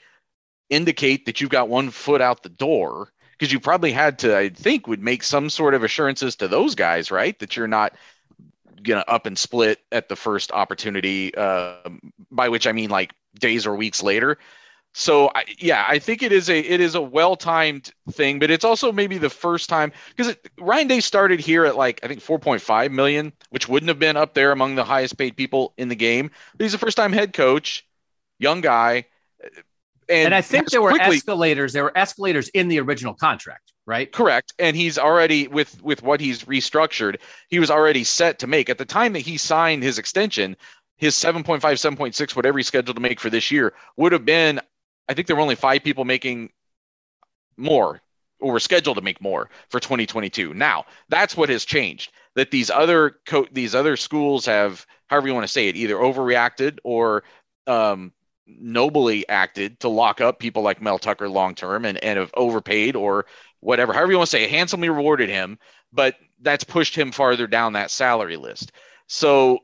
indicate 0.70 1.26
that 1.26 1.40
you've 1.40 1.50
got 1.50 1.70
one 1.70 1.90
foot 1.92 2.22
out 2.22 2.44
the 2.44 2.50
door 2.50 3.12
because 3.32 3.52
you 3.52 3.60
probably 3.60 3.92
had 3.92 4.20
to, 4.20 4.38
I 4.38 4.50
think, 4.50 4.88
would 4.88 5.02
make 5.02 5.24
some 5.24 5.50
sort 5.50 5.74
of 5.74 5.84
assurances 5.84 6.36
to 6.38 6.48
those 6.48 6.76
guys, 6.76 7.12
right? 7.12 7.38
That 7.40 7.56
you're 7.56 7.68
not 7.68 7.94
gonna 8.82 9.04
up 9.08 9.26
and 9.26 9.38
split 9.38 9.80
at 9.92 10.10
the 10.10 10.16
first 10.16 10.52
opportunity. 10.52 11.34
Uh, 11.36 11.76
by 12.32 12.50
which 12.50 12.68
I 12.68 12.72
mean 12.72 12.90
like 12.90 13.14
days 13.40 13.66
or 13.66 13.76
weeks 13.76 14.04
later. 14.04 14.38
So 14.94 15.32
I, 15.34 15.44
yeah, 15.58 15.86
I 15.88 15.98
think 15.98 16.22
it 16.22 16.32
is 16.32 16.50
a 16.50 16.60
it 16.60 16.80
is 16.80 16.94
a 16.94 17.02
well 17.02 17.36
timed 17.36 17.92
thing, 18.12 18.38
but 18.38 18.52
it's 18.52 18.64
also 18.64 18.92
maybe 18.92 19.18
the 19.18 19.30
first 19.30 19.68
time 19.68 19.92
because 20.16 20.36
Ryan 20.60 20.88
Day 20.88 21.00
started 21.00 21.40
here 21.40 21.66
at 21.66 21.76
like 21.76 22.00
I 22.04 22.08
think 22.08 22.22
4.5 22.22 22.92
million, 22.92 23.34
which 23.50 23.68
wouldn't 23.68 23.88
have 23.88 23.98
been 23.98 24.18
up 24.18 24.36
there 24.36 24.52
among 24.52 24.76
the 24.76 24.84
highest 24.84 25.18
paid 25.18 25.36
people 25.36 25.74
in 25.78 25.90
the 25.90 25.96
game. 25.96 26.30
But 26.56 26.66
he's 26.66 26.76
a 26.76 26.78
first 26.78 26.96
time 26.96 27.12
head 27.12 27.34
coach, 27.34 27.88
young 28.38 28.62
guy, 28.62 29.06
uh, 29.44 29.48
and, 30.10 30.26
and 30.26 30.36
I 30.36 30.42
think 30.42 30.70
there 30.70 30.82
were 30.82 31.00
escalators. 31.00 31.74
There 31.74 31.84
were 31.84 31.98
escalators 31.98 32.50
in 32.50 32.68
the 32.68 32.80
original 32.80 33.14
contract, 33.14 33.74
right? 33.86 34.12
Correct. 34.12 34.54
And 34.60 34.76
he's 34.76 34.98
already 34.98 35.48
with 35.48 35.82
with 35.82 36.04
what 36.04 36.20
he's 36.20 36.44
restructured, 36.44 37.18
he 37.50 37.60
was 37.60 37.72
already 37.72 38.04
set 38.04 38.40
to 38.40 38.48
make 38.48 38.70
at 38.70 38.78
the 38.78 38.86
time 38.86 39.14
that 39.14 39.20
he 39.22 39.38
signed 39.38 39.84
his 39.84 39.98
extension. 39.98 40.56
His 40.98 41.16
7.5, 41.16 41.60
7.6, 41.60 42.36
whatever 42.36 42.60
he's 42.60 42.68
scheduled 42.68 42.96
to 42.96 43.02
make 43.02 43.20
for 43.20 43.30
this 43.30 43.52
year, 43.52 43.74
would 43.98 44.14
have 44.14 44.24
been 44.24 44.62
I 45.08 45.14
think 45.14 45.28
there 45.28 45.36
were 45.36 45.42
only 45.42 45.56
five 45.56 45.84
people 45.84 46.06
making 46.06 46.52
more 47.58 48.02
or 48.40 48.54
were 48.54 48.60
scheduled 48.60 48.98
to 48.98 49.04
make 49.04 49.22
more 49.22 49.50
for 49.70 49.80
2022. 49.80 50.54
Now, 50.54 50.86
that's 51.10 51.36
what 51.38 51.50
has 51.50 51.66
changed. 51.66 52.12
That 52.36 52.52
these 52.52 52.70
other 52.70 53.18
co- 53.26 53.48
these 53.52 53.76
other 53.76 53.96
schools 53.96 54.46
have, 54.46 54.86
however 55.08 55.28
you 55.28 55.34
want 55.34 55.46
to 55.46 55.52
say 55.52 55.68
it, 55.70 55.76
either 55.76 55.96
overreacted 55.96 56.80
or 56.84 57.24
um, 57.68 58.12
nobly 58.46 59.28
acted 59.30 59.80
to 59.82 59.88
lock 59.88 60.20
up 60.20 60.40
people 60.40 60.64
like 60.64 60.82
Mel 60.82 61.00
Tucker 61.00 61.30
long 61.30 61.56
term 61.56 61.86
and, 61.86 61.98
and 62.04 62.20
have 62.20 62.32
overpaid 62.36 62.96
or 62.96 63.26
whatever, 63.60 63.94
however 63.94 64.12
you 64.12 64.18
want 64.18 64.30
to 64.30 64.36
say 64.36 64.44
it, 64.44 64.50
handsomely 64.50 64.90
rewarded 64.90 65.30
him, 65.30 65.58
but 65.94 66.16
that's 66.42 66.64
pushed 66.64 66.96
him 66.96 67.12
farther 67.12 67.48
down 67.48 67.74
that 67.74 67.92
salary 67.92 68.36
list. 68.36 68.72
So 69.08 69.60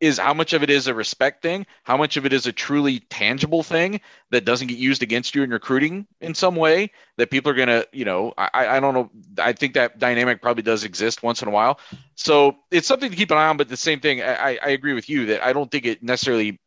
is 0.00 0.18
how 0.18 0.32
much 0.32 0.54
of 0.54 0.62
it 0.62 0.70
is 0.70 0.86
a 0.86 0.94
respect 0.94 1.42
thing, 1.42 1.66
how 1.84 1.96
much 1.96 2.16
of 2.16 2.24
it 2.24 2.32
is 2.32 2.46
a 2.46 2.52
truly 2.52 3.00
tangible 3.10 3.62
thing 3.62 4.00
that 4.30 4.44
doesn't 4.44 4.68
get 4.68 4.78
used 4.78 5.02
against 5.02 5.34
you 5.34 5.42
in 5.42 5.50
recruiting 5.50 6.06
in 6.20 6.34
some 6.34 6.56
way 6.56 6.90
that 7.18 7.30
people 7.30 7.52
are 7.52 7.54
gonna, 7.54 7.84
you 7.92 8.04
know, 8.04 8.32
I, 8.38 8.66
I 8.66 8.80
don't 8.80 8.94
know. 8.94 9.10
I 9.38 9.52
think 9.52 9.74
that 9.74 9.98
dynamic 9.98 10.40
probably 10.40 10.62
does 10.62 10.84
exist 10.84 11.22
once 11.22 11.42
in 11.42 11.48
a 11.48 11.50
while. 11.50 11.78
So 12.14 12.56
it's 12.70 12.88
something 12.88 13.10
to 13.10 13.16
keep 13.16 13.30
an 13.30 13.36
eye 13.36 13.48
on. 13.48 13.58
But 13.58 13.68
the 13.68 13.76
same 13.76 14.00
thing, 14.00 14.22
I, 14.22 14.58
I 14.62 14.70
agree 14.70 14.94
with 14.94 15.08
you 15.08 15.26
that 15.26 15.44
I 15.44 15.52
don't 15.52 15.70
think 15.70 15.84
it 15.84 16.02
necessarily 16.02 16.58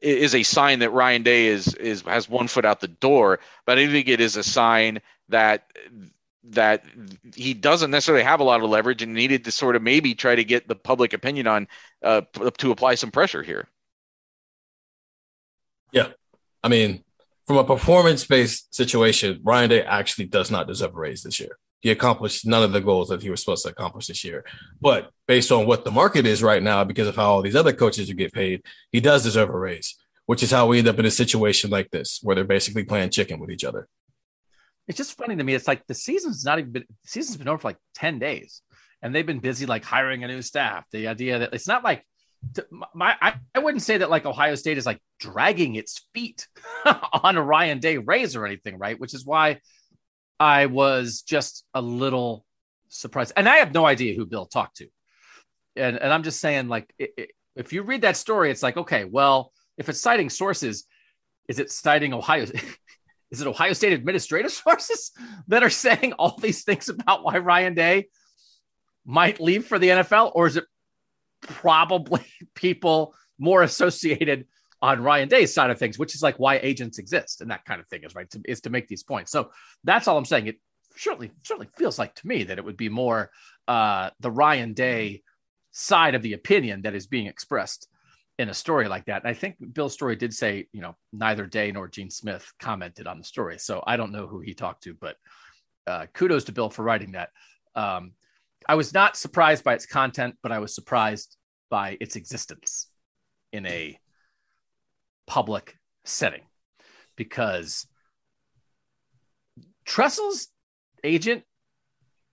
is 0.00 0.34
a 0.34 0.44
sign 0.44 0.78
that 0.78 0.90
Ryan 0.90 1.24
Day 1.24 1.46
is 1.46 1.74
is 1.74 2.02
has 2.02 2.28
one 2.28 2.46
foot 2.46 2.64
out 2.64 2.80
the 2.80 2.88
door, 2.88 3.40
but 3.66 3.78
I 3.78 3.88
think 3.88 4.08
it 4.08 4.20
is 4.20 4.36
a 4.36 4.44
sign 4.44 5.00
that 5.28 5.64
that 6.50 6.84
he 7.34 7.54
doesn't 7.54 7.90
necessarily 7.90 8.24
have 8.24 8.40
a 8.40 8.44
lot 8.44 8.62
of 8.62 8.70
leverage 8.70 9.02
and 9.02 9.14
needed 9.14 9.44
to 9.44 9.50
sort 9.50 9.76
of 9.76 9.82
maybe 9.82 10.14
try 10.14 10.34
to 10.34 10.44
get 10.44 10.68
the 10.68 10.74
public 10.74 11.12
opinion 11.12 11.46
on 11.46 11.68
uh, 12.02 12.22
to 12.58 12.70
apply 12.70 12.94
some 12.94 13.10
pressure 13.10 13.42
here. 13.42 13.68
Yeah, 15.92 16.08
I 16.62 16.68
mean, 16.68 17.02
from 17.46 17.56
a 17.56 17.64
performance-based 17.64 18.74
situation, 18.74 19.40
Ryan 19.42 19.70
Day 19.70 19.82
actually 19.82 20.26
does 20.26 20.50
not 20.50 20.66
deserve 20.66 20.94
a 20.94 20.98
raise 20.98 21.22
this 21.22 21.40
year. 21.40 21.58
He 21.80 21.90
accomplished 21.90 22.44
none 22.46 22.62
of 22.62 22.72
the 22.72 22.80
goals 22.80 23.08
that 23.08 23.22
he 23.22 23.30
was 23.30 23.40
supposed 23.40 23.64
to 23.64 23.70
accomplish 23.70 24.08
this 24.08 24.24
year. 24.24 24.44
But 24.80 25.10
based 25.26 25.52
on 25.52 25.66
what 25.66 25.84
the 25.84 25.90
market 25.90 26.26
is 26.26 26.42
right 26.42 26.62
now, 26.62 26.84
because 26.84 27.08
of 27.08 27.16
how 27.16 27.30
all 27.30 27.42
these 27.42 27.56
other 27.56 27.72
coaches 27.72 28.12
get 28.12 28.32
paid, 28.32 28.62
he 28.90 29.00
does 29.00 29.22
deserve 29.22 29.50
a 29.50 29.58
raise. 29.58 29.96
Which 30.26 30.42
is 30.42 30.50
how 30.50 30.66
we 30.66 30.78
end 30.78 30.88
up 30.88 30.98
in 30.98 31.06
a 31.06 31.10
situation 31.10 31.70
like 31.70 31.90
this, 31.90 32.20
where 32.22 32.36
they're 32.36 32.44
basically 32.44 32.84
playing 32.84 33.08
chicken 33.08 33.40
with 33.40 33.50
each 33.50 33.64
other 33.64 33.88
it's 34.88 34.96
just 34.96 35.16
funny 35.16 35.36
to 35.36 35.44
me. 35.44 35.54
It's 35.54 35.68
like 35.68 35.86
the 35.86 35.94
season's 35.94 36.44
not 36.44 36.58
even 36.58 36.72
been, 36.72 36.84
the 36.88 37.08
season's 37.08 37.36
been 37.36 37.48
over 37.48 37.58
for 37.58 37.68
like 37.68 37.78
10 37.94 38.18
days 38.18 38.62
and 39.02 39.14
they've 39.14 39.26
been 39.26 39.38
busy 39.38 39.66
like 39.66 39.84
hiring 39.84 40.24
a 40.24 40.28
new 40.28 40.42
staff. 40.42 40.86
The 40.90 41.08
idea 41.08 41.40
that 41.40 41.52
it's 41.52 41.68
not 41.68 41.84
like 41.84 42.04
my, 42.94 43.16
I, 43.20 43.34
I 43.54 43.58
wouldn't 43.58 43.82
say 43.82 43.98
that 43.98 44.10
like 44.10 44.24
Ohio 44.24 44.54
State 44.54 44.78
is 44.78 44.86
like 44.86 45.00
dragging 45.20 45.74
its 45.74 46.06
feet 46.14 46.48
on 47.22 47.36
a 47.36 47.42
Ryan 47.42 47.80
Day 47.80 47.98
raise 47.98 48.34
or 48.34 48.46
anything, 48.46 48.78
right? 48.78 48.98
Which 48.98 49.14
is 49.14 49.24
why 49.24 49.60
I 50.40 50.66
was 50.66 51.22
just 51.22 51.64
a 51.74 51.82
little 51.82 52.44
surprised. 52.88 53.32
And 53.36 53.48
I 53.48 53.56
have 53.56 53.74
no 53.74 53.84
idea 53.84 54.14
who 54.14 54.24
Bill 54.24 54.46
talked 54.46 54.78
to. 54.78 54.88
And, 55.76 55.96
and 55.96 56.12
I'm 56.12 56.22
just 56.22 56.40
saying, 56.40 56.68
like, 56.68 56.92
it, 56.98 57.10
it, 57.16 57.30
if 57.56 57.72
you 57.72 57.82
read 57.82 58.02
that 58.02 58.16
story, 58.16 58.50
it's 58.50 58.62
like, 58.62 58.76
okay, 58.76 59.04
well, 59.04 59.52
if 59.76 59.88
it's 59.88 60.00
citing 60.00 60.30
sources, 60.30 60.84
is 61.48 61.58
it 61.58 61.70
citing 61.70 62.14
Ohio? 62.14 62.46
is 63.30 63.40
it 63.40 63.46
Ohio 63.46 63.72
State 63.72 63.92
administrative 63.92 64.52
sources 64.64 65.12
that 65.48 65.62
are 65.62 65.70
saying 65.70 66.14
all 66.14 66.36
these 66.38 66.64
things 66.64 66.88
about 66.88 67.24
why 67.24 67.38
Ryan 67.38 67.74
Day 67.74 68.08
might 69.04 69.40
leave 69.40 69.66
for 69.66 69.78
the 69.78 69.88
NFL, 69.88 70.32
or 70.34 70.46
is 70.46 70.56
it 70.56 70.64
probably 71.40 72.24
people 72.54 73.14
more 73.38 73.62
associated 73.62 74.46
on 74.80 75.02
Ryan 75.02 75.28
Day's 75.28 75.52
side 75.52 75.70
of 75.70 75.78
things, 75.78 75.98
which 75.98 76.14
is 76.14 76.22
like 76.22 76.38
why 76.38 76.58
agents 76.58 76.98
exist 76.98 77.40
and 77.40 77.50
that 77.50 77.64
kind 77.64 77.80
of 77.80 77.88
thing 77.88 78.04
is 78.04 78.14
right 78.14 78.30
to, 78.30 78.40
is 78.44 78.60
to 78.62 78.70
make 78.70 78.86
these 78.86 79.02
points. 79.02 79.32
So 79.32 79.50
that's 79.82 80.06
all 80.06 80.16
I'm 80.16 80.24
saying. 80.24 80.46
It 80.46 80.60
certainly 80.96 81.32
certainly 81.42 81.68
feels 81.76 81.98
like 81.98 82.14
to 82.16 82.26
me 82.26 82.44
that 82.44 82.58
it 82.58 82.64
would 82.64 82.76
be 82.76 82.88
more 82.88 83.30
uh, 83.66 84.10
the 84.20 84.30
Ryan 84.30 84.74
Day 84.74 85.22
side 85.72 86.14
of 86.14 86.22
the 86.22 86.32
opinion 86.32 86.82
that 86.82 86.94
is 86.94 87.06
being 87.06 87.26
expressed 87.26 87.88
in 88.38 88.48
a 88.48 88.54
story 88.54 88.88
like 88.88 89.06
that. 89.06 89.22
And 89.22 89.30
I 89.30 89.34
think 89.34 89.56
Bill's 89.72 89.92
story 89.92 90.14
did 90.14 90.32
say, 90.32 90.66
you 90.72 90.80
know, 90.80 90.96
neither 91.12 91.44
Day 91.46 91.72
nor 91.72 91.88
Gene 91.88 92.10
Smith 92.10 92.50
commented 92.60 93.06
on 93.06 93.18
the 93.18 93.24
story. 93.24 93.58
So 93.58 93.82
I 93.86 93.96
don't 93.96 94.12
know 94.12 94.26
who 94.26 94.40
he 94.40 94.54
talked 94.54 94.84
to, 94.84 94.94
but 94.94 95.16
uh, 95.86 96.06
kudos 96.14 96.44
to 96.44 96.52
Bill 96.52 96.70
for 96.70 96.84
writing 96.84 97.12
that. 97.12 97.30
Um, 97.74 98.12
I 98.68 98.76
was 98.76 98.94
not 98.94 99.16
surprised 99.16 99.64
by 99.64 99.74
its 99.74 99.86
content, 99.86 100.36
but 100.42 100.52
I 100.52 100.60
was 100.60 100.74
surprised 100.74 101.36
by 101.68 101.96
its 102.00 102.16
existence 102.16 102.88
in 103.52 103.66
a 103.66 103.98
public 105.26 105.76
setting 106.04 106.42
because 107.16 107.86
Tressel's 109.84 110.48
agent 111.02 111.42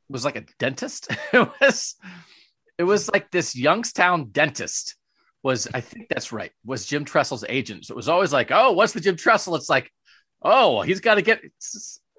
was 0.09 0.23
like 0.23 0.35
a 0.35 0.45
dentist. 0.59 1.07
it 1.33 1.49
was 1.59 1.95
it 2.77 2.83
was 2.83 3.09
like 3.09 3.31
this 3.31 3.55
Youngstown 3.55 4.29
dentist 4.31 4.95
was 5.45 5.67
I 5.75 5.79
think 5.79 6.09
that's 6.09 6.31
right 6.31 6.51
was 6.65 6.87
Jim 6.87 7.05
Tressel's 7.05 7.45
agent. 7.47 7.85
So 7.85 7.93
it 7.93 7.95
was 7.95 8.09
always 8.09 8.33
like, 8.33 8.49
oh, 8.51 8.71
what's 8.71 8.93
the 8.93 8.99
Jim 8.99 9.15
Tressel? 9.15 9.55
It's 9.55 9.69
like, 9.69 9.91
oh, 10.41 10.81
he's 10.81 11.01
got 11.01 11.15
to 11.15 11.21
get 11.21 11.39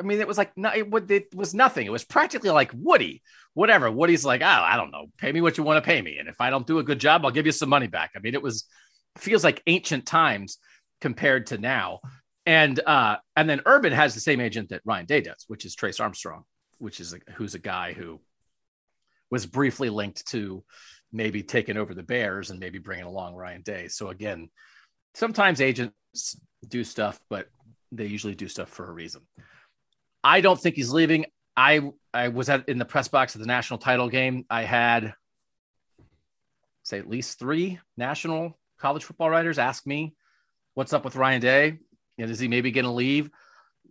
I 0.01 0.05
mean, 0.05 0.21
it 0.21 0.29
was 0.29 0.39
like 0.39 0.57
no, 0.57 0.71
it, 0.71 1.35
was 1.35 1.53
nothing. 1.53 1.87
It 1.87 1.93
was 1.93 2.05
practically 2.05 2.51
like 2.51 2.71
Woody, 2.73 3.23
whatever. 3.55 3.91
Woody's 3.91 4.25
like, 4.25 4.43
oh, 4.43 4.47
I 4.47 4.77
don't 4.77 4.93
know, 4.93 5.07
pay 5.19 5.33
me 5.33 5.41
what 5.41 5.59
you 5.59 5.65
want 5.65 5.83
to 5.83 5.87
pay 5.87 6.01
me, 6.01 6.19
and 6.19 6.29
if 6.29 6.41
I 6.41 6.51
don't 6.51 6.69
do 6.69 6.79
a 6.79 6.85
good 6.85 7.01
job, 7.01 7.25
I'll 7.25 7.33
give 7.33 7.47
you 7.47 7.53
some 7.53 7.69
money 7.69 7.89
back. 7.89 8.13
I 8.15 8.21
mean, 8.21 8.35
it 8.35 8.43
was 8.43 8.65
feels 9.19 9.43
like 9.43 9.61
ancient 9.67 10.07
times 10.07 10.59
compared 11.01 11.47
to 11.49 11.59
now. 11.59 11.99
And 12.45 12.79
uh, 12.79 13.17
and 13.35 13.51
then 13.51 13.61
Urban 13.67 13.93
has 13.93 14.15
the 14.15 14.21
same 14.21 14.41
agent 14.41 14.69
that 14.69 14.83
Ryan 14.85 15.07
Day 15.07 15.21
does, 15.21 15.45
which 15.49 15.65
is 15.65 15.75
Trace 15.75 15.99
Armstrong, 15.99 16.45
which 16.79 17.01
is 17.01 17.13
a, 17.13 17.19
who's 17.33 17.57
a 17.57 17.59
guy 17.59 17.93
who 17.93 18.21
was 19.33 19.47
briefly 19.47 19.91
linked 19.91 20.25
to 20.29 20.63
maybe 21.17 21.43
taking 21.43 21.77
over 21.77 21.95
the 21.95 22.03
Bears 22.03 22.51
and 22.51 22.61
maybe 22.61 22.79
bringing 22.79 23.07
along 23.07 23.35
Ryan 23.35 23.63
Day. 23.63 23.89
So 23.89 24.11
again, 24.11 24.51
sometimes 25.15 25.61
agents 25.61 26.37
do 26.69 26.85
stuff, 26.85 27.19
but 27.31 27.49
they 27.91 28.07
usually 28.07 28.35
do 28.35 28.49
stuff 28.49 28.69
for 28.69 28.89
a 28.89 28.93
reason. 28.93 29.23
I 30.23 30.41
don't 30.43 30.61
think 30.61 30.77
he's 30.77 30.93
leaving. 30.93 31.27
I 31.57 31.91
I 32.13 32.29
was 32.29 32.49
at 32.49 32.69
in 32.69 32.79
the 32.79 32.85
press 32.85 33.09
box 33.09 33.35
of 33.35 33.41
the 33.41 33.47
national 33.47 33.79
title 33.79 34.09
game. 34.09 34.45
I 34.51 34.63
had 34.63 35.15
say 36.83 36.99
at 36.99 37.09
least 37.09 37.39
three 37.39 37.81
national 37.97 38.59
college 38.79 39.05
football 39.05 39.31
writers 39.31 39.59
ask 39.59 39.87
me, 39.87 40.15
"What's 40.75 40.93
up 40.93 41.05
with 41.05 41.17
Ryan 41.17 41.41
Day? 41.41 41.79
And 42.19 42.31
is 42.31 42.39
he 42.39 42.49
maybe 42.49 42.71
going 42.71 42.85
to 42.85 42.91
leave?" 42.91 43.31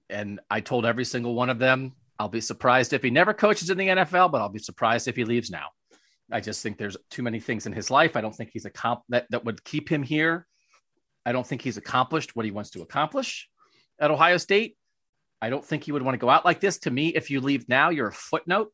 And 0.10 0.40
I 0.52 0.62
told 0.62 0.86
every 0.86 1.06
single 1.06 1.34
one 1.34 1.50
of 1.50 1.58
them, 1.58 1.94
"I'll 2.20 2.30
be 2.30 2.42
surprised 2.42 2.94
if 2.94 3.02
he 3.02 3.10
never 3.10 3.34
coaches 3.34 3.70
in 3.72 3.78
the 3.78 3.88
NFL, 3.88 4.30
but 4.30 4.42
I'll 4.42 4.50
be 4.50 4.60
surprised 4.60 5.08
if 5.08 5.16
he 5.16 5.26
leaves 5.26 5.50
now." 5.50 5.70
I 6.32 6.40
just 6.40 6.64
think 6.64 6.78
there's 6.78 6.98
too 7.10 7.24
many 7.24 7.40
things 7.40 7.66
in 7.66 7.74
his 7.74 7.92
life. 7.92 8.16
I 8.16 8.22
don't 8.22 8.36
think 8.36 8.50
he's 8.52 8.66
a 8.66 8.70
comp 8.70 9.02
that, 9.10 9.28
that 9.30 9.46
would 9.46 9.64
keep 9.64 9.90
him 9.90 10.04
here. 10.04 10.48
I 11.26 11.32
don't 11.32 11.46
think 11.46 11.62
he's 11.62 11.78
accomplished 11.78 12.36
what 12.36 12.46
he 12.46 12.52
wants 12.52 12.72
to 12.72 12.82
accomplish 12.82 13.48
at 14.00 14.12
Ohio 14.12 14.38
State. 14.38 14.78
I 15.42 15.50
don't 15.50 15.66
think 15.66 15.84
he 15.84 15.92
would 15.92 16.02
want 16.02 16.16
to 16.16 16.20
go 16.20 16.30
out 16.30 16.46
like 16.46 16.60
this. 16.60 16.80
To 16.80 16.92
me, 16.92 17.10
if 17.10 17.30
you 17.30 17.42
leave 17.42 17.70
now, 17.70 17.90
you're 17.90 18.08
a 18.08 18.14
footnote. 18.14 18.72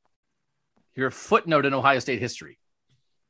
You're 0.95 1.07
a 1.07 1.11
footnote 1.11 1.65
in 1.65 1.73
Ohio 1.73 1.99
State 1.99 2.19
history. 2.19 2.57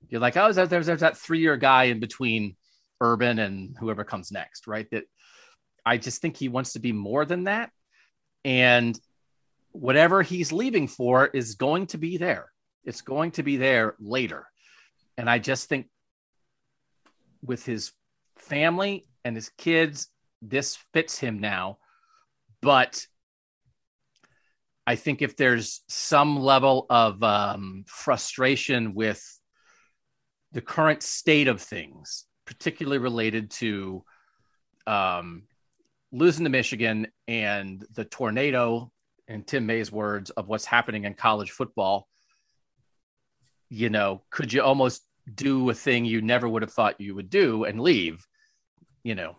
You're 0.10 0.22
like, 0.22 0.38
oh, 0.38 0.52
there's, 0.52 0.86
there's 0.86 1.00
that 1.02 1.18
three 1.18 1.40
year 1.40 1.58
guy 1.58 1.86
in 1.86 2.00
between 2.00 2.56
Urban 3.00 3.40
and 3.40 3.76
whoever 3.80 4.04
comes 4.04 4.32
next, 4.32 4.68
right? 4.68 4.88
That 4.92 5.04
I 5.86 5.98
just 5.98 6.22
think 6.22 6.38
he 6.38 6.50
wants 6.50 6.74
to 6.74 6.80
be 6.80 6.92
more 6.92 7.26
than 7.26 7.46
that. 7.46 7.72
And 8.44 9.00
whatever 9.72 10.22
he's 10.22 10.52
leaving 10.52 10.88
for 10.88 11.28
is 11.28 11.56
going 11.56 11.88
to 11.88 11.98
be 11.98 12.18
there. 12.18 12.51
It's 12.84 13.02
going 13.02 13.32
to 13.32 13.44
be 13.44 13.58
there 13.58 13.96
later. 14.00 14.48
And 15.18 15.30
I 15.30 15.40
just 15.40 15.70
think 15.70 15.88
with 17.44 17.66
his 17.66 17.92
family 18.38 19.08
and 19.24 19.36
his 19.36 19.50
kids, 19.58 20.08
this 20.42 20.78
fits 20.94 21.20
him 21.20 21.40
now. 21.40 21.78
But 22.62 23.06
I 24.86 24.96
think 24.96 25.22
if 25.22 25.38
there's 25.38 25.82
some 25.88 26.40
level 26.40 26.86
of 26.90 27.22
um, 27.24 27.84
frustration 27.88 28.94
with 28.94 29.24
the 30.52 30.62
current 30.62 31.04
state 31.04 31.48
of 31.48 31.62
things, 31.62 32.26
particularly 32.46 32.98
related 32.98 33.52
to 33.52 34.04
um, 34.88 35.44
losing 36.12 36.44
to 36.44 36.50
Michigan 36.50 37.08
and 37.28 37.86
the 37.94 38.06
tornado, 38.06 38.92
in 39.28 39.44
Tim 39.44 39.66
May's 39.66 39.92
words, 39.92 40.30
of 40.32 40.48
what's 40.48 40.66
happening 40.66 41.06
in 41.06 41.14
college 41.14 41.52
football, 41.52 42.08
you 43.72 43.90
know, 43.90 44.22
could 44.30 44.52
you 44.52 44.62
almost 44.62 45.02
do 45.34 45.70
a 45.70 45.74
thing 45.74 46.04
you 46.04 46.22
never 46.22 46.48
would 46.48 46.62
have 46.62 46.74
thought 46.74 47.00
you 47.00 47.16
would 47.16 47.30
do 47.30 47.64
and 47.64 47.80
leave? 47.80 48.28
You 49.02 49.16
know, 49.16 49.38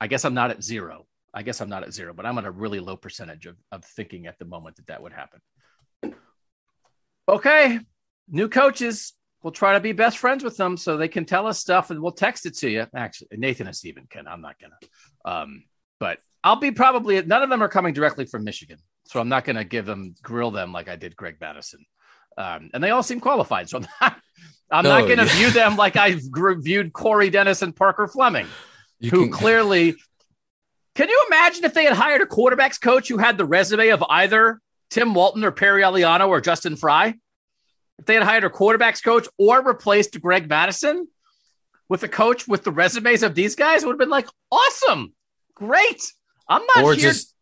I 0.00 0.06
guess 0.06 0.24
I'm 0.24 0.34
not 0.34 0.50
at 0.50 0.64
zero. 0.64 1.06
I 1.34 1.42
guess 1.42 1.60
I'm 1.60 1.68
not 1.68 1.82
at 1.82 1.92
zero, 1.92 2.14
but 2.14 2.26
I'm 2.26 2.38
at 2.38 2.46
a 2.46 2.50
really 2.50 2.80
low 2.80 2.96
percentage 2.96 3.46
of, 3.46 3.56
of 3.70 3.84
thinking 3.84 4.26
at 4.26 4.38
the 4.38 4.46
moment 4.46 4.76
that 4.76 4.86
that 4.86 5.02
would 5.02 5.12
happen. 5.12 5.40
Okay, 7.28 7.78
new 8.28 8.48
coaches. 8.48 9.12
We'll 9.42 9.52
try 9.52 9.74
to 9.74 9.80
be 9.80 9.92
best 9.92 10.18
friends 10.18 10.42
with 10.42 10.56
them 10.56 10.76
so 10.76 10.96
they 10.96 11.08
can 11.08 11.24
tell 11.24 11.46
us 11.46 11.58
stuff 11.58 11.90
and 11.90 12.00
we'll 12.00 12.12
text 12.12 12.46
it 12.46 12.56
to 12.58 12.70
you. 12.70 12.86
Actually, 12.94 13.28
Nathan 13.36 13.66
and 13.66 13.76
Steven 13.76 14.06
can. 14.08 14.26
I'm 14.26 14.40
not 14.40 14.56
gonna. 14.58 14.78
Um, 15.24 15.64
but 16.00 16.18
I'll 16.42 16.56
be 16.56 16.70
probably 16.70 17.20
none 17.22 17.42
of 17.42 17.50
them 17.50 17.62
are 17.62 17.68
coming 17.68 17.92
directly 17.92 18.24
from 18.24 18.44
Michigan, 18.44 18.78
so 19.04 19.20
I'm 19.20 19.28
not 19.28 19.44
gonna 19.44 19.64
give 19.64 19.84
them 19.84 20.14
grill 20.22 20.50
them 20.52 20.72
like 20.72 20.88
I 20.88 20.96
did 20.96 21.16
Greg 21.16 21.36
Mattison. 21.40 21.84
Um, 22.36 22.70
and 22.72 22.82
they 22.82 22.90
all 22.90 23.02
seem 23.02 23.20
qualified, 23.20 23.68
so 23.68 23.78
I'm 23.80 23.86
not. 24.00 24.16
I'm 24.70 24.84
no, 24.84 24.90
not 24.90 25.02
going 25.02 25.18
to 25.18 25.26
yeah. 25.26 25.34
view 25.34 25.50
them 25.50 25.76
like 25.76 25.96
I've 25.96 26.22
viewed 26.32 26.94
Corey 26.94 27.28
Dennis 27.28 27.60
and 27.60 27.76
Parker 27.76 28.08
Fleming, 28.08 28.46
you 29.00 29.10
who 29.10 29.24
can... 29.24 29.32
clearly 29.32 29.96
can 30.94 31.08
you 31.08 31.24
imagine 31.28 31.64
if 31.64 31.74
they 31.74 31.84
had 31.84 31.94
hired 31.94 32.20
a 32.20 32.26
quarterbacks 32.26 32.80
coach 32.80 33.08
who 33.08 33.16
had 33.16 33.38
the 33.38 33.44
resume 33.44 33.88
of 33.88 34.04
either 34.08 34.60
Tim 34.90 35.14
Walton 35.14 35.44
or 35.44 35.50
Perry 35.50 35.82
Eliano 35.82 36.28
or 36.28 36.40
Justin 36.40 36.76
Frye? 36.76 37.14
If 37.98 38.06
they 38.06 38.14
had 38.14 38.22
hired 38.22 38.44
a 38.44 38.50
quarterbacks 38.50 39.02
coach 39.02 39.26
or 39.38 39.62
replaced 39.62 40.20
Greg 40.20 40.48
Mattison 40.48 41.08
with 41.88 42.02
a 42.02 42.08
coach 42.08 42.46
with 42.46 42.64
the 42.64 42.72
resumes 42.72 43.22
of 43.22 43.34
these 43.34 43.54
guys, 43.54 43.84
would 43.84 43.92
have 43.92 43.98
been 43.98 44.10
like, 44.10 44.28
awesome, 44.50 45.14
great. 45.54 46.02
I'm 46.48 46.62
not 46.74 46.84
or 46.84 46.94
here- 46.94 47.10
just 47.10 47.34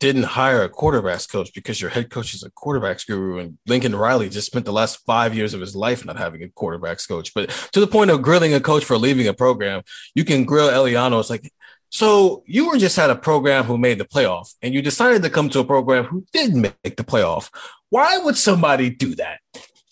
didn't 0.00 0.24
hire 0.24 0.62
a 0.62 0.68
quarterbacks 0.68 1.30
coach 1.30 1.52
because 1.54 1.80
your 1.80 1.90
head 1.90 2.10
coach 2.10 2.34
is 2.34 2.42
a 2.42 2.50
quarterbacks 2.50 3.06
guru, 3.06 3.38
and 3.38 3.58
Lincoln 3.66 3.94
Riley 3.94 4.30
just 4.30 4.46
spent 4.46 4.64
the 4.64 4.72
last 4.72 5.04
five 5.06 5.34
years 5.34 5.54
of 5.54 5.60
his 5.60 5.76
life 5.76 6.04
not 6.04 6.16
having 6.16 6.42
a 6.42 6.48
quarterbacks 6.48 7.06
coach. 7.06 7.32
But 7.34 7.50
to 7.72 7.80
the 7.80 7.86
point 7.86 8.10
of 8.10 8.22
grilling 8.22 8.54
a 8.54 8.60
coach 8.60 8.84
for 8.84 8.96
leaving 8.96 9.28
a 9.28 9.34
program, 9.34 9.82
you 10.14 10.24
can 10.24 10.44
grill 10.44 10.70
Eliano. 10.70 11.20
It's 11.20 11.30
like, 11.30 11.52
so 11.90 12.42
you 12.46 12.68
were 12.68 12.78
just 12.78 12.98
at 12.98 13.10
a 13.10 13.14
program 13.14 13.64
who 13.64 13.76
made 13.76 13.98
the 13.98 14.04
playoff 14.04 14.54
and 14.62 14.72
you 14.72 14.80
decided 14.80 15.22
to 15.22 15.30
come 15.30 15.50
to 15.50 15.60
a 15.60 15.64
program 15.64 16.04
who 16.04 16.24
didn't 16.32 16.60
make 16.62 16.96
the 16.96 17.04
playoff. 17.04 17.50
Why 17.90 18.18
would 18.18 18.38
somebody 18.38 18.90
do 18.90 19.14
that? 19.16 19.40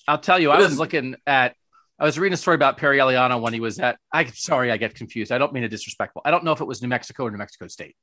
I'll 0.07 0.19
tell 0.19 0.39
you, 0.39 0.51
I 0.51 0.59
was 0.59 0.79
looking 0.79 1.17
at 1.27 1.55
I 2.01 2.05
was 2.05 2.17
reading 2.17 2.35
a 2.35 2.37
story 2.37 2.55
about 2.55 2.77
Perry 2.77 2.99
Eliano 2.99 3.41
when 3.41 3.53
he 3.53 3.61
was 3.61 3.81
at 3.81 3.99
I 4.13 4.27
sorry, 4.27 4.71
I 4.71 4.77
get 4.77 4.95
confused. 4.95 5.33
I 5.33 5.39
don't 5.39 5.53
mean 5.53 5.65
to 5.65 5.69
disrespectful. 5.69 6.23
I 6.25 6.31
don't 6.31 6.45
know 6.45 6.53
if 6.53 6.61
it 6.61 6.65
was 6.65 6.81
New 6.81 6.89
Mexico 6.89 7.25
or 7.25 7.31
New 7.31 7.37
Mexico 7.37 7.67
State, 7.67 7.97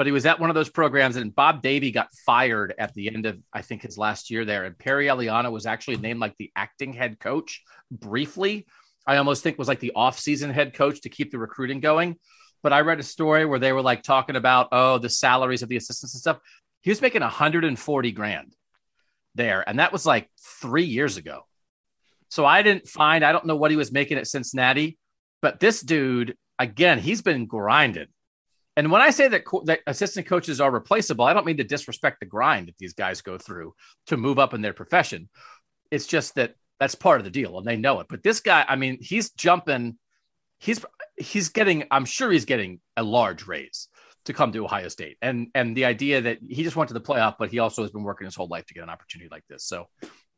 but 0.00 0.06
he 0.06 0.12
was 0.12 0.24
at 0.24 0.40
one 0.40 0.48
of 0.48 0.54
those 0.54 0.70
programs 0.70 1.16
and 1.16 1.34
Bob 1.34 1.60
Davie 1.60 1.90
got 1.90 2.08
fired 2.24 2.72
at 2.78 2.94
the 2.94 3.12
end 3.12 3.26
of 3.26 3.38
I 3.52 3.60
think 3.60 3.82
his 3.82 3.98
last 3.98 4.30
year 4.30 4.46
there. 4.46 4.64
And 4.64 4.78
Perry 4.78 5.08
Eliano 5.08 5.52
was 5.52 5.66
actually 5.66 5.98
named 5.98 6.20
like 6.20 6.34
the 6.38 6.50
acting 6.56 6.94
head 6.94 7.20
coach 7.20 7.62
briefly. 7.90 8.66
I 9.06 9.18
almost 9.18 9.42
think 9.42 9.58
was 9.58 9.68
like 9.68 9.80
the 9.80 9.92
off-season 9.94 10.52
head 10.52 10.72
coach 10.72 11.02
to 11.02 11.10
keep 11.10 11.30
the 11.30 11.38
recruiting 11.38 11.80
going 11.80 12.16
but 12.62 12.72
I 12.72 12.80
read 12.80 13.00
a 13.00 13.02
story 13.04 13.44
where 13.44 13.58
they 13.58 13.72
were 13.72 13.82
like 13.82 14.02
talking 14.02 14.36
about, 14.36 14.68
oh, 14.72 14.98
the 14.98 15.08
salaries 15.08 15.62
of 15.62 15.68
the 15.68 15.76
assistants 15.76 16.14
and 16.14 16.20
stuff. 16.20 16.38
He 16.82 16.90
was 16.90 17.02
making 17.02 17.22
140 17.22 18.12
grand 18.12 18.54
there. 19.34 19.66
And 19.68 19.78
that 19.78 19.92
was 19.92 20.06
like 20.06 20.30
three 20.60 20.84
years 20.84 21.16
ago. 21.16 21.46
So 22.28 22.44
I 22.44 22.62
didn't 22.62 22.88
find, 22.88 23.24
I 23.24 23.32
don't 23.32 23.46
know 23.46 23.56
what 23.56 23.70
he 23.70 23.76
was 23.76 23.92
making 23.92 24.18
at 24.18 24.26
Cincinnati, 24.26 24.98
but 25.42 25.60
this 25.60 25.80
dude, 25.80 26.36
again, 26.58 26.98
he's 26.98 27.22
been 27.22 27.46
grinded. 27.46 28.08
And 28.80 28.90
when 28.90 29.02
I 29.02 29.10
say 29.10 29.28
that, 29.28 29.44
co- 29.44 29.62
that 29.66 29.80
assistant 29.86 30.26
coaches 30.26 30.58
are 30.58 30.70
replaceable, 30.70 31.26
I 31.26 31.34
don't 31.34 31.44
mean 31.44 31.58
to 31.58 31.64
disrespect 31.64 32.18
the 32.18 32.24
grind 32.24 32.68
that 32.68 32.78
these 32.78 32.94
guys 32.94 33.20
go 33.20 33.36
through 33.36 33.74
to 34.06 34.16
move 34.16 34.38
up 34.38 34.54
in 34.54 34.62
their 34.62 34.72
profession. 34.72 35.28
It's 35.90 36.06
just 36.06 36.36
that 36.36 36.54
that's 36.78 36.94
part 36.94 37.20
of 37.20 37.24
the 37.24 37.30
deal 37.30 37.58
and 37.58 37.66
they 37.66 37.76
know 37.76 38.00
it. 38.00 38.06
But 38.08 38.22
this 38.22 38.40
guy, 38.40 38.64
I 38.66 38.76
mean, 38.76 38.96
he's 38.98 39.32
jumping. 39.32 39.98
He's 40.60 40.82
he's 41.18 41.50
getting, 41.50 41.84
I'm 41.90 42.06
sure 42.06 42.32
he's 42.32 42.46
getting 42.46 42.80
a 42.96 43.02
large 43.02 43.46
raise 43.46 43.88
to 44.24 44.32
come 44.32 44.50
to 44.52 44.64
Ohio 44.64 44.88
State. 44.88 45.18
And 45.20 45.48
and 45.54 45.76
the 45.76 45.84
idea 45.84 46.22
that 46.22 46.38
he 46.40 46.62
just 46.62 46.74
went 46.74 46.88
to 46.88 46.94
the 46.94 47.02
playoff, 47.02 47.34
but 47.38 47.50
he 47.50 47.58
also 47.58 47.82
has 47.82 47.90
been 47.90 48.02
working 48.02 48.24
his 48.24 48.34
whole 48.34 48.48
life 48.48 48.64
to 48.64 48.72
get 48.72 48.82
an 48.82 48.88
opportunity 48.88 49.28
like 49.30 49.44
this. 49.46 49.62
So 49.62 49.88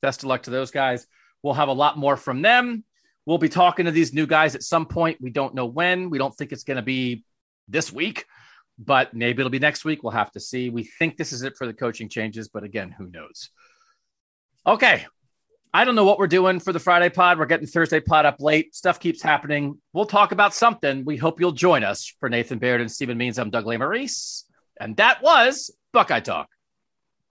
best 0.00 0.24
of 0.24 0.28
luck 0.28 0.42
to 0.42 0.50
those 0.50 0.72
guys. 0.72 1.06
We'll 1.44 1.54
have 1.54 1.68
a 1.68 1.72
lot 1.72 1.96
more 1.96 2.16
from 2.16 2.42
them. 2.42 2.82
We'll 3.24 3.38
be 3.38 3.48
talking 3.48 3.84
to 3.84 3.92
these 3.92 4.12
new 4.12 4.26
guys 4.26 4.56
at 4.56 4.64
some 4.64 4.86
point. 4.86 5.20
We 5.20 5.30
don't 5.30 5.54
know 5.54 5.66
when. 5.66 6.10
We 6.10 6.18
don't 6.18 6.36
think 6.36 6.50
it's 6.50 6.64
going 6.64 6.78
to 6.78 6.82
be 6.82 7.22
this 7.68 7.92
week, 7.92 8.26
but 8.78 9.14
maybe 9.14 9.40
it'll 9.40 9.50
be 9.50 9.58
next 9.58 9.84
week. 9.84 10.02
We'll 10.02 10.12
have 10.12 10.30
to 10.32 10.40
see. 10.40 10.70
We 10.70 10.84
think 10.84 11.16
this 11.16 11.32
is 11.32 11.42
it 11.42 11.56
for 11.56 11.66
the 11.66 11.74
coaching 11.74 12.08
changes, 12.08 12.48
but 12.48 12.64
again, 12.64 12.90
who 12.90 13.08
knows? 13.08 13.50
Okay, 14.66 15.06
I 15.74 15.84
don't 15.84 15.94
know 15.94 16.04
what 16.04 16.18
we're 16.18 16.26
doing 16.26 16.60
for 16.60 16.72
the 16.72 16.78
Friday 16.78 17.08
pod. 17.08 17.38
We're 17.38 17.46
getting 17.46 17.66
Thursday 17.66 18.00
pod 18.00 18.26
up 18.26 18.36
late. 18.40 18.74
Stuff 18.74 19.00
keeps 19.00 19.22
happening. 19.22 19.78
We'll 19.94 20.04
talk 20.04 20.32
about 20.32 20.52
something. 20.52 21.04
We 21.04 21.16
hope 21.16 21.40
you'll 21.40 21.52
join 21.52 21.82
us. 21.82 22.14
For 22.20 22.28
Nathan 22.28 22.58
Baird 22.58 22.82
and 22.82 22.90
Stephen 22.90 23.16
Means, 23.16 23.38
I'm 23.38 23.48
Doug 23.48 23.64
Lesmerises. 23.64 24.44
And 24.78 24.96
that 24.98 25.22
was 25.22 25.70
Buckeye 25.92 26.20
Talk. 26.20 26.48